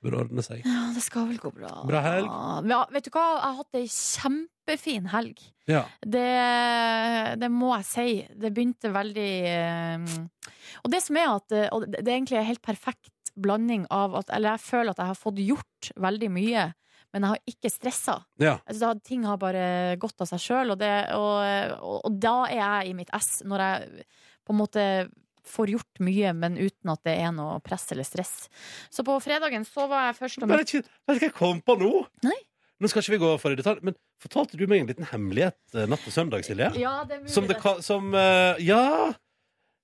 Bør 0.00 0.16
ordne 0.22 0.42
seg. 0.44 0.62
Ja, 0.64 0.86
det 0.94 1.02
skal 1.04 1.26
vel 1.28 1.40
gå 1.40 1.50
bra. 1.52 1.70
Bra 1.88 2.00
helg. 2.06 2.28
Ja, 2.70 2.80
vet 2.92 3.04
du 3.04 3.10
hva? 3.12 3.24
Jeg 3.36 3.42
har 3.44 3.56
hatt 3.58 3.76
ei 3.76 3.86
kjempefin 3.92 5.08
helg. 5.12 5.42
Ja. 5.68 5.82
Det, 6.00 6.26
det 7.42 7.50
må 7.52 7.74
jeg 7.76 7.88
si. 7.90 8.06
Det 8.40 8.50
begynte 8.56 8.90
veldig 8.94 9.32
eh, 9.52 10.14
Og 10.80 10.90
det 10.90 11.02
som 11.04 11.20
er 11.20 11.28
at 11.34 11.54
eh, 11.54 11.68
og 11.70 11.84
det 11.86 12.00
det 12.00 12.08
er 12.08 12.16
egentlig 12.16 12.40
en 12.40 12.48
helt 12.48 12.64
perfekt 12.64 13.32
blanding 13.40 13.84
av 13.94 14.16
at 14.18 14.32
Eller 14.34 14.56
jeg 14.56 14.64
føler 14.66 14.90
at 14.92 15.02
jeg 15.02 15.12
har 15.12 15.20
fått 15.20 15.38
gjort 15.44 15.90
veldig 16.00 16.30
mye, 16.32 16.64
men 17.12 17.26
jeg 17.26 17.34
har 17.34 17.52
ikke 17.52 17.70
stressa. 17.72 18.16
Ja. 18.40 18.56
Altså, 18.64 18.94
ting 19.04 19.24
har 19.28 19.38
bare 19.40 19.96
gått 20.00 20.22
av 20.22 20.28
seg 20.30 20.42
sjøl, 20.42 20.74
og, 20.74 20.82
og, 20.82 21.32
og, 21.76 21.96
og 22.08 22.18
da 22.22 22.36
er 22.48 22.60
jeg 22.60 22.90
i 22.90 22.96
mitt 23.02 23.12
ess. 23.16 23.40
Når 23.44 23.64
jeg 23.66 24.04
på 24.46 24.54
en 24.54 24.60
måte 24.60 24.84
får 25.46 25.72
gjort 25.74 26.02
mye, 26.04 26.32
men 26.36 26.58
uten 26.60 26.92
at 26.92 27.02
det 27.06 27.16
er 27.22 27.32
noe 27.36 27.58
press 27.64 27.88
eller 27.94 28.06
stress. 28.06 28.34
Så 28.92 29.04
på 29.06 29.16
fredagen 29.24 29.64
så 29.68 29.86
var 29.90 30.10
jeg 30.10 30.18
først 30.20 30.44
og 30.44 30.52
Vet 30.52 30.72
du 30.74 30.80
hva 30.82 31.18
jeg 31.18 31.34
kom 31.36 31.62
på 31.64 31.76
nå? 31.80 31.92
Nei. 32.26 32.36
Nå 32.80 32.88
skal 32.88 33.04
ikke 33.04 33.12
vi 33.12 33.20
gå 33.20 33.30
for 33.42 33.52
i 33.52 33.58
detalj, 33.58 33.82
men 33.84 33.96
fortalte 34.22 34.56
du 34.56 34.64
meg 34.70 34.80
en 34.82 34.88
liten 34.88 35.08
hemmelighet 35.10 35.58
eh, 35.76 35.88
natt 35.90 36.00
til 36.06 36.14
søndag, 36.14 36.46
Silje? 36.46 36.70
Ja, 36.80 37.02
det 37.04 37.18
er 37.18 37.24
mulig. 37.26 37.34
Som 37.34 37.48
det 37.50 37.58
Som 37.84 38.14
eh, 38.16 38.62
Ja! 38.64 39.12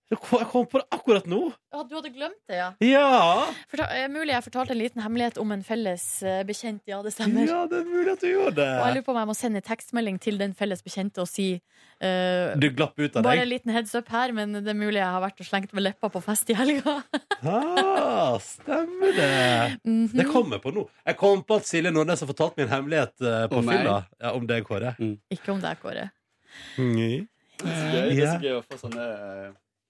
Jeg 0.06 0.46
kom 0.52 0.66
på 0.70 0.78
det 0.78 0.86
akkurat 0.94 1.24
nå. 1.26 1.40
Ja, 1.74 1.80
du 1.82 1.96
hadde 1.96 2.10
glemt 2.14 2.38
det, 2.46 2.60
ja. 2.60 2.68
Ja! 2.78 3.46
Fortal, 3.66 3.88
eh, 3.90 4.04
mulig 4.12 4.30
jeg 4.30 4.44
fortalte 4.44 4.74
en 4.76 4.78
liten 4.78 5.02
hemmelighet 5.02 5.40
om 5.42 5.50
en 5.50 5.64
felles 5.66 6.04
eh, 6.22 6.44
bekjent. 6.46 6.84
Ja, 6.86 7.00
det 7.02 7.10
stemmer. 7.16 7.42
Ja, 7.48 7.64
det 7.66 7.80
er 7.80 7.88
mulig 7.90 8.12
at 8.14 8.22
du 8.22 8.28
gjorde 8.28 8.62
Og 8.62 8.84
jeg 8.86 8.96
lurer 8.96 9.06
på 9.08 9.14
om 9.16 9.18
jeg 9.18 9.30
må 9.32 9.34
sende 9.34 9.62
en 9.62 9.66
tekstmelding 9.66 10.20
til 10.22 10.38
den 10.38 10.54
felles 10.54 10.84
bekjente 10.86 11.24
og 11.24 11.26
si 11.30 11.48
uh, 11.58 12.54
Du 12.54 12.68
glapp 12.70 12.94
ut 13.02 13.18
av 13.18 13.26
Bare 13.26 13.42
en 13.42 13.50
liten 13.50 13.74
heads 13.74 13.96
up 13.98 14.12
her, 14.14 14.30
men 14.36 14.54
det 14.60 14.70
er 14.70 14.78
mulig 14.78 15.00
jeg 15.00 15.10
har 15.16 15.26
vært 15.26 15.42
og 15.42 15.50
slengt 15.50 15.74
med 15.74 15.88
leppa 15.88 16.12
på 16.14 16.22
fest 16.24 16.54
i 16.54 16.58
helga. 16.58 17.00
Ah, 17.46 18.38
stemmer 18.40 19.12
det. 19.12 19.28
Mhm. 19.84 20.14
Det 20.16 20.24
kommer 20.30 20.58
på 20.62 20.72
nå. 20.74 20.86
Jeg 21.04 21.18
kom 21.20 21.42
på 21.46 21.58
at 21.60 21.68
Silje 21.68 21.92
Nordnes 21.92 22.22
har 22.24 22.30
fortalt 22.30 22.56
meg 22.56 22.66
en 22.66 22.72
hemmelighet 22.72 23.12
uh, 23.20 23.44
på 23.52 23.60
fylla. 23.66 23.98
Ja, 24.22 24.32
om 24.38 24.46
deg, 24.48 24.64
Kåre. 24.66 24.94
Ikke 25.34 25.52
om 25.52 25.60
deg, 25.62 25.78
Kåre. 25.82 26.08
Mm. 26.80 27.28
Det 27.60 27.68
er 27.68 27.76
så 27.76 27.86
gøy, 27.92 28.08
det 28.08 28.24
er 28.24 28.32
så 28.32 28.42
gøy 28.42 28.56
å 28.56 28.64
få 28.64 28.80
sånne 28.80 29.06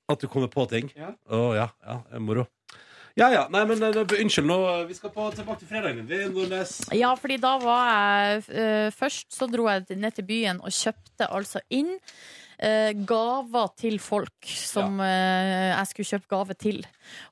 At 0.07 0.23
du 0.23 0.29
kommer 0.31 0.51
på 0.53 0.67
ting? 0.71 0.91
Ja. 0.95 1.15
Å 1.31 1.41
ja. 1.57 1.71
ja, 1.83 2.03
moro. 2.23 2.47
Ja 3.17 3.31
ja. 3.33 3.47
Nei, 3.49 3.63
men 3.65 3.81
eh, 3.83 3.97
unnskyld, 3.97 4.47
nå. 4.47 4.59
Vi 4.91 4.97
skal 4.99 5.13
på, 5.15 5.27
tilbake 5.35 5.63
til 5.63 5.71
fredagen. 5.71 6.07
Vi, 6.09 6.19
Nordnes. 6.31 6.79
Ja, 6.95 7.15
fordi 7.19 7.39
da 7.41 7.55
var 7.63 7.87
jeg 7.91 8.43
eh, 8.53 8.89
Først 8.95 9.33
så 9.33 9.49
dro 9.51 9.67
jeg 9.71 9.97
ned 9.97 10.19
til 10.19 10.29
byen 10.29 10.61
og 10.61 10.75
kjøpte 10.75 11.31
altså 11.33 11.65
inn 11.73 11.95
eh, 12.59 12.93
gaver 13.09 13.73
til 13.79 13.99
folk 14.03 14.49
som 14.49 15.01
eh, 15.05 15.73
jeg 15.73 15.91
skulle 15.91 16.11
kjøpe 16.11 16.31
gave 16.33 16.57
til. 16.59 16.81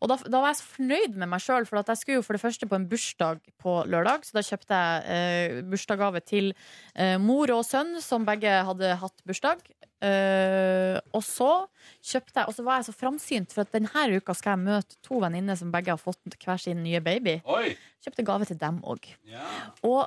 Og 0.00 0.10
da, 0.10 0.18
da 0.22 0.40
var 0.40 0.52
jeg 0.52 0.60
så 0.60 0.68
fornøyd 0.76 1.18
med 1.20 1.30
meg 1.32 1.44
sjøl, 1.44 1.68
for 1.68 1.80
at 1.80 1.92
jeg 1.92 2.02
skulle 2.02 2.20
jo 2.20 2.26
for 2.26 2.36
det 2.36 2.44
første 2.44 2.68
på 2.70 2.78
en 2.78 2.88
bursdag 2.90 3.40
på 3.60 3.76
lørdag. 3.90 4.26
Så 4.26 4.36
da 4.36 4.44
kjøpte 4.46 4.80
jeg 4.80 5.16
eh, 5.16 5.62
bursdagsgave 5.70 6.24
til 6.24 6.52
eh, 6.52 7.16
mor 7.22 7.52
og 7.54 7.64
sønn, 7.66 7.96
som 8.04 8.26
begge 8.28 8.52
hadde 8.68 8.94
hatt 9.00 9.26
bursdag. 9.28 9.64
Eh, 10.04 10.98
og 11.16 11.22
så 11.24 11.50
kjøpte 12.04 12.42
jeg 12.42 12.50
Og 12.50 12.56
så 12.56 12.64
var 12.66 12.80
jeg 12.80 12.88
så 12.90 12.92
framsynt, 12.96 13.54
for 13.54 13.64
at 13.64 13.72
denne 13.72 14.18
uka 14.18 14.34
skal 14.36 14.58
jeg 14.58 14.66
møte 14.66 14.98
to 15.06 15.20
venninner 15.22 15.56
som 15.56 15.72
begge 15.72 15.94
har 15.94 16.02
fått 16.02 16.36
hver 16.36 16.60
sin 16.60 16.82
nye 16.84 17.00
baby. 17.04 17.38
Oi. 17.48 17.72
Kjøpte 18.04 18.26
gave 18.26 18.48
til 18.50 18.60
dem 18.60 18.82
òg. 18.84 19.08
Og 19.86 20.04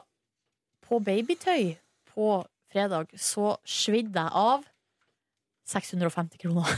på 0.88 1.02
babytøy 1.04 1.76
på 2.14 2.30
fredag 2.72 3.12
så 3.20 3.56
svidde 3.68 4.22
jeg 4.22 4.32
av 4.38 4.66
650 5.68 6.42
kroner. 6.42 6.78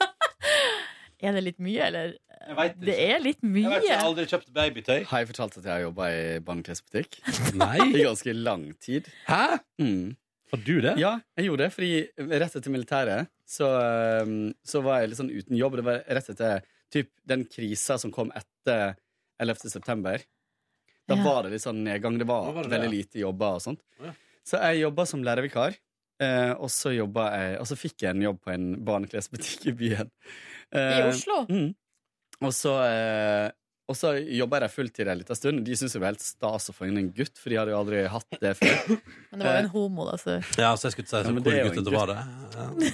er 1.26 1.36
det 1.36 1.42
litt 1.44 1.60
mye, 1.62 1.88
eller? 1.88 2.14
Jeg 2.46 2.56
vet 2.58 2.76
Det 2.78 2.94
er 3.02 3.22
litt 3.22 3.40
Jeg 3.42 3.52
vet 3.56 3.80
ikke, 3.80 3.88
jeg 3.88 3.98
har 3.98 4.06
aldri 4.06 4.26
kjøpt 4.30 4.52
babytøy. 4.54 4.98
Har 5.10 5.22
jeg 5.22 5.30
fortalt 5.32 5.58
at 5.58 5.64
jeg 5.66 5.72
har 5.72 5.82
jobba 5.86 6.10
i 6.14 6.20
barneklesbutikk? 6.46 7.18
Nei. 7.62 7.74
I 7.88 8.04
ganske 8.06 8.36
lang 8.36 8.68
tid. 8.82 9.10
Hæ? 9.26 9.58
Mm. 9.82 10.14
Har 10.52 10.62
du 10.62 10.76
det? 10.84 10.94
Ja, 11.02 11.16
jeg 11.38 11.48
gjorde 11.48 11.66
det. 11.66 11.72
Fordi 11.74 12.30
rett 12.44 12.56
etter 12.60 12.72
militæret 12.74 13.32
så, 13.50 13.70
um, 14.22 14.52
så 14.66 14.82
var 14.84 15.02
jeg 15.02 15.10
litt 15.12 15.20
sånn 15.20 15.32
uten 15.34 15.58
jobb. 15.58 15.80
Det 15.80 15.86
var 15.88 16.04
rett 16.18 16.30
etter 16.32 16.62
typ, 16.94 17.10
den 17.26 17.42
krisa 17.50 17.98
som 17.98 18.12
kom 18.14 18.30
etter 18.36 18.94
11. 19.42 19.66
september. 19.72 20.22
Da 21.06 21.16
Ja. 21.18 21.22
var 21.22 21.42
det 21.44 21.56
litt 21.56 21.64
sånn 21.66 21.82
nedgang. 21.86 22.18
Det 22.18 22.26
var, 22.26 22.52
var 22.52 22.62
det 22.66 22.70
det, 22.70 22.78
veldig 22.78 22.92
ja. 22.92 22.94
lite 23.02 23.20
jobber 23.22 23.58
og 23.58 23.62
sånt. 23.62 23.82
Ja. 24.02 24.14
Så 24.46 24.62
jeg 24.62 24.84
jobba 24.84 25.06
som 25.10 25.22
lærervikar. 25.26 25.74
Eh, 26.22 26.52
og 26.56 26.70
så 26.72 26.94
jobba 26.96 27.26
jeg 27.36 27.58
Og 27.60 27.66
så 27.68 27.76
fikk 27.76 28.00
jeg 28.06 28.14
en 28.14 28.22
jobb 28.24 28.38
på 28.40 28.52
en 28.54 28.70
barneklesbutikk 28.86 29.66
i 29.68 29.74
byen. 29.76 30.10
I 30.72 30.78
Eh, 30.80 31.08
Oslo? 31.10 31.42
Mm. 31.50 31.74
Og 32.40 32.52
så, 32.56 32.72
eh, 32.88 33.50
og 33.88 33.94
så 33.96 34.14
jobba 34.18 34.58
jeg 34.64 34.72
fulltid 34.74 35.08
en 35.12 35.18
liten 35.20 35.36
stund. 35.38 35.60
De 35.64 35.76
syntes 35.76 35.92
det 35.94 36.00
var 36.02 36.10
helt 36.14 36.24
stas 36.24 36.70
å 36.72 36.74
få 36.74 36.88
inn 36.88 36.96
en 36.98 37.10
gutt, 37.14 37.36
for 37.38 37.52
de 37.52 37.56
hadde 37.60 37.70
jo 37.70 37.78
aldri 37.78 38.00
hatt 38.10 38.40
det 38.42 38.54
før. 38.58 38.96
Men 39.30 39.38
det 39.40 39.46
var 39.46 39.54
jo 39.60 39.62
en 39.66 39.70
homo, 39.76 40.06
da. 40.08 40.16
Så. 40.18 40.38
Ja, 40.58 40.72
så 40.76 40.88
jeg 40.88 40.96
skulle 40.96 41.06
si 41.06 41.14
så 41.14 41.20
ja, 41.22 41.36
hvor 41.36 41.60
guttete 41.68 41.94
var 41.94 42.10
det? 42.10 42.90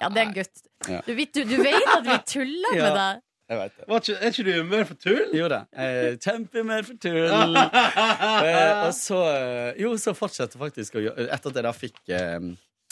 Ja, 0.00 0.08
det 0.12 0.20
er 0.20 0.26
en 0.28 0.34
gutt. 0.36 0.62
Du, 1.06 1.12
vet- 1.18 1.34
du, 1.34 1.42
du 1.48 1.56
vet 1.62 1.90
at 1.96 2.04
vi 2.06 2.16
tuller 2.36 2.76
Ja. 2.78 2.84
med 2.90 2.96
deg? 3.00 3.22
Jeg 3.46 3.58
vet 3.60 3.74
det. 3.78 3.84
er 4.16 4.32
ikke 4.32 4.44
du 4.46 4.50
i 4.50 4.58
humør 4.58 4.84
for 4.88 4.98
tull? 4.98 5.34
Jo 5.38 5.46
da. 5.52 5.60
Eh, 5.78 6.16
Kjempehumør 6.18 6.86
for 6.88 6.98
tull. 7.02 7.58
eh, 8.50 8.80
og 8.86 8.92
så 8.96 9.20
eh, 9.30 9.80
Jo, 9.82 9.92
så 10.02 10.14
fortsatte 10.18 10.58
faktisk 10.58 10.98
å 10.98 11.04
gjøre 11.04 11.28
Etter 11.30 11.52
at 11.52 11.60
jeg 11.60 11.66
da 11.68 11.74
fikk 11.76 12.00
eh, 12.16 12.48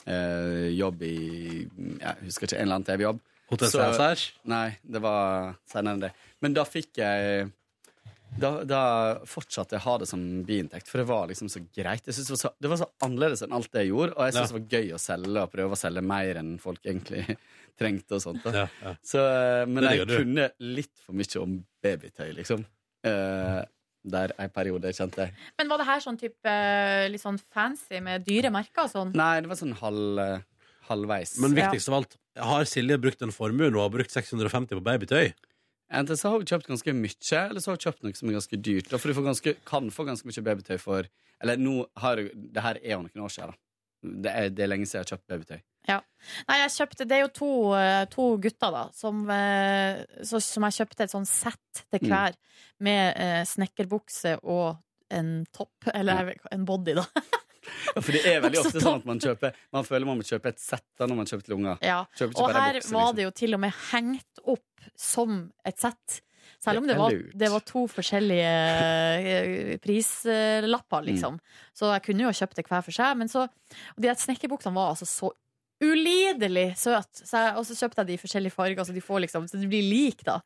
eh, 0.07 0.69
jobb 0.77 1.03
i 1.09 1.17
Jeg 1.65 2.15
husker 2.29 2.47
ikke, 2.47 2.61
en 2.61 2.69
eller 2.69 2.79
annen 2.79 2.87
TV-jobb. 2.87 3.19
Hotell 3.51 3.73
Så- 3.73 3.83
Nei, 4.51 4.69
det 4.87 5.03
var 5.05 5.57
senere 5.71 5.99
enn 5.99 6.05
det. 6.07 6.13
Men 6.45 6.55
da 6.57 6.65
fikk 6.69 7.03
jeg 7.03 7.51
da, 8.41 8.51
da 8.67 8.81
fortsatte 9.29 9.77
jeg 9.77 9.83
å 9.83 9.87
ha 9.87 9.95
det 10.03 10.09
som 10.11 10.21
biinntekt, 10.47 10.89
for 10.91 11.01
det 11.03 11.07
var 11.09 11.29
liksom 11.31 11.49
så 11.53 11.61
greit. 11.75 12.07
Jeg 12.09 12.17
det, 12.17 12.31
var 12.35 12.41
så, 12.41 12.51
det 12.61 12.71
var 12.73 12.81
så 12.81 12.89
annerledes 13.07 13.45
enn 13.47 13.55
alt 13.57 13.71
det 13.73 13.85
jeg 13.85 13.93
gjorde, 13.93 14.17
og 14.17 14.25
jeg 14.27 14.35
syntes 14.37 14.51
Ja. 14.51 14.57
det 14.57 14.65
var 14.65 14.79
gøy 14.79 14.95
å 14.97 15.03
selge 15.05 15.45
og 15.45 15.53
prøve 15.53 15.77
å 15.77 15.81
selge 15.81 16.03
mer 16.15 16.41
enn 16.43 16.55
folk 16.63 16.81
egentlig 16.89 17.37
trengte. 17.81 18.17
og 18.19 18.25
sånt 18.25 18.43
da. 18.47 18.55
Ja, 18.65 18.67
ja. 18.83 18.95
Så, 19.07 19.23
eh, 19.23 19.67
men 19.71 19.87
jeg 19.91 20.09
kunne 20.11 20.49
litt 20.63 20.93
for 21.05 21.15
mye 21.21 21.43
om 21.45 21.55
babytøy, 21.85 22.33
liksom. 22.41 22.67
Eh, 23.07 23.61
der 24.05 24.35
en 24.37 24.51
periode, 24.53 24.91
kjente 24.93 25.25
jeg. 25.25 25.33
Men 25.57 25.71
var 25.71 25.81
det 25.81 25.87
her 25.89 26.03
sånn 26.05 26.19
type 26.21 26.51
eh, 26.51 27.07
litt 27.09 27.23
sånn 27.23 27.39
fancy 27.55 28.03
med 28.05 28.27
dyre 28.27 28.51
merker 28.53 28.85
og 28.85 28.93
sånn? 28.93 29.15
Nei, 29.17 29.39
det 29.41 29.49
var 29.49 29.57
sånn 29.63 29.73
halv, 29.79 30.21
halvveis. 30.91 31.39
Men 31.41 31.57
viktigst 31.57 31.89
av 31.89 32.01
alt, 32.03 32.19
har 32.37 32.67
Silje 32.69 32.99
brukt 33.01 33.23
en 33.25 33.33
formue 33.33 33.71
nå 33.73 33.81
og 33.81 33.95
brukt 33.95 34.13
650 34.13 34.75
på 34.77 34.83
babytøy? 34.85 35.31
Enten 35.95 36.19
så 36.19 36.31
har 36.33 36.41
hun 36.43 36.49
kjøpt 36.49 36.67
ganske 36.71 36.95
mye, 36.97 37.41
eller 37.45 37.61
så 37.63 37.71
har 37.71 37.77
hun 37.79 37.85
kjøpt 37.85 38.03
noe 38.07 38.17
som 38.19 38.31
er 38.31 38.37
ganske 38.39 38.59
dyrt. 38.67 38.89
Da, 38.91 38.99
For 38.99 39.09
du 39.13 39.15
får 39.19 39.29
ganske, 39.29 39.55
kan 39.69 39.91
få 39.95 40.07
ganske 40.09 40.27
mye 40.31 40.45
babytøy 40.49 40.79
for 40.83 41.07
Eller 41.43 41.57
nå 41.61 41.85
har 42.03 42.17
Det 42.35 42.63
her 42.65 42.79
er 42.83 42.95
jo 42.97 43.03
noen 43.05 43.25
år 43.27 43.33
siden, 43.35 43.53
da. 43.55 43.61
Det 44.25 44.33
er, 44.37 44.51
det 44.53 44.65
er 44.65 44.69
lenge 44.69 44.87
siden 44.87 45.01
jeg 45.01 45.07
har 45.07 45.13
kjøpt 45.17 45.31
babytøy. 45.33 45.61
Ja. 45.89 45.99
Nei, 46.49 46.57
jeg 46.63 46.73
kjøpte 46.77 47.07
Det 47.09 47.17
er 47.17 47.23
jo 47.25 47.31
to, 47.39 47.51
eh, 47.79 48.05
to 48.13 48.27
gutter, 48.41 48.71
da, 48.73 48.83
som, 48.97 49.23
eh, 49.31 50.03
så, 50.25 50.41
som 50.45 50.65
jeg 50.69 50.77
kjøpte 50.81 51.05
et 51.07 51.13
sånn 51.15 51.29
sett 51.29 51.85
til 51.91 52.01
Mm. 52.01 52.09
klær 52.09 52.35
med 52.81 53.17
eh, 53.17 53.43
snekkerbukse 53.49 54.39
og 54.43 54.77
en 55.11 55.45
topp, 55.53 55.91
eller 55.95 56.35
en 56.53 56.65
body, 56.65 56.95
da. 56.97 57.05
Ja, 57.95 58.01
for 58.01 58.13
det 58.13 58.23
er 58.27 58.41
veldig 58.45 58.61
ofte 58.65 58.81
sånn 58.83 58.99
at 59.01 59.07
man 59.09 59.19
kjøper 59.23 59.55
Man 59.73 59.85
føler 59.89 60.07
man 60.07 60.19
må 60.21 60.27
kjøpe 60.29 60.49
et 60.53 60.61
sett 60.61 60.85
da 60.99 61.07
når 61.11 61.17
man 61.23 61.27
kjøper 61.31 61.45
til 61.49 61.55
unger. 61.59 61.79
Ja. 61.83 62.03
Kjøper 62.19 62.41
Og 62.45 62.53
her 62.53 62.79
bukser, 62.79 62.93
var 62.95 63.09
liksom. 63.09 63.17
det 63.17 63.25
jo 63.29 63.31
til 63.43 63.55
og 63.55 63.61
med 63.65 63.73
hengt 63.93 64.45
opp 64.45 64.89
som 64.97 65.51
et 65.65 65.79
sett. 65.81 66.21
Selv 66.65 66.79
om 66.83 66.87
Det 66.89 66.97
var, 66.97 67.13
det 67.35 67.49
var 67.53 67.61
to 67.65 67.87
forskjellige 67.89 69.79
prislapper, 69.85 70.61
prislapper, 70.65 71.01
Mm. 71.03 71.07
liksom. 71.09 71.39
Så 71.77 71.93
jeg 71.93 72.03
kunne 72.03 72.21
jo 72.25 72.31
ha 72.31 72.33
kjøpt 72.33 72.55
det 72.57 72.67
hver 72.69 72.83
for 72.85 72.93
seg. 72.93 73.17
Men 73.17 73.29
så, 73.29 73.43
og 73.49 74.01
de 74.01 74.09
snekkerbuksene 74.15 74.75
var 74.75 74.93
altså 74.95 75.07
så 75.09 75.31
ulidelig 75.93 76.67
søt. 76.81 77.21
Så 77.23 77.37
jeg- 77.41 77.57
Og 77.61 77.65
så 77.69 77.77
kjøpte 77.79 77.99
jeg 78.03 78.07
de 78.07 78.15
i 78.15 78.23
forskjellige 78.23 78.53
farger, 78.53 78.85
så 78.85 78.95
de 78.95 79.01
får 79.01 79.21
liksom 79.27 79.49
Så 79.49 79.61
de 79.61 79.67
blir 79.69 79.83
like, 79.87 80.25
da. 80.25 80.41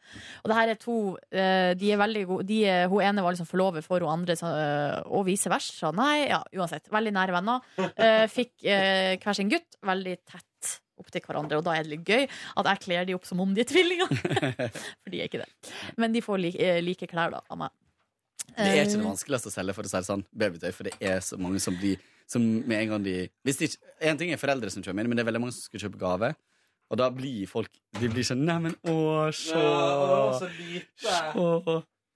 Og 0.45 0.49
det 0.51 0.57
her 0.59 0.68
er 0.68 0.74
to 0.74 1.16
eh, 1.32 1.74
De 1.74 1.93
er 1.93 1.97
veldig 2.03 2.26
gode 2.26 2.47
de 2.47 2.64
er, 2.66 2.89
Hun 2.89 3.01
ene 3.03 3.22
var 3.22 3.32
liksom 3.32 3.47
forlover 3.49 3.82
for 3.82 4.01
hun 4.01 4.09
andre, 4.20 4.36
så, 4.36 4.47
eh, 4.47 5.03
og 5.07 5.24
vice 5.26 5.49
versa. 5.49 5.93
Nei, 5.95 6.28
ja, 6.28 6.43
uansett. 6.55 6.89
Veldig 6.91 7.12
nære 7.12 7.32
venner. 7.39 7.61
Eh, 7.97 8.26
fikk 8.28 8.53
eh, 8.64 9.16
hver 9.22 9.34
sin 9.34 9.49
gutt 9.51 9.78
veldig 9.82 10.16
tett 10.26 10.45
opp 10.99 11.11
til 11.14 11.20
hverandre, 11.22 11.59
og 11.59 11.62
da 11.64 11.76
er 11.78 11.84
det 11.86 11.93
litt 11.93 12.05
gøy 12.09 12.24
at 12.57 12.66
jeg 12.66 12.80
kler 12.80 13.05
de 13.07 13.14
opp 13.14 13.24
som 13.24 13.39
om 13.41 13.53
de 13.55 13.61
er 13.62 13.68
tvillinger. 13.70 14.09
For 15.05 15.11
de 15.12 15.20
er 15.22 15.28
ikke 15.28 15.45
det. 15.45 15.49
Men 15.97 16.12
de 16.12 16.20
får 16.24 16.41
like, 16.43 16.59
eh, 16.59 16.80
like 16.82 17.07
klær, 17.07 17.30
da, 17.30 17.41
av 17.49 17.59
meg. 17.59 17.70
Det 18.49 18.64
er 18.66 18.80
ikke 18.82 18.97
det 18.97 18.99
Eh, 18.99 19.07
vanskeligste 19.07 19.51
å 19.51 19.55
selge 19.55 19.74
for 19.76 19.86
å 19.86 19.91
si 19.93 19.97
det 20.01 20.09
sånn, 20.09 20.24
babytøy, 20.34 20.72
for 20.74 20.89
det 20.89 20.95
er 21.01 21.20
så 21.22 21.39
mange 21.39 21.61
som 21.62 21.76
blir 21.78 22.01
som 22.29 22.45
med 22.45 22.83
en 22.83 22.95
gang 22.95 23.05
de 23.05 23.16
hvis 23.47 23.59
det 23.59 23.70
ikke, 23.70 23.85
En 24.11 24.18
ting 24.20 24.31
er 24.33 24.41
foreldre 24.41 24.70
som 24.70 24.85
kjøper 24.85 25.01
inn, 25.01 25.11
men 25.11 25.18
det 25.18 25.24
er 25.24 25.31
veldig 25.31 25.41
mange 25.43 25.57
som 25.57 25.64
skal 25.64 25.87
kjøpe 25.87 26.01
gave. 26.01 26.33
Og 26.89 26.97
da 27.01 27.11
blir 27.12 27.49
folk 27.51 27.72
De 28.01 28.09
blir 28.09 28.26
sånn 28.26 28.45
Neimen, 28.49 28.76
å, 28.89 29.29
se! 29.35 29.62
Se. 31.03 31.16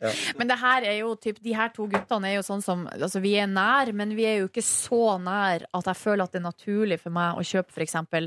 Ja. 0.03 0.11
Men 0.35 0.49
det 0.51 0.57
her 0.59 0.87
er 0.89 0.97
jo 0.99 1.13
typ, 1.15 1.37
de 1.45 1.53
her 1.55 1.71
to 1.75 1.85
guttene 1.91 2.33
er 2.33 2.41
jo 2.41 2.47
sånn 2.47 2.65
som 2.65 2.89
Altså, 2.91 3.21
vi 3.23 3.37
er 3.39 3.47
nær, 3.51 3.93
men 3.95 4.17
vi 4.19 4.27
er 4.27 4.41
jo 4.41 4.49
ikke 4.51 4.65
så 4.67 5.19
nær 5.23 5.69
at 5.69 5.91
jeg 5.93 6.01
føler 6.01 6.25
at 6.25 6.35
det 6.35 6.41
er 6.41 6.49
naturlig 6.49 6.99
for 7.03 7.15
meg 7.15 7.39
å 7.39 7.45
kjøpe 7.47 7.77
eksempel 7.85 8.27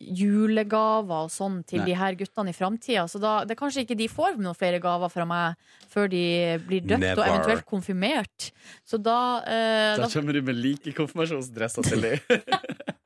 julegaver 0.00 1.26
og 1.26 1.32
sånn 1.32 1.62
til 1.68 1.80
Nei. 1.80 1.86
de 1.90 1.96
her 1.96 2.16
guttene 2.18 2.52
i 2.52 2.56
framtida. 2.56 3.06
Så 3.08 3.20
da, 3.22 3.38
det 3.46 3.56
er 3.56 3.60
kanskje 3.60 3.86
ikke 3.86 3.96
de 3.98 4.08
får 4.12 4.36
noen 4.36 4.56
flere 4.58 4.80
gaver 4.82 5.12
fra 5.12 5.26
meg 5.28 5.56
før 5.92 6.10
de 6.12 6.24
blir 6.66 6.84
døpt 6.84 7.02
Never. 7.04 7.22
og 7.22 7.30
eventuelt 7.30 7.66
konfirmert. 7.68 8.50
Så 8.84 9.00
da, 9.00 9.18
eh, 9.46 9.96
Da 10.02 10.10
kommer 10.12 10.36
du 10.36 10.42
med 10.42 10.60
like 10.60 10.92
konfirmasjonsdresser 10.96 11.88
til 11.88 12.04
dem. 12.04 12.18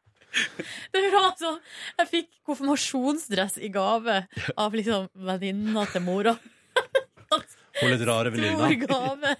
Det 0.94 1.00
var 1.10 1.32
sånn 1.38 1.56
Jeg 1.98 2.06
fikk 2.06 2.28
konfirmasjonsdress 2.46 3.56
i 3.66 3.70
gave 3.74 4.20
av 4.54 4.76
liksom 4.78 5.08
venninna 5.26 5.86
til 5.90 6.04
mora. 6.06 6.36
Og 7.30 7.86
litt 7.86 8.02
rare 8.06 8.30
Stor 8.34 8.74
gave. 8.84 9.34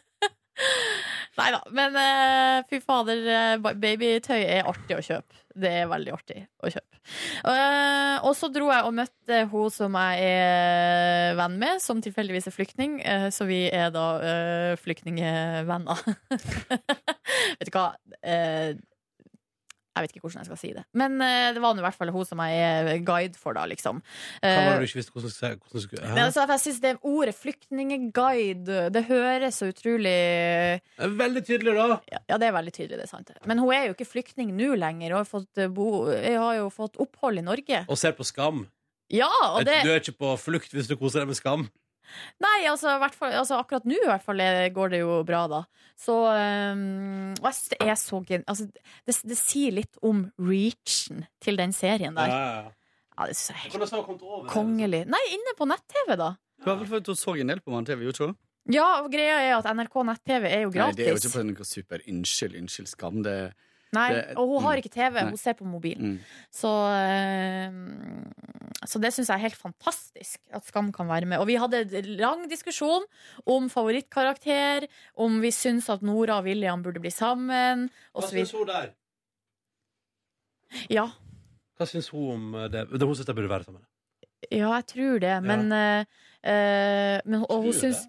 Nei 1.41 1.49
da. 1.55 1.61
Men 1.75 1.97
eh, 1.99 2.63
fy 2.71 2.81
fader, 2.85 3.23
eh, 3.35 3.55
babytøy 3.61 4.41
er 4.41 4.69
artig 4.69 4.99
å 4.99 5.05
kjøpe. 5.05 5.39
Det 5.61 5.71
er 5.83 5.91
veldig 5.91 6.13
artig 6.15 6.45
å 6.61 6.71
kjøpe. 6.73 7.01
Uh, 7.45 8.17
og 8.29 8.35
så 8.37 8.51
dro 8.53 8.69
jeg 8.71 8.87
og 8.87 8.95
møtte 8.97 9.41
hun 9.51 9.73
som 9.73 9.97
jeg 9.99 10.31
er 10.31 11.37
venn 11.39 11.57
med, 11.61 11.81
som 11.83 12.03
tilfeldigvis 12.05 12.51
er 12.51 12.57
flyktning. 12.57 12.99
Uh, 13.05 13.29
så 13.35 13.47
vi 13.49 13.63
er 13.69 13.93
da 13.95 14.07
uh, 14.21 14.73
flyktningvenner. 14.81 16.05
Vet 17.61 17.69
du 17.69 17.75
hva? 17.75 17.91
Eh, 18.21 18.75
jeg 20.01 20.09
vet 20.09 20.15
ikke 20.17 20.25
hvordan 20.27 20.41
jeg 20.43 20.49
skal 20.51 20.61
si 20.61 20.73
det. 20.77 20.85
Men 20.97 21.21
uh, 21.21 21.51
det 21.55 21.63
var 21.63 21.77
i 21.79 21.85
hvert 21.85 21.99
fall 22.01 22.11
hun 22.15 22.25
som 22.27 22.41
jeg 22.43 22.57
er 22.65 23.05
guide 23.07 23.37
for, 23.39 23.55
da, 23.57 23.67
liksom. 23.71 24.01
Hva 24.41 24.51
var 24.57 24.73
Eh, 24.73 24.81
det 24.81 24.81
du 24.81 24.89
ikke 24.89 25.01
visste 25.01 25.15
hvordan 25.15 25.31
du 25.31 25.61
hvordan 25.61 25.77
du 25.77 25.85
skulle- 25.85 26.11
Hæ? 26.11 26.25
altså, 26.25 26.47
jeg 26.51 26.61
synes 26.65 26.81
det 26.81 26.93
ordet 27.03 27.35
flyktningeguide 27.37 28.81
Det 28.95 29.05
høres 29.09 29.55
så 29.61 29.69
utrolig 29.71 30.81
Veldig 31.21 31.43
tydelig, 31.47 31.75
da. 31.77 32.01
Ja, 32.11 32.19
ja, 32.29 32.39
det 32.41 32.49
er 32.49 32.53
veldig 32.57 32.73
tydelig, 32.75 32.97
det 32.99 33.07
er 33.07 33.13
sant. 33.13 33.31
Men 33.47 33.59
hun 33.59 33.73
er 33.75 33.87
jo 33.89 33.95
ikke 33.95 34.09
flyktning 34.09 34.53
nå 34.57 34.75
lenger. 34.79 35.11
Hun 35.15 35.21
har, 35.23 35.29
fått 35.29 35.59
eh, 35.61 35.69
bo, 35.69 36.07
har 36.11 36.55
jo 36.59 36.69
fått 36.75 36.97
opphold 37.03 37.39
i 37.39 37.45
Norge. 37.47 37.85
Og 37.89 37.99
ser 38.01 38.13
på 38.17 38.25
Skam. 38.27 38.67
Ja, 39.11 39.29
og 39.57 39.65
det 39.67 39.81
Du 39.85 39.91
er 39.91 39.99
ikke 40.01 40.17
på 40.19 40.35
flukt 40.39 40.71
hvis 40.75 40.87
du 40.91 40.97
koser 40.97 41.25
deg 41.25 41.33
med 41.33 41.37
Skam. 41.39 41.69
Nei, 42.43 42.59
altså, 42.71 42.97
hvert 43.03 43.17
fall, 43.17 43.35
altså 43.39 43.59
akkurat 43.61 43.87
nå 43.89 43.97
i 43.99 44.09
hvert 44.09 44.25
fall 44.25 44.43
er- 44.45 44.69
går 44.75 44.93
det 44.95 45.01
jo 45.03 45.23
bra, 45.29 45.45
da. 45.51 45.63
Så 46.01 46.17
um, 46.27 47.33
Og 47.39 47.49
det 47.71 47.79
er 47.85 47.97
så 48.01 48.21
gen... 48.27 48.45
Altså, 48.49 48.67
det, 49.07 49.17
det 49.29 49.39
sier 49.39 49.75
litt 49.77 49.99
om 50.07 50.27
reachen 50.41 51.27
til 51.45 51.61
den 51.61 51.75
serien 51.77 52.17
der. 52.17 52.31
Ja, 52.33 53.27
det 53.29 53.37
synes 53.37 53.51
jeg 53.51 53.81
er 53.81 54.05
helt 54.07 54.49
kongelig. 54.53 55.03
Nei, 55.13 55.25
inne 55.35 55.57
på 55.59 55.69
nett-TV, 55.69 56.15
da. 56.17 56.35
Fordi 56.65 57.03
hun 57.07 57.17
så 57.17 57.35
en 57.41 57.53
del 57.53 57.61
på 57.65 57.73
ManTV, 57.73 58.07
gjorde 58.09 58.27
hun 58.27 58.33
ikke? 58.35 58.47
Ja, 58.71 58.87
og 59.03 59.09
greia 59.13 59.39
er 59.41 59.55
at 59.57 59.69
NRK 59.73 59.95
nett-TV 60.07 60.45
er 60.47 60.63
jo 60.67 60.73
gratis. 60.75 60.93
Nei, 60.93 60.99
det 60.99 61.07
er 61.09 61.17
jo 61.17 61.21
ikke 61.23 61.33
på 61.33 61.45
noe 61.49 61.67
super 61.67 62.03
unnskyld, 62.13 62.57
unnskyld, 62.61 62.91
skam. 62.93 63.23
Det, 63.25 63.37
Nei, 63.93 64.09
det- 64.15 64.37
og 64.39 64.47
hun 64.49 64.63
har 64.63 64.77
mm. 64.77 64.83
ikke 64.85 64.93
TV, 64.95 65.15
Nei. 65.17 65.31
hun 65.33 65.37
ser 65.41 65.55
på 65.59 65.67
mobilen. 65.67 66.13
Mm. 66.13 66.19
Så, 66.55 66.71
eh, 66.95 67.73
så 68.87 69.01
det 69.03 69.11
syns 69.13 69.29
jeg 69.33 69.35
er 69.35 69.47
helt 69.49 69.59
fantastisk 69.59 70.39
at 70.55 70.65
Skam 70.65 70.93
kan 70.95 71.09
være 71.11 71.27
med. 71.27 71.41
Og 71.43 71.49
vi 71.51 71.57
hadde 71.59 71.83
en 71.99 72.11
lang 72.21 72.45
diskusjon 72.49 73.03
om 73.51 73.67
favorittkarakter, 73.73 74.87
om 75.19 75.41
vi 75.43 75.51
syns 75.51 75.91
at 75.91 76.03
Nora 76.07 76.39
og 76.39 76.45
William 76.47 76.83
burde 76.83 77.03
bli 77.03 77.11
sammen. 77.11 77.91
og 78.15 78.23
Hva 78.23 78.29
så 78.29 78.37
syns 78.39 78.53
hun 78.55 78.67
der? 78.71 78.93
Ja, 80.89 81.09
Hva 81.81 81.87
syns 81.89 82.11
hun 82.13 82.31
om 82.35 82.71
det? 82.71 82.87
Det 82.93 83.03
Hun 83.07 83.17
syns 83.17 83.27
de 83.27 83.35
burde 83.35 83.51
være 83.51 83.65
sammen. 83.65 83.83
ja, 84.53 84.71
jeg 84.77 84.87
tror 84.87 85.19
det. 85.21 85.43
Men, 85.43 85.71
ja. 85.73 86.05
eh, 86.45 87.21
men 87.25 87.45
Og 87.49 87.63
hun 87.65 87.73
syns 87.73 88.07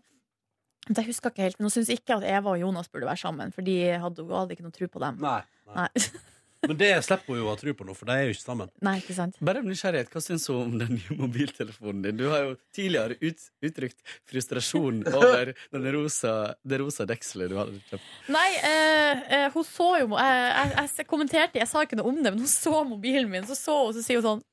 jeg 0.89 1.07
husker 1.07 1.31
ikke 1.31 1.45
helt, 1.45 1.59
men 1.59 1.69
Hun 1.69 1.75
syns 1.75 1.91
ikke 1.93 2.17
at 2.17 2.25
Eva 2.25 2.55
og 2.55 2.61
Jonas 2.61 2.89
burde 2.89 3.09
være 3.09 3.21
sammen, 3.21 3.53
for 3.53 3.65
de 3.65 3.77
hadde, 4.01 4.25
hun 4.25 4.37
hadde 4.39 4.57
ikke 4.57 4.65
noe 4.65 4.75
tro 4.75 4.89
på 4.89 5.03
dem. 5.03 5.21
Nei. 5.21 5.41
Nei. 5.71 5.89
Men 6.61 6.77
det 6.77 6.91
slipper 7.01 7.33
hun 7.33 7.39
jo 7.39 7.47
å 7.49 7.55
tro 7.57 7.71
på 7.73 7.85
nå, 7.87 7.93
for 7.97 8.05
de 8.05 8.13
er 8.13 8.27
jo 8.27 8.33
ikke 8.35 8.43
sammen. 8.43 8.69
Nei, 8.85 8.93
ikke 8.99 9.15
sant? 9.17 9.37
Bare 9.41 9.63
av 9.63 9.65
nysgjerrighet, 9.65 10.11
hva 10.13 10.21
syns 10.21 10.43
hun 10.51 10.59
om 10.59 10.75
den 10.77 10.91
nye 10.93 11.15
mobiltelefonen 11.17 12.03
din? 12.05 12.19
Du 12.19 12.27
har 12.29 12.43
jo 12.45 12.51
tidligere 12.77 13.17
ut, 13.17 13.47
uttrykt 13.65 14.13
frustrasjon 14.29 14.99
over 15.21 15.55
den 15.57 15.87
rosa, 15.95 16.35
det 16.61 16.77
rosa 16.83 17.07
dekselet 17.09 17.49
du 17.49 17.57
hadde 17.57 17.81
kjøpt. 17.89 18.11
Nei, 18.35 18.45
eh, 18.69 19.23
eh, 19.39 19.47
hun 19.55 19.65
så 19.65 19.89
jo 20.03 20.11
jeg, 20.13 20.45
jeg, 20.61 20.93
jeg 21.01 21.09
kommenterte, 21.09 21.61
jeg 21.63 21.71
sa 21.71 21.81
ikke 21.87 21.97
noe 21.97 22.13
om 22.13 22.21
det, 22.21 22.29
men 22.29 22.45
hun 22.45 22.53
så 22.53 22.83
mobilen 22.85 23.33
min, 23.33 23.49
så 23.49 23.57
så 23.57 23.79
hun, 23.87 23.97
så 23.97 24.05
sier 24.05 24.21
hun 24.21 24.27
sånn 24.29 24.45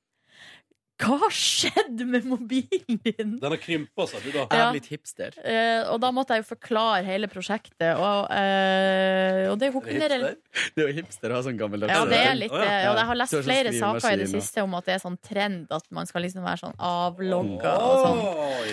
Hva 0.99 1.15
har 1.23 1.35
skjedd 1.35 2.01
med 2.11 2.25
mobilen 2.27 2.99
din? 3.05 3.37
Den 3.39 3.53
har 3.53 3.61
krympa, 3.63 4.07
sa 4.11 4.19
du 4.19 4.33
da. 4.33 4.47
Jeg 4.51 4.51
er 4.51 4.65
har 4.65 4.73
blitt 4.75 4.89
hipster. 4.91 5.37
Eh, 5.47 5.87
og 5.93 6.01
da 6.03 6.11
måtte 6.15 6.35
jeg 6.35 6.43
jo 6.43 6.49
forklare 6.49 7.05
hele 7.07 7.29
prosjektet, 7.31 7.93
og, 7.95 8.27
eh, 8.35 9.45
og 9.53 9.61
det 9.63 9.71
hun 9.75 9.85
kunne 9.85 10.09
Det 10.11 10.83
er 10.83 10.89
jo 10.89 10.97
hipster 10.97 11.31
å 11.31 11.39
ha 11.39 11.45
sånn 11.47 11.61
gammel 11.61 11.87
ja, 11.87 12.03
det 12.09 12.19
er 12.19 12.35
litt 12.41 12.55
det. 12.55 12.67
Ja. 12.67 12.91
Og 12.91 12.99
jeg 12.99 13.11
har 13.13 13.21
lest 13.23 13.39
flere 13.47 13.75
saker 13.77 14.09
i 14.11 14.21
det 14.25 14.29
siste 14.33 14.67
om 14.67 14.75
at 14.79 14.91
det 14.91 14.97
er 14.97 15.05
sånn 15.05 15.21
trend 15.23 15.71
at 15.79 15.87
man 15.95 16.11
skal 16.11 16.27
liksom 16.27 16.43
være 16.47 16.63
sånn 16.65 16.77
avlogga 16.91 17.77
og 17.79 17.97
sånn. 18.03 18.23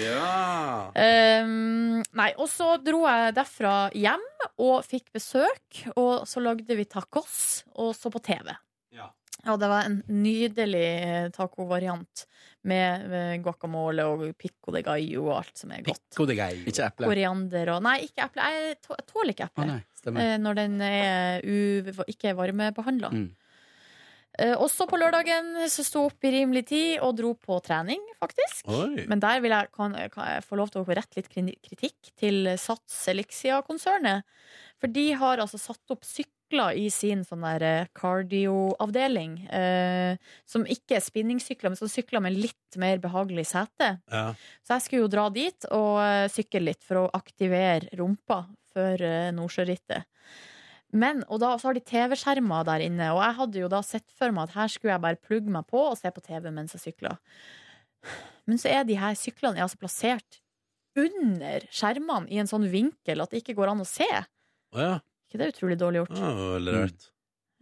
ja. 0.01 0.35
eh, 0.97 1.45
nei, 1.45 2.29
og 2.41 2.49
så 2.49 2.73
dro 2.81 3.05
jeg 3.05 3.37
derfra 3.37 3.77
hjem 3.93 4.25
og 4.65 4.79
fikk 4.87 5.11
besøk, 5.13 5.85
og 5.93 6.25
så 6.29 6.41
lagde 6.41 6.77
vi 6.77 6.89
tacos 6.89 7.65
og 7.75 7.93
så 7.93 8.09
på 8.09 8.23
TV. 8.25 8.55
Ja. 9.45 9.55
Det 9.61 9.67
var 9.69 9.85
en 9.85 9.99
nydelig 10.09 10.83
eh, 11.05 11.29
tacovariant 11.35 12.25
med 12.65 13.13
eh, 13.13 13.35
guacamole 13.45 14.05
og 14.09 14.23
pico 14.41 14.73
de 14.73 14.81
gallo 14.85 15.27
og 15.29 15.35
alt 15.43 15.61
som 15.61 15.71
er 15.75 15.83
godt. 15.85 16.01
Pico 16.11 16.25
de 16.25 16.35
gallo. 16.39 16.65
Ikke 16.65 16.87
eple. 16.89 17.09
Koriander 17.11 17.73
og 17.75 17.83
Nei, 17.85 17.97
ikke 18.07 18.25
eple. 18.25 18.49
Jeg 18.55 18.77
tå- 18.81 18.99
tåler 19.11 19.35
ikke 19.35 19.49
eple 19.51 19.67
nei, 19.69 19.79
eh, 20.25 20.37
når 20.41 20.61
den 20.63 20.77
er 20.81 21.45
u, 21.45 21.57
ikke 22.09 22.31
er 22.33 22.39
varmebehandla. 22.41 23.11
Mm. 23.13 23.27
Eh, 24.37 24.51
også 24.59 24.83
på 24.89 24.97
lørdagen 24.99 25.53
så 25.71 25.83
sto 25.87 26.01
opp 26.09 26.25
i 26.27 26.31
rimelig 26.33 26.65
tid 26.67 26.97
og 27.05 27.13
dro 27.15 27.29
på 27.39 27.55
trening, 27.63 28.01
faktisk. 28.19 28.65
Oi. 28.67 29.05
Men 29.07 29.21
der 29.23 29.39
vil 29.39 29.53
jeg, 29.55 29.69
kan, 29.71 29.93
kan 30.11 30.27
jeg 30.33 30.43
få 30.43 30.57
lov 30.59 30.73
til 30.73 30.81
å 30.83 30.89
rette 30.89 31.21
litt 31.21 31.29
kritikk 31.31 32.09
til 32.19 32.49
Sats 32.59 32.97
Elixia-konsernet. 33.13 34.25
For 34.81 34.91
de 34.91 35.05
har 35.15 35.39
altså 35.39 35.61
satt 35.61 35.93
opp 35.95 36.03
sykler 36.55 36.77
i 36.79 36.89
sin 36.89 37.23
sånn 37.25 37.43
der 37.43 37.63
eh, 37.63 37.87
cardio-avdeling. 37.93 39.47
Eh, 39.49 40.17
som 40.45 40.65
ikke 40.65 40.97
er 40.97 41.03
spinningsykler, 41.03 41.71
men 41.71 41.77
som 41.77 41.89
sykler 41.89 42.21
med 42.21 42.37
litt 42.37 42.77
mer 42.77 42.99
behagelig 42.99 43.47
sete. 43.51 43.99
Ja. 44.11 44.33
Så 44.63 44.75
jeg 44.75 44.85
skulle 44.85 45.05
jo 45.05 45.11
dra 45.11 45.29
dit 45.29 45.65
og 45.71 45.99
eh, 46.01 46.29
sykle 46.29 46.63
litt 46.63 46.83
for 46.83 47.03
å 47.03 47.09
aktivere 47.13 47.89
rumpa 47.97 48.45
før 48.73 49.01
eh, 49.01 49.31
Nordsjørittet. 49.35 50.05
Men, 50.95 51.25
og 51.27 51.41
da 51.41 51.57
så 51.59 51.69
har 51.69 51.75
de 51.75 51.83
TV-skjermer 51.83 52.63
der 52.67 52.85
inne, 52.85 53.11
og 53.11 53.19
jeg 53.19 53.35
hadde 53.35 53.59
jo 53.59 53.67
da 53.71 53.81
sett 53.83 54.07
for 54.15 54.31
meg 54.31 54.47
at 54.47 54.55
her 54.55 54.71
skulle 54.71 54.93
jeg 54.93 55.03
bare 55.03 55.19
plugge 55.19 55.51
meg 55.51 55.65
på 55.67 55.81
og 55.89 55.97
se 55.99 56.07
på 56.13 56.23
TV 56.23 56.47
mens 56.53 56.75
jeg 56.77 56.85
sykla. 56.85 57.17
Men 58.47 58.61
så 58.61 58.69
er 58.71 58.85
de 58.87 58.95
her 58.95 59.17
syklene 59.17 59.59
altså 59.59 59.81
plassert 59.81 60.39
under 60.95 61.65
skjermene 61.73 62.31
i 62.31 62.39
en 62.39 62.47
sånn 62.47 62.69
vinkel 62.71 63.19
at 63.19 63.33
det 63.33 63.41
ikke 63.41 63.57
går 63.57 63.73
an 63.73 63.83
å 63.83 63.89
se. 63.89 64.07
Oh, 64.71 64.79
ja. 64.79 64.95
Ikke 65.35 65.43
det 65.43 65.51
utrolig 65.53 65.77
dårlig 65.83 66.01
gjort? 66.03 66.17
Ja, 66.17 66.31
veldig 66.55 66.73
rart. 66.79 67.05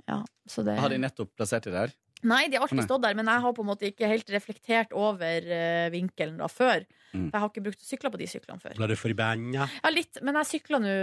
Ja, 0.07 0.21
så 0.49 0.63
det... 0.67 0.77
Har 0.79 0.93
de 0.93 1.01
nettopp 1.03 1.33
plassert 1.37 1.67
det 1.67 1.73
der? 1.75 1.93
Nei, 2.23 2.45
de 2.47 2.55
har 2.55 2.63
alltid 2.63 2.85
stått 2.87 3.03
der, 3.03 3.15
men 3.19 3.27
jeg 3.27 3.43
har 3.43 3.53
på 3.55 3.63
en 3.65 3.67
måte 3.67 3.87
ikke 3.89 4.07
helt 4.07 4.29
reflektert 4.31 4.93
over 4.95 5.43
uh, 5.43 5.89
vinkelen 5.91 6.37
da 6.39 6.47
før. 6.47 6.85
Mm. 7.11 7.25
Jeg 7.33 7.35
har 7.35 7.49
ikke 7.49 7.63
brukt 7.65 7.83
sykler 7.83 8.13
på 8.13 8.21
de 8.21 8.27
syklene 8.31 8.63
før. 8.63 8.77
Ble 8.79 8.87
du 8.93 8.95
forbanna? 8.95 9.67
Ja, 9.81 9.91
litt, 9.91 10.21
men 10.23 10.39
jeg 10.39 10.49
sykla 10.53 10.79
nå 10.81 10.93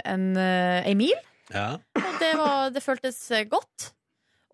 en, 0.00 0.24
eh, 0.40 0.88
en 0.88 0.98
mil, 0.98 1.20
Ja. 1.52 1.66
og 2.00 2.16
det, 2.22 2.30
var, 2.40 2.72
det 2.72 2.82
føltes 2.82 3.18
eh, 3.36 3.44
godt. 3.44 3.90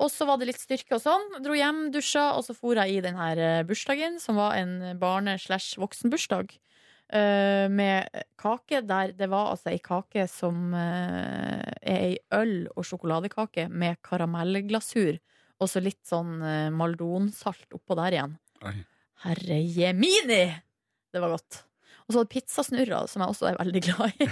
Og 0.01 0.11
så 0.11 0.27
var 0.27 0.41
det 0.41 0.49
litt 0.51 0.61
styrke 0.61 0.97
og 0.97 1.03
sånn. 1.05 1.25
Dro 1.45 1.55
hjem, 1.55 1.87
dusja, 1.95 2.31
og 2.37 2.43
så 2.47 2.57
for 2.57 2.75
jeg 2.81 2.99
i 2.99 3.05
den 3.05 3.19
her 3.21 3.39
eh, 3.39 3.63
bursdagen, 3.69 4.19
som 4.21 4.41
var 4.41 4.57
en 4.59 4.99
barne-slash-voksenbursdag. 5.01 6.53
eh, 6.57 6.70
med 7.11 8.23
kake 8.39 8.81
der 8.87 9.11
det 9.19 9.27
var 9.33 9.51
altså 9.51 9.73
ei 9.73 9.81
kake 9.83 10.27
som 10.31 10.75
eh, 10.77 11.65
er 11.83 12.05
ei 12.05 12.19
øl- 12.37 12.69
og 12.77 12.87
sjokoladekake 12.87 13.67
med 13.69 13.99
karamellglasur. 14.07 15.19
Og 15.61 15.69
så 15.69 15.83
litt 15.85 16.01
sånn 16.09 16.39
uh, 16.41 16.71
maldonsalt 16.73 17.75
oppå 17.77 17.97
der 17.99 18.17
igjen. 18.17 18.39
Oi. 18.65 18.79
Herre 19.27 19.59
jemini! 19.61 20.45
Det 21.13 21.21
var 21.21 21.35
godt. 21.35 21.59
Og 22.07 22.15
så 22.15 22.23
hadde 22.23 22.33
pizzasnurrer, 22.33 23.11
som 23.11 23.23
jeg 23.23 23.35
også 23.35 23.51
er 23.51 23.59
veldig 23.59 23.83
glad 23.85 24.23
i. 24.23 24.29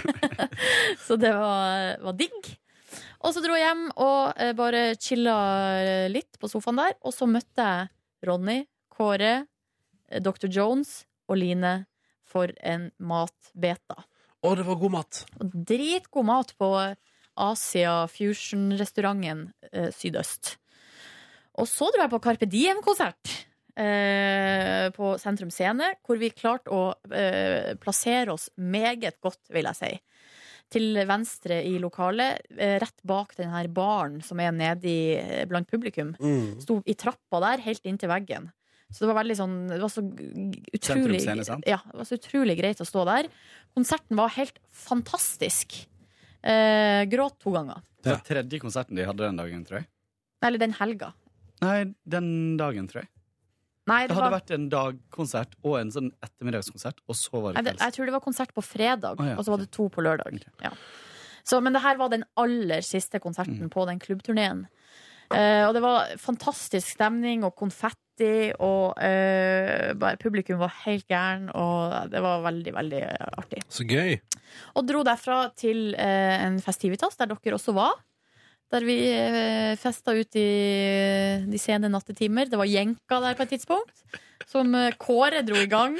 så 1.05 1.19
det 1.21 1.29
var, 1.37 1.99
var 2.01 2.17
digg. 2.17 2.49
Og 3.21 3.35
så 3.35 3.43
dro 3.43 3.53
jeg 3.53 3.67
hjem 3.67 3.85
og 4.01 4.39
eh, 4.41 4.55
bare 4.57 4.81
chilla 4.97 5.35
litt 6.09 6.39
på 6.41 6.49
sofaen 6.49 6.81
der. 6.81 6.97
Og 7.05 7.13
så 7.13 7.27
møtte 7.29 7.67
jeg 7.67 8.27
Ronny, 8.27 8.63
Kåre, 8.91 9.33
eh, 10.09 10.23
Dr. 10.23 10.49
Jones 10.49 11.03
og 11.29 11.37
Line 11.39 11.75
for 12.29 12.53
en 12.61 12.89
matbeta. 13.01 13.99
Å, 14.39 14.55
det 14.55 14.65
var 14.67 14.79
god 14.79 14.95
mat. 14.95 15.21
Og 15.41 15.59
Dritgod 15.67 16.27
mat 16.29 16.53
på 16.59 16.71
Asia 17.39 17.93
Fusion-restauranten 18.11 19.47
eh, 19.71 19.89
Sydøst. 19.95 20.55
Og 21.59 21.67
så 21.67 21.89
dro 21.91 22.03
jeg 22.05 22.11
på 22.13 22.21
Carpe 22.23 22.47
Diem-konsert 22.47 23.33
eh, 23.79 24.87
på 24.95 25.15
Sentrum 25.19 25.51
Scene, 25.53 25.93
hvor 26.05 26.19
vi 26.21 26.31
klarte 26.35 26.71
å 26.71 26.83
eh, 27.11 27.75
plassere 27.81 28.35
oss 28.35 28.49
meget 28.55 29.19
godt, 29.23 29.41
vil 29.53 29.69
jeg 29.71 29.79
si. 29.79 29.91
Til 30.69 31.01
venstre 31.09 31.63
i 31.65 31.77
lokalet, 31.81 32.45
eh, 32.55 32.77
rett 32.81 33.03
bak 33.07 33.33
den 33.39 33.51
her 33.53 33.67
baren 33.73 34.19
som 34.25 34.39
er 34.43 34.53
nedi 34.55 34.99
eh, 35.17 35.45
blant 35.49 35.69
publikum. 35.69 36.13
Mm. 36.21 36.59
Sto 36.61 36.79
i 36.85 36.95
trappa 36.99 37.41
der, 37.43 37.65
helt 37.65 37.87
inntil 37.89 38.11
veggen. 38.13 38.51
Så 38.89 39.05
det 39.05 39.09
var 39.11 39.19
veldig 39.21 39.35
sånn 39.37 39.55
Det 39.69 39.77
var 39.83 39.91
så 39.93 40.01
utrolig, 40.01 41.19
ja, 41.67 41.77
det 41.91 41.97
var 41.99 42.07
så 42.09 42.17
utrolig 42.17 42.55
greit 42.57 42.81
å 42.81 42.87
stå 42.87 43.03
der. 43.05 43.27
Konserten 43.77 44.17
var 44.17 44.31
helt 44.33 44.57
fantastisk. 44.73 45.75
Eh, 46.41 47.03
gråt 47.11 47.37
to 47.43 47.53
ganger. 47.53 47.83
Det 48.01 48.13
var 48.15 48.23
tredje 48.25 48.59
konserten 48.63 48.95
de 48.97 49.05
hadde 49.05 49.25
den 49.27 49.37
dagen, 49.39 49.65
tror 49.67 49.81
jeg. 49.81 49.89
Eller 50.41 50.61
den 50.61 50.73
helga. 50.79 51.11
Nei, 51.61 51.93
den 52.07 52.29
dagen, 52.57 52.87
tror 52.87 53.03
jeg. 53.03 53.09
Nei, 53.89 54.03
Det 54.05 54.09
det 54.13 54.15
hadde 54.17 54.29
var, 54.29 54.39
vært 54.39 54.51
en 54.55 54.69
dagkonsert 54.71 55.55
og 55.65 55.79
en 55.79 55.91
sånn 55.91 56.09
ettermiddagskonsert, 56.23 56.99
og 57.09 57.15
så 57.17 57.41
var 57.41 57.53
det 57.57 57.63
det, 57.65 57.77
jeg 57.81 57.95
tror 57.95 58.05
det 58.05 58.13
var 58.13 58.21
konsert 58.23 58.53
på 58.53 58.61
fredag, 58.63 59.17
ah, 59.19 59.29
ja, 59.31 59.37
og 59.37 59.45
så 59.45 59.51
var 59.55 59.63
det 59.63 59.71
to 59.73 59.87
på 59.89 60.03
lørdag. 60.05 60.43
Ja. 60.63 60.71
Så, 61.43 61.57
men 61.65 61.73
det 61.73 61.81
her 61.81 61.97
var 61.97 62.11
den 62.13 62.23
aller 62.37 62.81
siste 62.85 63.19
konserten 63.19 63.57
Mm. 63.65 63.69
på 63.73 63.85
den 63.89 63.99
klubbturneen. 63.99 64.67
Eh, 65.29 65.63
og 65.67 65.75
det 65.77 65.81
var 65.83 66.13
fantastisk 66.17 66.95
stemning 66.95 67.45
og 67.45 67.55
konfetti, 67.57 68.49
og 68.59 68.97
uh, 68.99 69.91
bare, 69.95 70.17
publikum 70.19 70.57
var 70.59 70.73
helt 70.83 71.05
gæren, 71.07 71.45
og 71.55 72.09
det 72.11 72.19
var 72.19 72.41
veldig, 72.43 72.73
veldig 72.75 73.03
artig. 73.29 73.61
Så 73.71 73.85
gøy. 73.87 74.17
Og 74.75 74.83
dro 74.89 75.05
derfra 75.07 75.37
til 75.55 75.93
uh, 75.95 76.35
en 76.43 76.57
festivitas, 76.63 77.15
der 77.15 77.31
dere 77.31 77.55
også 77.55 77.75
var. 77.77 77.95
Der 78.69 78.83
vi 78.85 78.97
eh, 79.09 79.73
festa 79.81 80.13
ut 80.13 80.35
i 80.37 80.49
de 81.49 81.57
sene 81.57 81.89
nattetimer. 81.89 82.45
Det 82.51 82.59
var 82.59 82.69
jenka 82.69 83.17
der 83.23 83.33
på 83.33 83.47
et 83.47 83.55
tidspunkt. 83.55 84.03
Som 84.45 84.75
Kåre 85.01 85.41
dro 85.41 85.57
i 85.57 85.65
gang. 85.65 85.95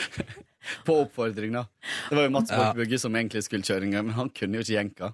På 0.86 1.00
oppfordring, 1.06 1.56
da. 1.56 1.64
Det 2.12 2.20
var 2.20 2.28
jo 2.28 2.34
Mats 2.36 2.54
Ja. 2.54 2.70
Borch 2.78 3.02
som 3.02 3.16
egentlig 3.16 3.42
skulle 3.48 3.66
gang, 3.66 4.06
men 4.06 4.14
han 4.14 4.30
kunne 4.30 4.60
jo 4.60 4.68
ikke 4.68 4.76
jenka. 4.76 5.12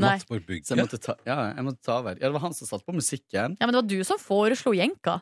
Nei. 0.00 0.14
Mats 0.16 0.26
Borg 0.28 0.46
Bugge. 0.48 0.64
Så 0.66 0.74
jeg 0.74 0.84
måtte 0.86 1.00
ta, 1.02 1.14
ja, 1.28 1.36
jeg 1.54 1.66
måtte 1.66 1.82
ta 1.86 1.98
over. 2.00 2.16
Ja, 2.18 2.26
det 2.28 2.34
var 2.36 2.44
han 2.46 2.56
som 2.56 2.68
satte 2.70 2.86
på 2.88 2.94
musikken. 2.96 3.56
Ja, 3.60 3.66
Men 3.66 3.74
det 3.74 3.80
var 3.82 3.88
du 3.92 4.00
som 4.08 4.20
foreslo 4.22 4.72
jenka. 4.76 5.20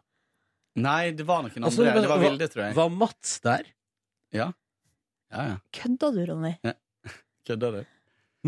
Nei, 0.78 1.10
det 1.18 1.26
var 1.26 1.42
noen 1.42 1.52
andre. 1.52 1.68
Altså, 1.70 1.86
det 1.86 2.10
var 2.10 2.22
Vilde, 2.22 2.48
tror 2.52 2.64
jeg. 2.68 2.76
Var 2.78 2.90
Mats 2.94 3.36
der? 3.44 3.70
Ja. 4.36 4.50
Ja, 5.32 5.44
ja. 5.52 5.56
Kødda 5.74 6.10
du, 6.14 6.20
Ronny? 6.30 6.54
Kødda 7.48 7.72
du? 7.74 7.80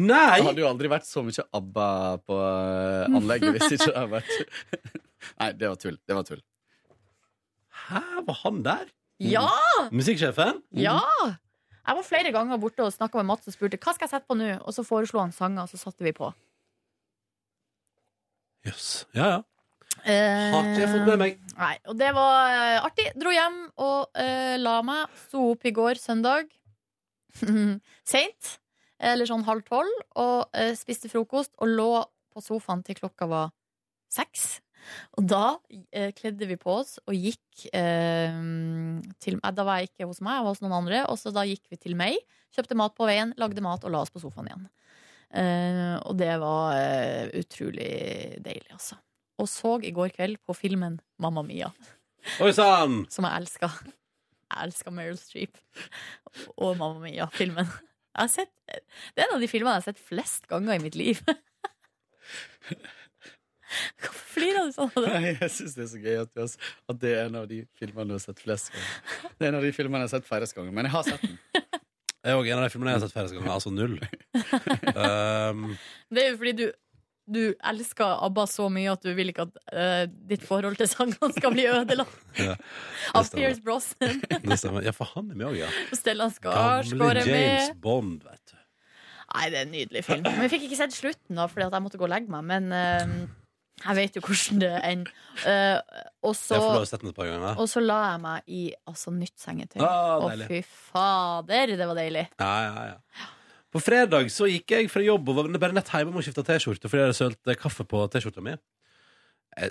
Nei! 0.00 0.38
Det 0.38 0.46
hadde 0.46 0.62
jo 0.62 0.68
aldri 0.70 0.88
vært 0.92 1.08
så 1.08 1.22
mye 1.26 1.44
ABBA 1.58 1.88
på 2.22 2.36
eh, 2.38 3.16
anlegget 3.18 3.56
hvis 3.56 3.74
ikke 3.74 3.88
det 3.90 3.96
hadde 3.98 4.12
vært 4.14 4.30
Nei, 5.40 5.48
det 5.58 5.68
var 5.72 5.80
tull. 5.82 5.98
Det 6.06 6.16
var 6.16 6.28
tull. 6.28 6.40
Hæ, 7.88 8.02
var 8.28 8.38
han 8.44 8.62
der? 8.64 8.86
Ja! 9.20 9.48
Musikksjefen? 9.92 10.62
Ja! 10.78 11.00
Jeg 11.90 11.98
var 11.98 12.06
flere 12.06 12.30
ganger 12.30 12.58
borte 12.62 12.84
og 12.86 12.92
snakka 12.94 13.18
med 13.18 13.26
Mats 13.32 13.48
og 13.50 13.54
spurte 13.56 13.78
hva 13.82 13.90
skal 13.96 14.06
jeg 14.06 14.12
sette 14.12 14.28
på 14.30 14.36
nå. 14.38 14.52
Og 14.62 14.74
så 14.76 14.84
foreslo 14.86 15.18
han 15.18 15.32
sanger, 15.34 15.64
og 15.64 15.72
så 15.72 15.80
satte 15.80 16.06
vi 16.06 16.12
på. 16.14 16.28
Jøss. 18.68 18.90
Ja, 19.16 19.26
ja. 19.32 19.40
Eh, 20.06 20.52
Har 20.54 20.68
ikke 20.68 20.84
jeg 20.84 20.92
fått 20.92 21.08
med 21.08 21.18
meg. 21.20 21.40
Nei, 21.58 21.72
og 21.90 21.98
det 21.98 22.12
var 22.14 22.52
eh, 22.54 22.76
artig. 22.86 23.08
Dro 23.18 23.32
hjem 23.34 23.58
og 23.82 24.22
eh, 24.22 24.54
la 24.62 24.76
meg. 24.86 25.10
Sto 25.26 25.48
opp 25.50 25.66
i 25.66 25.72
går, 25.76 25.98
søndag. 26.00 26.46
Seint. 28.12 28.54
Eller 29.02 29.26
sånn 29.26 29.42
halv 29.48 29.66
tolv. 29.66 29.90
Og 30.22 30.46
eh, 30.54 30.76
spiste 30.78 31.10
frokost 31.10 31.56
og 31.58 31.74
lå 31.74 31.90
på 32.30 32.44
sofaen 32.44 32.86
til 32.86 33.00
klokka 33.02 33.26
var 33.34 33.50
seks. 34.14 34.60
Og 35.18 35.26
da 35.28 35.44
eh, 35.70 36.10
kledde 36.16 36.48
vi 36.48 36.56
på 36.60 36.78
oss 36.80 36.96
og 37.04 37.14
gikk 37.14 37.66
eh, 37.76 38.40
til 39.22 39.38
eh, 39.38 39.52
Da 39.54 39.66
var 39.66 39.80
jeg 39.80 39.90
ikke 39.90 40.08
hos 40.10 40.22
meg, 40.24 40.38
jeg 40.38 40.46
var 40.46 40.54
hos 40.54 40.62
noen 40.64 40.76
andre. 40.80 41.04
Og 41.12 41.20
så 41.20 41.32
da 41.34 41.46
gikk 41.48 41.64
vi 41.72 41.80
til 41.80 41.96
meg, 41.98 42.18
kjøpte 42.56 42.78
mat 42.78 42.96
på 42.96 43.08
veien, 43.08 43.34
lagde 43.40 43.64
mat 43.64 43.84
og 43.86 43.94
la 43.94 44.02
oss 44.04 44.12
på 44.14 44.22
sofaen 44.22 44.50
igjen. 44.50 44.66
Eh, 45.30 45.94
og 46.02 46.18
det 46.18 46.32
var 46.42 46.74
eh, 46.74 47.30
utrolig 47.38 47.92
deilig, 48.42 48.70
altså. 48.74 48.98
Og 49.40 49.48
så 49.48 49.76
i 49.86 49.92
går 49.96 50.12
kveld 50.16 50.40
på 50.44 50.56
filmen 50.56 50.98
Mamma 51.22 51.44
Mia, 51.46 51.70
Oi 52.44 52.50
sann! 52.52 53.04
som 53.14 53.24
jeg 53.24 53.42
elska. 53.42 53.70
Jeg 54.50 54.66
elska 54.66 54.92
Meryl 54.92 55.16
Streep 55.20 55.60
og 56.56 56.74
Mamma 56.76 56.98
Mia-filmen. 57.04 57.70
Jeg 58.10 58.18
har 58.18 58.32
sett, 58.32 58.52
Det 58.66 59.22
er 59.22 59.28
en 59.28 59.36
av 59.36 59.44
de 59.44 59.48
filmene 59.48 59.76
jeg 59.76 59.84
har 59.84 59.92
sett 59.92 60.02
flest 60.10 60.50
ganger 60.50 60.74
i 60.74 60.82
mitt 60.82 60.98
liv. 60.98 61.22
Hvorfor 64.00 64.26
flirer 64.34 64.66
du 64.68 64.74
sånn 64.76 64.90
av 64.96 65.04
det? 65.06 65.12
Nei, 65.14 65.32
jeg 65.40 65.52
syns 65.56 65.76
det 65.76 65.84
er 65.84 65.90
så 65.92 66.00
gøy 66.02 66.18
at, 66.24 66.32
har, 66.42 66.54
at 66.92 67.00
det 67.02 67.12
er 67.14 67.22
en 67.28 67.38
av 67.42 67.46
de 67.50 67.62
filmene 67.78 68.10
du 68.10 68.16
har 68.16 68.24
sett 68.24 68.42
flest 68.42 68.72
ganger. 68.74 69.30
Det 69.38 69.46
er 69.46 69.52
en 69.52 69.58
av 69.60 69.66
de 69.66 69.72
filmene 69.76 70.02
jeg 70.04 70.10
har 70.10 70.14
sett 70.18 70.28
færrest 70.28 70.56
ganger, 70.58 70.74
men 70.76 70.88
jeg 70.88 70.94
har 70.96 71.08
sett 71.08 71.24
den. 71.26 71.38
Jeg 72.20 72.34
er 72.34 72.36
også 72.36 72.52
en 72.52 72.58
av 72.60 72.66
de 72.66 72.72
filmene 72.74 72.92
jeg 72.92 72.98
har 73.00 73.06
sett 73.06 73.16
færrest 73.16 73.36
ganger. 73.36 73.52
Altså 73.54 73.70
null. 73.72 73.96
Um, 74.92 75.66
Det 76.12 76.24
er 76.24 76.30
jo 76.32 76.38
fordi 76.42 76.52
du, 76.58 76.64
du 77.30 77.40
elsker 77.70 78.24
ABBA 78.26 78.44
så 78.52 78.66
mye 78.74 78.92
at 78.92 79.06
du 79.06 79.12
vil 79.16 79.32
ikke 79.32 79.46
at 79.48 79.60
uh, 79.72 80.04
ditt 80.28 80.44
forhold 80.44 80.76
til 80.76 80.90
sangene 80.90 81.30
skal 81.38 81.54
bli 81.54 81.64
ødelagt. 81.70 82.20
ja, 82.42 82.58
Av. 83.16 83.30
Pierce 83.32 83.64
Brosnan. 83.64 84.20
Ja, 84.84 84.92
for 84.96 85.08
han 85.14 85.30
er 85.32 85.38
med 85.40 85.48
òg, 85.48 85.60
ja. 85.62 85.70
Stellan 85.96 86.34
Skarsgård 86.34 87.22
Gamle 87.22 87.24
med. 87.24 87.32
James. 87.32 87.76
Bond, 87.80 88.20
vet 88.28 88.52
du. 88.52 88.56
Nei, 89.30 89.46
det 89.46 89.60
er 89.60 89.62
en 89.62 89.70
nydelig 89.70 90.00
film. 90.04 90.24
Men 90.26 90.42
jeg 90.42 90.50
fikk 90.56 90.64
ikke 90.66 90.80
sett 90.80 90.94
slutten, 90.96 91.38
da, 91.38 91.44
fordi 91.48 91.68
at 91.68 91.76
jeg 91.76 91.84
måtte 91.86 91.98
gå 92.00 92.06
og 92.08 92.10
legge 92.10 92.32
meg. 92.34 92.42
Men 92.50 92.72
eh, 92.74 93.12
jeg 93.80 93.96
vet 93.96 94.16
jo 94.18 94.22
hvordan 94.24 94.62
det 94.62 94.70
ender. 94.90 95.12
Uh, 95.40 96.00
og, 96.22 96.34
så, 96.36 96.56
Jeg 96.56 96.62
får 96.62 96.74
lov 96.76 96.84
å 96.84 96.88
sette 96.90 97.04
den 97.04 97.12
et 97.12 97.18
par 97.18 97.28
ganger. 97.30 97.60
og 97.62 97.68
så 97.70 97.82
la 97.82 97.98
jeg 98.10 98.22
meg 98.24 98.56
i 98.60 98.62
altså, 98.92 99.12
nytt 99.16 99.36
sengetøy. 99.40 99.80
Ah, 99.84 100.16
Å, 100.20 100.32
fy 100.50 100.62
fader, 100.66 101.76
det 101.80 101.88
var 101.90 102.00
deilig. 102.00 102.26
Ja, 102.42 102.56
ja, 102.66 102.88
ja. 102.92 103.30
På 103.70 103.78
fredag 103.78 104.32
så 104.34 104.48
gikk 104.50 104.74
jeg 104.74 104.90
fra 104.90 105.02
jobb 105.04 105.28
og 105.30 105.36
var 105.38 105.48
bare 105.62 105.76
nett 105.76 105.90
hjemme 105.94 106.18
og 106.18 106.26
skifta 106.26 106.42
T-skjorte 106.46 106.90
fordi 106.90 107.04
jeg 107.04 107.10
hadde 107.10 107.18
sølt 107.20 107.52
kaffe 107.60 107.86
på 107.86 108.02
T-skjorta 108.10 108.42
mi. 108.42 108.56
Eh, 109.56 109.70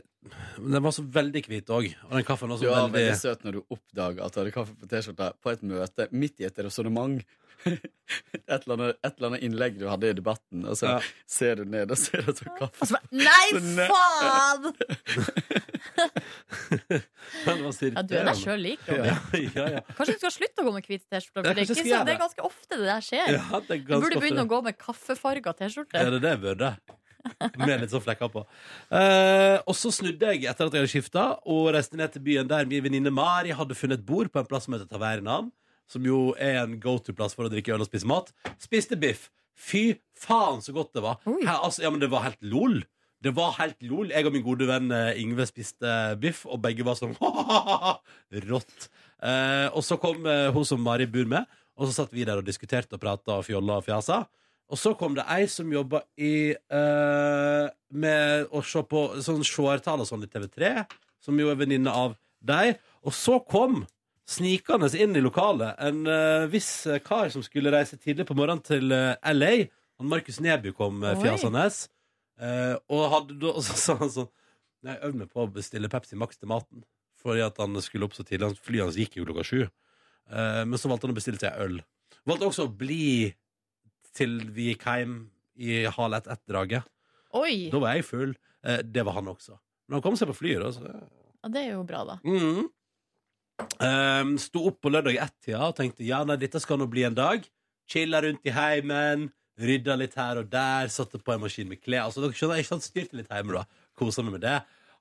men 0.57 0.71
Den 0.71 0.83
var 0.83 0.95
så 0.95 1.03
veldig 1.03 1.43
hvit 1.47 1.71
òg. 1.71 1.89
Og 2.07 2.15
den 2.15 2.27
kaffen 2.27 2.51
var 2.51 2.59
Du 2.59 2.65
så 2.65 2.71
var 2.71 2.87
veldig 2.87 3.03
veldig 3.03 3.19
søt 3.19 3.45
når 3.45 3.59
du 3.59 3.75
oppdaga 3.75 4.25
at 4.25 4.33
du 4.33 4.41
hadde 4.41 4.55
kaffe 4.55 4.75
på 4.79 4.89
T-skjorta 4.91 5.29
på 5.39 5.53
et 5.53 5.63
møte 5.67 6.07
midt 6.11 6.39
i 6.39 6.47
et 6.47 6.63
resonnement. 6.65 7.19
Et, 7.67 8.63
eller 8.63 8.75
annet- 8.77 8.97
et 9.05 9.17
eller 9.17 9.27
annet 9.29 9.43
innlegg 9.45 9.75
du 9.79 9.85
hadde 9.89 10.09
i 10.09 10.13
debatten, 10.17 10.63
og 10.65 10.77
så 10.79 10.85
Ja. 10.95 10.99
ser 11.29 11.59
du 11.59 11.65
ned 11.69 11.91
og 11.91 11.97
ser 11.99 12.23
at 12.29 12.39
du 12.39 12.47
kaffe. 12.57 12.99
Nei, 13.11 13.47
faen! 13.89 14.69
Ja, 17.45 18.01
du 18.03 18.15
er 18.17 18.25
deg 18.29 18.37
sjøl 18.39 18.61
lik. 18.63 18.81
Ronny. 18.87 19.09
Ja, 19.09 19.17
ja, 19.57 19.65
ja. 19.77 19.81
Kanskje 19.97 20.15
du 20.15 20.21
skal 20.23 20.33
slutte 20.33 20.63
å 20.63 20.67
gå 20.69 20.73
med 20.75 20.87
hvit 20.89 21.03
T-skjorte? 21.05 21.43
Ja, 21.45 21.53
det, 21.57 21.65
det 21.69 22.13
er 22.15 22.21
ganske 22.21 22.45
ofte 22.45 22.77
det 22.79 22.87
der 22.87 23.03
skjer. 23.05 23.35
Ja, 23.37 23.59
det 23.67 23.75
er 23.77 23.83
Du 23.85 23.93
burde 23.99 24.21
begynne 24.21 24.43
ofte 24.43 24.47
å 24.47 24.51
gå 24.55 24.61
med 24.69 24.79
kaffefarga 24.81 25.53
T-skjorte. 25.59 25.99
Er 25.99 26.11
det 26.15 26.21
det 26.25 26.33
jeg 26.35 26.41
burde? 26.45 26.71
Med 27.59 27.81
litt 27.83 27.91
sånn 27.93 28.03
flekker 28.05 28.31
på. 28.31 28.45
Uh, 28.89 29.57
og 29.67 29.75
så 29.77 29.91
snudde 29.93 30.31
jeg 30.33 30.45
etter 30.49 30.69
at 30.69 30.75
jeg 30.75 30.81
hadde 30.85 30.91
skifta, 30.93 31.25
og 31.51 31.69
reiste 31.75 31.99
ned 31.99 32.13
til 32.15 32.23
byen 32.25 32.47
der 32.49 32.67
min 32.69 32.83
venninne 32.85 33.11
Mari 33.13 33.51
hadde 33.55 33.75
funnet 33.77 34.05
bord 34.07 34.31
på 34.33 34.39
en 34.41 34.47
plass 34.49 34.65
som 34.69 34.75
heter 34.77 34.87
Tavernaen. 34.89 35.51
Som 35.89 36.05
jo 36.05 36.19
er 36.37 36.61
en 36.61 36.77
go 36.81 36.97
to-plass 37.01 37.35
for 37.37 37.47
å 37.47 37.51
drikke 37.51 37.73
øl 37.75 37.83
og 37.83 37.89
spise 37.89 38.09
mat. 38.09 38.31
Spiste 38.61 38.97
biff. 38.99 39.27
Fy 39.59 39.99
faen, 40.15 40.61
så 40.63 40.73
godt 40.75 40.93
det 40.95 41.03
var. 41.03 41.19
Her, 41.25 41.57
altså, 41.57 41.83
ja, 41.83 41.91
men 41.91 42.01
det 42.03 42.11
var 42.13 42.27
helt 42.27 42.41
lol. 42.45 42.79
Det 43.19 43.33
var 43.35 43.57
helt 43.57 43.81
lol. 43.83 44.13
Jeg 44.13 44.27
og 44.29 44.35
min 44.35 44.45
gode 44.45 44.67
venn 44.69 44.93
eh, 44.95 45.17
Ingve 45.19 45.43
spiste 45.49 45.95
biff, 46.21 46.45
og 46.47 46.61
begge 46.63 46.85
var 46.87 46.95
sånn 46.95 47.17
rått. 48.51 48.87
Eh, 49.19 49.67
og 49.73 49.83
så 49.83 49.97
kom 49.99 50.23
eh, 50.29 50.47
hun 50.55 50.67
som 50.67 50.79
Mari 50.83 51.09
bor 51.11 51.27
med, 51.27 51.49
og 51.75 51.89
så 51.89 51.97
satt 52.01 52.15
vi 52.15 52.27
der 52.27 52.39
og 52.39 52.47
diskuterte 52.47 52.95
og 52.95 53.03
prata 53.03 53.39
og 53.39 53.47
fjolla 53.47 53.81
og 53.81 53.87
fjasa. 53.89 54.23
Og 54.69 54.77
så 54.77 54.93
kom 54.95 55.15
det 55.17 55.25
ei 55.33 55.47
som 55.49 55.71
jobba 55.73 56.03
i 56.21 56.53
eh, 56.53 57.67
med 57.89 58.51
å 58.53 58.61
se 58.63 58.83
på 58.85 59.05
sånn 59.25 59.43
seertall 59.47 60.03
og 60.03 60.07
sånn 60.07 60.23
i 60.27 60.29
TV3, 60.29 60.83
som 61.19 61.39
jo 61.41 61.49
er 61.51 61.57
venninne 61.59 61.91
av 61.91 62.13
deg. 62.39 62.77
Og 63.03 63.15
så 63.15 63.39
kom 63.43 63.81
snikende 64.29 64.89
inn 65.01 65.15
i 65.17 65.23
lokalet 65.25 65.79
en 65.81 66.03
uh, 66.05 66.45
viss 66.51 66.69
eh, 66.87 66.99
kar 67.01 67.31
som 67.33 67.41
skulle 67.45 67.71
reise 67.73 67.97
tidlig 67.97 68.27
på 68.29 68.35
morgenen 68.37 68.61
til 68.65 68.91
uh, 68.93 69.15
LA. 69.33 69.65
Han 69.99 70.11
Markus 70.11 70.37
Neby 70.43 70.73
kom 70.77 71.01
uh, 71.03 71.15
fjasende. 71.19 71.65
Uh, 72.39 72.75
og 72.93 73.07
hadde 73.15 73.49
og 73.49 73.63
så 73.67 73.75
sa 73.75 73.95
han 73.99 74.11
sånn 74.13 74.29
Nei, 74.79 74.93
Jeg 74.93 75.09
øvde 75.09 75.19
meg 75.19 75.31
på 75.33 75.41
å 75.43 75.49
bestille 75.51 75.89
Pepsi 75.91 76.15
Max 76.15 76.37
til 76.39 76.47
maten. 76.47 76.85
Fordi 77.19 77.41
at 77.43 77.57
han 77.59 77.73
skulle 77.83 78.07
opp 78.07 78.13
så 78.15 78.23
tidlig. 78.23 78.47
Han- 78.47 78.61
Flyet 78.63 78.85
hans 78.85 78.95
gikk 79.01 79.17
jo 79.19 79.25
klokka 79.27 79.43
sju. 79.43 79.57
Eh, 79.65 80.61
men 80.63 80.79
så 80.79 80.87
valgte 80.87 81.03
han 81.09 81.11
å 81.11 81.17
bestille 81.17 81.41
seg 81.41 81.57
øl. 81.59 81.81
Valgte 82.29 82.47
også 82.47 82.67
å 82.69 82.71
bli 82.79 83.33
til 84.15 84.37
vi 84.55 84.69
gikk 84.69 84.85
hjem 84.87 85.17
i 85.59 85.81
halv 85.91 86.15
ett-ett-draget. 86.21 86.87
Oi! 87.35 87.67
Da 87.73 87.81
var 87.83 87.97
jeg 87.97 88.07
full. 88.07 88.31
Eh, 88.63 88.79
det 88.87 89.03
var 89.03 89.17
han 89.19 89.27
også. 89.33 89.57
Men 89.89 89.99
han 89.99 90.05
kom 90.05 90.15
seg 90.15 90.31
på 90.31 90.37
flyet, 90.39 90.63
da. 90.63 90.71
Så. 90.71 90.95
Ja, 91.43 91.51
det 91.51 91.65
er 91.65 91.73
jo 91.73 91.83
bra, 91.91 92.05
da. 92.07 92.15
Mm. 92.23 92.69
Um, 93.79 94.33
sto 94.41 94.65
opp 94.69 94.81
på 94.83 94.91
lørdag 94.91 95.19
ett-tida 95.23 95.61
og 95.69 95.77
tenkte 95.77 96.03
ja, 96.07 96.21
nei, 96.27 96.35
dette 96.39 96.61
skal 96.63 96.79
nå 96.79 96.87
bli 96.91 97.05
en 97.07 97.17
dag. 97.17 97.45
Chilla 97.89 98.21
rundt 98.23 98.45
i 98.47 98.53
heimen, 98.53 99.29
rydda 99.59 99.95
litt 99.99 100.17
her 100.19 100.41
og 100.41 100.49
der, 100.51 100.91
satte 100.93 101.21
på 101.21 101.33
en 101.33 101.43
maskin 101.43 101.69
med 101.69 101.81
klær. 101.81 102.07
Altså, 102.07 102.23
dere 102.23 102.37
skjønner, 102.37 102.61
sant, 102.67 102.85
Styrte 102.85 103.17
litt 103.19 103.31
hjemme, 103.31 103.55
da. 103.59 103.87
Kosa 103.99 104.23
meg 104.25 104.37
med 104.37 104.45
det. 104.45 104.59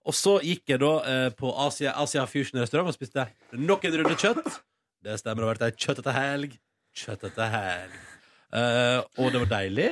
Og 0.08 0.16
så 0.16 0.38
gikk 0.40 0.72
jeg 0.72 0.80
da 0.80 0.92
eh, 1.10 1.28
på 1.36 1.50
Asia, 1.66 1.92
Asia 2.00 2.24
Fusion 2.30 2.62
restaurant 2.62 2.88
og 2.88 2.96
spiste 2.96 3.26
nok 3.58 3.84
en 3.84 3.98
runde 4.00 4.16
kjøtt. 4.18 4.60
Det 5.04 5.18
stemmer, 5.20 5.42
det 5.42 5.48
har 5.48 5.52
vært 5.56 5.66
ei 5.66 5.84
kjøtt 5.84 6.00
etter 6.02 6.16
helg. 6.16 6.54
Kjøtt 6.96 7.26
etter 7.28 7.50
helg. 7.52 7.98
Uh, 8.48 9.02
og 9.20 9.34
det 9.34 9.42
var 9.42 9.50
deilig. 9.52 9.88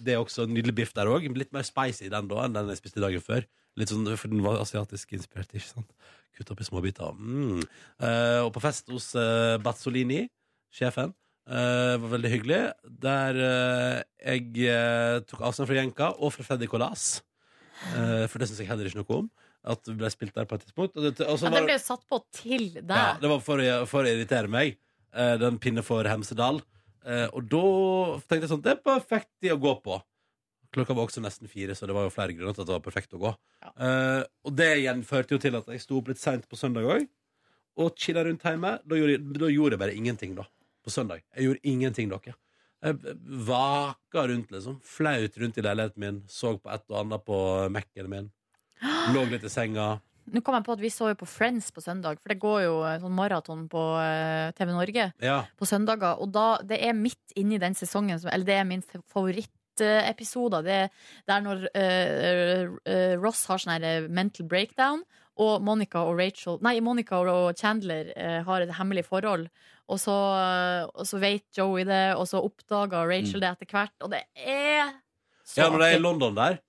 Det 0.00 0.14
er 0.14 0.22
også 0.22 0.46
nydelig 0.48 0.74
biff 0.78 0.94
der 0.96 1.10
òg. 1.12 1.26
Litt 1.36 1.52
mer 1.52 1.66
spicy 1.66 2.08
den 2.10 2.30
da 2.30 2.46
enn 2.46 2.56
den 2.56 2.72
jeg 2.72 2.80
spiste 2.80 3.02
dagen 3.04 3.22
før. 3.24 3.44
Litt 3.78 3.92
sånn, 3.92 4.08
For 4.18 4.32
den 4.32 4.42
var 4.44 4.58
asiatisk 4.62 5.12
inspirert, 5.14 5.52
ikke 5.52 5.68
sant? 5.68 5.92
Kutt 6.36 6.50
opp 6.54 6.60
i 6.62 6.66
småbiter. 6.66 7.16
Mm. 7.18 7.60
Eh, 8.00 8.40
og 8.44 8.52
på 8.54 8.62
fest 8.64 8.88
hos 8.92 9.10
uh, 9.18 9.58
Bazzolini, 9.62 10.22
sjefen, 10.72 11.12
eh, 11.50 11.96
var 12.00 12.12
veldig 12.14 12.30
hyggelig. 12.32 12.60
Der 13.02 13.40
eh, 13.44 14.02
jeg 14.36 14.68
eh, 14.70 15.18
tok 15.28 15.42
avstand 15.48 15.68
fra 15.68 15.76
Jenka 15.80 16.10
og 16.18 16.32
fra 16.36 16.46
Freddy 16.46 16.68
Colas. 16.70 17.20
Eh, 17.96 18.26
for 18.30 18.38
det 18.40 18.48
syns 18.50 18.62
jeg 18.62 18.70
heller 18.70 18.88
ikke 18.90 19.02
noe 19.02 19.18
om. 19.24 19.30
At 19.70 19.82
det 19.84 19.98
ble 20.00 20.08
spilt 20.12 20.32
der 20.38 20.46
på 20.48 20.56
et 20.56 20.62
tidspunkt. 20.64 20.94
Og 20.96 21.04
det, 21.04 21.12
og 21.26 21.34
Ja, 21.36 21.42
var 21.42 21.50
den 21.58 21.66
det- 21.66 21.72
ble 21.74 21.78
satt 21.82 22.06
på 22.08 22.22
til 22.32 22.68
ja, 22.80 23.16
det 23.20 23.28
var 23.28 23.40
for, 23.44 23.60
for 23.90 24.06
å 24.06 24.12
irritere 24.14 24.48
meg. 24.48 24.78
Eh, 25.12 25.34
den 25.42 25.58
pinne 25.60 25.82
for 25.84 26.06
Hemsedal. 26.08 26.62
Eh, 27.04 27.26
og 27.34 27.44
da 27.50 27.60
tenkte 28.28 28.44
jeg 28.44 28.50
sånn 28.52 28.62
Det 28.64 28.72
er 28.76 28.80
perfekt 28.84 29.44
i 29.48 29.52
å 29.52 29.58
gå 29.60 29.74
på. 29.84 29.98
Klokka 30.72 30.94
var 30.94 31.08
også 31.08 31.22
nesten 31.24 31.48
fire, 31.50 31.74
så 31.74 31.86
det 31.88 31.94
var 31.96 32.04
jo 32.06 32.12
flere 32.14 32.34
grunner 32.36 32.54
til 32.54 32.62
at 32.62 32.68
det 32.68 32.76
var 32.76 32.84
perfekt 32.84 33.14
å 33.16 33.18
gå. 33.18 33.30
Eh, 33.74 34.22
og 34.46 34.52
det 34.54 34.68
igjen 34.78 35.00
førte 35.06 35.34
jo 35.34 35.38
til 35.42 35.56
at 35.58 35.66
jeg 35.66 35.80
sto 35.82 35.98
opp 35.98 36.08
litt 36.12 36.20
seint 36.22 36.46
på 36.48 36.58
søndag 36.58 36.86
òg. 36.86 37.08
Og 37.80 37.96
chilla 37.98 38.22
rundt 38.26 38.42
hjemme. 38.46 38.76
Da 38.86 38.94
gjorde, 38.98 39.16
jeg- 39.16 39.32
da 39.40 39.46
gjorde 39.50 39.72
jeg 39.74 39.78
bare 39.82 39.94
ingenting, 39.96 40.34
da. 40.36 40.44
På 40.84 40.90
søndag. 40.90 41.22
Jeg 41.34 41.44
gjorde 41.48 41.60
ingenting, 41.64 42.08
dere. 42.08 42.34
Jeg 42.82 43.16
vaka 43.46 44.26
rundt, 44.28 44.50
liksom. 44.50 44.80
Flaut 44.82 45.36
rundt 45.36 45.58
i 45.58 45.62
leiligheten 45.62 45.98
min. 45.98 46.22
Så 46.28 46.54
på 46.60 46.70
et 46.72 46.82
og 46.88 47.00
annet 47.04 47.24
på 47.26 47.70
Mac-en 47.70 48.08
min. 48.08 48.30
Lå 49.14 49.24
litt 49.30 49.44
i 49.44 49.48
senga. 49.52 50.00
Nå 50.30 50.42
kom 50.44 50.54
jeg 50.54 50.64
på 50.64 50.72
at 50.76 50.80
vi 50.80 50.88
så 50.92 51.08
jo 51.10 51.14
på 51.18 51.26
Friends 51.26 51.70
på 51.74 51.82
søndag, 51.82 52.20
for 52.22 52.28
det 52.30 52.38
går 52.38 52.60
jo 52.62 52.74
eh, 52.86 52.98
sånn 53.02 53.16
maraton 53.16 53.64
på 53.68 53.80
eh, 53.98 54.52
TV 54.54 54.70
Norge 54.72 55.12
Ja. 55.20 55.40
på 55.58 55.66
søndager. 55.66 56.20
Og 56.22 56.30
da, 56.32 56.58
det 56.62 56.78
er 56.86 56.92
midt 56.94 57.34
inni 57.36 57.58
den 57.58 57.74
sesongen, 57.74 58.20
eller 58.30 58.44
det 58.46 58.54
er 58.60 58.64
min 58.68 58.82
favorittepisode. 58.82 59.56
Det 59.80 60.76
er 60.86 60.88
der 61.30 61.40
når 61.44 61.64
uh, 61.72 62.76
uh, 62.84 63.14
Ross 63.22 63.46
har 63.50 63.62
sånn 63.62 63.82
eh, 63.86 64.06
mental 64.08 64.46
breakdown, 64.50 65.02
og 65.40 65.62
Monica 65.64 66.02
og 66.04 66.18
Rachel 66.18 66.58
Nei, 66.60 66.76
Monica 66.84 67.20
og 67.22 67.56
Chandler 67.56 68.10
uh, 68.16 68.40
har 68.44 68.64
et 68.66 68.74
hemmelig 68.76 69.06
forhold. 69.08 69.48
Og 69.90 69.98
så, 69.98 70.14
og 70.94 71.06
så 71.08 71.18
vet 71.18 71.48
Joey 71.56 71.82
det, 71.88 72.14
og 72.14 72.28
så 72.30 72.38
oppdager 72.46 73.08
Rachel 73.10 73.40
Mm. 73.40 73.42
det 73.42 73.48
etter 73.50 73.70
hvert. 73.74 73.94
Og 74.06 74.10
det 74.12 74.20
er 74.38 74.92
så 75.42 75.64
Ja, 75.64 75.70
når 75.70 75.78
de 75.82 75.86
er 75.88 75.96
i. 75.96 76.02
London 76.04 76.36
der. 76.36 76.60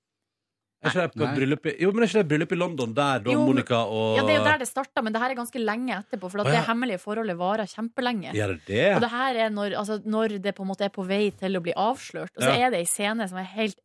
Er 0.81 0.89
ikke 0.89 1.01
det 1.01 1.13
på 1.13 1.23
et 1.27 1.35
bryllup 1.37 1.65
i, 1.69 1.73
jo, 1.83 1.91
men 1.93 2.03
er 2.03 2.07
ikke 2.09 2.21
det 2.23 2.29
bryllup 2.31 2.51
i 2.51 2.57
London 2.57 2.93
der 2.97 3.19
da 3.21 3.31
Jo, 3.31 3.37
men- 3.39 3.47
Monica 3.51 3.81
og 3.85 4.17
Ja, 4.17 4.23
det 4.25 4.33
er 4.33 4.39
jo 4.39 4.45
der 4.49 4.57
det 4.63 4.67
starta, 4.67 5.03
men 5.03 5.13
det 5.13 5.21
her 5.21 5.29
er 5.29 5.35
ganske 5.35 5.59
lenge 5.61 5.93
etterpå. 5.99 6.31
For 6.31 6.41
at 6.41 6.47
Å, 6.47 6.49
ja. 6.49 6.59
det 6.61 6.67
hemmelige 6.69 6.99
forholdet 7.03 7.37
varer 7.37 7.69
kjempelenge. 7.69 8.33
Gjør 8.33 8.55
det 8.57 8.65
det? 8.65 8.95
Og 8.95 9.01
det 9.01 9.11
her 9.11 9.35
er 9.45 9.49
når, 9.53 9.75
altså, 9.77 9.99
når 10.05 10.41
det 10.41 10.55
på 10.57 10.63
en 10.65 10.69
måte 10.73 10.85
er 10.85 10.89
på 10.89 11.05
vei 11.05 11.29
til 11.37 11.53
å 11.55 11.61
bli 11.61 11.73
avslørt. 11.77 12.33
Og 12.35 12.41
så 12.43 12.49
Ja. 12.57 12.67
er 12.67 12.71
det 12.71 12.79
ei 12.79 12.85
scene 12.89 13.27
som 13.29 13.37
er 13.37 13.43
helt 13.53 13.77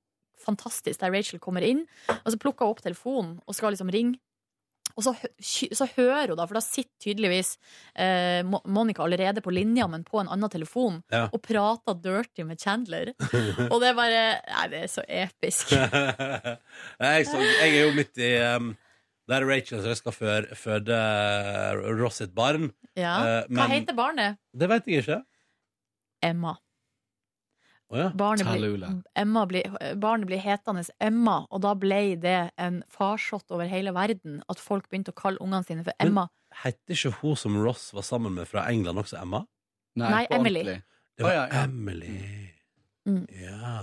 fantastisk, 0.46 0.98
der 1.00 1.10
Rachel 1.10 1.38
kommer 1.40 1.62
inn, 1.62 1.86
og 2.08 2.28
så 2.32 2.38
plukker 2.38 2.64
hun 2.66 2.70
opp 2.70 2.80
telefonen 2.82 3.40
og 3.48 3.54
skal 3.54 3.72
liksom 3.72 3.90
ringe. 3.92 4.18
Og 4.96 5.04
så, 5.04 5.12
så 5.76 5.84
hører 5.92 6.30
hun, 6.32 6.38
da, 6.40 6.46
for 6.48 6.56
da 6.56 6.62
sitter 6.64 6.94
tydeligvis 7.04 7.50
eh, 8.00 8.40
Monica 8.64 9.02
allerede 9.04 9.42
på 9.44 9.52
linja, 9.52 9.84
men 9.92 10.06
på 10.08 10.22
en 10.22 10.30
annen 10.32 10.48
telefon, 10.52 11.02
Ja. 11.12 11.26
og 11.28 11.42
prater 11.44 11.98
dirty 12.00 12.46
med 12.48 12.56
Chandler. 12.62 13.10
og 13.72 13.76
det 13.82 13.90
er 13.90 13.98
bare 13.98 14.22
Nei, 14.48 14.64
det 14.72 14.80
er 14.86 14.90
så 14.94 15.04
episk. 15.04 15.74
jeg, 17.04 17.26
så, 17.28 17.42
jeg 17.44 17.68
er 17.74 17.80
jo 17.82 17.92
midt 17.96 18.18
i 18.24 18.32
um, 18.56 18.72
Der 19.28 19.42
er 19.42 19.48
Rachel 19.50 19.82
som 19.84 19.94
skal 19.98 20.14
føde, 20.16 20.56
føde 20.56 20.96
uh, 20.96 21.80
Ross 22.00 22.22
et 22.24 22.32
barn. 22.36 22.70
Ja. 22.96 23.16
Eh, 23.20 23.40
Hva 23.50 23.66
men- 23.66 23.74
heter 23.76 23.96
barnet? 23.98 24.38
Det 24.56 24.68
vet 24.72 24.86
jeg 24.88 25.02
ikke. 25.04 25.20
Emma. 26.24 26.54
Å 27.86 27.98
ja. 28.00 28.06
Barnet 28.18 28.48
blir, 28.48 28.56
Tallulah. 28.58 28.94
Emma 29.14 29.44
blir, 29.46 29.76
barnet 30.02 30.26
blir 30.26 30.40
hetende 30.42 30.82
Emma, 30.98 31.36
og 31.54 31.60
da 31.62 31.74
ble 31.78 32.16
det 32.18 32.38
en 32.58 32.80
farsott 32.90 33.52
over 33.54 33.68
hele 33.70 33.92
verden 33.94 34.40
at 34.50 34.58
folk 34.62 34.88
begynte 34.90 35.14
å 35.14 35.18
kalle 35.20 35.38
ungene 35.44 35.62
sine 35.68 35.84
for 35.86 35.94
Emma. 36.02 36.26
Men- 36.26 36.32
Heter 36.56 36.94
ikke 36.96 37.12
hun 37.20 37.36
som 37.36 37.56
Ross 37.60 37.90
var 37.92 38.02
sammen 38.06 38.32
med 38.34 38.48
fra 38.48 38.64
England, 38.70 38.98
også 38.98 39.20
Emma? 39.20 39.44
Nei, 39.94 40.10
nei 40.10 40.26
Emily. 40.30 40.60
ordentlig. 40.64 40.82
Det 41.16 41.24
var 41.24 41.30
oh, 41.30 41.34
ja, 41.36 41.46
ja. 41.46 41.62
Emily. 41.64 42.16
Mm. 43.06 43.26
Ja. 43.42 43.74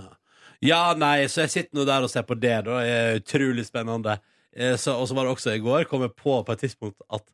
ja, 0.60 0.80
nei, 0.98 1.16
så 1.30 1.44
jeg 1.44 1.52
sitter 1.54 1.78
nå 1.78 1.84
der 1.88 2.02
og 2.04 2.10
ser 2.10 2.26
på 2.26 2.36
det, 2.38 2.56
da. 2.66 2.80
Det 2.82 2.96
er 2.98 3.20
utrolig 3.22 3.64
spennende. 3.66 4.18
Eh, 4.52 4.76
Så, 4.76 4.94
og 4.98 5.08
så 5.08 5.16
var 5.16 5.24
det 5.24 5.36
også 5.36 5.54
i 5.54 5.62
går, 5.62 5.86
kom 5.90 6.02
jeg 6.04 6.12
på 6.18 6.36
på 6.44 6.52
et 6.52 6.64
tidspunkt 6.66 7.00
at 7.10 7.24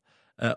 eh, 0.41 0.55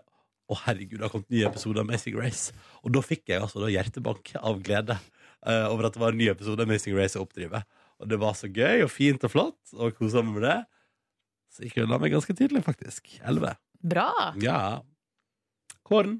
å 0.48 0.56
herregud, 0.66 0.98
det 0.98 1.06
har 1.06 1.12
kommet 1.12 1.32
ny 1.32 1.42
episode 1.48 1.80
av 1.80 1.88
Amazing 1.88 2.16
Race. 2.20 2.52
Og 2.84 2.92
da 2.92 3.00
fikk 3.04 3.32
jeg 3.32 3.40
altså 3.40 3.64
da 3.64 3.72
hjertebank 3.72 4.34
av 4.40 4.60
glede 4.64 4.98
eh, 5.46 5.66
over 5.70 5.88
at 5.88 5.96
det 5.96 6.02
var 6.02 6.14
en 6.14 6.20
ny 6.20 6.30
episode 6.32 6.60
av 6.62 6.68
Amazing 6.68 6.96
Race 6.98 7.18
å 7.18 7.24
oppdrive. 7.26 7.62
Og 8.02 8.10
det 8.10 8.18
var 8.20 8.34
så 8.38 8.50
gøy 8.50 8.84
og 8.84 8.92
fint 8.92 9.24
og 9.26 9.32
flott, 9.32 9.60
og 9.76 9.94
kosa 9.98 10.24
meg 10.24 10.38
med 10.38 10.46
det. 10.48 10.58
Så 11.54 11.66
gikk 11.66 11.78
jeg 11.78 11.90
la 11.90 12.00
meg 12.02 12.14
ganske 12.14 12.34
tidlig, 12.36 12.64
faktisk. 12.66 13.12
Elleve. 13.22 13.54
Bra! 13.84 14.10
Ja. 14.42 14.82
Kåren. 15.86 16.18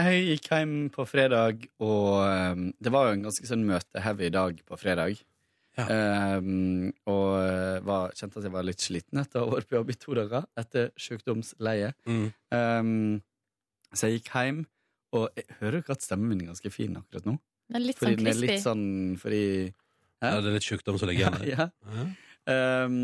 Jeg 0.00 0.22
gikk 0.24 0.48
hjem 0.48 0.76
på 0.92 1.04
fredag, 1.04 1.66
og 1.84 2.22
um, 2.24 2.70
det 2.80 2.92
var 2.94 3.10
jo 3.10 3.18
en 3.18 3.26
ganske 3.26 3.46
sånn 3.46 3.66
møteheavy 3.68 4.30
dag 4.32 4.62
på 4.64 4.78
fredag. 4.80 5.20
Um, 5.76 6.90
og 7.08 7.28
uh, 7.36 7.78
var, 7.84 8.12
kjente 8.16 8.40
at 8.40 8.48
jeg 8.48 8.52
var 8.52 8.66
litt 8.66 8.84
sliten 8.84 9.20
etter 9.22 9.40
å 9.40 9.46
ha 9.46 9.54
vært 9.54 9.70
på 9.70 9.78
jobb 9.78 9.92
i 9.92 9.96
to 10.00 10.16
dager 10.16 10.48
etter 10.60 10.90
sykdomsleie. 11.00 11.92
Mm. 12.08 12.26
Um, 12.52 13.92
så 13.92 14.08
jeg 14.08 14.20
gikk 14.20 14.32
hjem, 14.32 14.62
og 15.16 15.28
jeg 15.36 15.58
hører 15.60 15.78
jo 15.78 15.84
ikke 15.84 15.96
at 15.98 16.04
stemmen 16.08 16.32
min 16.32 16.42
er 16.44 16.52
ganske 16.54 16.72
fin 16.72 16.96
akkurat 16.96 17.28
nå. 17.28 17.36
Den 17.72 17.80
er 17.80 17.86
litt 17.86 17.98
fordi 18.00 18.12
sånn 18.12 18.18
den 18.18 18.26
er 18.26 18.32
crispy. 18.32 18.46
litt 18.52 18.62
sånn 18.66 18.84
fordi 19.22 19.42
Ja, 20.22 20.34
det 20.40 20.50
er 20.50 20.54
litt 20.58 20.66
sjukdom 20.68 20.98
som 21.00 21.08
ligger 21.10 21.26
igjen 21.26 21.38
der. 21.42 21.48
Ja, 21.52 21.70
Ja. 21.96 22.10
Um, 22.42 22.96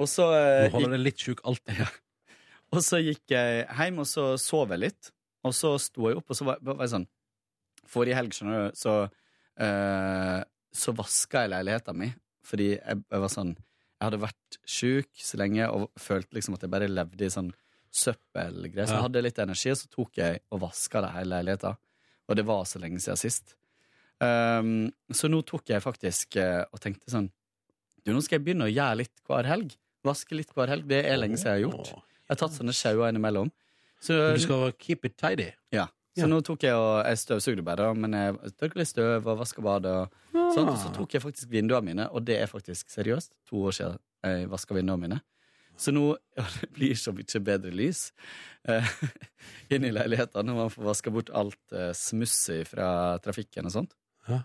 og 0.00 0.08
så 0.08 0.24
Du 0.32 0.66
uh, 0.66 0.72
holder 0.72 0.94
deg 0.96 1.02
litt 1.04 1.20
sjuk 1.20 1.42
alltid. 1.44 1.82
Og 2.74 2.80
så 2.82 2.98
gikk 2.98 3.30
jeg 3.30 3.66
hjem, 3.68 3.98
og 4.02 4.06
så 4.10 4.22
sov 4.40 4.72
jeg 4.74 4.80
litt. 4.82 5.10
Og 5.46 5.52
så 5.54 5.74
sto 5.78 6.08
jeg 6.10 6.16
opp, 6.18 6.30
og 6.32 6.36
så 6.36 6.44
var, 6.48 6.56
var 6.64 6.80
jeg 6.82 6.90
sånn 6.96 7.04
Forrige 7.86 8.16
helg, 8.18 8.32
skjønner 8.34 8.64
du, 8.72 8.74
så, 8.80 8.94
eh, 9.62 10.40
så 10.74 10.94
vaska 10.98 11.44
jeg 11.44 11.52
leiligheten 11.52 11.96
min. 12.00 12.14
Fordi 12.44 12.66
jeg, 12.72 12.98
jeg 13.06 13.22
var 13.22 13.30
sånn 13.32 13.52
Jeg 13.54 14.04
hadde 14.08 14.18
vært 14.24 14.58
sjuk 14.68 15.22
så 15.28 15.38
lenge 15.40 15.68
og 15.72 15.86
følte 16.00 16.34
liksom 16.36 16.56
at 16.58 16.64
jeg 16.66 16.72
bare 16.74 16.88
levde 16.90 17.28
i 17.28 17.30
sånn 17.32 17.52
søppelgreier. 17.96 18.88
Så 18.88 18.92
Ja. 18.92 18.98
jeg 18.98 19.06
hadde 19.06 19.22
litt 19.24 19.38
energi, 19.44 19.70
og 19.72 19.78
så 19.80 19.88
tok 19.92 20.18
jeg 20.20 20.40
og 20.50 20.60
vaska 20.66 21.00
det 21.06 21.12
hele 21.14 21.30
leiligheten. 21.36 21.76
Og 22.28 22.36
det 22.36 22.44
var 22.48 22.64
så 22.66 22.80
lenge 22.82 22.98
siden 23.00 23.16
sist. 23.20 23.54
Um, 24.22 24.88
så 25.12 25.28
nå 25.28 25.42
tok 25.44 25.68
jeg 25.74 25.82
faktisk 25.84 26.38
uh, 26.40 26.62
og 26.72 26.80
tenkte 26.80 27.10
sånn 27.12 27.26
Du, 28.00 28.14
nå 28.14 28.22
skal 28.24 28.38
jeg 28.38 28.46
begynne 28.46 28.64
å 28.64 28.72
gjøre 28.72 29.02
litt 29.02 29.12
hver 29.28 29.44
helg. 29.50 29.74
Vaske 30.06 30.38
litt 30.38 30.52
hver 30.56 30.70
helg. 30.72 30.86
Det 30.88 31.02
er 31.04 31.18
lenge 31.18 31.36
siden 31.36 31.56
jeg 31.58 31.66
har 31.66 31.66
gjort. 31.66 31.90
Jeg 32.22 32.30
har 32.32 32.38
tatt 32.40 32.54
sånne 32.56 32.72
sjauer 32.76 33.10
innimellom. 33.10 33.50
Så, 34.00 34.14
du 34.36 34.40
skal 34.40 34.70
keep 34.78 35.04
it 35.08 35.16
tidy. 35.20 35.50
ja. 35.74 35.88
Så 36.16 36.22
Ja. 36.24 36.28
nå 36.32 36.38
tok 36.40 36.62
jeg 36.64 36.72
og 36.72 37.04
Jeg 37.04 37.18
støvsugde 37.20 37.62
bare, 37.62 37.90
men 37.94 38.14
jeg 38.16 38.52
tørka 38.56 38.78
litt 38.80 38.88
støv 38.88 39.26
og 39.28 39.36
vaska 39.42 39.60
badet. 39.60 39.90
Og, 39.92 40.14
ja. 40.32 40.46
sånt, 40.54 40.70
og 40.72 40.78
så 40.80 40.88
tok 40.96 41.12
jeg 41.12 41.20
faktisk 41.20 41.50
vinduene 41.52 41.84
mine, 41.84 42.06
og 42.08 42.24
det 42.24 42.38
er 42.40 42.46
faktisk 42.48 42.88
seriøst 42.88 43.34
to 43.50 43.60
år 43.68 43.74
siden 43.76 43.98
jeg 44.24 44.48
vaska 44.48 44.72
vinduene 44.78 45.02
mine. 45.02 45.18
Så 45.76 45.92
nå 45.92 46.16
ja, 46.38 46.46
det 46.62 46.70
blir 46.72 46.96
så 46.96 47.12
mye 47.12 47.42
bedre 47.44 47.74
lys 47.74 48.12
eh, 48.64 48.88
inn 49.76 49.84
i 49.84 49.92
leiligheten 49.92 50.46
når 50.48 50.56
man 50.62 50.72
får 50.72 50.88
vaska 50.88 51.12
bort 51.12 51.28
alt 51.36 51.76
eh, 51.76 51.92
smusset 51.92 52.64
fra 52.72 53.18
trafikken 53.20 53.68
og 53.68 53.74
sånt. 53.74 53.92
Ja. 54.28 54.42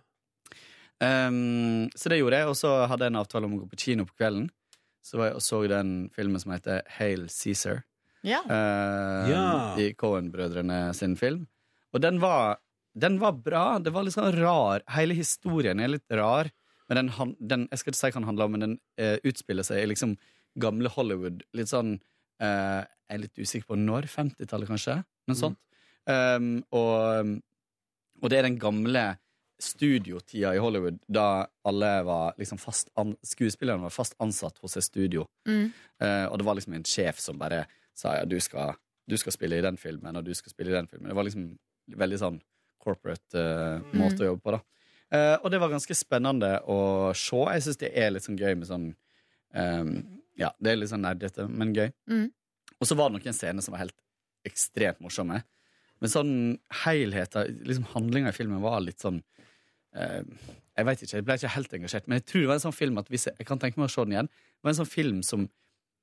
Um, 1.01 1.87
så 1.97 2.11
det 2.11 2.19
gjorde 2.19 2.41
jeg, 2.41 2.49
og 2.51 2.57
så 2.59 2.71
hadde 2.85 3.07
jeg 3.07 3.13
en 3.13 3.21
avtale 3.23 3.47
om 3.47 3.55
å 3.57 3.61
gå 3.63 3.69
på 3.71 3.79
kino 3.81 4.05
på 4.05 4.17
kvelden. 4.21 4.49
Så 5.01 5.17
var 5.17 5.31
jeg 5.31 5.39
og 5.39 5.45
så 5.45 5.61
den 5.71 5.93
filmen 6.13 6.41
som 6.41 6.53
heter 6.53 6.83
Hail 6.99 7.25
Cæsar. 7.33 7.81
Ja. 8.21 8.43
Uh, 8.45 9.29
Ja. 9.31 9.45
I 9.81 9.93
Cohen-brødrene 9.97 10.93
sin 10.93 11.15
film. 11.17 11.47
Og 11.91 12.03
den 12.03 12.19
var, 12.21 12.59
den 12.93 13.17
var 13.19 13.33
bra. 13.33 13.79
Det 13.79 13.93
var 13.95 14.05
litt 14.05 14.15
sånn 14.15 14.35
rar. 14.37 14.85
Hele 14.93 15.17
historien 15.17 15.81
er 15.81 15.95
litt 15.95 16.05
rar. 16.13 16.51
Men 16.87 17.07
den, 17.07 17.35
den 17.39 17.65
jeg 17.71 17.81
skal 17.81 17.93
ikke 17.93 18.01
si 18.01 18.11
hva 18.11 18.19
den 18.19 18.29
handler 18.29 18.45
om, 18.49 18.55
men 18.55 18.65
den 18.65 18.77
uh, 19.01 19.17
utspiller 19.25 19.65
seg 19.65 19.81
i 19.81 19.89
liksom 19.89 20.17
gamle 20.61 20.91
Hollywood. 20.91 21.41
Litt 21.57 21.71
sånn 21.71 21.95
uh, 21.97 22.81
Jeg 22.83 23.15
er 23.15 23.21
litt 23.25 23.41
usikker 23.41 23.71
på 23.71 23.79
når. 23.79 24.05
50-tallet, 24.11 24.69
kanskje? 24.69 24.99
Noe 25.31 25.39
sånt. 25.39 25.57
Um, 26.09 26.61
og, 26.73 27.37
og 28.21 28.31
det 28.31 28.39
er 28.39 28.47
den 28.47 28.59
gamle 28.61 29.03
studiotida 29.63 30.53
i 30.55 30.61
Hollywood 30.61 30.99
da 31.07 31.45
alle 31.67 31.91
var 32.07 32.37
liksom 32.39 32.59
fast 32.61 32.89
an 32.99 33.13
skuespillerne 33.25 33.85
var 33.85 33.93
fast 33.93 34.15
ansatt 34.23 34.57
hos 34.63 34.77
et 34.77 34.87
studio. 34.87 35.25
Mm. 35.47 35.71
Eh, 36.01 36.25
og 36.25 36.39
det 36.39 36.47
var 36.47 36.57
liksom 36.57 36.75
en 36.77 36.87
sjef 36.87 37.19
som 37.21 37.39
bare 37.41 37.65
sa 37.97 38.15
ja, 38.17 38.25
du 38.25 38.39
skal, 38.41 38.75
du 39.07 39.17
skal 39.19 39.35
spille 39.35 39.59
i 39.59 39.65
den 39.65 39.77
filmen, 39.77 40.17
og 40.17 40.25
du 40.25 40.33
skal 40.37 40.53
spille 40.53 40.73
i 40.73 40.77
den 40.77 40.89
filmen. 40.89 41.11
Det 41.11 41.17
var 41.17 41.27
liksom 41.27 41.47
veldig 42.01 42.19
sånn 42.21 42.41
corporate 42.81 43.37
eh, 43.37 43.95
måte 43.97 44.25
å 44.25 44.31
jobbe 44.31 44.45
på, 44.45 44.57
da. 44.57 44.61
Eh, 45.11 45.37
og 45.41 45.51
det 45.51 45.59
var 45.61 45.73
ganske 45.73 45.95
spennende 45.97 46.53
å 46.71 46.79
se. 47.17 47.39
Jeg 47.57 47.65
syns 47.67 47.81
det 47.81 47.91
er 47.99 48.13
litt 48.13 48.27
sånn 48.27 48.39
gøy 48.39 48.53
med 48.55 48.69
sånn 48.69 48.91
eh, 49.53 49.95
Ja, 50.39 50.53
det 50.57 50.71
er 50.71 50.79
litt 50.79 50.93
sånn 50.93 51.03
nerdete, 51.05 51.47
men 51.51 51.75
gøy. 51.75 51.89
Mm. 52.09 52.29
Og 52.79 52.89
så 52.89 52.97
var 52.97 53.11
det 53.11 53.19
noen 53.19 53.35
scener 53.35 53.65
som 53.65 53.75
var 53.75 53.83
helt 53.83 53.97
ekstremt 54.47 55.01
morsomme. 55.03 55.43
Men 56.01 56.09
sånn 56.09 56.33
helheten, 56.81 57.59
liksom 57.67 57.85
handlinga 57.91 58.31
i 58.31 58.35
filmen 58.35 58.63
var 58.63 58.81
litt 58.81 59.03
sånn 59.03 59.19
eh, 59.21 59.40
Jeg 59.91 60.87
vet 60.87 61.01
ikke, 61.03 61.15
jeg 61.17 61.25
ble 61.27 61.35
ikke 61.35 61.55
helt 61.55 61.73
engasjert, 61.77 62.05
men 62.07 62.21
jeg 62.21 62.27
tror 62.29 62.43
det 62.43 62.49
var 62.51 62.59
en 62.59 62.63
sånn 62.63 62.75
film 62.77 63.01
at 63.01 63.09
hvis 63.11 63.27
jeg, 63.27 63.35
jeg 63.41 63.47
kan 63.49 63.59
tenke 63.59 63.81
meg 63.81 63.89
å 63.89 63.91
se 63.91 64.05
den 64.07 64.15
igjen. 64.15 64.29
Det 64.31 64.67
var 64.67 64.73
en 64.73 64.79
sånn 64.83 64.93
film 64.93 65.25
som 65.27 65.49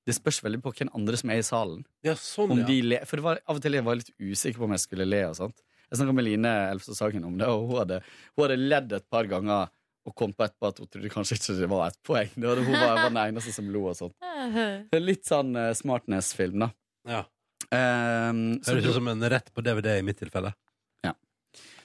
Det 0.09 0.15
spørs 0.17 0.39
veldig 0.41 0.63
på 0.65 0.71
hvem 0.73 0.89
andre 0.97 1.19
som 1.21 1.29
er 1.29 1.41
i 1.43 1.45
salen. 1.45 1.83
Ja, 2.07 2.15
sånn, 2.17 2.55
Om 2.55 2.63
ja. 2.63 2.67
de 2.71 2.77
le, 2.81 2.99
for 3.05 3.21
det 3.21 3.25
var, 3.27 3.41
av 3.45 3.59
og 3.59 3.65
til 3.65 3.75
jeg 3.77 3.85
var 3.85 3.99
litt 3.99 4.09
usikker 4.17 4.63
på 4.63 4.65
om 4.65 4.73
jeg 4.73 4.81
skulle 4.81 5.05
le 5.05 5.19
og 5.27 5.35
sånt. 5.37 5.59
Jeg 5.91 5.99
snakka 6.01 6.15
med 6.17 6.25
Line 6.25 6.53
Elvstad 6.71 6.97
Sagen 6.97 7.27
om 7.29 7.35
det, 7.37 7.49
og 7.53 7.67
hun 7.69 7.83
hadde, 7.83 7.99
hun 8.33 8.45
hadde 8.47 8.57
ledd 8.57 8.95
et 8.97 9.05
par 9.13 9.29
ganger 9.29 9.69
og 10.09 10.15
kom 10.17 10.33
på 10.33 10.47
etterpå 10.47 10.71
at 10.71 10.81
hun 10.81 10.89
trodde 10.89 11.11
kanskje 11.13 11.37
ikke 11.37 11.57
det 11.59 11.69
var 11.69 11.91
et 11.91 11.99
poeng. 12.09 12.31
Det 12.33 12.49
var, 12.49 12.63
hun 12.65 12.73
var, 12.73 12.95
var 13.03 13.11
den 13.11 13.21
eneste 13.27 13.53
som 13.53 13.69
lo 13.73 13.85
og 13.91 13.99
sånt. 13.99 14.17
Det 14.89 14.97
er 14.97 15.05
Litt 15.05 15.29
sånn 15.29 15.53
uh, 15.59 15.73
smartness-film, 15.77 16.65
da. 16.65 16.71
Ja. 17.09 17.21
Um, 17.69 18.41
Høres 18.65 18.89
ut 18.89 18.97
som 18.97 19.13
en 19.13 19.29
rett 19.29 19.53
på 19.53 19.65
DVD 19.65 19.99
i 19.99 20.07
mitt 20.07 20.21
tilfelle. 20.21 20.55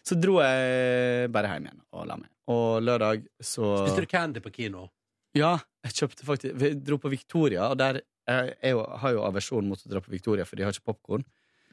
Så 0.04 0.18
dro 0.20 0.40
jeg 0.44 1.30
bare 1.32 1.54
hjem 1.54 1.68
igjen 1.70 1.82
og 1.96 2.08
la 2.10 2.18
meg. 2.20 2.30
Og 2.52 2.82
lørdag 2.84 3.24
så 3.40 3.70
Spiste 3.86 4.04
du 4.04 4.10
candy 4.12 4.42
på 4.44 4.52
kino? 4.52 4.90
Ja, 5.34 5.56
jeg 5.86 5.96
kjøpte 5.98 6.26
faktisk 6.28 6.58
Vi 6.60 6.74
dro 6.76 6.98
på 7.02 7.10
Victoria, 7.14 7.70
og 7.72 7.78
der 7.80 8.02
jeg, 8.28 8.76
har 8.76 9.12
jo 9.16 9.24
aversjon 9.28 9.68
mot 9.68 9.80
å 9.80 9.90
dra 9.92 10.00
på 10.04 10.12
Victoria, 10.14 10.46
for 10.48 10.56
de 10.60 10.64
har 10.64 10.72
ikke 10.76 10.94
popkorn. 10.94 11.24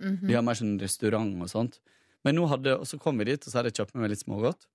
Mhm. 0.01 0.27
De 0.27 0.35
har 0.35 0.43
mer 0.43 0.59
sånn 0.59 0.78
restaurant 0.82 1.35
og 1.43 1.51
sånt. 1.51 1.77
Men 2.24 2.35
nå 2.36 2.47
hadde, 2.51 2.74
og 2.81 2.86
så 2.89 2.98
kom 2.98 3.19
vi 3.19 3.28
dit, 3.28 3.39
og 3.47 3.51
så 3.52 3.59
hadde 3.61 3.70
jeg 3.70 3.78
kjøpt 3.81 3.94
med 3.94 4.02
meg 4.02 4.11
litt 4.15 4.24
smågodt. 4.24 4.66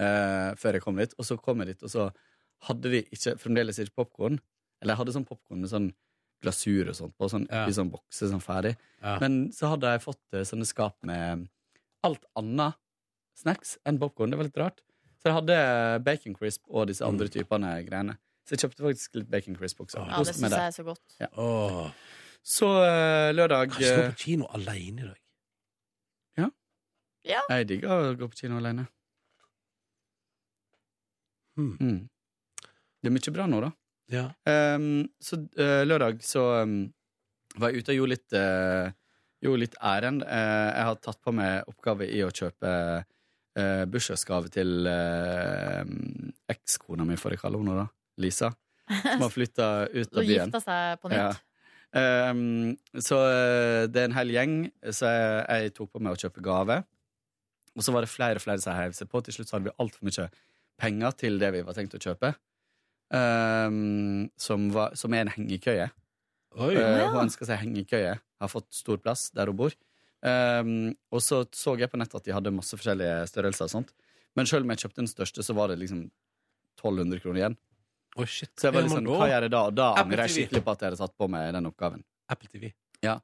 Eh, 0.00 0.54
før 0.58 0.78
jeg 0.78 0.82
kom 0.82 0.96
dit. 0.98 1.12
Og 1.18 1.26
så 1.28 1.36
kom 1.40 1.60
jeg 1.62 1.74
dit, 1.74 1.84
og 1.86 1.92
så 1.92 2.06
hadde 2.68 2.90
de 2.94 3.02
ikke, 3.14 3.36
fremdeles 3.42 3.78
ikke 3.82 3.94
popkorn. 4.02 4.40
Eller 4.80 4.94
jeg 4.94 5.02
hadde 5.02 5.14
sånn 5.18 5.28
popkorn 5.28 5.60
med 5.62 5.70
sånn 5.70 5.90
glasur 6.44 6.90
og 6.90 6.96
sånt 6.98 7.14
på, 7.16 7.28
sånn, 7.30 7.46
Ja. 7.50 7.66
i 7.68 7.72
sånn 7.76 7.90
bokse, 7.92 8.28
sånn 8.28 8.42
ferdig. 8.42 8.76
Ja. 9.02 9.18
Men 9.20 9.50
så 9.52 9.68
hadde 9.72 9.92
jeg 9.92 10.02
fått 10.02 10.24
eh, 10.32 10.44
sånne 10.48 10.66
skap 10.66 10.96
med 11.02 11.46
alt 12.06 12.26
annet 12.38 12.78
snacks 13.38 13.76
enn 13.88 13.98
popkorn. 14.02 14.32
Det 14.32 14.40
var 14.40 14.48
litt 14.48 14.60
rart. 14.60 14.84
Så 15.18 15.30
jeg 15.30 15.38
hadde 15.38 15.56
bacon 16.04 16.36
crisp 16.36 16.68
og 16.68 16.90
disse 16.90 17.06
andre 17.06 17.30
typene 17.32 17.74
greiene. 17.86 18.18
Så 18.44 18.54
jeg 18.54 18.66
kjøpte 18.66 18.84
faktisk 18.84 19.20
litt 19.22 19.30
bacon 19.32 19.56
crisp 19.56 19.80
også. 19.86 20.04
Ja, 20.04 20.20
det 20.20 20.36
syns 20.36 20.52
jeg 20.52 20.68
er 20.68 20.76
så 20.76 20.86
godt. 20.86 21.04
Ja. 21.22 21.32
Åh. 21.40 21.84
Så 22.44 22.68
eh, 22.84 23.30
lørdag 23.32 23.72
Kanskje 23.72 23.92
gå 23.94 24.02
eh, 24.02 24.10
på 24.12 24.24
kino 24.26 24.48
alene 24.52 25.06
i 25.06 25.06
dag? 25.08 25.20
Ja. 27.24 27.40
Jeg 27.48 27.68
digger 27.70 27.92
å 27.92 28.12
gå 28.18 28.28
på 28.28 28.42
kino 28.42 28.58
alene. 28.60 28.84
Hmm. 31.56 31.76
Mm. 31.80 32.02
Det 33.00 33.08
er 33.08 33.14
mye 33.14 33.34
bra 33.36 33.46
nå, 33.48 33.60
da. 33.64 33.70
Ja. 34.12 34.24
Um, 34.44 35.06
så 35.22 35.38
uh, 35.56 35.82
lørdag 35.86 36.20
så 36.24 36.42
um, 36.64 36.82
var 37.56 37.72
jeg 37.72 37.84
ute 37.84 37.94
og 37.94 38.00
gjorde 38.00 38.12
litt, 38.12 38.36
uh, 38.36 38.92
gjorde 39.46 39.64
litt 39.64 39.78
ærend. 39.82 40.24
Eh, 40.26 40.68
jeg 40.70 40.88
har 40.90 41.00
tatt 41.04 41.20
på 41.24 41.34
meg 41.36 41.70
oppgave 41.70 42.08
i 42.10 42.20
å 42.24 42.32
kjøpe 42.34 42.74
eh, 43.00 43.84
bursdagsgave 43.90 44.52
til 44.54 44.88
eh, 44.90 45.82
ekskona 46.54 47.06
mi, 47.08 47.18
får 47.20 47.36
jeg 47.36 47.44
kalle 47.44 47.60
henne 47.62 47.80
da. 47.84 47.88
Lisa. 48.22 48.52
Som 48.84 49.24
har 49.24 49.32
flytta 49.32 49.68
ut 49.90 50.08
av 50.12 50.22
byen. 50.28 50.48
gifta 50.48 50.62
seg 50.62 51.02
på 51.02 51.12
nytt. 51.12 51.20
Ja. 51.22 51.34
Um, 51.94 52.74
så 52.98 53.20
eh, 53.30 53.84
det 53.86 54.00
er 54.02 54.08
en 54.08 54.16
hel 54.16 54.32
gjeng, 54.34 54.56
så 54.90 55.12
jeg, 55.12 55.44
jeg 55.46 55.74
tok 55.76 55.92
på 55.94 56.02
meg 56.02 56.16
å 56.16 56.18
kjøpe 56.18 56.42
gave. 56.44 56.80
Og 57.74 57.86
så 57.86 57.94
var 57.94 58.04
det 58.04 58.10
flere 58.10 58.38
og 58.40 58.44
flere 58.44 58.62
som 58.62 58.74
heiv 58.76 58.96
seg 58.98 59.10
på. 59.10 59.22
Til 59.22 59.36
slutt 59.36 59.50
så 59.50 59.56
hadde 59.56 59.70
vi 59.70 59.76
altfor 59.82 60.08
mye 60.08 60.26
penger 60.80 61.14
til 61.18 61.38
det 61.42 61.52
vi 61.54 61.62
var 61.66 61.76
tenkt 61.76 61.94
å 61.98 62.02
kjøpe. 62.02 62.34
Um, 63.14 64.26
som, 64.40 64.68
var, 64.74 64.96
som 64.98 65.14
er 65.14 65.26
en 65.26 65.34
hengekøye. 65.36 65.88
Oi. 66.56 66.74
Eh, 66.76 66.98
Ja. 67.00 67.08
hun 67.10 67.24
ønsker 67.26 67.46
seg 67.48 67.58
hengekøye. 67.62 68.14
Har 68.40 68.48
fått 68.52 68.70
stor 68.74 68.98
plass 69.02 69.30
der 69.34 69.46
hun 69.50 69.56
bor. 69.56 69.74
Um, 70.24 70.94
og 71.12 71.20
så 71.20 71.42
så 71.52 71.74
jeg 71.76 71.90
på 71.92 71.98
nettet 72.00 72.16
at 72.16 72.24
de 72.24 72.32
hadde 72.32 72.52
masse 72.54 72.72
forskjellige 72.72 73.26
størrelser 73.28 73.66
og 73.66 73.72
sånt. 73.74 73.90
Men 74.34 74.46
selv 74.46 74.64
om 74.64 74.70
jeg 74.72 74.78
kjøpte 74.84 75.02
den 75.02 75.10
største, 75.10 75.44
så 75.44 75.54
var 75.54 75.68
det 75.68 75.78
liksom 75.82 76.06
1200 76.80 77.20
kroner 77.20 77.40
igjen. 77.42 77.56
Oh, 78.16 78.24
shit. 78.24 78.50
Så 78.56 78.68
jeg 78.68 78.74
var 78.76 78.86
litt 78.86 78.94
sånn, 78.94 79.10
hva 79.10 79.26
gjør 79.28 79.46
jeg 79.48 79.52
da? 79.52 79.62
Og 79.68 79.74
da 79.74 79.88
angrer 80.00 80.24
jeg 80.24 80.34
skikkelig 80.36 80.62
på 80.64 80.72
at 80.72 80.82
jeg 80.82 80.92
hadde 80.92 81.00
tatt 81.02 81.16
på 81.18 81.28
meg 81.28 81.52
den 81.56 81.66
oppgaven. 81.68 82.04
Apple 82.30 82.48
TV. 82.52 82.70
Ja, 83.04 83.18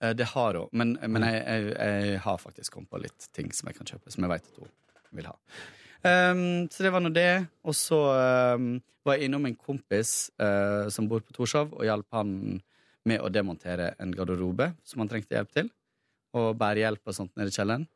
eh, 0.00 0.12
det 0.16 0.28
har 0.32 0.54
hun. 0.60 0.68
Men, 0.72 0.94
men 1.02 1.26
jeg, 1.26 1.40
jeg, 1.42 1.72
jeg 1.76 2.20
har 2.24 2.38
faktisk 2.38 2.72
kommet 2.78 2.92
på 2.94 3.02
litt 3.02 3.26
ting 3.36 3.50
som 3.52 3.68
jeg 3.68 3.76
kan 3.80 3.90
kjøpe, 3.90 4.14
som 4.14 4.24
jeg 4.24 4.32
vet 4.36 4.46
at 4.52 4.60
hun 4.62 5.18
vil 5.20 5.28
ha. 5.28 5.36
Um, 6.06 6.68
så 6.70 6.86
det 6.86 6.92
var 6.94 7.02
nå 7.02 7.10
det. 7.10 7.30
Og 7.66 7.74
så 7.74 7.98
um, 8.54 8.76
var 9.04 9.18
jeg 9.18 9.28
innom 9.28 9.44
en 9.50 9.58
kompis 9.58 10.30
uh, 10.40 10.86
som 10.94 11.10
bor 11.10 11.20
på 11.26 11.34
Torshov, 11.36 11.74
og 11.74 11.84
hjalp 11.86 12.06
han 12.16 12.62
med 13.06 13.22
å 13.22 13.30
demontere 13.32 13.92
en 14.02 14.14
garderobe 14.14 14.72
som 14.86 15.02
han 15.02 15.10
trengte 15.10 15.36
hjelp 15.36 15.52
til. 15.54 15.70
Og 16.36 16.50
bærehjelp 16.58 17.06
og 17.06 17.16
sånt 17.16 17.32
nede 17.38 17.52
i 17.52 17.56
kjelleren. 17.56 17.86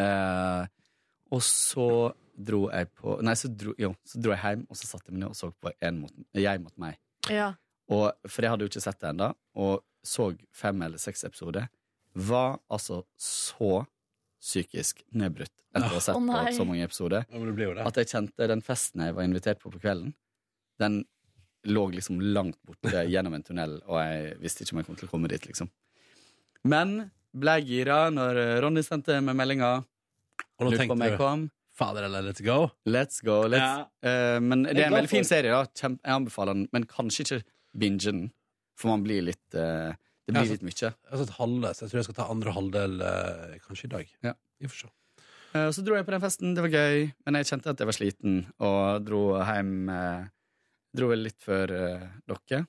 Eh, 0.00 0.64
og 1.34 1.42
så 1.44 1.88
dro 2.38 2.64
jeg 2.70 2.88
på 2.96 3.16
Nei, 3.26 3.34
så 3.38 3.50
dro, 3.50 3.74
jo, 3.78 3.92
så 4.06 4.20
dro 4.22 4.32
jeg 4.34 4.42
hjem, 4.42 4.64
og 4.70 4.78
så 4.78 4.88
satte 4.88 5.10
jeg 5.10 5.16
meg 5.16 5.24
ned 5.24 5.32
og 5.32 5.38
så 5.38 5.50
på 5.52 5.72
en 5.74 6.00
mot, 6.02 6.14
Jeg 6.38 6.62
mot 6.62 6.74
meg. 6.80 6.98
Ja. 7.28 7.52
Og, 7.92 8.10
for 8.28 8.44
jeg 8.44 8.52
hadde 8.52 8.66
jo 8.66 8.72
ikke 8.72 8.84
sett 8.84 9.00
det 9.02 9.12
ennå, 9.12 9.30
og 9.58 9.84
så 10.06 10.30
fem 10.54 10.82
eller 10.84 11.00
seks 11.02 11.24
episoder. 11.28 11.68
Var 12.14 12.58
altså 12.72 13.02
så 13.20 13.84
psykisk 14.38 15.02
nedbrutt 15.18 15.52
etter 15.74 15.88
å 15.88 15.96
ha 15.96 16.02
sett 16.02 16.16
oh, 16.16 16.22
på 16.22 16.52
så 16.54 16.64
mange 16.66 16.86
episoder 16.86 17.24
Ja, 17.26 17.86
at 17.88 17.96
jeg 17.98 18.08
kjente 18.12 18.46
den 18.46 18.60
festen 18.62 19.02
jeg 19.02 19.16
var 19.16 19.26
invitert 19.26 19.58
på 19.58 19.72
på 19.74 19.80
kvelden, 19.82 20.12
den 20.78 21.00
lå 21.66 21.84
liksom 21.94 22.20
langt 22.20 22.58
borte 22.66 23.04
gjennom 23.12 23.34
en 23.34 23.44
tunnel, 23.46 23.78
og 23.86 24.00
jeg 24.02 24.34
visste 24.42 24.64
ikke 24.64 24.76
om 24.76 24.82
jeg 24.82 24.88
kom 24.88 24.98
til 25.00 25.08
å 25.08 25.12
komme 25.12 25.30
dit, 25.32 25.46
liksom. 25.50 25.70
Men 26.68 26.98
ble 27.38 27.54
gira 27.66 28.08
når 28.10 28.40
Ronny 28.64 28.82
sendte 28.86 29.20
meg 29.24 29.36
meldinga. 29.38 29.76
Og 30.58 30.66
nå 30.66 30.74
tenkte 30.74 31.10
du. 31.14 31.48
Fader 31.78 32.08
eller 32.08 32.24
let's 32.26 32.42
go. 32.42 32.72
Let's 32.90 33.20
go. 33.22 33.44
Let's. 33.46 33.62
Ja. 34.02 34.36
Uh, 34.36 34.40
men 34.42 34.64
det 34.66 34.80
er 34.82 34.88
en 34.88 34.96
veldig 34.96 35.12
fin 35.12 35.26
serie. 35.26 35.52
da 35.54 35.62
Kjempe, 35.70 36.02
Jeg 36.02 36.16
anbefaler 36.16 36.56
den, 36.56 36.64
men 36.74 36.86
kanskje 36.90 37.22
ikke 37.22 37.38
binge 37.78 38.02
den. 38.08 38.24
For 38.78 38.90
man 38.90 39.04
blir 39.06 39.22
litt 39.28 39.54
uh, 39.54 39.94
Det 40.26 40.34
blir 40.34 40.50
litt 40.56 40.66
mye. 40.66 40.74
Jeg 40.74 41.12
har 41.12 41.22
sett 41.22 41.36
halve, 41.38 41.70
så 41.70 41.84
jeg 41.86 41.92
tror 41.92 42.00
jeg 42.00 42.08
skal 42.08 42.18
ta 42.18 42.26
andre 42.34 42.54
halvdel 42.56 42.98
uh, 42.98 43.54
kanskje 43.68 43.86
i 43.86 43.92
dag. 43.94 44.16
Ja. 44.26 44.34
Vi 44.58 44.70
får 44.72 44.80
se. 44.82 44.90
Eh, 45.54 45.70
Så 45.72 45.84
dro 45.84 45.96
jeg 45.96 46.06
på 46.06 46.12
den 46.14 46.22
festen, 46.24 46.54
det 46.56 46.64
var 46.64 46.74
gøy, 46.74 47.06
men 47.26 47.38
jeg 47.38 47.48
kjente 47.50 47.72
at 47.72 47.80
jeg 47.80 47.88
var 47.88 47.96
sliten, 47.96 48.40
og 48.60 49.06
dro 49.06 49.22
hjem 49.40 49.88
eh, 49.92 50.26
Dro 50.98 51.12
vel 51.12 51.26
litt 51.28 51.38
før 51.44 51.72
eh, 51.76 52.06
dere. 52.26 52.64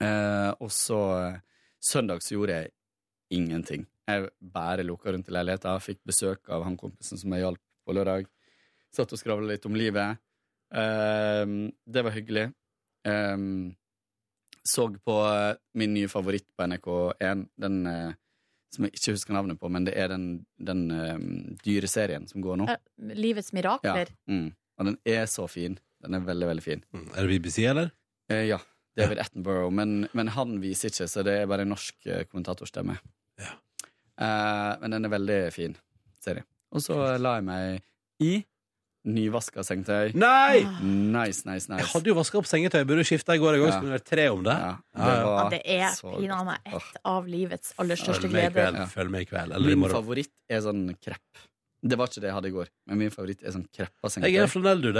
Eh, 0.00 0.50
og 0.62 0.70
så 0.72 1.00
eh, 1.16 1.40
søndag 1.82 2.22
så 2.22 2.36
gjorde 2.36 2.60
jeg 2.60 2.72
ingenting. 3.34 3.86
Jeg 4.10 4.30
bare 4.38 4.86
loka 4.86 5.12
rundt 5.12 5.30
i 5.30 5.34
leiligheta, 5.34 5.74
fikk 5.82 6.00
besøk 6.06 6.50
av 6.54 6.64
han 6.66 6.78
kompisen 6.78 7.18
som 7.18 7.34
jeg 7.34 7.44
hjalp 7.44 7.62
på 7.86 7.96
lørdag. 7.96 8.30
Satt 8.94 9.12
og 9.14 9.20
skravla 9.20 9.52
litt 9.52 9.66
om 9.66 9.78
livet. 9.78 10.22
Eh, 10.70 11.44
det 11.84 12.06
var 12.06 12.14
hyggelig. 12.14 12.46
Eh, 13.10 13.36
så 14.62 14.86
på 15.02 15.18
eh, 15.26 15.58
min 15.82 15.94
nye 15.96 16.10
favoritt 16.10 16.46
på 16.54 16.70
NRK1, 16.70 17.46
den 17.58 17.82
som 18.70 18.86
jeg 18.86 18.94
ikke 18.94 19.14
husker 19.16 19.34
navnet 19.34 19.58
på, 19.58 19.68
men 19.72 19.86
det 19.86 19.96
er 19.98 20.12
den, 20.12 20.26
den 20.62 20.82
um, 20.94 21.30
dyreserien 21.64 22.28
som 22.30 22.42
går 22.44 22.60
nå. 22.60 22.68
Uh, 22.70 23.14
Livets 23.18 23.50
mirakler. 23.56 24.12
Ja. 24.14 24.30
Mm. 24.30 24.52
Og 24.78 24.86
den 24.86 24.98
er 25.10 25.26
så 25.26 25.48
fin. 25.50 25.74
Den 26.02 26.14
er 26.16 26.20
veldig, 26.26 26.46
veldig 26.48 26.64
fin. 26.64 26.82
Er 27.14 27.26
det 27.26 27.40
BBC, 27.42 27.64
eller? 27.68 27.90
Eh, 28.30 28.46
ja. 28.48 28.58
David 28.96 29.18
Attenborough. 29.22 29.70
Men, 29.72 30.08
men 30.16 30.28
han 30.34 30.58
viser 30.62 30.88
ikke, 30.90 31.06
så 31.08 31.22
det 31.26 31.34
er 31.42 31.46
bare 31.50 31.62
en 31.66 31.72
norsk 31.74 32.06
eh, 32.06 32.24
kommentatorstemme. 32.30 32.96
Eh, 34.20 34.72
men 34.82 34.90
den 34.96 35.06
er 35.08 35.12
veldig 35.14 35.40
fin 35.54 35.76
serie. 36.22 36.44
Og 36.74 36.82
så 36.84 36.96
la 37.18 37.36
jeg 37.38 37.46
meg 37.46 37.82
i 38.22 38.32
nyvaska 39.10 39.62
sengetøy. 39.64 40.10
Nei! 40.20 40.60
Nice, 40.84 41.46
nice, 41.48 41.70
nice. 41.70 41.78
Jeg 41.80 41.88
hadde 41.94 42.10
jo 42.12 42.16
vaska 42.18 42.36
opp 42.42 42.48
sengetøy, 42.50 42.82
burde 42.88 43.04
skifta 43.08 43.32
i 43.36 43.40
går. 43.40 43.56
Jeg 43.56 43.62
går, 43.62 43.70
Ja. 43.70 43.76
skulle 43.78 43.94
vært 43.96 44.08
tre 44.10 44.26
om 44.28 44.42
det. 44.44 44.56
Ja, 44.60 44.74
Ja, 44.92 45.04
det 45.06 45.14
ja. 45.16 45.24
var 45.24 45.38
Ja, 45.40 45.48
det 45.50 45.62
er 45.64 46.18
pinadø 46.18 46.44
meg 46.50 46.58
et 46.74 46.98
av 47.14 47.26
livets 47.32 47.72
aller 47.80 47.96
største 47.96 48.28
Følg 48.28 48.32
med 48.36 48.44
i 48.44 48.52
gleder. 48.58 48.86
Følg 48.92 49.10
med 49.10 49.20
i 49.24 49.30
kveld. 49.30 49.54
Eller 49.56 49.76
Min 49.76 49.88
favoritt 49.88 50.32
er 50.50 50.60
sånn 50.60 50.84
krepp. 51.00 51.46
Det 51.80 51.96
var 51.96 52.06
ikke 52.12 52.20
det 52.20 52.28
jeg 52.28 52.34
hadde 52.36 52.48
i 52.48 52.56
går, 52.58 52.68
men 52.90 52.98
min 52.98 53.10
favoritt 53.14 53.42
er 53.42 53.52
sånn 53.56 53.64
kreppa 53.72 54.10
sengetøy. 54.12 54.34
Jeg 54.34 54.42
er 54.44 54.52
flanell, 54.52 54.82
du, 54.84 54.92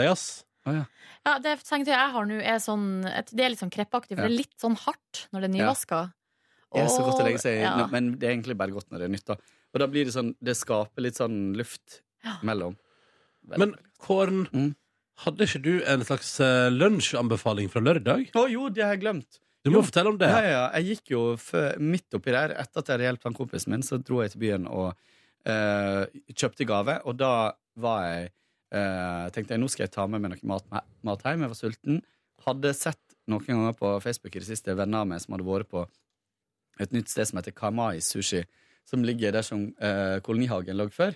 deg, 0.64 0.74
ja. 0.74 0.84
Ja, 1.26 1.38
det 1.38 1.58
sengetøyet 1.64 1.96
jeg 1.96 2.12
har 2.14 2.26
nå, 2.26 2.40
er 2.42 2.58
sånn 2.58 3.02
Det 3.02 3.40
er 3.44 3.50
litt 3.50 3.60
sånn 3.60 3.70
kreppaktig, 3.72 4.16
for 4.16 4.22
Ja. 4.24 4.28
det 4.28 4.32
er 4.32 4.36
litt 4.42 4.56
sånn 4.60 4.76
hardt 4.76 5.26
når 5.32 5.40
det 5.40 5.48
er 5.50 5.56
Ja. 5.56 5.64
nyvaska. 5.64 6.12
Det 6.72 6.82
er 6.82 6.86
så 6.86 7.02
godt 7.02 7.20
å 7.20 7.24
legge 7.26 7.40
seg 7.40 7.58
i, 7.58 7.62
Ja. 7.62 7.86
men 7.90 8.12
det 8.18 8.28
er 8.28 8.32
egentlig 8.36 8.56
bare 8.56 8.70
godt 8.70 8.90
når 8.90 8.98
det 8.98 9.04
er 9.04 9.14
nytt. 9.16 9.24
da 9.26 9.36
Og 9.74 9.78
da 9.80 9.86
blir 9.86 10.04
det 10.04 10.12
sånn 10.14 10.34
Det 10.42 10.54
skaper 10.56 11.00
litt 11.02 11.14
sånn 11.16 11.54
luft 11.56 12.02
mellom. 12.42 12.76
Men 13.56 13.74
Kåren, 13.98 14.46
Mm. 14.52 14.74
hadde 15.24 15.38
ikke 15.44 15.62
du 15.62 15.82
en 15.84 16.00
slags 16.00 16.40
eh, 16.40 16.70
lunsjanbefaling 16.70 17.68
fra 17.70 17.80
lørdag? 17.80 18.30
Å 18.32 18.50
jo, 18.50 18.68
det 18.70 18.82
har 18.84 18.96
jeg 18.96 19.02
glemt. 19.02 19.38
Du 19.64 19.70
må 19.70 19.74
Jo. 19.76 19.82
fortelle 19.82 20.08
om 20.08 20.16
det. 20.18 20.28
Ja, 20.28 20.40
ja, 20.40 20.70
Jeg 20.78 20.96
gikk 20.98 21.10
jo 21.10 21.36
før, 21.36 21.76
midt 21.78 22.08
oppi 22.14 22.30
der, 22.32 22.48
etter 22.54 22.78
at 22.78 22.86
jeg 22.86 22.98
hadde 22.98 23.08
hjulpet 23.18 23.24
han 23.24 23.34
kompisen 23.34 23.68
min, 23.68 23.82
så 23.82 24.02
dro 24.02 24.22
jeg 24.22 24.30
til 24.32 24.40
byen 24.40 24.66
og 24.68 24.94
uh, 25.46 26.06
kjøpte 26.32 26.66
gave. 26.66 27.00
Og 27.04 27.16
da 27.16 27.52
var 27.76 28.02
jeg 28.04 28.30
eh, 28.74 29.26
tenkte 29.34 29.56
jeg 29.56 29.62
nå 29.62 29.68
skal 29.70 29.86
jeg 29.86 29.94
ta 29.94 30.06
med 30.10 30.22
meg 30.22 30.34
noe 30.34 30.50
mat, 30.52 30.84
mat 31.06 31.24
hjem. 31.26 31.46
Jeg 31.46 31.52
var 31.52 31.58
sulten. 31.58 32.02
Hadde 32.46 32.74
sett 32.76 33.16
noen 33.30 33.46
ganger 33.46 33.76
på 33.78 33.94
Facebook 34.02 34.36
i 34.36 34.42
det 34.42 34.48
siste 34.48 34.74
venner 34.78 35.04
av 35.04 35.10
meg 35.10 35.22
som 35.22 35.36
hadde 35.36 35.46
vært 35.46 35.70
på 35.70 35.84
et 36.80 36.94
nytt 36.96 37.10
sted 37.12 37.28
som 37.28 37.40
heter 37.40 37.54
Kamai 37.56 38.00
Sushi, 38.04 38.44
som 38.88 39.04
ligger 39.04 39.34
der 39.34 39.44
som 39.44 39.66
uh, 39.82 40.16
Kolonihagen 40.24 40.78
lå 40.78 40.88
før. 40.94 41.12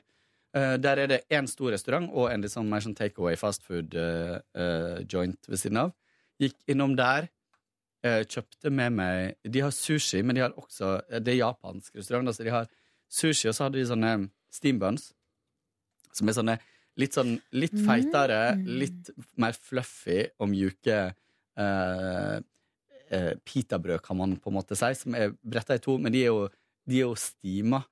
Uh, 0.55 0.77
der 0.79 1.01
er 1.03 1.11
det 1.11 1.23
én 1.33 1.49
stor 1.51 1.73
restaurant 1.75 2.11
og 2.13 2.29
en 2.31 2.45
litt 2.45 2.53
sånn 2.53 2.69
mer 2.71 2.85
sånn 2.85 2.97
takeaway 2.99 3.39
fastfood 3.41 3.97
uh, 3.97 4.37
uh, 4.59 5.01
joint 5.09 5.49
ved 5.49 5.63
siden 5.63 5.81
av. 5.87 5.95
Gikk 6.43 6.59
innom 6.75 6.97
der. 6.99 7.31
kjøpte 8.05 8.69
med 8.69 8.93
meg 8.93 9.37
De 9.49 9.61
har 9.65 9.71
sushi, 9.73 10.19
men 10.21 10.37
de 10.37 10.43
har 10.43 10.53
også 10.61 10.99
Det 11.25 11.31
er 11.33 11.39
japansk 11.39 11.95
restaurant. 11.97 12.29
Altså 12.29 12.45
de 12.45 12.51
har 12.53 12.67
sushi, 13.09 13.49
og 13.49 13.55
så 13.55 13.65
hadde 13.65 13.79
de 13.79 13.87
sånne 13.89 14.11
steam 14.53 14.79
buns. 14.79 15.15
Som 16.13 16.29
er 16.29 16.37
sånne 16.37 16.59
litt 17.01 17.17
sånn 17.17 17.37
litt 17.57 17.75
feitere, 17.87 18.55
litt 18.65 19.11
mer 19.41 19.57
fluffy 19.59 20.21
og 20.39 20.51
mjuke 20.53 20.99
eh, 21.59 22.37
eh, 23.11 23.33
pitabrød, 23.45 24.03
kan 24.05 24.19
man 24.19 24.37
på 24.41 24.53
en 24.53 24.59
måte 24.59 24.79
si, 24.79 24.93
som 24.99 25.17
er 25.19 25.35
bretta 25.43 25.79
i 25.79 25.83
to, 25.83 25.97
men 25.99 26.15
de 26.15 26.25
er 26.25 26.31
jo, 26.31 26.47
de 26.87 27.01
er 27.01 27.07
jo 27.09 27.17
stima. 27.19 27.83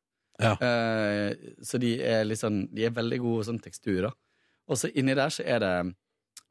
Eh, 0.43 1.51
så 1.63 1.79
de 1.79 1.93
er 2.03 2.25
litt 2.25 2.41
sånn 2.41 2.65
De 2.75 2.83
er 2.83 2.95
veldig 2.95 3.19
gode 3.23 3.45
sånn 3.47 3.61
teksturer. 3.63 4.11
Og 4.67 4.79
så 4.81 4.89
inni 4.99 5.15
der 5.15 5.31
så 5.31 5.45
er 5.47 5.61
det 5.63 5.75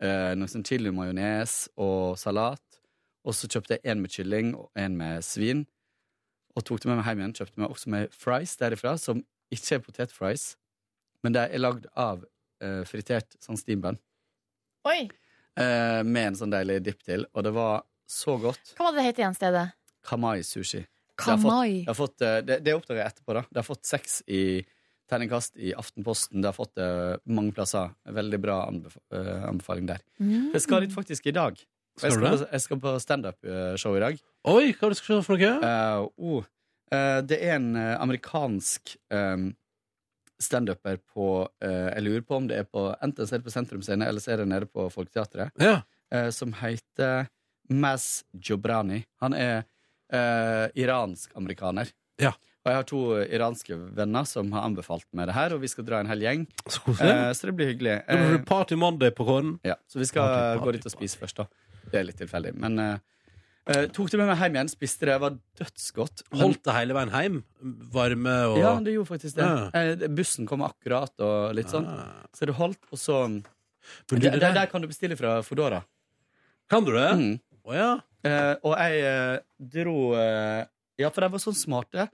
eh, 0.05 0.31
noe 0.37 0.51
sånn 0.51 0.63
chili 0.67 0.93
majones 0.95 1.65
og 1.81 2.19
salat. 2.21 2.63
Og 3.27 3.35
så 3.37 3.49
kjøpte 3.51 3.77
jeg 3.77 3.91
en 3.91 4.01
med 4.03 4.13
kylling 4.13 4.53
og 4.57 4.69
en 4.79 4.95
med 4.99 5.25
svin. 5.25 5.65
Og 6.55 6.65
tok 6.67 6.81
det 6.83 6.89
med 6.91 7.01
meg 7.01 7.09
hjem 7.09 7.23
igjen. 7.23 7.35
Kjøpte 7.41 7.63
meg 7.63 7.73
også 7.73 7.93
med 7.93 8.15
fries 8.15 8.55
derifra, 8.59 8.95
som 8.99 9.23
ikke 9.51 9.77
er 9.77 9.83
potetfries, 9.83 10.45
men 11.23 11.35
det 11.35 11.43
er 11.51 11.61
lagd 11.61 11.87
av 11.99 12.23
eh, 12.61 12.81
fritert 12.87 13.35
sånn 13.43 13.59
steambun. 13.59 13.99
Oi! 14.89 15.09
Uh, 15.59 15.99
med 16.07 16.31
en 16.31 16.37
sånn 16.39 16.53
deilig 16.53 16.79
dipp 16.85 17.01
til. 17.03 17.25
Og 17.35 17.43
det 17.45 17.51
var 17.55 17.83
så 18.07 18.37
godt. 18.39 18.73
Hva 18.77 18.87
var 18.87 18.95
det 18.95 19.01
det 19.01 19.09
het 19.09 19.21
igjen, 19.21 19.37
stedet? 19.37 19.65
Kamai 20.07 20.41
sushi. 20.47 20.85
Kamai. 21.21 21.83
Det, 21.83 21.89
har 21.91 21.97
fått, 21.97 22.17
det, 22.19 22.27
har 22.27 22.39
fått, 22.39 22.45
eh, 22.45 22.45
det, 22.47 22.59
det 22.65 22.75
oppdager 22.77 23.01
jeg 23.03 23.13
etterpå. 23.13 23.35
da 23.37 23.43
Det 23.49 23.61
har 23.61 23.67
fått 23.67 23.83
seks 23.89 24.21
i 24.27 24.43
terningkast 25.11 25.59
i 25.59 25.73
Aftenposten. 25.77 26.41
Det 26.41 26.47
har 26.49 26.55
fått 26.55 26.79
uh, 26.79 27.19
mange 27.27 27.51
plasser. 27.55 27.91
Veldig 28.15 28.39
bra 28.41 28.61
anbef 28.69 28.95
uh, 29.13 29.43
anbefaling 29.49 29.89
der. 29.89 29.99
Mm. 30.23 30.53
Jeg 30.55 30.63
skal 30.63 30.85
dit 30.85 30.95
faktisk 30.95 31.27
i 31.27 31.35
dag. 31.35 31.59
Skal 31.99 32.07
jeg, 32.07 32.15
du 32.15 32.23
skal 32.23 32.31
på, 32.31 32.47
jeg 32.47 32.63
skal 32.63 32.81
på 32.85 32.93
standup-show 33.03 33.97
i 33.97 34.03
dag. 34.05 34.21
Oi, 34.47 34.71
hva 34.71 34.87
er 34.87 34.93
det 34.93 34.95
du 34.95 35.01
skal 35.01 35.19
se 35.19 35.25
for 35.27 35.35
noe? 35.35 35.57
Uh, 35.59 36.05
oh, 36.15 36.47
uh, 36.95 37.19
det 37.27 37.41
er 37.43 37.57
en 37.57 37.73
amerikansk 37.75 38.95
um, 39.11 39.49
standuper 40.41 40.97
på 41.13 41.47
eh, 41.63 41.89
Jeg 41.95 42.03
lurer 42.05 42.21
på 42.27 42.35
om 42.37 42.47
det 42.49 42.57
er 42.61 42.67
på 42.69 42.87
enten 43.01 43.27
så 43.27 43.35
er 43.35 43.41
det 43.41 43.47
på 43.49 43.53
Sentrum 43.53 43.81
Scene, 43.85 44.07
eller 44.07 44.19
så 44.23 44.33
er 44.33 44.41
det 44.43 44.47
nede 44.51 44.67
på 44.69 44.87
Folketeatret. 44.93 45.51
Ja. 45.61 45.81
eh, 46.11 46.29
som 46.35 46.53
heter 46.59 47.27
Maz 47.69 48.23
Jobrani. 48.33 49.03
Han 49.21 49.33
er 49.37 49.63
eh, 50.11 50.67
iransk-amerikaner. 50.83 51.91
Ja. 52.21 52.33
Og 52.61 52.69
jeg 52.69 52.77
har 52.77 52.85
to 52.85 52.99
iranske 53.25 53.77
venner 53.97 54.25
som 54.29 54.51
har 54.53 54.67
anbefalt 54.67 55.07
meg 55.17 55.31
det 55.31 55.33
her, 55.33 55.55
og 55.55 55.63
vi 55.63 55.69
skal 55.71 55.85
dra 55.87 56.01
en 56.03 56.09
hel 56.11 56.21
gjeng. 56.21 56.43
Så. 56.69 56.81
Eh, 57.01 57.31
så 57.33 57.47
det 57.49 57.55
blir 57.57 57.71
hyggelig. 57.71 57.95
Det 58.05 58.17
blir 58.19 58.35
Eh, 58.37 58.43
Party 58.45 58.75
Monday 58.77 59.09
på 59.17 59.25
Kåren. 59.25 59.55
ja, 59.65 59.75
så 59.89 59.97
vi 59.99 60.05
skal 60.05 60.27
Party, 60.27 60.59
party, 60.59 60.65
gå 60.67 60.71
dit 60.77 60.85
og 60.85 60.93
spise 60.93 61.17
først, 61.17 61.37
da. 61.41 61.47
Det 61.91 61.97
er 61.99 62.05
litt 62.05 62.19
tilfeldig. 62.21 62.53
Men 62.61 62.77
eh, 62.79 62.99
eh, 63.67 63.85
tok 63.93 64.09
det 64.11 64.17
med 64.19 64.27
meg 64.31 64.39
hjem 64.41 64.55
igjen, 64.57 64.69
spiste 64.71 65.05
det, 65.09 65.15
var 65.21 65.35
dødsgodt. 65.59 66.23
Men- 66.31 66.41
Holdt 66.41 66.63
det 66.65 66.73
hele 66.75 66.93
veien 66.97 67.11
hjem? 67.13 67.39
Varme 67.93 68.35
og 68.51 68.57
Ja, 68.57 68.73
det 68.79 68.93
gjorde 68.95 69.11
faktisk 69.11 69.35
det. 69.37 69.45
Ja. 69.45 69.69
Uh, 70.01 70.07
Bussen 70.17 70.47
kom 70.49 70.61
akkurat, 70.65 71.13
og 71.19 71.53
litt 71.55 71.67
sånn. 71.69 71.85
Så 72.33 72.45
det 72.49 72.55
holdt, 72.57 72.81
og 72.91 72.97
så 72.99 73.19
du, 74.07 74.15
der, 74.17 74.37
der, 74.39 74.53
der- 74.53 74.67
kan 74.71 74.81
du 74.81 74.87
bestille 74.87 75.17
fra 75.17 75.41
Fodora. 75.41 75.83
Kan 76.69 76.85
du 76.85 76.91
det? 76.93 77.09
Mm. 77.17 77.39
Oh, 77.65 77.73
ja. 77.75 77.91
uh, 78.25 78.55
og 78.63 78.77
jeg 78.77 79.41
dro 79.59 80.13
Ja, 80.97 81.09
for 81.09 81.21
de 81.21 81.29
var 81.29 81.39
sånn 81.41 81.57
smarte. 81.57 82.09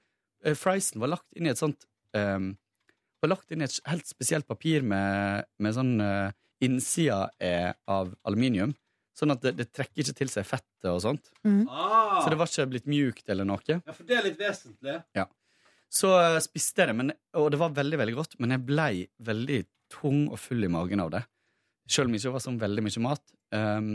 Friesen 0.55 0.99
var 1.01 1.07
lagt 1.15 1.25
inn 1.35 1.47
i 1.47 1.49
et 1.49 1.57
sånt 1.59 1.85
um, 2.13 2.51
Var 3.23 3.29
lagt 3.31 3.51
inn 3.51 3.61
i 3.61 3.65
et 3.65 3.79
helt 3.89 4.05
spesielt 4.07 4.47
papir 4.47 4.83
med, 4.85 5.45
med 5.59 5.73
sånn 5.73 5.95
Innsida 6.61 7.29
av 7.87 8.15
aluminium. 8.25 8.75
Sånn 9.17 9.33
at 9.33 9.41
det, 9.41 9.55
det 9.57 9.65
trekker 9.73 10.03
ikke 10.03 10.13
til 10.19 10.29
seg 10.29 10.45
fettet 10.45 10.89
og 10.91 10.99
sånt. 11.01 11.31
Ah. 11.73 12.19
Så 12.21 12.29
det 12.29 12.37
var 12.37 12.49
ikke 12.51 12.67
blitt 12.75 12.85
mjukt 12.89 13.29
eller 13.33 13.47
noe. 13.49 13.63
ja, 13.65 13.79
for 13.93 14.05
det 14.05 14.17
er 14.19 14.27
litt 14.27 14.37
vesentlig. 14.41 14.99
Ja. 15.17 15.25
Så 15.89 16.11
uh, 16.13 16.37
spiste 16.43 16.83
jeg 16.83 16.91
det, 16.91 16.97
men, 16.99 17.13
og 17.39 17.47
det 17.53 17.57
var 17.61 17.73
veldig 17.73 17.97
veldig 18.03 18.15
godt, 18.19 18.35
men 18.43 18.53
jeg 18.53 18.65
blei 18.67 18.91
veldig 19.25 19.61
tung 19.89 20.27
og 20.27 20.37
full 20.43 20.67
i 20.67 20.69
magen 20.69 21.01
av 21.01 21.09
det. 21.15 21.23
Selv 21.89 22.09
om 22.09 22.13
det 22.13 22.19
ikke 22.21 22.35
var 22.35 22.43
sånn 22.43 22.59
veldig 22.61 22.83
mye 22.85 23.03
mat. 23.07 23.23
Um, 23.55 23.91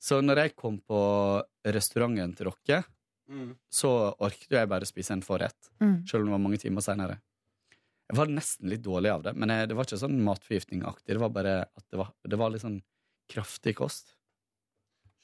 så 0.00 0.18
når 0.24 0.40
jeg 0.46 0.54
kom 0.56 0.78
på 0.88 1.00
restauranten 1.68 2.34
til 2.38 2.50
dere, 2.66 2.82
Mm. 3.30 3.52
så 3.70 3.88
orket 4.18 4.50
jeg 4.56 4.66
bare 4.66 4.86
spise 4.88 5.12
en 5.14 5.20
forrett. 5.22 5.68
Mm. 5.78 6.00
Selv 6.10 6.24
om 6.24 6.26
det 6.26 6.32
var 6.34 6.40
mange 6.42 6.58
timer 6.58 6.82
seinere. 6.82 7.20
Jeg 8.10 8.16
var 8.18 8.26
nesten 8.26 8.66
litt 8.72 8.82
dårlig 8.82 9.12
av 9.12 9.22
det, 9.22 9.36
men 9.38 9.52
jeg, 9.54 9.68
det 9.70 9.76
var 9.78 9.86
ikke 9.86 10.00
sånn 10.00 10.16
matforgiftningaktig. 10.26 11.12
Det 11.14 11.20
var 11.22 11.30
bare 11.36 11.52
at 11.62 11.84
det 11.92 12.00
var, 12.00 12.08
det 12.26 12.40
var 12.40 12.50
litt 12.50 12.64
sånn 12.64 12.80
kraftig 13.30 13.76
kost. 13.78 14.16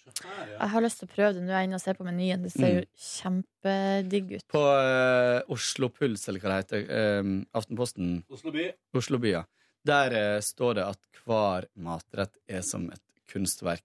Jeg 0.06 0.70
har 0.72 0.84
lyst 0.84 1.00
til 1.00 1.08
å 1.08 1.12
prøve 1.12 1.34
det 1.34 1.42
nå. 1.42 1.50
Jeg 1.50 1.58
er 1.58 1.66
inne 1.68 1.78
og 1.78 1.82
ser 1.82 1.98
på 1.98 2.06
menyen. 2.06 2.44
Det 2.46 2.52
ser 2.54 2.72
jo 2.72 2.84
kjempedigg 3.06 4.36
ut. 4.36 4.46
På 4.52 4.62
eh, 4.78 5.40
Oslo 5.52 5.90
Puls, 5.92 6.28
eller 6.30 6.42
hva 6.42 6.52
det 6.52 6.58
heter, 6.62 6.86
eh, 6.86 7.30
Aftenposten 7.58 8.20
Oslo 8.32 8.54
by. 8.54 8.68
Oslo 8.96 9.20
by, 9.22 9.32
ja. 9.34 9.44
Der 9.86 10.16
eh, 10.18 10.40
står 10.42 10.78
det 10.78 10.86
at 10.94 11.22
hver 11.26 11.68
matrett 11.82 12.38
er 12.46 12.62
som 12.66 12.86
et 12.94 13.02
kunstverk. 13.32 13.84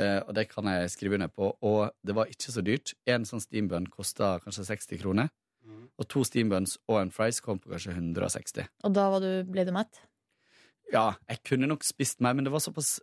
Eh, 0.00 0.18
og 0.24 0.32
det 0.38 0.48
kan 0.50 0.68
jeg 0.70 0.92
skrive 0.94 1.20
under 1.20 1.30
på. 1.32 1.52
Og 1.66 1.90
det 2.06 2.16
var 2.16 2.32
ikke 2.32 2.54
så 2.54 2.64
dyrt. 2.64 2.94
En 3.10 3.28
sånn 3.28 3.42
steambun 3.44 3.90
kosta 3.92 4.38
kanskje 4.44 4.68
60 4.72 5.04
kroner. 5.04 5.30
Og 6.00 6.08
to 6.08 6.22
steambuns 6.24 6.78
og 6.88 7.02
en 7.02 7.12
fries 7.12 7.42
kom 7.44 7.60
på 7.60 7.72
kanskje 7.74 7.92
160. 7.92 8.70
Og 8.88 8.94
da 8.96 9.10
var 9.12 9.20
du, 9.20 9.30
ble 9.48 9.66
du 9.68 9.72
mett? 9.76 10.00
Ja, 10.90 11.12
jeg 11.28 11.42
kunne 11.46 11.68
nok 11.70 11.84
spist 11.86 12.22
mer, 12.24 12.34
men 12.34 12.46
det 12.46 12.52
var 12.54 12.62
såpass 12.64 12.96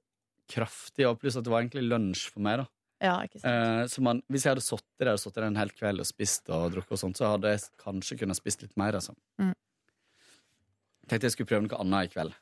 kraftig, 0.51 1.05
og 1.09 1.19
pluss 1.21 1.37
at 1.39 1.45
det 1.45 1.53
var 1.53 1.63
egentlig 1.63 1.85
lunsj 1.87 2.27
for 2.33 2.43
meg, 2.45 2.63
da. 2.63 2.67
Ja, 3.03 3.13
ikke 3.27 3.39
sant. 3.39 3.51
Eh, 3.51 3.83
så 3.93 4.01
man, 4.01 4.23
hvis 4.31 4.45
jeg 4.47 4.55
hadde 4.55 4.65
sittet 4.65 5.05
der 5.05 5.19
sittet 5.21 5.37
der 5.37 5.47
en 5.51 5.59
hel 5.59 5.71
kveld 5.75 6.01
og 6.01 6.07
spist 6.09 6.49
og 6.49 6.71
drukket 6.73 6.95
og 6.97 7.01
sånt, 7.03 7.19
så 7.19 7.33
hadde 7.35 7.51
jeg 7.53 7.65
kanskje 7.81 8.17
kunnet 8.23 8.39
spist 8.39 8.63
litt 8.65 8.73
mer, 8.79 8.97
altså. 8.97 9.13
Mm. 9.41 9.53
Tenkte 11.07 11.29
jeg 11.29 11.35
skulle 11.35 11.51
prøve 11.51 11.67
noe 11.67 11.81
annet 11.83 12.09
i 12.09 12.13
kveld. 12.15 12.33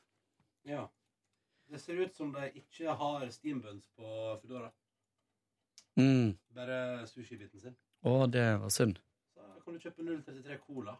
Ja. 0.70 0.86
Det 1.70 1.82
ser 1.82 2.00
ut 2.00 2.16
som 2.16 2.32
de 2.34 2.48
ikke 2.62 2.94
har 2.98 3.26
steambuns 3.34 3.90
på 3.98 4.06
Foodora. 4.42 4.70
Mm. 6.00 6.36
Bare 6.56 6.80
sushibiten 7.10 7.60
sin. 7.62 7.76
Å, 8.06 8.16
det 8.32 8.46
var 8.62 8.74
synd. 8.74 9.00
Så 9.36 9.66
kan 9.66 9.76
du 9.76 9.84
kjøpe 9.84 10.06
033 10.06 10.58
Cola. 10.64 10.96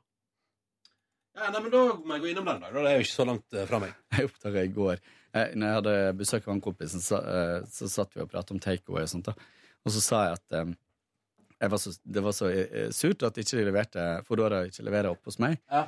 Ja, 1.36 1.50
nei, 1.52 1.62
men 1.66 1.72
Da 1.74 1.82
må 2.00 2.16
jeg 2.16 2.24
gå 2.24 2.30
innom 2.32 2.48
den. 2.48 2.62
da. 2.64 2.72
Det 2.72 2.88
er 2.92 2.98
jo 3.00 3.06
ikke 3.06 3.12
så 3.18 3.28
langt 3.28 3.56
eh, 3.58 3.68
fra 3.68 3.80
meg. 3.84 3.94
Jeg 4.16 4.30
oppdaga 4.30 4.64
i 4.64 4.72
går 4.72 4.96
jeg, 4.96 5.56
Når 5.60 5.68
jeg 5.68 5.76
hadde 5.82 5.96
besøk 6.22 6.48
av 6.48 6.54
en 6.56 6.64
kompisen, 6.64 7.04
så, 7.04 7.20
eh, 7.20 7.66
så 7.72 7.90
satt 7.92 8.16
vi 8.16 8.24
og 8.24 8.32
pratet 8.32 8.56
om 8.56 8.62
takeaway 8.64 9.04
og 9.04 9.12
sånt. 9.12 9.28
da 9.28 9.36
Og 9.86 9.92
så 9.96 10.04
sa 10.04 10.22
jeg 10.30 10.40
at 10.40 10.58
eh, 10.62 10.74
jeg 11.62 11.72
var 11.72 11.82
så, 11.82 11.94
det 12.04 12.24
var 12.24 12.36
så 12.36 12.50
surt 12.92 13.24
at 13.24 13.38
ikke 13.40 13.58
de 13.60 13.66
leverte 13.70 14.06
Foodora 14.28 14.66
ikke 14.68 14.84
leverer 14.84 15.12
opp 15.12 15.28
hos 15.28 15.40
meg. 15.40 15.56
Ja. 15.72 15.86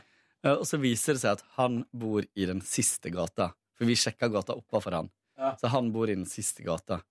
Og 0.53 0.63
så 0.69 0.79
viser 0.79 1.17
det 1.17 1.21
seg 1.25 1.35
at 1.35 1.43
han 1.57 1.81
bor 1.91 2.23
i 2.23 2.45
den 2.47 2.61
siste 2.63 3.11
gata. 3.11 3.49
For 3.75 3.85
vi 3.89 3.97
sjekka 3.99 4.29
gata 4.31 4.55
oppafor 4.55 4.95
han. 4.95 5.09
Ja. 5.37 5.51
Så 5.59 5.67
han 5.73 5.91
bor 5.91 6.07
i 6.07 6.15
den 6.15 6.25
siste 6.29 6.63
gata. 6.63 7.01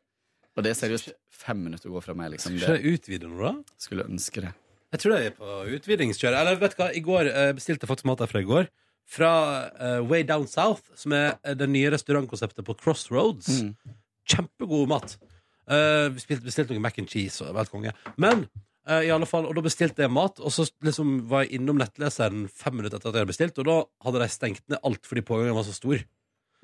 Og 0.57 0.65
det 0.65 0.73
er 0.73 0.79
seriøst 0.81 1.13
fem 1.29 1.61
minutter 1.67 1.93
å 1.93 1.99
gå 1.99 2.03
fra 2.07 2.17
meg. 2.17 2.33
Liksom. 2.33 2.57
Skal 2.59 2.81
jeg 2.81 2.97
utvide 2.97 3.29
noe, 3.29 3.53
da? 3.53 3.77
Skulle 3.77 4.09
ønske 4.09 4.47
det. 4.47 4.55
Jeg 4.97 5.03
tror 5.05 5.15
jeg 5.19 5.31
er 5.31 5.37
på 5.37 5.53
utvidingskjøret. 5.77 6.41
Eller 6.41 6.59
vet 6.65 6.75
du 6.75 6.81
hva, 6.83 6.91
i 6.97 7.05
går 7.05 7.29
eh, 7.31 7.53
bestilte 7.61 7.85
jeg 7.85 7.93
faktisk 7.93 8.09
mat 8.09 8.25
derfra 8.25 8.41
i 8.43 8.49
går. 8.49 8.69
Fra 9.07 9.31
eh, 9.77 10.01
Way 10.09 10.25
Down 10.27 10.49
South, 10.51 10.83
som 10.99 11.13
er 11.15 11.37
eh, 11.45 11.55
det 11.55 11.69
nye 11.71 11.93
restaurantkonseptet 11.95 12.65
på 12.67 12.75
Crossroads. 12.81 13.61
Mm. 13.63 13.97
Kjempegod 14.33 14.89
mat. 14.91 15.17
Eh, 15.71 16.09
vi 16.09 16.17
bestilte, 16.19 16.47
bestilte 16.49 16.75
noe 16.75 16.83
mac 16.83 16.97
and 17.03 17.11
cheese 17.11 17.43
og 17.43 17.49
det 17.51 17.55
var 17.59 17.65
helt 17.67 17.75
konge. 17.75 17.93
Men 18.23 18.45
eh, 18.89 19.05
i 19.07 19.13
alle 19.15 19.29
fall, 19.31 19.47
og 19.51 19.55
da 19.59 19.63
bestilte 19.67 20.03
jeg 20.07 20.11
mat, 20.15 20.41
og 20.43 20.51
så 20.55 20.67
liksom 20.87 21.17
var 21.31 21.45
jeg 21.47 21.61
innom 21.61 21.79
nettleseren 21.83 22.47
fem 22.51 22.79
minutter 22.81 22.99
etter 22.99 23.11
at 23.13 23.19
jeg 23.19 23.23
hadde 23.27 23.33
bestilt, 23.35 23.59
og 23.63 23.69
da 23.71 23.77
hadde 24.09 24.23
de 24.25 24.29
stengt 24.35 24.63
ned 24.73 24.83
alt 24.87 25.07
fordi 25.11 25.25
pågangen 25.27 25.59
var 25.59 25.67
så 25.69 25.75
stor. 25.77 26.03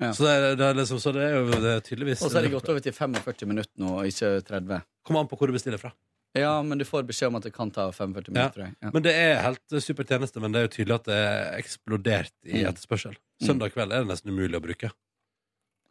Så, 0.03 0.25
det, 0.25 0.31
er- 0.33 0.55
det 0.59 0.65
er 0.67 0.79
liksom, 0.81 0.99
så 0.99 1.11
det 1.15 1.21
er 1.23 1.35
jo 1.37 1.43
det 1.63 1.69
er 1.77 1.83
tydeligvis 1.85 2.23
Og 2.25 2.31
så 2.33 2.39
er 2.41 2.47
det 2.47 2.51
gått 2.51 2.67
over 2.73 2.81
til 2.83 2.95
45 2.97 3.47
minutter 3.47 3.71
nå, 3.79 3.91
og 4.01 4.07
ikke 4.09 4.31
30. 4.49 4.81
Kommer 5.07 5.21
an 5.23 5.29
på 5.31 5.37
hvor 5.39 5.47
du 5.47 5.55
bestiller 5.55 5.79
fra. 5.79 5.93
Ja, 6.33 6.63
men 6.65 6.79
du 6.81 6.85
får 6.85 7.03
beskjed 7.05 7.27
om 7.29 7.35
at 7.37 7.43
det 7.45 7.51
kan 7.53 7.69
ta 7.71 7.91
45 7.93 8.33
minutter. 8.33 8.71
Ja. 8.81 8.89
Men 8.93 9.03
det 9.05 9.11
er 9.13 9.35
helt 9.45 9.75
super 9.85 10.03
tjeneste, 10.09 10.41
men 10.41 10.51
det 10.51 10.59
er 10.63 10.67
jo 10.67 10.71
tydelig 10.73 10.95
at 10.95 11.05
det 11.11 11.17
er 11.19 11.57
eksplodert 11.59 12.31
i 12.45 12.63
Mm. 12.63 12.69
etterspørsel. 12.71 13.13
Mm. 13.13 13.47
Søndag 13.47 13.73
kveld 13.75 13.93
er 13.93 13.99
det 14.03 14.07
nesten 14.09 14.31
umulig 14.33 14.57
å 14.57 14.63
bruke. 14.65 14.89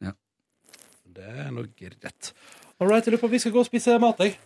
Ja. 0.02 0.12
Det 1.06 1.22
er 1.46 1.50
nok 1.54 1.70
greit. 1.78 2.32
All 2.80 2.88
right, 2.88 3.04
jeg 3.06 3.12
lurer 3.14 3.20
på 3.22 3.24
om 3.30 3.30
vi 3.30 3.38
skal 3.38 3.52
gå 3.54 3.60
og 3.62 3.66
spise 3.66 3.98
mat, 4.02 4.18
jeg. 4.18 4.36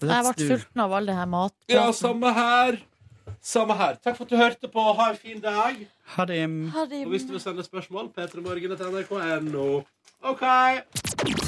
Jeg 0.00 0.24
ble 0.24 0.48
sulten 0.48 0.80
av 0.80 0.92
all 0.92 1.06
det 1.06 1.14
her 1.14 1.26
mat. 1.26 1.52
Ja, 1.68 1.90
samme 1.92 2.32
her. 2.32 2.78
Samme 3.42 3.76
her. 3.76 3.96
Takk 4.02 4.16
for 4.16 4.24
at 4.24 4.30
du 4.30 4.36
hørte 4.36 4.68
på. 4.72 4.94
Ha 4.96 5.10
en 5.10 5.16
fin 5.16 5.40
dag. 5.40 5.86
Ha 6.16 6.24
det. 6.24 6.40
Og 7.04 7.10
hvis 7.12 7.26
du 7.26 7.32
vil 7.36 7.40
sende 7.40 7.62
spørsmål, 7.66 8.08
p3morgen 8.16 8.76
til 8.78 8.86
nrk.no. 8.94 9.84
OK. 10.22 11.47